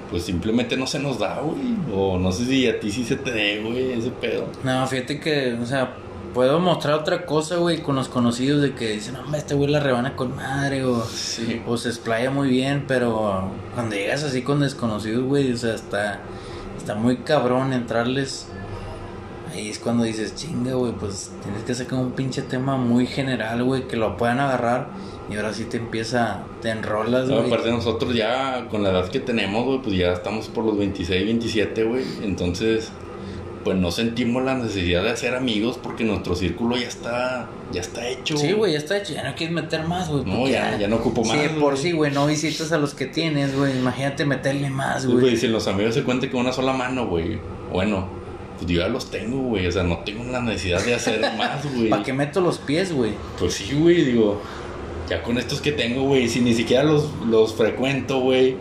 pues 0.10 0.24
simplemente 0.24 0.78
no 0.78 0.86
se 0.86 1.00
nos 1.00 1.20
da, 1.20 1.40
güey. 1.40 1.58
O 1.94 2.20
no 2.20 2.32
sé 2.32 2.46
si 2.46 2.68
a 2.68 2.80
ti 2.80 2.92
sí 2.92 3.04
se 3.04 3.16
te 3.16 3.32
dé, 3.32 3.62
güey, 3.62 3.94
ese 3.94 4.12
pedo. 4.12 4.48
No, 4.64 4.86
fíjate 4.86 5.20
que, 5.20 5.54
o 5.54 5.66
sea, 5.66 5.96
puedo 6.36 6.60
mostrar 6.60 6.96
otra 7.00 7.26
cosa, 7.26 7.56
güey, 7.56 7.82
con 7.82 7.96
los 7.96 8.10
conocidos 8.10 8.62
de 8.62 8.76
que 8.76 8.92
dicen, 8.92 9.14
no, 9.16 9.36
este 9.36 9.56
güey 9.56 9.70
la 9.72 9.80
rebana 9.80 10.16
con 10.16 10.36
madre, 10.36 10.84
o, 10.86 11.04
Sí. 11.06 11.62
o 11.66 11.78
se 11.78 11.90
explaya 11.90 12.30
muy 12.30 12.50
bien, 12.50 12.84
pero 12.88 13.50
cuando 13.74 13.96
llegas 13.96 14.22
así 14.24 14.42
con 14.44 14.60
desconocidos, 14.60 15.24
güey, 15.24 15.52
o 15.54 15.58
sea, 15.58 15.74
está, 15.74 16.20
está 16.78 16.94
muy 16.94 17.18
cabrón 17.18 17.74
entrarles. 17.74 18.48
Ahí 19.54 19.70
es 19.70 19.80
cuando 19.80 20.04
dices, 20.04 20.36
chinga, 20.36 20.74
güey, 20.74 20.92
pues 20.92 21.32
tienes 21.42 21.64
que 21.64 21.74
sacar 21.74 21.98
un 22.00 22.12
pinche 22.12 22.42
tema 22.42 22.76
muy 22.76 23.08
general, 23.08 23.64
güey, 23.64 23.88
que 23.88 23.96
lo 23.96 24.18
puedan 24.18 24.42
agarrar. 24.42 24.90
Y 25.32 25.38
ahora 25.38 25.54
sí 25.54 25.64
te 25.64 25.78
empieza, 25.78 26.44
te 26.62 26.70
enrolas, 26.70 27.30
No, 27.30 27.38
güey. 27.38 27.48
aparte 27.48 27.72
nosotros 27.72 28.14
ya, 28.14 28.68
con 28.70 28.84
la 28.84 28.90
edad 28.90 29.08
que 29.08 29.22
tenemos, 29.22 29.64
güey, 29.66 29.82
pues 29.82 29.96
ya 29.96 30.12
estamos 30.12 30.50
por 30.50 30.66
los 30.66 30.78
26, 30.78 31.24
27, 31.26 31.84
güey. 31.86 32.04
Entonces, 32.24 32.92
pues 33.66 33.76
no 33.80 33.90
sentimos 33.90 34.44
la 34.44 34.54
necesidad 34.54 35.02
de 35.02 35.10
hacer 35.10 35.34
amigos 35.34 35.80
porque 35.82 36.04
nuestro 36.04 36.36
círculo 36.36 36.78
ya 36.78 36.88
está, 36.88 37.50
ya 37.72 37.82
está 37.82 38.08
hecho. 38.08 38.38
Sí, 38.38 38.52
güey, 38.52 38.74
ya 38.74 38.78
está 38.78 39.00
hecho, 39.00 39.16
ya 39.16 39.28
no 39.28 39.36
quieres 39.36 39.56
meter 39.56 39.88
más, 39.88 40.08
güey. 40.08 40.24
No, 40.24 40.48
ya, 40.48 40.78
ya 40.78 40.88
no 40.88 40.98
ocupo 40.98 41.24
más. 41.24 41.36
Sí, 41.36 41.50
por 41.60 41.76
sí, 41.76 41.92
güey, 41.92 42.12
no 42.12 42.28
visitas 42.28 42.72
a 42.72 42.78
los 42.78 42.94
que 42.94 43.08
tienes, 43.08 43.56
güey. 43.58 43.76
Imagínate 43.76 44.24
meterle 44.24 44.70
más, 44.70 45.08
güey, 45.08 45.20
güey. 45.20 45.38
si 45.38 45.48
los 45.48 45.68
amigos 45.68 45.96
se 45.96 46.04
cuenten 46.04 46.30
con 46.30 46.42
una 46.42 46.54
sola 46.54 46.74
mano, 46.74 47.08
güey. 47.08 47.40
Bueno, 47.74 48.08
pues 48.60 48.70
yo 48.70 48.82
ya 48.82 48.88
los 48.88 49.10
tengo, 49.10 49.40
güey. 49.40 49.66
O 49.66 49.72
sea, 49.72 49.82
no 49.82 49.98
tengo 50.06 50.24
la 50.26 50.44
necesidad 50.44 50.86
de 50.86 50.94
hacer 50.94 51.22
más, 51.36 51.66
güey. 51.66 51.90
¿Para 51.90 52.04
qué 52.04 52.14
meto 52.14 52.42
los 52.42 52.60
pies, 52.60 52.94
güey? 52.94 53.14
Pues 53.40 53.56
sí, 53.56 53.74
güey, 53.74 54.06
digo, 54.06 54.44
ya 55.10 55.24
con 55.24 55.40
estos 55.40 55.60
que 55.60 55.72
tengo, 55.72 56.04
güey, 56.04 56.30
si 56.30 56.40
ni 56.40 56.54
siquiera 56.54 56.84
los, 56.84 57.10
los 57.28 57.56
frecuento, 57.56 58.20
güey, 58.20 58.58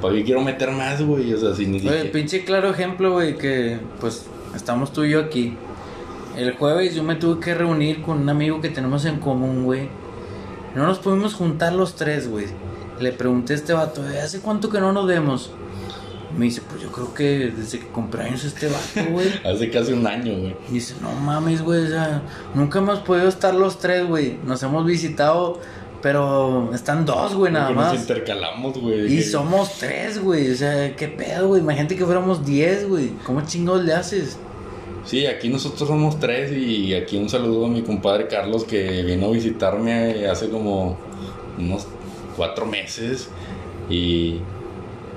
¿para 0.00 0.14
qué 0.14 0.22
quiero 0.22 0.40
meter 0.40 0.70
más, 0.70 1.02
güey? 1.02 1.34
O 1.34 1.36
sea, 1.36 1.52
si 1.52 1.66
ni 1.66 1.78
Oye, 1.78 1.88
siquiera... 1.88 2.12
pinche 2.12 2.44
claro 2.44 2.70
ejemplo, 2.70 3.14
güey, 3.14 3.36
que 3.36 3.78
pues 3.98 4.26
estamos 4.56 4.92
tú 4.92 5.04
y 5.04 5.10
yo 5.10 5.20
aquí. 5.20 5.56
El 6.36 6.52
jueves 6.56 6.94
yo 6.94 7.02
me 7.02 7.14
tuve 7.14 7.40
que 7.40 7.54
reunir 7.54 8.02
con 8.02 8.18
un 8.20 8.28
amigo 8.28 8.60
que 8.60 8.68
tenemos 8.68 9.04
en 9.04 9.18
común, 9.20 9.64
güey. 9.64 9.88
No 10.74 10.86
nos 10.86 10.98
pudimos 10.98 11.34
juntar 11.34 11.72
los 11.72 11.94
tres, 11.96 12.28
güey. 12.28 12.46
Le 13.00 13.12
pregunté 13.12 13.54
a 13.54 13.56
este 13.56 13.72
vato, 13.72 14.06
"Eh, 14.08 14.20
¿hace 14.20 14.40
cuánto 14.40 14.68
que 14.68 14.80
no 14.80 14.92
nos 14.92 15.06
vemos? 15.06 15.50
Me 16.36 16.44
dice, 16.46 16.60
pues 16.68 16.82
yo 16.82 16.92
creo 16.92 17.14
que 17.14 17.50
desde 17.56 17.78
que 17.78 17.86
cumpleaños 17.86 18.44
este 18.44 18.66
vato, 18.68 19.10
güey. 19.10 19.28
Hace 19.46 19.70
casi 19.70 19.92
un 19.94 20.06
año, 20.06 20.36
güey. 20.38 20.56
Dice, 20.68 20.94
no 21.00 21.12
mames, 21.12 21.62
güey, 21.62 21.84
o 21.84 21.88
sea, 21.88 22.20
nunca 22.54 22.80
hemos 22.80 22.98
podido 22.98 23.28
estar 23.28 23.54
los 23.54 23.78
tres, 23.78 24.06
güey. 24.06 24.36
Nos 24.44 24.62
hemos 24.62 24.84
visitado, 24.84 25.60
pero 26.02 26.70
están 26.74 27.06
dos, 27.06 27.34
güey, 27.34 27.50
nada 27.52 27.68
Porque 27.68 27.80
Nos 27.82 27.92
más. 27.92 28.00
intercalamos, 28.02 28.78
güey. 28.78 29.10
Y 29.14 29.22
somos 29.22 29.78
tres, 29.78 30.18
güey. 30.22 30.50
O 30.52 30.56
sea, 30.56 30.94
qué 30.94 31.08
pedo, 31.08 31.48
güey. 31.48 31.62
Imagínate 31.62 31.96
que 31.96 32.04
fuéramos 32.04 32.44
diez, 32.44 32.86
güey. 32.86 33.12
¿Cómo 33.24 33.40
chingados 33.42 33.84
le 33.84 33.94
haces? 33.94 34.36
Sí, 35.06 35.26
aquí 35.26 35.48
nosotros 35.48 35.88
somos 35.88 36.18
tres 36.18 36.52
y 36.52 36.92
aquí 36.92 37.16
un 37.16 37.28
saludo 37.28 37.66
a 37.66 37.68
mi 37.68 37.82
compadre 37.82 38.26
Carlos 38.26 38.64
que 38.64 39.02
vino 39.04 39.26
a 39.26 39.30
visitarme 39.30 40.26
hace 40.26 40.50
como 40.50 40.98
unos 41.58 41.86
cuatro 42.36 42.66
meses 42.66 43.28
y, 43.88 44.40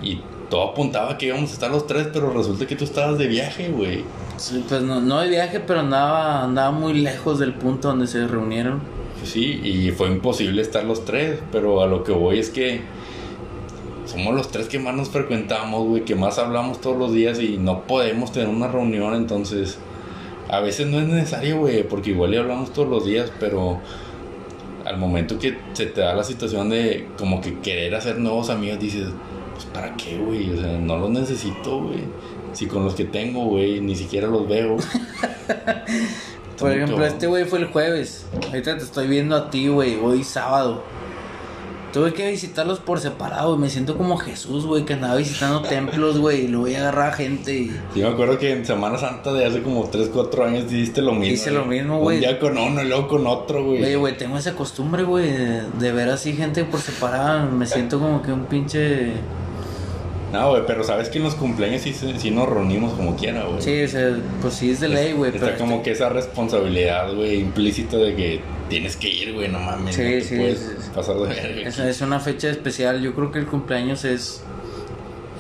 y 0.04 0.22
todo 0.50 0.70
apuntaba 0.70 1.18
que 1.18 1.28
íbamos 1.28 1.50
a 1.50 1.54
estar 1.54 1.72
los 1.72 1.88
tres, 1.88 2.08
pero 2.14 2.32
resulta 2.32 2.68
que 2.68 2.76
tú 2.76 2.84
estabas 2.84 3.18
de 3.18 3.28
viaje, 3.28 3.70
güey. 3.70 4.04
Sí, 4.38 4.64
Pues 4.70 4.82
no, 4.84 5.02
no 5.02 5.20
de 5.22 5.30
viaje, 5.30 5.60
pero 5.60 5.80
andaba, 5.82 6.44
andaba 6.44 6.72
muy 6.72 6.94
lejos 6.94 7.40
del 7.40 7.54
punto 7.56 7.90
donde 7.90 8.08
se 8.08 8.28
reunieron. 8.28 8.80
Sí, 9.26 9.60
y 9.64 9.92
fue 9.92 10.08
imposible 10.08 10.62
estar 10.62 10.86
los 10.86 11.04
tres, 11.04 11.40
pero 11.52 11.82
a 11.82 11.88
lo 11.88 12.04
que 12.04 12.12
voy 12.12 12.40
es 12.40 12.50
que 12.50 12.82
somos 14.10 14.34
los 14.34 14.50
tres 14.50 14.68
que 14.68 14.80
más 14.80 14.96
nos 14.96 15.10
frecuentamos, 15.10 15.88
güey, 15.88 16.04
que 16.04 16.16
más 16.16 16.38
hablamos 16.40 16.82
todos 16.82 16.98
los 16.98 17.14
días 17.14 17.40
y 17.40 17.58
no 17.58 17.84
podemos 17.84 18.32
tener 18.32 18.50
una 18.50 18.68
reunión, 18.68 19.14
entonces 19.16 19.78
a 20.50 20.60
veces 20.60 20.88
no 20.88 21.00
es 21.00 21.08
necesario, 21.08 21.60
güey, 21.60 21.84
porque 21.84 22.10
igual 22.10 22.32
ya 22.32 22.40
hablamos 22.40 22.74
todos 22.74 22.90
los 22.90 23.06
días, 23.06 23.32
pero 23.40 23.80
al 24.86 24.98
momento 24.98 25.38
que 25.38 25.58
se 25.74 25.86
te 25.86 26.02
da 26.02 26.16
la 26.16 26.24
situación 26.24 26.70
de 26.70 27.08
como 27.18 27.42
que 27.42 27.60
querer 27.60 27.94
hacer 27.96 28.18
nuevos 28.18 28.50
amigos, 28.50 28.80
dices, 28.80 29.08
pues 29.54 29.66
para 29.66 29.96
qué, 29.96 30.18
güey, 30.18 30.52
o 30.52 30.58
sea, 30.58 30.78
no 30.80 30.98
los 30.98 31.12
necesito, 31.12 31.82
güey. 31.82 32.00
Si 32.54 32.66
con 32.66 32.84
los 32.84 32.96
que 32.96 33.06
tengo, 33.06 33.46
güey, 33.46 33.80
ni 33.80 33.96
siquiera 33.96 34.28
los 34.28 34.48
veo. 34.48 34.78
Por 36.60 36.72
ejemplo, 36.72 37.06
este 37.06 37.28
güey 37.28 37.46
fue 37.46 37.60
el 37.60 37.66
jueves. 37.66 38.26
Ahorita 38.48 38.78
te 38.78 38.84
estoy 38.84 39.08
viendo 39.08 39.36
a 39.36 39.50
ti, 39.50 39.68
güey. 39.68 39.98
Hoy 40.02 40.24
sábado. 40.24 40.84
Tuve 41.92 42.14
que 42.14 42.30
visitarlos 42.30 42.80
por 42.80 43.00
separado, 43.00 43.50
güey. 43.50 43.62
Me 43.62 43.70
siento 43.70 43.98
como 43.98 44.18
Jesús, 44.18 44.66
güey, 44.66 44.86
que 44.86 44.94
andaba 44.94 45.16
visitando 45.16 45.62
templos, 45.64 46.20
güey. 46.20 46.46
Y 46.46 46.48
lo 46.48 46.60
voy 46.60 46.76
a 46.76 46.82
agarrar 46.82 47.10
a 47.10 47.14
gente. 47.14 47.54
Y... 47.54 47.68
Sí, 47.94 48.02
me 48.02 48.08
acuerdo 48.08 48.38
que 48.38 48.52
en 48.52 48.66
Semana 48.66 48.98
Santa 48.98 49.34
de 49.34 49.46
hace 49.46 49.64
como 49.64 49.90
3, 49.90 50.10
4 50.14 50.46
años 50.46 50.66
hiciste 50.66 51.02
lo 51.02 51.14
mismo. 51.14 51.34
Hice 51.34 51.52
lo 51.52 51.66
güey. 51.66 51.80
mismo, 51.80 52.00
güey. 52.00 52.18
Un 52.18 52.22
día 52.22 52.40
con 52.40 52.58
uno 52.58 52.82
y 52.84 52.88
luego 52.88 53.08
con 53.08 53.26
otro, 53.26 53.66
güey. 53.66 53.84
Oye, 53.84 53.96
güey, 53.96 54.18
tengo 54.18 54.38
esa 54.38 54.54
costumbre, 54.56 55.04
güey, 55.04 55.32
de, 55.32 55.64
de 55.80 55.92
ver 55.92 56.10
así 56.10 56.34
gente 56.34 56.64
por 56.64 56.80
separada. 56.80 57.46
Me 57.46 57.66
siento 57.66 58.00
como 58.00 58.22
que 58.22 58.32
un 58.32 58.46
pinche. 58.46 59.14
No, 60.32 60.50
güey, 60.52 60.62
pero 60.68 60.84
sabes 60.84 61.10
que 61.10 61.18
en 61.18 61.24
los 61.24 61.34
cumpleaños 61.36 61.82
sí, 61.82 61.94
sí 61.94 62.30
nos 62.32 62.48
reunimos 62.48 62.94
como 62.94 63.16
quiera, 63.16 63.46
güey. 63.46 63.62
Sí, 63.62 63.82
o 63.84 63.88
sea, 63.88 64.16
pues 64.42 64.54
sí 64.54 64.70
es 64.72 64.80
de 64.80 64.88
ley, 64.90 65.14
güey. 65.14 65.32
Está 65.34 65.48
pero 65.48 65.58
como 65.58 65.78
este- 65.78 65.84
que 65.86 65.92
esa 65.92 66.10
responsabilidad, 66.10 67.14
güey, 67.16 67.40
implícita 67.40 67.98
de 67.98 68.16
que 68.16 68.42
tienes 68.70 68.96
que 68.96 69.10
ir, 69.10 69.34
güey, 69.34 69.48
no 69.48 69.60
mames. 69.60 69.96
Sí, 69.96 70.04
no 70.04 70.10
te 70.10 70.22
sí, 70.22 70.36
puedes 70.38 70.60
sí. 70.60 70.90
pasar 70.94 71.16
de 71.16 71.28
verga. 71.28 71.68
Es, 71.68 71.80
es 71.80 72.02
una 72.02 72.20
fecha 72.20 72.50
especial. 72.50 73.02
Yo 73.02 73.16
creo 73.16 73.32
que 73.32 73.40
el 73.40 73.48
cumpleaños 73.48 74.06
es. 74.06 74.44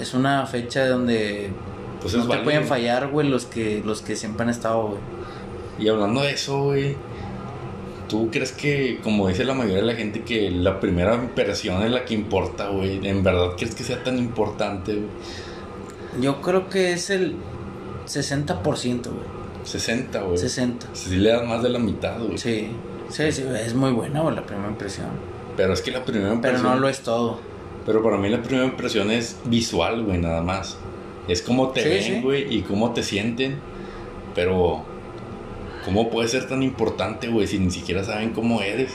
Es 0.02 0.14
una 0.16 0.46
fecha 0.48 0.88
donde. 0.88 1.52
Pues 2.02 2.14
no 2.14 2.22
es 2.22 2.26
te 2.26 2.30
válido. 2.30 2.44
pueden 2.46 2.64
fallar, 2.66 3.10
güey, 3.10 3.28
los 3.28 3.46
que, 3.46 3.84
los 3.86 4.02
que 4.02 4.16
siempre 4.16 4.44
han 4.44 4.50
estado, 4.50 4.88
güey. 4.88 5.00
Y 5.78 5.88
hablando 5.90 6.22
de 6.22 6.32
eso, 6.32 6.64
güey, 6.64 6.96
¿tú 8.10 8.30
crees 8.32 8.52
que, 8.52 9.00
como 9.02 9.28
dice 9.30 9.46
la 9.46 9.54
mayoría 9.54 9.78
de 9.78 9.84
la 9.84 9.96
gente, 9.96 10.24
que 10.24 10.52
la 10.52 10.80
primera 10.82 11.16
impresión 11.16 11.82
es 11.84 11.92
la 11.92 12.04
que 12.04 12.14
importa, 12.16 12.68
güey? 12.68 13.08
¿En 13.08 13.24
verdad 13.24 13.52
crees 13.56 13.74
que 13.76 13.84
sea 13.86 14.04
tan 14.04 14.18
importante, 14.18 14.96
güey? 14.96 15.08
Yo 16.22 16.42
creo 16.42 16.68
que 16.68 16.92
es 16.92 17.10
el 17.10 17.36
60%, 18.08 19.04
güey. 19.04 19.40
60, 19.64 20.22
güey. 20.22 20.38
60. 20.38 20.88
Si 20.94 21.16
le 21.18 21.30
das 21.30 21.46
más 21.48 21.62
de 21.64 21.70
la 21.70 21.80
mitad, 21.80 22.20
güey. 22.20 22.38
Sí. 22.38 22.70
Sí, 23.10 23.32
sí, 23.32 23.44
es 23.64 23.74
muy 23.74 23.92
buena, 23.92 24.22
güey, 24.22 24.36
la 24.36 24.46
primera 24.46 24.70
impresión. 24.70 25.08
Pero 25.58 25.74
es 25.74 25.82
que 25.82 25.92
la 25.92 26.04
primera 26.06 26.28
Pero 26.30 26.36
impresión... 26.36 26.64
no 26.74 26.80
lo 26.80 26.90
es 26.90 27.02
todo. 27.02 27.40
Pero 27.86 28.04
para 28.04 28.18
mí 28.18 28.30
la 28.30 28.42
primera 28.42 28.66
impresión 28.66 29.10
es 29.10 29.38
visual, 29.46 30.04
güey, 30.04 30.18
nada 30.20 30.42
más. 30.42 30.78
Es 31.28 31.42
cómo 31.42 31.70
te 31.70 31.82
Sí, 31.84 31.90
ven, 31.90 32.04
sí. 32.04 32.22
güey, 32.22 32.56
y 32.56 32.62
cómo 32.62 32.92
te 32.94 33.04
sienten. 33.04 33.60
Pero, 34.36 34.84
¿cómo 35.86 36.10
puede 36.10 36.28
ser 36.28 36.48
tan 36.48 36.64
importante, 36.64 37.28
güey, 37.28 37.48
si 37.48 37.60
ni 37.60 37.72
siquiera 37.72 38.04
saben 38.04 38.32
cómo 38.32 38.62
eres? 38.62 38.92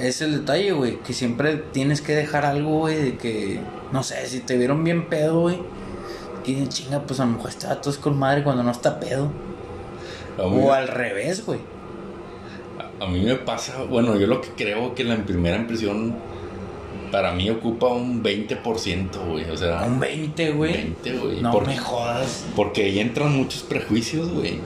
es 0.00 0.22
el 0.22 0.32
detalle, 0.32 0.72
güey, 0.72 0.96
que 1.00 1.12
siempre 1.12 1.56
tienes 1.56 2.00
que 2.00 2.14
dejar 2.14 2.46
algo, 2.46 2.78
güey, 2.78 2.96
de 2.96 3.16
que, 3.18 3.60
no 3.92 4.02
sé, 4.02 4.26
si 4.26 4.40
te 4.40 4.56
vieron 4.56 4.82
bien 4.82 5.08
pedo, 5.08 5.40
güey, 5.42 5.58
que 6.44 6.66
chinga, 6.68 7.02
pues 7.02 7.20
a 7.20 7.26
lo 7.26 7.32
mejor 7.32 7.50
este 7.50 7.66
vato 7.66 7.90
es 7.90 7.98
con 7.98 8.18
madre 8.18 8.42
cuando 8.42 8.62
no 8.62 8.70
está 8.70 8.98
pedo. 8.98 9.30
A 10.38 10.42
O 10.42 10.72
al 10.72 10.88
revés, 10.88 11.44
güey. 11.44 11.60
a 12.98 13.06
mí 13.06 13.20
me 13.20 13.36
pasa, 13.36 13.82
bueno, 13.84 14.16
yo 14.18 14.26
lo 14.26 14.40
que 14.40 14.48
creo 14.50 14.94
que 14.94 15.04
la 15.04 15.16
primera 15.16 15.56
impresión 15.56 16.14
para 17.10 17.32
mí 17.32 17.50
ocupa 17.50 17.88
un 17.88 18.22
20%, 18.22 19.26
güey. 19.28 19.50
O 19.50 19.56
sea, 19.56 19.82
Un 19.82 19.98
20, 19.98 20.52
güey. 20.52 20.72
20, 20.72 21.12
güey. 21.18 21.40
No 21.40 21.60
me 21.60 21.76
jodas. 21.76 22.46
Porque 22.54 22.84
ahí 22.84 23.00
entran 23.00 23.36
muchos 23.36 23.62
prejuicios, 23.62 24.30
güey. 24.30 24.60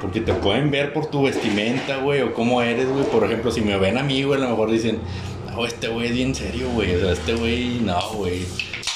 Porque 0.00 0.20
te 0.20 0.32
pueden 0.32 0.70
ver 0.70 0.92
por 0.92 1.06
tu 1.06 1.22
vestimenta, 1.24 1.98
güey, 1.98 2.22
o 2.22 2.32
cómo 2.32 2.62
eres, 2.62 2.88
güey. 2.88 3.04
Por 3.04 3.24
ejemplo, 3.24 3.50
si 3.50 3.60
me 3.60 3.76
ven 3.76 3.98
a 3.98 4.02
mí, 4.02 4.22
güey, 4.22 4.38
a 4.40 4.44
lo 4.44 4.50
mejor 4.50 4.70
dicen, 4.70 4.98
no, 5.54 5.66
este 5.66 5.88
güey 5.88 6.06
es 6.08 6.14
bien 6.14 6.34
serio, 6.34 6.68
güey. 6.70 6.94
O 6.94 7.00
sea, 7.00 7.12
este 7.12 7.34
güey, 7.34 7.80
no, 7.80 7.98
güey. 8.14 8.42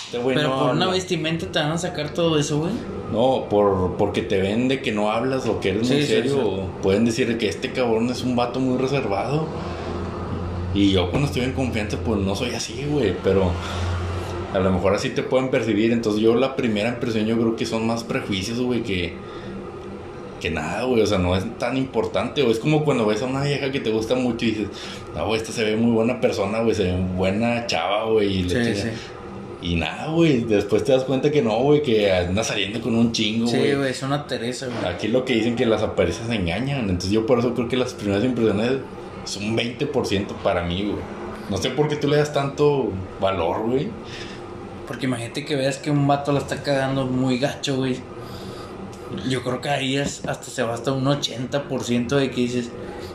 Este 0.07 0.19
güey 0.19 0.37
Pero 0.37 0.49
no. 0.49 0.55
por 0.61 0.63
una 0.75 0.85
habla". 0.87 0.95
vestimenta 0.97 1.47
te 1.47 1.59
van 1.59 1.73
a 1.73 1.79
sacar 1.79 2.11
todo 2.15 2.39
eso, 2.39 2.59
güey. 2.61 2.73
No, 3.13 3.47
por, 3.51 3.97
porque 3.97 4.23
te 4.23 4.41
ven 4.41 4.67
de 4.69 4.81
que 4.81 4.93
no 4.93 5.11
hablas 5.11 5.47
o 5.47 5.61
que 5.61 5.71
eres 5.71 5.89
muy 5.91 6.01
Sí, 6.03 6.07
serio. 6.07 6.35
sí. 6.35 6.63
Pueden 6.83 7.05
decir 7.05 7.37
que 7.37 7.49
este 7.49 7.71
cabrón 7.73 8.09
es 8.11 8.23
un 8.23 8.35
vato 8.35 8.59
muy 8.61 8.79
reservado. 8.79 9.47
Y 10.73 10.91
yo 10.91 11.11
cuando 11.11 11.29
estoy 11.29 11.43
en 11.43 11.53
confianza, 11.53 11.99
pues 12.05 12.19
no 12.21 12.35
soy 12.35 12.51
así, 12.55 12.85
güey. 12.91 13.15
Pero 13.23 13.51
a 14.53 14.59
lo 14.59 14.73
mejor 14.73 14.95
así 14.95 15.11
te 15.11 15.23
pueden 15.23 15.51
percibir. 15.51 15.93
Entonces 15.93 16.23
yo 16.23 16.35
la 16.35 16.57
primera 16.57 16.89
impresión 16.89 17.27
yo 17.27 17.37
creo 17.37 17.57
que 17.57 17.67
son 17.67 17.87
más 17.87 18.03
prejuicios, 18.05 18.59
güey, 18.61 18.83
que, 18.83 19.13
que 20.45 20.51
nada, 20.51 20.83
güey. 20.85 21.01
O 21.03 21.07
sea, 21.07 21.19
no 21.19 21.35
es 21.35 21.45
tan 21.59 21.77
importante. 21.77 22.43
O 22.43 22.51
es 22.51 22.59
como 22.59 22.85
cuando 22.85 23.07
ves 23.07 23.23
a 23.23 23.27
una 23.27 23.43
vieja 23.43 23.73
que 23.73 23.81
te 23.81 23.91
gusta 23.91 24.15
mucho 24.15 24.45
y 24.45 24.51
dices, 24.51 24.67
no, 25.17 25.27
güey, 25.27 25.41
esta 25.41 25.53
se 25.53 25.65
ve 25.65 25.77
muy 25.77 25.93
buena 25.93 26.21
persona, 26.21 26.61
güey. 26.61 26.75
Se 26.75 26.85
ve 26.85 26.97
buena 27.17 27.67
chava, 27.67 28.05
güey. 28.11 28.41
y 28.41 28.43
Sí, 28.43 28.49
chingada". 28.51 28.75
sí. 29.63 29.77
Nada, 29.77 30.09
güey. 30.13 30.41
Después 30.45 30.85
te 30.85 30.93
das 30.93 31.05
cuenta 31.05 31.31
que 31.31 31.41
no, 31.41 31.57
güey, 31.61 31.83
que 31.83 32.13
anda 32.13 32.45
saliendo 32.45 32.81
con 32.83 32.95
un 32.95 33.13
chingo, 33.13 33.47
Sí, 33.47 33.57
güey. 33.57 33.75
güey, 33.75 33.91
es 33.93 34.03
una 34.03 34.27
Teresa, 34.27 34.67
güey. 34.67 34.95
Aquí 34.95 35.09
lo 35.09 35.25
que 35.25 35.33
dicen 35.35 35.57
que 35.57 35.65
las 35.65 35.83
apariencias 35.83 36.29
engañan. 36.29 36.81
Entonces 36.81 37.11
yo 37.11 37.25
por 37.25 37.39
eso 37.39 37.55
creo 37.55 37.67
que 37.69 37.77
las 37.79 37.95
primeras 37.95 38.23
impresiones 38.25 38.73
es 39.25 39.37
un 39.39 39.57
20% 39.57 40.35
para 40.43 40.63
mí, 40.65 40.83
güey. 40.83 41.03
No 41.51 41.57
sé 41.57 41.71
por 41.71 41.89
qué 41.89 41.97
tú 41.97 42.09
le 42.09 42.17
das 42.19 42.33
tanto 42.35 42.91
valor, 43.21 43.63
güey. 43.67 43.89
Porque 44.87 45.07
imagínate 45.07 45.47
que 45.47 45.57
veas 45.57 45.79
que 45.79 45.91
un 45.91 46.07
vato 46.07 46.31
la 46.33 46.41
está 46.41 46.63
cagando 46.63 47.07
muy 47.07 47.39
gacho, 47.39 47.77
güey. 47.77 47.97
Yo 49.29 49.43
creo 49.43 49.61
que 49.61 49.69
ahí 49.69 49.97
es, 49.97 50.25
hasta 50.27 50.45
se 50.45 50.63
va 50.63 50.75
hasta 50.75 50.93
un 50.93 51.05
80% 51.05 52.17
de 52.17 52.31
que 52.31 52.41
dices, 52.41 52.71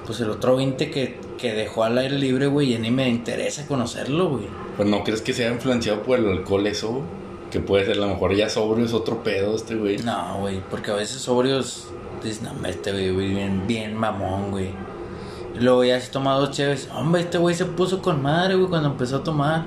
pues 0.06 0.20
el 0.22 0.30
otro 0.30 0.56
20 0.56 0.90
que, 0.92 1.20
que 1.38 1.54
dejó 1.54 1.84
al 1.84 1.98
aire 1.98 2.18
libre, 2.18 2.48
güey, 2.48 2.70
ya 2.72 2.80
ni 2.80 2.92
me 2.92 3.08
interesa 3.08 3.68
conocerlo, 3.68 4.30
güey. 4.30 4.46
Pues 4.76 4.88
no 4.90 5.04
crees 5.04 5.22
que 5.22 5.34
sea 5.34 5.52
influenciado 5.52 6.04
por 6.04 6.20
el 6.20 6.28
alcohol 6.28 6.66
eso, 6.68 6.90
güey? 6.90 7.04
Que 7.52 7.60
puede 7.60 7.86
ser, 7.86 7.98
a 7.98 8.02
lo 8.02 8.08
mejor 8.08 8.36
ya 8.36 8.50
sobrio 8.50 8.86
es 8.86 8.94
otro 8.94 9.24
pedo 9.24 9.56
este, 9.56 9.76
güey. 9.76 9.98
No, 9.98 10.40
güey, 10.40 10.62
porque 10.70 10.92
a 10.92 10.96
veces 10.96 11.22
sobrios 11.22 11.88
dices, 12.24 12.42
no, 12.42 12.68
este 12.68 12.92
güey, 12.92 13.12
güey, 13.12 13.34
bien, 13.34 13.68
bien 13.68 13.96
mamón, 13.96 14.52
güey. 14.52 14.70
Y 15.56 15.60
luego 15.60 15.84
ya 15.84 15.98
has 15.98 16.12
tomado 16.12 16.42
dos 16.42 16.52
chéves, 16.52 16.90
hombre, 16.94 17.22
este 17.22 17.38
güey 17.38 17.56
se 17.56 17.66
puso 17.66 18.02
con 18.02 18.22
madre, 18.22 18.56
güey, 18.56 18.70
cuando 18.70 18.90
empezó 18.90 19.18
a 19.18 19.24
tomar. 19.24 19.66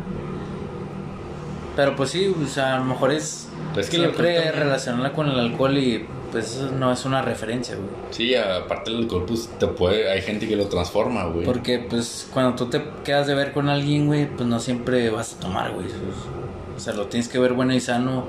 Pero 1.74 1.96
pues 1.96 2.10
sí, 2.10 2.34
o 2.42 2.46
sea, 2.46 2.76
a 2.76 2.78
lo 2.78 2.84
mejor 2.84 3.12
es 3.12 3.48
Pues 3.74 3.86
siempre 3.86 4.52
relacionarla 4.52 5.12
con 5.12 5.28
el 5.28 5.38
alcohol 5.38 5.76
y 5.78 6.06
pues 6.32 6.56
eso 6.56 6.70
no 6.72 6.90
es 6.90 7.04
una 7.04 7.20
referencia, 7.20 7.76
güey. 7.76 7.88
Sí, 8.10 8.34
aparte 8.34 8.90
del 8.90 9.06
pues 9.06 9.50
te 9.60 9.66
puede, 9.66 10.10
hay 10.10 10.22
gente 10.22 10.48
que 10.48 10.56
lo 10.56 10.66
transforma, 10.66 11.26
güey. 11.26 11.44
Porque 11.44 11.78
pues 11.78 12.26
cuando 12.32 12.56
tú 12.56 12.70
te 12.70 12.82
quedas 13.04 13.26
de 13.26 13.34
ver 13.34 13.52
con 13.52 13.68
alguien, 13.68 14.06
güey, 14.06 14.26
pues 14.26 14.48
no 14.48 14.58
siempre 14.58 15.10
vas 15.10 15.34
a 15.34 15.40
tomar, 15.40 15.72
güey. 15.72 15.86
O 16.74 16.80
sea, 16.80 16.94
lo 16.94 17.06
tienes 17.06 17.28
que 17.28 17.38
ver 17.38 17.52
bueno 17.52 17.74
y 17.74 17.80
sano 17.80 18.24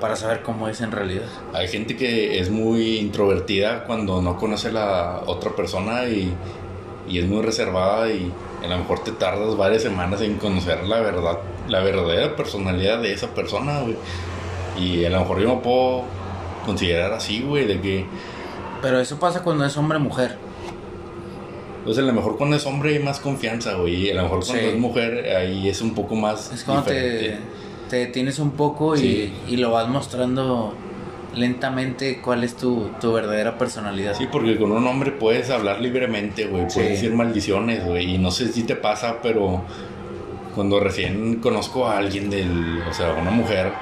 para 0.00 0.16
saber 0.16 0.42
cómo 0.42 0.68
es 0.68 0.82
en 0.82 0.92
realidad. 0.92 1.26
Hay 1.54 1.68
gente 1.68 1.96
que 1.96 2.38
es 2.38 2.50
muy 2.50 2.98
introvertida 2.98 3.84
cuando 3.84 4.20
no 4.20 4.36
conoce 4.36 4.68
a 4.68 4.72
la 4.72 5.22
otra 5.26 5.56
persona 5.56 6.04
y, 6.04 6.32
y 7.08 7.18
es 7.18 7.26
muy 7.26 7.42
reservada 7.42 8.10
y 8.10 8.30
a 8.62 8.68
lo 8.68 8.78
mejor 8.78 9.02
te 9.02 9.12
tardas 9.12 9.56
varias 9.56 9.82
semanas 9.82 10.20
en 10.20 10.36
conocer 10.36 10.84
la 10.84 11.00
verdad, 11.00 11.38
la 11.68 11.80
verdadera 11.80 12.36
personalidad 12.36 12.98
de 13.00 13.14
esa 13.14 13.28
persona, 13.28 13.80
güey. 13.80 13.96
Y 14.78 15.04
a 15.04 15.10
lo 15.10 15.20
mejor 15.20 15.40
yo 15.40 15.56
me 15.56 15.62
puedo 15.62 16.04
considerar 16.64 17.12
así, 17.12 17.40
güey, 17.42 17.66
de 17.66 17.80
que, 17.80 18.06
Pero 18.82 18.98
eso 19.00 19.18
pasa 19.18 19.42
cuando 19.42 19.64
es 19.64 19.76
hombre 19.76 19.98
o 19.98 20.00
mujer. 20.00 20.36
pues 21.84 21.96
a 21.98 22.02
lo 22.02 22.12
mejor 22.12 22.36
cuando 22.36 22.56
es 22.56 22.66
hombre 22.66 22.94
hay 22.96 23.02
más 23.02 23.20
confianza, 23.20 23.74
güey, 23.74 24.06
y 24.06 24.10
a 24.10 24.14
lo 24.14 24.22
mejor 24.24 24.44
cuando 24.44 24.62
Sí. 24.64 24.68
es 24.74 24.78
mujer 24.78 25.36
ahí 25.36 25.68
es 25.68 25.80
un 25.80 25.94
poco 25.94 26.14
más 26.14 26.52
Es 26.52 26.64
cuando 26.64 26.84
te, 26.84 26.94
diferente. 27.10 27.38
te 27.88 27.96
detienes 27.96 28.38
un 28.38 28.50
poco 28.52 28.96
y, 28.96 29.32
y 29.48 29.56
lo 29.56 29.70
vas 29.72 29.88
mostrando 29.88 30.74
lentamente 31.34 32.20
cuál 32.20 32.42
es 32.44 32.56
tu, 32.56 32.90
tu 33.00 33.12
verdadera 33.12 33.56
personalidad. 33.56 34.14
Sí, 34.16 34.26
porque 34.30 34.58
con 34.58 34.72
un 34.72 34.86
hombre 34.86 35.12
puedes 35.12 35.48
hablar 35.50 35.80
libremente, 35.80 36.46
güey. 36.46 36.62
Puedes 36.64 36.72
Sí. 36.74 36.80
decir 36.82 37.12
maldiciones, 37.14 37.84
güey. 37.86 38.14
Y 38.14 38.18
no 38.18 38.30
sé 38.32 38.52
si 38.52 38.64
te 38.64 38.74
pasa, 38.76 39.18
pero 39.22 39.62
cuando 40.54 40.80
recién 40.80 41.36
conozco 41.36 41.86
a 41.86 41.98
alguien 41.98 42.28
del, 42.30 42.82
o 42.88 42.92
sea, 42.92 43.12
una 43.14 43.30
mujer, 43.30 43.72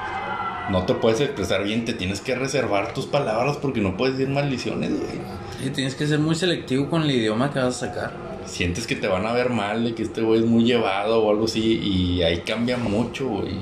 no 0.70 0.84
te 0.84 0.94
puedes 0.94 1.20
expresar 1.20 1.64
bien, 1.64 1.84
te 1.84 1.92
tienes 1.94 2.20
que 2.20 2.34
reservar 2.34 2.94
tus 2.94 3.06
palabras 3.06 3.56
porque 3.56 3.80
no 3.80 3.96
puedes 3.96 4.18
decir 4.18 4.32
maldiciones, 4.32 4.90
güey. 4.90 5.20
Y 5.66 5.70
tienes 5.70 5.94
que 5.94 6.06
ser 6.06 6.18
muy 6.18 6.34
selectivo 6.34 6.88
con 6.88 7.02
el 7.02 7.10
idioma 7.10 7.50
que 7.52 7.58
vas 7.58 7.82
a 7.82 7.86
sacar. 7.88 8.12
Sientes 8.46 8.86
que 8.86 8.94
te 8.96 9.08
van 9.08 9.26
a 9.26 9.32
ver 9.32 9.50
mal, 9.50 9.84
de 9.84 9.94
que 9.94 10.02
este 10.02 10.22
güey 10.22 10.40
es 10.40 10.46
muy 10.46 10.64
llevado 10.64 11.22
o 11.22 11.30
algo 11.30 11.44
así, 11.46 11.78
y 11.82 12.22
ahí 12.22 12.38
cambia 12.38 12.76
mucho, 12.76 13.28
güey. 13.28 13.54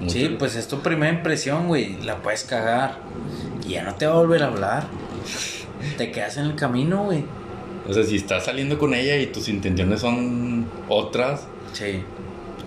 Mucho. 0.00 0.12
Sí, 0.12 0.36
pues 0.38 0.56
es 0.56 0.66
tu 0.68 0.80
primera 0.80 1.12
impresión, 1.12 1.68
güey. 1.68 1.96
La 2.02 2.16
puedes 2.16 2.44
cagar. 2.44 2.98
Y 3.66 3.70
ya 3.74 3.84
no 3.84 3.94
te 3.94 4.06
va 4.06 4.14
a 4.14 4.16
volver 4.18 4.42
a 4.42 4.48
hablar. 4.48 4.84
Te 5.96 6.10
quedas 6.10 6.36
en 6.36 6.46
el 6.46 6.54
camino, 6.56 7.04
güey. 7.04 7.24
O 7.88 7.92
sea, 7.92 8.02
si 8.02 8.16
estás 8.16 8.44
saliendo 8.46 8.78
con 8.78 8.94
ella 8.94 9.16
y 9.16 9.26
tus 9.26 9.48
intenciones 9.48 10.00
son 10.00 10.66
otras, 10.88 11.46
Sí. 11.72 12.02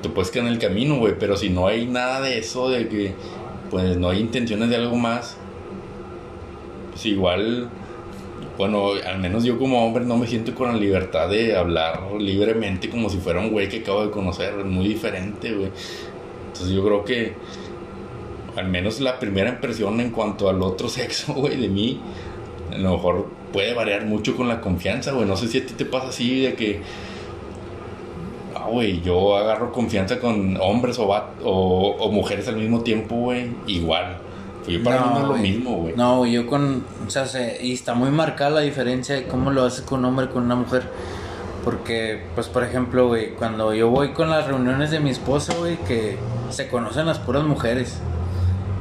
te 0.02 0.10
puedes 0.10 0.32
quedar 0.32 0.48
en 0.48 0.54
el 0.54 0.60
camino, 0.60 0.98
güey. 0.98 1.16
Pero 1.20 1.36
si 1.38 1.50
no 1.50 1.68
hay 1.68 1.86
nada 1.86 2.22
de 2.22 2.38
eso, 2.40 2.70
de 2.70 2.88
que 2.88 3.14
pues 3.70 3.98
no 3.98 4.10
hay 4.10 4.20
intenciones 4.20 4.70
de 4.70 4.76
algo 4.76 4.96
más, 4.96 5.38
pues 6.92 7.06
igual, 7.06 7.70
bueno, 8.58 8.92
al 9.06 9.20
menos 9.20 9.44
yo 9.44 9.60
como 9.60 9.86
hombre 9.86 10.04
no 10.06 10.18
me 10.18 10.28
siento 10.28 10.56
con 10.56 10.70
la 10.70 10.78
libertad 10.78 11.30
de 11.30 11.56
hablar 11.56 12.12
libremente 12.20 12.90
como 12.90 13.10
si 13.10 13.18
fuera 13.18 13.40
un 13.40 13.52
güey 13.52 13.70
que 13.70 13.80
acabo 13.80 14.04
de 14.06 14.12
conocer. 14.12 14.56
Es 14.60 14.66
muy 14.66 14.88
diferente, 14.88 15.54
güey. 15.54 15.72
Entonces 16.48 16.76
yo 16.76 16.84
creo 16.84 17.06
que 17.06 17.34
al 18.56 18.68
menos 18.68 19.00
la 19.00 19.20
primera 19.20 19.50
impresión 19.50 20.00
en 20.00 20.10
cuanto 20.10 20.50
al 20.50 20.62
otro 20.62 20.90
sexo, 20.90 21.34
güey, 21.34 21.58
de 21.58 21.70
mí, 21.70 22.02
a 22.72 22.78
lo 22.78 22.94
mejor 22.94 23.28
puede 23.54 23.74
variar 23.74 24.06
mucho 24.06 24.36
con 24.36 24.48
la 24.48 24.60
confianza, 24.62 25.12
güey. 25.12 25.28
No 25.28 25.38
sé 25.38 25.48
si 25.48 25.60
a 25.60 25.66
ti 25.66 25.74
te 25.74 25.86
pasa 25.86 26.10
así 26.10 26.42
de 26.42 26.56
que 26.56 26.82
Güey, 28.68 29.02
yo 29.02 29.38
agarro 29.38 29.72
confianza 29.72 30.20
con 30.20 30.58
hombres 30.62 30.98
o, 31.00 31.06
o, 31.08 31.96
o 32.00 32.12
mujeres 32.12 32.48
al 32.48 32.58
mismo 32.58 32.82
tiempo, 32.82 33.16
güey. 33.16 33.52
Igual. 33.68 34.18
Yo 34.68 34.84
para 34.84 35.00
mí 35.02 35.10
no 35.14 35.20
es 35.22 35.28
lo 35.28 35.34
mismo, 35.38 35.72
güey. 35.78 35.94
No, 35.96 36.26
yo 36.26 36.46
con. 36.46 36.84
O 37.06 37.10
sea, 37.10 37.26
se- 37.26 37.58
y 37.64 37.72
está 37.74 37.94
muy 37.94 38.10
marcada 38.12 38.50
la 38.52 38.60
diferencia 38.62 39.16
de 39.16 39.26
cómo 39.28 39.50
lo 39.52 39.64
haces 39.64 39.82
con 39.82 40.00
un 40.00 40.06
hombre 40.06 40.26
y 40.26 40.30
con 40.30 40.44
una 40.44 40.56
mujer. 40.56 40.84
Porque, 41.64 42.24
pues, 42.36 42.48
por 42.48 42.64
ejemplo, 42.64 43.08
güey, 43.08 43.32
cuando 43.36 43.74
yo 43.74 43.90
voy 43.90 44.10
con 44.14 44.30
las 44.30 44.48
reuniones 44.48 44.92
de 44.92 45.00
mi 45.00 45.10
esposa, 45.10 45.54
güey, 45.58 45.78
que 45.78 46.18
se 46.50 46.68
conocen 46.70 47.06
las 47.06 47.20
puras 47.20 47.44
mujeres. 47.44 47.98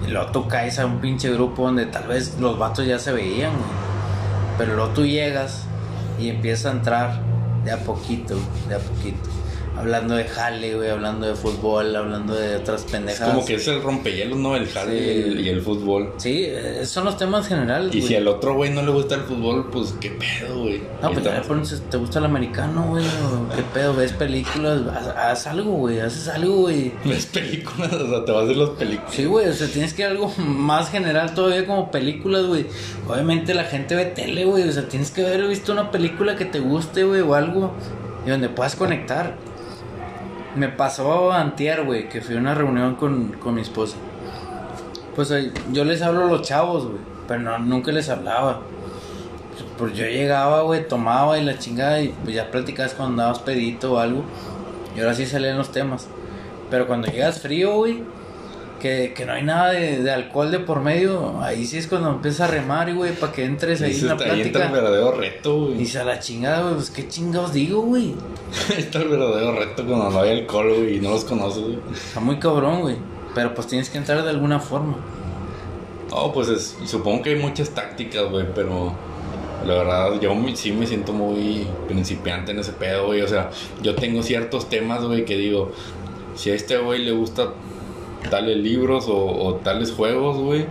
Y 0.06 0.10
luego 0.10 0.30
tú 0.30 0.46
caes 0.48 0.78
a 0.78 0.86
un 0.86 0.98
pinche 1.00 1.30
grupo 1.32 1.62
donde 1.64 1.86
tal 1.86 2.06
vez 2.08 2.36
los 2.40 2.58
vatos 2.58 2.86
ya 2.86 2.98
se 2.98 3.12
veían, 3.12 3.52
güey. 3.52 3.70
Pero 4.58 4.74
luego 4.76 4.90
tú 4.92 5.04
llegas 5.04 5.64
y 6.20 6.28
empiezas 6.28 6.66
a 6.66 6.76
entrar 6.76 7.20
de 7.64 7.72
a 7.72 7.78
poquito, 7.78 8.36
de 8.68 8.74
a 8.76 8.78
poquito. 8.78 9.28
Hablando 9.78 10.14
de 10.14 10.24
jale, 10.24 10.74
güey, 10.74 10.88
hablando 10.90 11.26
de 11.26 11.34
fútbol, 11.34 11.94
hablando 11.94 12.34
de 12.34 12.56
otras 12.56 12.84
Es 12.84 12.90
pendejadas. 12.90 13.34
como 13.34 13.46
que 13.46 13.54
es 13.56 13.68
el 13.68 13.82
rompehielos, 13.82 14.38
¿no? 14.38 14.56
El 14.56 14.66
jale 14.68 14.98
Sí. 14.98 15.04
y, 15.04 15.22
el, 15.32 15.40
y 15.40 15.48
el 15.50 15.60
fútbol. 15.60 16.14
Sí, 16.16 16.44
eh, 16.46 16.86
son 16.86 17.04
los 17.04 17.16
temas 17.18 17.46
generales. 17.46 17.94
Y 17.94 18.00
si 18.02 18.14
al 18.16 18.26
otro 18.26 18.54
güey 18.54 18.70
no 18.70 18.80
le 18.82 18.90
gusta 18.90 19.16
el 19.16 19.20
fútbol, 19.22 19.68
pues 19.70 19.94
qué 20.00 20.10
pedo, 20.10 20.60
güey. 20.62 20.80
No, 21.02 21.12
pues 21.12 21.18
estamos- 21.26 21.46
pones, 21.46 21.82
¿te 21.90 21.96
gusta 21.98 22.18
el 22.20 22.24
americano, 22.24 22.86
güey? 22.88 23.04
¿O 23.06 23.54
¿Qué 23.54 23.62
pedo? 23.74 23.94
¿Ves 23.94 24.12
películas? 24.12 24.80
Haz, 24.94 25.08
haz 25.08 25.46
algo, 25.48 25.72
güey, 25.72 26.00
haces 26.00 26.28
algo, 26.28 26.54
güey. 26.62 26.92
Ves 27.04 27.26
películas, 27.26 27.92
o 27.92 28.08
sea, 28.08 28.24
te 28.24 28.32
vas 28.32 28.48
de 28.48 28.54
las 28.54 28.70
películas. 28.70 29.12
Sí, 29.14 29.24
güey, 29.26 29.48
o 29.48 29.52
sea, 29.52 29.68
tienes 29.68 29.92
que 29.92 30.02
ir 30.02 30.08
a 30.08 30.10
algo 30.12 30.32
más 30.38 30.90
general 30.90 31.34
todavía 31.34 31.66
como 31.66 31.90
películas, 31.90 32.46
güey. 32.46 32.66
Obviamente 33.08 33.52
la 33.54 33.64
gente 33.64 33.94
ve 33.94 34.06
tele, 34.06 34.44
güey, 34.46 34.66
o 34.68 34.72
sea, 34.72 34.88
tienes 34.88 35.10
que 35.10 35.24
haber 35.26 35.46
visto 35.46 35.72
una 35.72 35.90
película 35.90 36.34
que 36.36 36.46
te 36.46 36.60
guste, 36.60 37.04
güey, 37.04 37.20
o 37.20 37.34
algo 37.34 37.74
y 38.26 38.30
donde 38.30 38.48
puedas 38.48 38.74
conectar. 38.74 39.36
Me 40.56 40.68
pasó 40.68 41.32
antier, 41.32 41.84
güey, 41.84 42.08
que 42.08 42.20
fui 42.20 42.34
a 42.34 42.38
una 42.38 42.54
reunión 42.54 42.94
con, 42.94 43.32
con 43.32 43.54
mi 43.54 43.60
esposa. 43.60 43.96
Pues 45.14 45.32
yo 45.72 45.84
les 45.84 46.02
hablo 46.02 46.24
a 46.24 46.30
los 46.30 46.42
chavos, 46.42 46.86
güey, 46.86 46.98
pero 47.28 47.40
no, 47.40 47.58
nunca 47.58 47.92
les 47.92 48.08
hablaba. 48.08 48.60
Pues 49.78 49.92
yo 49.94 50.06
llegaba, 50.06 50.62
güey, 50.62 50.88
tomaba 50.88 51.38
y 51.38 51.44
la 51.44 51.58
chingada 51.58 52.00
y 52.00 52.08
pues 52.08 52.34
ya 52.34 52.50
platicabas 52.50 52.94
cuando 52.94 53.22
andabas 53.22 53.40
pedito 53.40 53.94
o 53.94 53.98
algo. 53.98 54.24
Y 54.96 55.00
ahora 55.00 55.14
sí 55.14 55.26
salían 55.26 55.58
los 55.58 55.72
temas. 55.72 56.08
Pero 56.70 56.86
cuando 56.86 57.08
llegas 57.08 57.40
frío, 57.40 57.74
güey, 57.74 58.02
que, 58.78 59.12
que 59.14 59.24
no 59.24 59.32
hay 59.32 59.42
nada 59.42 59.70
de, 59.72 60.02
de 60.02 60.10
alcohol 60.10 60.50
de 60.50 60.58
por 60.60 60.80
medio, 60.80 61.40
ahí 61.42 61.64
sí 61.66 61.78
es 61.78 61.86
cuando 61.86 62.10
empieza 62.10 62.44
a 62.44 62.48
remar, 62.48 62.92
güey, 62.94 63.12
para 63.12 63.32
que 63.32 63.44
entres 63.44 63.82
ahí 63.82 63.98
en 63.98 64.06
la 64.08 64.12
Ahí 64.14 64.18
entra 64.20 64.34
el 64.34 64.42
plática. 64.50 64.68
verdadero 64.72 65.12
reto, 65.12 65.70
Y 65.70 65.74
güey. 65.74 65.86
se 65.86 65.98
a 66.00 66.04
la 66.04 66.18
chingada, 66.18 66.62
güey, 66.62 66.74
pues 66.74 66.90
qué 66.90 67.08
chingados 67.08 67.52
digo, 67.52 67.80
güey. 67.82 68.14
Ahí 68.70 68.78
está 68.78 68.98
el 68.98 69.08
verdadero 69.08 69.52
reto 69.58 69.84
cuando 69.86 70.10
no 70.10 70.20
hay 70.20 70.30
alcohol, 70.40 70.74
güey, 70.78 70.96
y 70.96 71.00
no 71.00 71.10
los 71.10 71.24
conoces, 71.24 71.62
güey. 71.62 71.78
Está 71.92 72.20
muy 72.20 72.38
cabrón, 72.38 72.80
güey. 72.82 72.96
Pero 73.34 73.54
pues 73.54 73.66
tienes 73.66 73.90
que 73.90 73.98
entrar 73.98 74.22
de 74.22 74.30
alguna 74.30 74.60
forma. 74.60 74.96
No, 76.10 76.32
pues 76.32 76.48
es- 76.48 76.76
supongo 76.86 77.22
que 77.22 77.30
hay 77.30 77.36
muchas 77.36 77.70
tácticas, 77.70 78.30
güey, 78.30 78.46
pero 78.54 78.92
la 79.66 79.74
verdad 79.74 80.20
yo 80.20 80.32
sí 80.54 80.70
me 80.72 80.86
siento 80.86 81.12
muy 81.12 81.66
principiante 81.88 82.52
en 82.52 82.60
ese 82.60 82.72
pedo, 82.72 83.06
güey. 83.06 83.22
O 83.22 83.28
sea, 83.28 83.50
yo 83.82 83.94
tengo 83.94 84.22
ciertos 84.22 84.68
temas, 84.68 85.02
güey, 85.04 85.24
que 85.24 85.36
digo, 85.36 85.72
si 86.36 86.50
a 86.50 86.54
este 86.54 86.78
güey 86.78 87.04
le 87.04 87.12
gusta 87.12 87.48
tales 88.30 88.56
libros 88.56 89.06
o, 89.08 89.60
tales 89.62 89.92
juegos, 89.92 90.36
güey, 90.38 90.66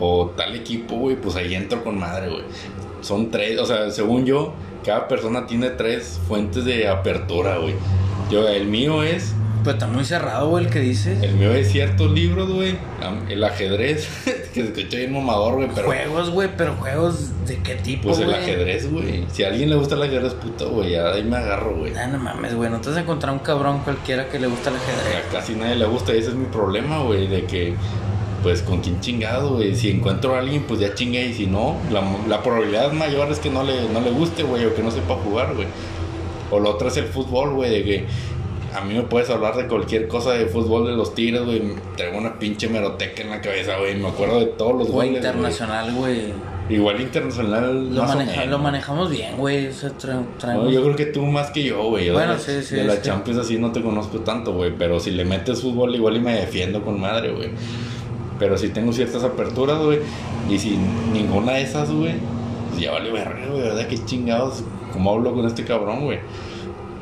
o 0.00 0.32
tal 0.36 0.54
equipo, 0.54 0.96
güey, 0.96 1.16
pues 1.16 1.36
ahí 1.36 1.54
entro 1.54 1.84
con 1.84 1.98
madre, 1.98 2.28
güey. 2.28 2.42
Son 3.00 3.30
tres, 3.30 3.58
o 3.60 3.66
sea, 3.66 3.90
según 3.90 4.24
yo, 4.24 4.52
cada 4.84 5.06
persona 5.08 5.46
tiene 5.46 5.70
tres 5.70 6.20
fuentes 6.26 6.64
de 6.64 6.88
apertura, 6.88 7.58
güey. 7.58 7.74
Yo, 8.30 8.48
el 8.48 8.66
mío 8.66 9.02
es 9.02 9.34
Pero 9.66 9.78
está 9.78 9.86
muy 9.88 10.04
cerrado, 10.04 10.48
güey, 10.48 10.64
el 10.66 10.70
que 10.70 10.78
dices. 10.78 11.20
el 11.24 11.34
mío 11.34 11.52
es 11.52 11.72
ciertos 11.72 12.08
libros, 12.12 12.48
güey. 12.48 12.76
El 13.28 13.42
ajedrez, 13.42 14.08
que 14.24 14.62
se 14.62 14.68
escucha 14.68 14.98
bien 14.98 15.12
mamador, 15.12 15.54
güey, 15.56 15.68
pero. 15.74 15.88
Juegos, 15.88 16.30
güey, 16.30 16.48
pero 16.56 16.76
juegos 16.76 17.46
de 17.48 17.56
qué 17.58 17.74
tipo, 17.74 18.04
Pues 18.08 18.20
el 18.20 18.26
güey? 18.26 18.36
ajedrez, 18.36 18.88
güey. 18.92 19.24
Si 19.32 19.42
a 19.42 19.48
alguien 19.48 19.70
le 19.70 19.74
gusta 19.74 19.96
el 19.96 20.02
ajedrez, 20.04 20.34
puto, 20.34 20.70
güey, 20.70 20.94
ahí 20.94 21.24
me 21.24 21.36
agarro, 21.36 21.74
güey. 21.78 21.92
Ah, 21.96 22.06
no 22.06 22.18
mames, 22.18 22.54
güey, 22.54 22.70
no 22.70 22.80
te 22.80 22.90
vas 22.90 22.98
a 22.98 23.00
encontrar 23.00 23.32
un 23.32 23.40
cabrón 23.40 23.80
cualquiera 23.80 24.28
que 24.28 24.38
le 24.38 24.46
gusta 24.46 24.70
el 24.70 24.76
ajedrez. 24.76 25.24
A 25.28 25.32
casi 25.32 25.54
nadie 25.56 25.74
le 25.74 25.86
gusta 25.86 26.14
y 26.14 26.18
ese 26.18 26.28
es 26.28 26.36
mi 26.36 26.46
problema, 26.46 27.02
güey, 27.02 27.26
de 27.26 27.44
que, 27.46 27.74
pues, 28.44 28.62
con 28.62 28.80
quién 28.82 29.00
chingado, 29.00 29.54
güey. 29.56 29.74
Si 29.74 29.90
encuentro 29.90 30.36
a 30.36 30.38
alguien, 30.38 30.62
pues 30.62 30.78
ya 30.78 30.94
chingue, 30.94 31.26
y 31.26 31.34
si 31.34 31.46
no, 31.48 31.76
la, 31.90 32.02
la 32.28 32.40
probabilidad 32.40 32.92
mayor 32.92 33.32
es 33.32 33.40
que 33.40 33.50
no 33.50 33.64
le, 33.64 33.88
no 33.88 34.00
le 34.00 34.12
guste, 34.12 34.44
güey, 34.44 34.64
o 34.64 34.74
que 34.76 34.82
no 34.84 34.92
sepa 34.92 35.16
jugar, 35.16 35.54
güey. 35.56 35.66
O 36.52 36.60
lo 36.60 36.70
otro 36.70 36.86
es 36.86 36.96
el 36.98 37.06
fútbol, 37.06 37.54
güey, 37.54 37.70
de 37.70 37.82
que 37.84 38.06
a 38.76 38.80
mí 38.82 38.94
me 38.94 39.02
puedes 39.02 39.30
hablar 39.30 39.56
de 39.56 39.66
cualquier 39.66 40.06
cosa 40.08 40.32
de 40.32 40.46
fútbol 40.46 40.86
de 40.86 40.92
los 40.92 41.14
Tigres, 41.14 41.44
güey. 41.44 41.62
Traigo 41.96 42.18
una 42.18 42.38
pinche 42.38 42.68
meroteca 42.68 43.22
en 43.22 43.30
la 43.30 43.40
cabeza, 43.40 43.78
güey. 43.78 43.94
Me 43.96 44.08
acuerdo 44.08 44.40
de 44.40 44.46
todos 44.46 44.76
los 44.76 44.88
güey. 44.90 45.14
internacional, 45.16 45.92
güey. 45.94 46.32
Igual 46.68 47.00
internacional, 47.00 47.94
Lo, 47.94 48.02
más 48.02 48.10
o 48.10 48.18
maneja- 48.18 48.40
menos. 48.40 48.48
lo 48.50 48.58
manejamos 48.58 49.10
bien, 49.10 49.36
güey. 49.36 49.68
O 49.68 49.72
sea, 49.72 49.90
No, 50.54 50.68
yo 50.68 50.82
creo 50.82 50.96
que 50.96 51.06
tú 51.06 51.22
más 51.24 51.50
que 51.52 51.62
yo, 51.62 51.84
güey. 51.84 52.10
Bueno, 52.10 52.32
de, 52.34 52.38
sí, 52.40 52.62
sí, 52.62 52.74
De 52.74 52.84
la 52.84 52.94
sí. 52.96 53.02
Champions 53.02 53.38
así 53.40 53.56
no 53.56 53.70
te 53.72 53.80
conozco 53.82 54.18
tanto, 54.20 54.52
güey. 54.52 54.72
Pero 54.76 54.98
si 55.00 55.12
le 55.12 55.24
metes 55.24 55.62
fútbol, 55.62 55.94
igual 55.94 56.16
y 56.16 56.20
me 56.20 56.34
defiendo 56.34 56.82
con 56.82 57.00
madre, 57.00 57.32
güey. 57.32 57.50
Pero 58.38 58.58
si 58.58 58.68
tengo 58.70 58.92
ciertas 58.92 59.22
aperturas, 59.24 59.78
güey. 59.82 60.00
Y 60.50 60.58
si 60.58 60.76
ninguna 61.12 61.52
de 61.52 61.62
esas, 61.62 61.90
güey. 61.90 62.14
Pues 62.70 62.80
ya 62.82 62.90
vale 62.92 63.10
verga, 63.12 63.46
güey. 63.48 63.62
¿Verdad? 63.62 63.86
Qué 63.86 64.04
chingados. 64.04 64.62
¿Cómo 64.92 65.12
hablo 65.12 65.32
con 65.34 65.46
este 65.46 65.64
cabrón, 65.64 66.04
güey? 66.04 66.18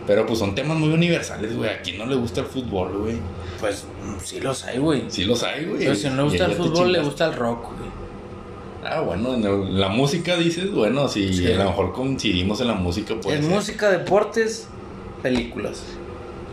Pero 0.07 0.27
pues 0.27 0.39
son 0.39 0.55
temas 0.55 0.77
muy 0.79 0.91
universales, 0.91 1.57
güey. 1.57 1.71
A 1.71 1.81
quien 1.81 1.99
no 1.99 2.07
le 2.07 2.15
gusta 2.15 2.41
el 2.41 2.47
fútbol, 2.47 2.99
güey. 2.99 3.17
Pues 3.61 3.87
sí 4.23 4.41
los 4.41 4.65
hay, 4.65 4.79
güey. 4.79 5.05
Sí 5.09 5.25
los 5.25 5.43
hay, 5.43 5.65
güey. 5.65 5.79
Pero 5.79 5.95
si 5.95 6.09
no 6.11 6.17
le 6.17 6.23
gusta 6.25 6.45
el 6.47 6.53
fútbol, 6.53 6.93
le 6.93 7.01
gusta 7.01 7.27
el 7.27 7.35
rock, 7.35 7.63
güey. 7.79 7.91
Ah, 8.87 9.01
bueno, 9.01 9.33
en 9.35 9.45
el- 9.45 9.81
la 9.81 9.89
música 9.89 10.37
dices, 10.37 10.71
bueno, 10.71 11.09
si 11.09 11.33
Sí. 11.33 11.51
a 11.51 11.57
lo 11.57 11.65
mejor 11.65 11.93
coincidimos 11.95 12.61
en 12.61 12.67
la 12.69 12.75
música, 12.75 13.15
pues. 13.23 13.39
en 13.41 13.49
música, 13.49 13.89
deportes, 13.91 14.69
películas. 15.23 15.83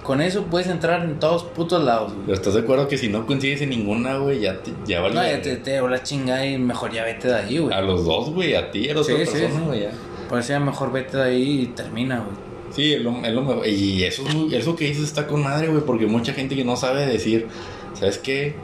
Con 0.04 0.22
eso 0.22 0.46
puedes 0.46 0.68
entrar 0.68 1.04
en 1.04 1.20
todos 1.20 1.44
putos 1.44 1.84
lados, 1.84 2.14
güey. 2.14 2.26
Pero 2.28 2.34
estás 2.38 2.54
de 2.54 2.62
acuerdo 2.62 2.88
que 2.88 2.98
si 2.98 3.10
no 3.10 3.26
coincides 3.28 3.62
en 3.62 3.70
ninguna, 3.70 4.16
güey, 4.18 4.40
ya, 4.40 4.62
te, 4.64 4.72
ya 4.88 5.02
vale. 5.02 5.14
No, 5.14 5.24
ya 5.24 5.42
te, 5.42 5.58
te 5.58 5.82
la 5.82 6.02
chingada 6.02 6.46
y 6.46 6.58
mejor 6.58 6.92
ya 6.94 7.04
vete 7.04 7.28
de 7.28 7.36
ahí, 7.36 7.58
güey. 7.58 7.76
A 7.76 7.82
los 7.82 8.06
dos, 8.06 8.30
güey, 8.32 8.56
a 8.56 8.72
ti, 8.72 8.90
a 8.90 8.94
la 8.96 9.04
Sí, 9.04 9.12
otra 9.12 9.26
sí, 9.26 9.32
persona, 9.34 9.60
sí. 9.60 9.66
güey, 9.68 9.82
ya. 9.82 9.92
Por 10.30 10.40
eso 10.40 10.50
ya 10.50 10.60
mejor 10.62 10.92
vete 10.94 11.18
de 11.18 11.24
ahí 11.24 11.62
y 11.64 11.66
termina, 11.68 12.20
güey. 12.20 12.51
Sí, 12.72 12.94
es 12.94 13.02
lo, 13.02 13.12
mejor. 13.12 13.68
Y 13.68 14.04
eso, 14.04 14.24
eso 14.52 14.76
que 14.76 14.86
dices 14.86 15.04
está 15.04 15.28
con 15.28 15.44
madre, 15.44 15.68
güey, 15.68 15.84
porque 15.86 16.08
mucha 16.08 16.34
gente 16.34 16.56
que 16.56 16.64
no 16.64 16.76
sabe 16.76 17.06
decir, 17.06 17.48
¿sabes 17.94 18.18
qué? 18.18 18.56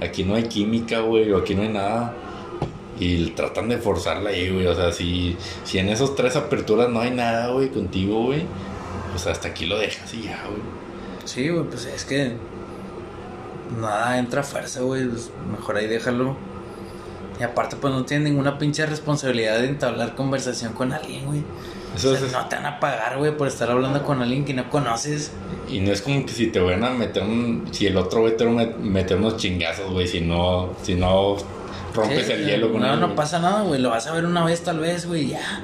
Aquí 0.00 0.24
no 0.24 0.34
hay 0.34 0.44
química, 0.44 1.00
güey, 1.00 1.30
o 1.32 1.38
aquí 1.38 1.54
no 1.54 1.62
hay 1.62 1.68
nada. 1.68 2.14
Y 2.98 3.30
tratan 3.30 3.68
de 3.68 3.78
forzarla 3.78 4.30
ahí, 4.30 4.50
güey. 4.50 4.66
O 4.66 4.74
sea, 4.74 4.92
si, 4.92 5.36
si 5.64 5.78
en 5.78 5.88
esos 5.88 6.14
tres 6.14 6.36
aperturas 6.36 6.88
no 6.90 7.00
hay 7.00 7.10
nada, 7.10 7.48
güey, 7.52 7.70
contigo, 7.70 8.24
güey, 8.24 8.44
pues 9.10 9.26
hasta 9.26 9.48
aquí 9.48 9.66
lo 9.66 9.78
dejas 9.78 10.12
y 10.14 10.22
ya, 10.22 10.44
güey. 10.48 10.62
Sí, 11.24 11.48
güey, 11.48 11.64
pues 11.64 11.86
es 11.86 12.04
que 12.04 12.32
nada 13.80 14.18
entra 14.18 14.42
fuerza, 14.42 14.80
güey. 14.80 15.08
pues 15.08 15.30
mejor 15.50 15.76
ahí 15.76 15.86
déjalo. 15.86 16.36
Y 17.38 17.42
aparte, 17.42 17.76
pues 17.76 17.92
no 17.92 18.04
tienes 18.04 18.28
ninguna 18.28 18.58
pinche 18.58 18.84
responsabilidad 18.84 19.58
de 19.58 19.68
entablar 19.68 20.14
conversación 20.14 20.74
con 20.74 20.92
alguien, 20.92 21.24
güey. 21.24 21.42
Eso 21.96 22.12
O 22.12 22.16
sea, 22.16 22.26
es- 22.26 22.32
no 22.32 22.46
te 22.46 22.56
van 22.56 22.66
a 22.66 22.80
pagar, 22.80 23.18
güey, 23.18 23.36
por 23.36 23.48
estar 23.48 23.70
hablando 23.70 24.02
con 24.04 24.22
alguien 24.22 24.44
que 24.44 24.54
no 24.54 24.68
conoces. 24.70 25.32
Y 25.68 25.80
no 25.80 25.92
es 25.92 26.02
como 26.02 26.24
que 26.24 26.32
si 26.32 26.46
te 26.48 26.60
van 26.60 26.82
a 26.84 26.90
meter 26.90 27.22
un. 27.22 27.66
Si 27.72 27.86
el 27.86 27.96
otro 27.96 28.20
güey 28.20 28.36
te 28.36 28.44
va 28.44 28.50
a 28.52 28.54
met- 28.54 28.76
meter 28.76 29.16
unos 29.18 29.36
chingazos, 29.36 29.90
güey, 29.90 30.06
si 30.06 30.20
no. 30.20 30.70
Si 30.82 30.94
no 30.94 31.36
rompes 31.94 32.26
Sí, 32.26 32.32
el 32.32 32.46
hielo 32.46 32.70
con 32.72 32.80
No, 32.82 32.94
él, 32.94 33.00
no 33.00 33.14
pasa 33.16 33.38
nada, 33.40 33.62
güey. 33.62 33.80
Lo 33.80 33.90
vas 33.90 34.06
a 34.06 34.12
ver 34.14 34.24
una 34.24 34.44
vez, 34.44 34.62
tal 34.62 34.78
vez, 34.78 35.06
güey, 35.06 35.28
ya. 35.28 35.62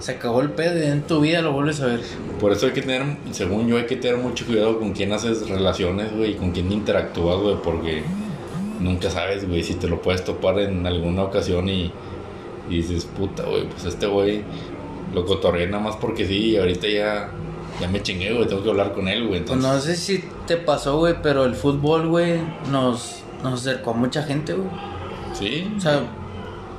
Se 0.00 0.12
acabó 0.12 0.40
el 0.42 0.50
pedo 0.50 0.78
y 0.78 0.86
en 0.86 1.02
tu 1.02 1.20
vida 1.20 1.40
lo 1.42 1.52
vuelves 1.52 1.80
a 1.80 1.86
ver. 1.86 2.00
Por 2.40 2.52
eso 2.52 2.66
hay 2.66 2.72
que 2.72 2.82
tener, 2.82 3.16
según 3.32 3.66
yo, 3.68 3.76
hay 3.78 3.86
que 3.86 3.96
tener 3.96 4.16
mucho 4.18 4.46
cuidado 4.46 4.78
con 4.78 4.92
quién 4.92 5.12
haces 5.12 5.48
relaciones, 5.48 6.12
güey, 6.16 6.32
y 6.32 6.34
con 6.34 6.52
quién 6.52 6.70
interactúas, 6.70 7.40
güey, 7.40 7.56
porque 7.62 8.04
nunca 8.78 9.10
sabes, 9.10 9.48
güey, 9.48 9.64
si 9.64 9.74
te 9.74 9.88
lo 9.88 10.00
puedes 10.00 10.24
topar 10.24 10.60
en 10.60 10.86
alguna 10.86 11.24
ocasión 11.24 11.68
y, 11.68 11.92
y 12.70 12.76
dices, 12.76 13.06
puta, 13.06 13.42
güey, 13.42 13.64
pues 13.68 13.86
este 13.86 14.06
güey 14.06 14.42
lo 15.14 15.24
cotorreé 15.24 15.66
nada 15.68 15.82
más 15.82 15.96
porque 15.96 16.26
sí, 16.26 16.50
y 16.50 16.56
ahorita 16.56 16.86
ya, 16.88 17.30
ya 17.80 17.88
me 17.88 18.02
chingué, 18.02 18.32
güey, 18.32 18.46
tengo 18.46 18.62
que 18.62 18.70
hablar 18.70 18.92
con 18.92 19.08
él, 19.08 19.26
güey, 19.26 19.40
Pues 19.44 19.52
entonces... 19.58 19.70
no 19.70 19.80
sé 19.80 19.96
si 19.96 20.24
te 20.46 20.56
pasó, 20.56 20.98
güey, 20.98 21.14
pero 21.22 21.44
el 21.44 21.54
fútbol, 21.54 22.08
güey, 22.08 22.40
nos, 22.70 23.22
nos 23.42 23.60
acercó 23.60 23.90
a 23.90 23.94
mucha 23.94 24.22
gente, 24.22 24.52
güey. 24.54 24.68
Sí, 25.34 25.72
O 25.76 25.80
sea, 25.80 26.02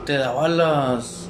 te 0.06 0.18
daba 0.18 0.48
las, 0.50 1.28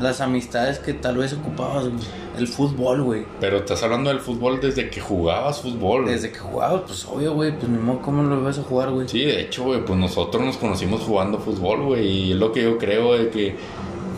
las 0.00 0.20
amistades 0.20 0.78
que 0.78 0.94
tal 0.94 1.16
vez 1.18 1.32
ocupabas, 1.32 1.84
güey. 1.88 2.18
El 2.38 2.46
fútbol, 2.46 3.02
güey. 3.02 3.24
pero 3.40 3.56
estás 3.56 3.82
hablando 3.82 4.10
del 4.10 4.20
fútbol 4.20 4.60
desde 4.60 4.90
que 4.90 5.00
jugabas 5.00 5.60
fútbol. 5.60 6.02
güey. 6.02 6.14
Desde 6.14 6.30
que 6.30 6.38
jugabas, 6.38 6.82
pues 6.86 7.04
obvio, 7.04 7.34
güey. 7.34 7.50
Pues 7.50 7.68
ni 7.68 7.78
modo, 7.78 8.00
¿cómo 8.00 8.22
lo 8.22 8.40
vas 8.42 8.58
a 8.60 8.62
jugar, 8.62 8.90
güey? 8.90 9.08
Sí, 9.08 9.24
de 9.24 9.40
hecho, 9.40 9.64
güey, 9.64 9.84
pues 9.84 9.98
nosotros 9.98 10.44
nos 10.44 10.56
conocimos 10.56 11.00
jugando 11.00 11.38
fútbol, 11.40 11.82
güey, 11.82 12.06
y 12.06 12.30
es 12.32 12.36
lo 12.38 12.52
que 12.52 12.62
yo 12.62 12.78
creo, 12.78 13.14
de 13.18 13.30
que 13.30 13.56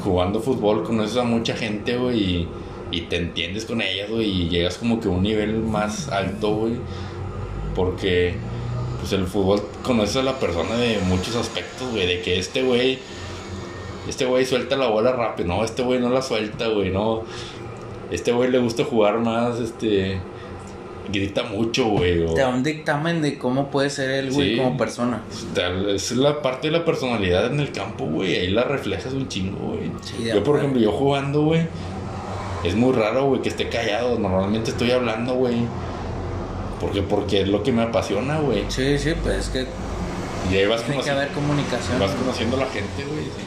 jugando 0.03 0.41
fútbol 0.41 0.83
conoces 0.85 1.17
a 1.17 1.25
mucha 1.25 1.55
gente, 1.55 1.97
güey, 1.97 2.49
y, 2.91 3.01
te 3.03 3.17
entiendes 3.17 3.65
con 3.65 3.81
ellas, 3.81 4.11
güey, 4.11 4.29
y 4.29 4.49
llegas 4.49 4.79
como 4.79 5.01
que 5.01 5.09
a 5.09 5.11
un 5.11 5.23
nivel 5.23 5.59
más 5.61 6.09
alto, 6.09 6.55
güey, 6.55 6.75
porque, 7.75 8.35
pues 8.99 9.13
el 9.13 9.27
fútbol 9.27 9.63
conoces 9.83 10.17
a 10.17 10.23
la 10.23 10.39
persona 10.39 10.77
de 10.77 10.99
muchos 11.07 11.37
aspectos, 11.37 11.91
güey, 11.93 12.07
de 12.07 12.21
que 12.23 12.39
este 12.39 12.63
güey, 12.63 12.99
este 14.09 14.25
güey 14.25 14.45
suelta 14.45 14.77
la 14.77 14.89
bola 14.89 15.13
rápido, 15.13 15.49
no, 15.49 15.65
este 15.65 15.83
güey 15.83 16.01
no 16.01 16.09
la 16.11 16.23
suelta, 16.23 16.69
güey, 16.69 16.91
no, 16.91 17.23
este 18.11 18.33
güey 18.33 18.51
le 18.51 18.59
gusta 18.59 18.85
jugar 18.85 19.19
más, 19.19 19.61
este... 19.61 20.21
Grita 21.13 21.43
mucho, 21.45 21.87
güey. 21.87 22.23
o- 22.25 22.35
Te 22.35 22.41
da 22.43 22.49
un 22.49 22.63
dictamen 22.63 23.21
de 23.23 23.39
cómo 23.39 23.71
puede 23.71 23.91
ser 23.91 24.11
él, 24.11 24.31
güey, 24.33 24.51
Sí. 24.53 24.57
como 24.57 24.77
persona. 24.77 25.23
Es 25.95 26.13
la 26.13 26.43
parte 26.43 26.69
de 26.71 26.79
la 26.79 26.85
personalidad 26.85 27.47
en 27.47 27.61
el 27.61 27.73
campo, 27.73 28.05
güey. 28.07 28.37
Ahí 28.37 28.49
la 28.51 28.65
reflejas 28.65 29.13
un 29.13 29.29
chingo, 29.29 29.59
güey. 29.75 29.91
Sí, 30.03 30.25
yo, 30.33 30.43
por 30.45 30.59
ejemplo, 30.59 30.81
yo 30.81 30.93
jugando, 30.93 31.43
güey. 31.43 31.67
Es 32.65 32.75
muy 32.75 32.93
raro, 32.93 33.25
güey, 33.27 33.41
que 33.43 33.49
esté 33.49 33.69
callado. 33.69 34.19
Normalmente 34.19 34.71
estoy 34.71 34.91
hablando, 34.91 35.35
güey. 35.35 35.57
Porque, 36.81 37.03
porque 37.03 37.43
es 37.43 37.49
lo 37.49 37.63
que 37.63 37.73
me 37.73 37.83
apasiona, 37.83 38.39
güey. 38.39 38.65
Sí, 38.69 38.99
sí, 38.99 39.13
pues 39.23 39.37
es 39.39 39.49
que 39.51 39.67
Y 40.51 40.57
ahí 40.57 40.67
vas, 40.67 40.83
tiene 40.83 41.03
que 41.03 41.11
haber 41.11 41.29
comunicación. 41.29 41.99
vas 41.99 42.11
conociendo 42.13 42.57
a 42.57 42.61
la 42.61 42.67
gente, 42.67 43.05
güey. 43.05 43.25
sí. 43.25 43.43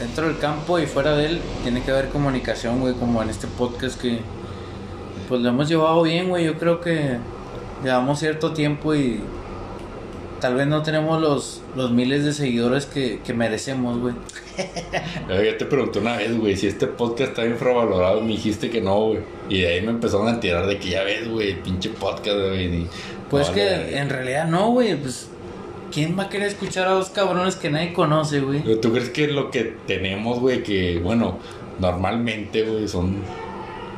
Dentro 0.00 0.26
del 0.28 0.38
campo 0.38 0.78
y 0.78 0.86
fuera 0.86 1.14
de 1.14 1.26
él, 1.26 1.40
tiene 1.62 1.82
que 1.82 1.90
haber 1.90 2.08
comunicación, 2.08 2.80
güey, 2.80 2.94
como 2.94 3.22
en 3.22 3.28
este 3.28 3.46
podcast 3.46 4.00
que 4.00 4.20
pues 5.30 5.42
lo 5.42 5.50
hemos 5.50 5.68
llevado 5.68 6.02
bien, 6.02 6.28
güey. 6.28 6.44
Yo 6.44 6.58
creo 6.58 6.80
que 6.80 7.18
llevamos 7.84 8.18
cierto 8.18 8.52
tiempo 8.52 8.96
y 8.96 9.20
tal 10.40 10.56
vez 10.56 10.66
no 10.66 10.82
tenemos 10.82 11.22
los, 11.22 11.62
los 11.76 11.92
miles 11.92 12.24
de 12.24 12.32
seguidores 12.32 12.84
que, 12.84 13.20
que 13.24 13.32
merecemos, 13.32 14.00
güey. 14.00 14.14
Yo 15.28 15.56
te 15.56 15.66
pregunté 15.66 16.00
una 16.00 16.16
vez, 16.16 16.36
güey, 16.36 16.56
si 16.56 16.66
este 16.66 16.88
podcast 16.88 17.30
está 17.30 17.46
infravalorado. 17.46 18.20
Me 18.22 18.32
dijiste 18.32 18.70
que 18.70 18.80
no, 18.80 19.06
güey. 19.06 19.20
Y 19.48 19.60
de 19.60 19.68
ahí 19.68 19.82
me 19.82 19.90
empezaron 19.90 20.26
a 20.26 20.40
tirar 20.40 20.66
de 20.66 20.78
que 20.78 20.90
ya 20.90 21.04
ves, 21.04 21.28
güey, 21.28 21.62
pinche 21.62 21.90
podcast, 21.90 22.36
güey. 22.36 22.88
Pues 23.30 23.50
no, 23.50 23.54
que 23.54 23.64
vale, 23.64 23.98
en 23.98 24.08
realidad 24.08 24.48
no, 24.48 24.72
güey. 24.72 24.96
Pues, 24.96 25.28
¿quién 25.92 26.18
va 26.18 26.24
a 26.24 26.28
querer 26.28 26.48
escuchar 26.48 26.88
a 26.88 26.90
dos 26.90 27.10
cabrones 27.10 27.54
que 27.54 27.70
nadie 27.70 27.92
conoce, 27.92 28.40
güey? 28.40 28.80
¿Tú 28.80 28.90
crees 28.90 29.10
que 29.10 29.28
lo 29.28 29.52
que 29.52 29.76
tenemos, 29.86 30.40
güey, 30.40 30.64
que, 30.64 30.98
bueno, 30.98 31.38
normalmente, 31.78 32.64
güey, 32.64 32.88
son 32.88 33.18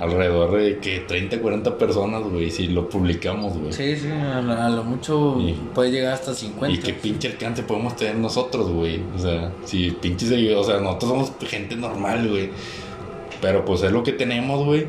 alrededor 0.02 0.50
de 0.58 0.78
que 0.78 0.98
30, 0.98 1.40
40 1.40 1.78
personas, 1.78 2.24
güey, 2.24 2.50
si 2.50 2.66
lo 2.66 2.88
publicamos, 2.88 3.56
güey. 3.56 3.72
Sí, 3.72 3.96
sí, 3.96 4.10
a 4.10 4.40
lo, 4.40 4.52
a 4.52 4.68
lo 4.68 4.82
mucho 4.82 5.38
puede 5.74 5.92
llegar 5.92 6.14
hasta 6.14 6.34
50. 6.34 6.76
Y 6.76 6.82
qué 6.82 6.92
pinche 6.92 7.28
alcance 7.28 7.62
podemos 7.62 7.94
tener 7.94 8.16
nosotros, 8.16 8.68
güey. 8.68 9.00
O 9.14 9.18
sea, 9.18 9.52
si 9.64 9.92
pinches 9.92 10.30
seguidores, 10.30 10.66
o 10.66 10.70
sea, 10.70 10.80
nosotros 10.80 11.10
somos 11.10 11.32
gente 11.48 11.76
normal, 11.76 12.28
güey. 12.28 12.50
Pero 13.40 13.64
pues 13.64 13.84
es 13.84 13.92
lo 13.92 14.02
que 14.02 14.12
tenemos, 14.12 14.64
güey. 14.64 14.88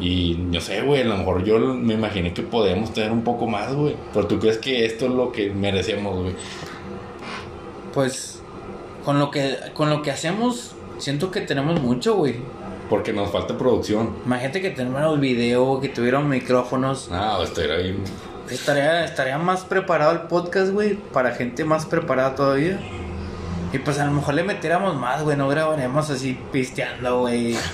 Y 0.00 0.36
no 0.50 0.60
sé, 0.60 0.82
güey, 0.82 1.02
a 1.02 1.04
lo 1.04 1.16
mejor 1.16 1.44
yo 1.44 1.58
me 1.60 1.94
imaginé 1.94 2.34
que 2.34 2.42
podemos 2.42 2.92
tener 2.92 3.12
un 3.12 3.22
poco 3.22 3.46
más, 3.46 3.72
güey. 3.72 3.94
Pero 4.12 4.26
tú 4.26 4.40
crees 4.40 4.58
que 4.58 4.84
esto 4.84 5.06
es 5.06 5.12
lo 5.12 5.30
que 5.30 5.50
merecemos, 5.50 6.22
güey. 6.22 6.34
Pues 7.94 8.42
con 9.04 9.20
lo 9.20 9.30
que 9.30 9.56
con 9.74 9.90
lo 9.90 10.02
que 10.02 10.10
hacemos 10.10 10.74
siento 10.98 11.30
que 11.30 11.40
tenemos 11.40 11.80
mucho, 11.80 12.16
güey. 12.16 12.36
Porque 12.90 13.12
nos 13.14 13.30
falta 13.30 13.56
producción. 13.56 14.10
Imagínate 14.26 14.60
que 14.60 14.70
tenemos 14.70 15.18
video, 15.20 15.80
que 15.80 15.88
tuvieran 15.88 16.28
micrófonos. 16.28 17.08
Ah, 17.10 17.38
esto 17.42 17.62
era 17.62 17.76
bien. 17.76 17.98
Estaría, 18.50 19.04
estaría 19.04 19.38
más 19.38 19.64
preparado 19.64 20.10
el 20.12 20.22
podcast, 20.22 20.72
güey, 20.72 20.94
para 20.94 21.30
gente 21.36 21.64
más 21.64 21.86
preparada 21.86 22.34
todavía. 22.34 22.80
Y 23.72 23.78
pues 23.78 24.00
a 24.00 24.04
lo 24.06 24.10
mejor 24.10 24.34
le 24.34 24.42
metiéramos 24.42 24.96
más, 24.96 25.22
güey, 25.22 25.36
no 25.36 25.48
grabaríamos 25.48 26.10
así 26.10 26.36
pisteando, 26.52 27.20
güey. 27.20 27.54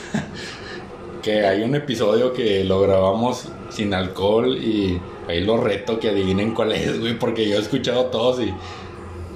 Que 1.23 1.45
hay 1.45 1.63
un 1.63 1.75
episodio 1.75 2.33
que 2.33 2.63
lo 2.63 2.81
grabamos 2.83 3.49
sin 3.71 3.93
alcohol 3.95 4.57
y 4.57 5.01
ahí 5.27 5.43
lo 5.45 5.57
reto 5.57 5.99
que 5.99 6.11
adivinen 6.11 6.55
cuál 6.55 6.71
es, 6.71 7.01
güey. 7.01 7.19
Porque 7.19 7.49
yo 7.49 7.57
he 7.57 7.61
escuchado 7.61 8.07
todos 8.07 8.41
y. 8.41 8.55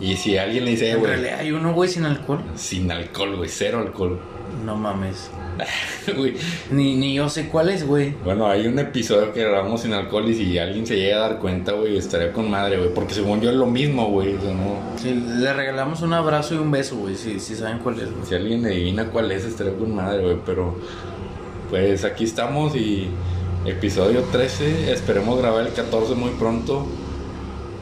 Y 0.01 0.16
si 0.16 0.39
alguien 0.39 0.65
le 0.66 0.70
dice, 0.70 0.93
En 0.93 1.01
güey, 1.01 1.11
realidad 1.11 1.40
hay 1.40 1.51
uno, 1.52 1.73
güey, 1.74 1.90
sin 1.90 2.05
alcohol. 2.07 2.43
sin 2.55 2.93
alcohol, 2.93 3.36
güey, 3.36 3.48
cero 3.48 3.81
alcohol. 3.81 4.20
No 4.65 4.77
mames. 4.77 5.31
Ni, 6.70 6.97
ni 6.97 7.15
yo 7.15 7.28
sé 7.28 7.49
cuál 7.49 7.70
es, 7.70 7.87
güey. 7.87 8.15
Bueno, 8.24 8.47
hay 8.47 8.66
un 8.66 8.78
episodio 8.78 9.32
que 9.32 9.43
grabamos 9.43 9.82
sin 9.82 9.93
alcohol 9.93 10.28
y 10.28 10.35
si 10.35 10.59
alguien 10.59 10.87
se 10.87 10.97
llega 10.97 11.16
a 11.19 11.20
dar 11.20 11.39
cuenta, 11.39 11.73
güey, 11.73 11.97
estaría 11.97 12.32
con 12.32 12.51
madre, 12.51 12.78
güey. 12.78 12.93
Porque 12.95 13.15
según 13.15 13.41
yo 13.41 13.51
es 13.51 13.57
lo 13.57 13.66
mismo, 13.66 14.09
güey. 14.11 14.35
O 14.35 14.41
sea, 14.41 14.53
no... 14.53 14.78
Sí, 14.97 15.15
le 15.15 15.53
regalamos 15.53 16.03
un 16.03 16.12
abrazo 16.12 16.55
y 16.55 16.59
un 16.59 16.70
beso, 16.70 16.97
güey, 16.97 17.16
si, 17.16 17.41
si 17.41 17.55
saben 17.55 17.78
cuál 17.78 18.01
es, 18.01 18.11
güey. 18.11 18.27
Si 18.27 18.35
alguien 18.35 18.65
adivina 18.65 19.07
cuál 19.07 19.31
es, 19.32 19.45
estaría 19.45 19.74
con 19.74 19.95
madre, 19.95 20.23
güey. 20.23 20.37
Pero, 20.45 20.77
pues 21.70 22.05
aquí 22.05 22.24
estamos 22.24 22.74
y 22.77 23.09
episodio 23.65 24.23
13. 24.32 24.93
Esperemos 24.93 25.39
grabar 25.39 25.66
el 25.66 25.73
14 25.73 26.15
muy 26.15 26.31
pronto. 26.31 26.87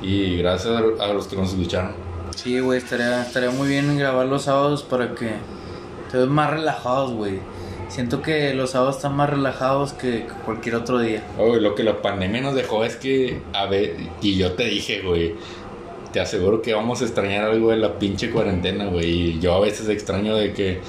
Y 0.02 0.36
gracias 0.36 0.80
a 1.00 1.08
los 1.08 1.26
que 1.26 1.36
nos 1.36 1.50
escucharon. 1.50 2.08
Sí, 2.36 2.60
güey, 2.60 2.78
estaría, 2.78 3.22
estaría 3.22 3.50
muy 3.50 3.68
bien 3.68 3.98
grabar 3.98 4.26
los 4.26 4.42
sábados 4.42 4.84
para 4.84 5.12
que 5.14 5.32
estemos 6.06 6.28
más 6.28 6.50
relajados, 6.50 7.12
güey. 7.12 7.40
Siento 7.88 8.20
que 8.20 8.52
los 8.54 8.70
sábados 8.70 8.96
están 8.96 9.16
más 9.16 9.30
relajados 9.30 9.94
que 9.94 10.26
cualquier 10.44 10.74
otro 10.74 10.98
día. 10.98 11.22
Oh, 11.38 11.56
lo 11.56 11.74
que 11.74 11.82
la 11.82 12.02
pandemia 12.02 12.42
nos 12.42 12.54
dejó 12.54 12.84
es 12.84 12.96
que, 12.96 13.40
a 13.54 13.66
ver, 13.66 13.96
y 14.20 14.36
yo 14.36 14.52
te 14.52 14.64
dije, 14.64 15.00
güey, 15.00 15.34
te 16.12 16.20
aseguro 16.20 16.60
que 16.62 16.74
vamos 16.74 17.00
a 17.00 17.04
extrañar 17.04 17.44
algo 17.44 17.70
de 17.70 17.78
la 17.78 17.98
pinche 17.98 18.30
cuarentena, 18.30 18.86
güey. 18.86 19.06
Y 19.06 19.40
yo 19.40 19.54
a 19.54 19.60
veces 19.60 19.88
extraño 19.88 20.36
de 20.36 20.52
que 20.52 20.80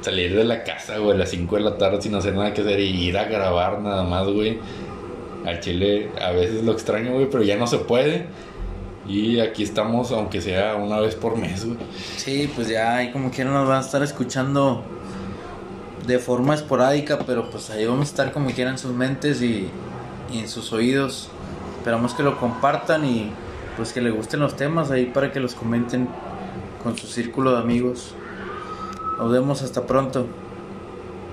salir 0.00 0.34
de 0.34 0.44
la 0.44 0.64
casa, 0.64 0.98
güey, 0.98 1.12
a 1.12 1.18
las 1.18 1.30
5 1.30 1.56
de 1.56 1.62
la 1.62 1.76
tarde 1.76 2.00
sin 2.00 2.14
hacer 2.14 2.34
nada 2.34 2.54
que 2.54 2.62
hacer 2.62 2.80
y 2.80 3.08
ir 3.08 3.18
a 3.18 3.24
grabar 3.24 3.80
nada 3.80 4.04
más, 4.04 4.26
güey. 4.28 4.58
Al 5.44 5.60
chile 5.60 6.10
a 6.20 6.30
veces 6.32 6.64
lo 6.64 6.72
extraño, 6.72 7.12
güey, 7.12 7.28
pero 7.30 7.42
ya 7.42 7.56
no 7.56 7.66
se 7.66 7.78
puede. 7.78 8.26
Y 9.06 9.40
aquí 9.40 9.62
estamos, 9.62 10.12
aunque 10.12 10.40
sea 10.40 10.76
una 10.76 11.00
vez 11.00 11.14
por 11.14 11.36
mes, 11.36 11.64
güey. 11.64 11.78
Sí, 12.16 12.50
pues 12.54 12.68
ya 12.68 12.96
ahí 12.96 13.10
como 13.10 13.30
quieran 13.30 13.54
nos 13.54 13.66
van 13.66 13.78
a 13.78 13.80
estar 13.80 14.02
escuchando 14.02 14.84
de 16.08 16.18
forma 16.18 16.54
esporádica, 16.54 17.18
pero 17.26 17.50
pues 17.50 17.68
ahí 17.68 17.84
vamos 17.84 18.08
a 18.08 18.10
estar 18.10 18.32
como 18.32 18.50
quieran 18.50 18.74
en 18.74 18.78
sus 18.78 18.92
mentes 18.92 19.42
y, 19.42 19.68
y 20.32 20.38
en 20.38 20.48
sus 20.48 20.72
oídos. 20.72 21.28
Esperamos 21.76 22.14
que 22.14 22.22
lo 22.22 22.38
compartan 22.38 23.04
y 23.04 23.30
pues 23.76 23.92
que 23.92 24.00
les 24.00 24.14
gusten 24.14 24.40
los 24.40 24.56
temas 24.56 24.90
ahí 24.90 25.04
para 25.04 25.30
que 25.30 25.38
los 25.38 25.54
comenten 25.54 26.08
con 26.82 26.96
su 26.96 27.06
círculo 27.06 27.52
de 27.52 27.58
amigos. 27.58 28.14
Nos 29.18 29.30
vemos 29.30 29.60
hasta 29.62 29.86
pronto. 29.86 30.26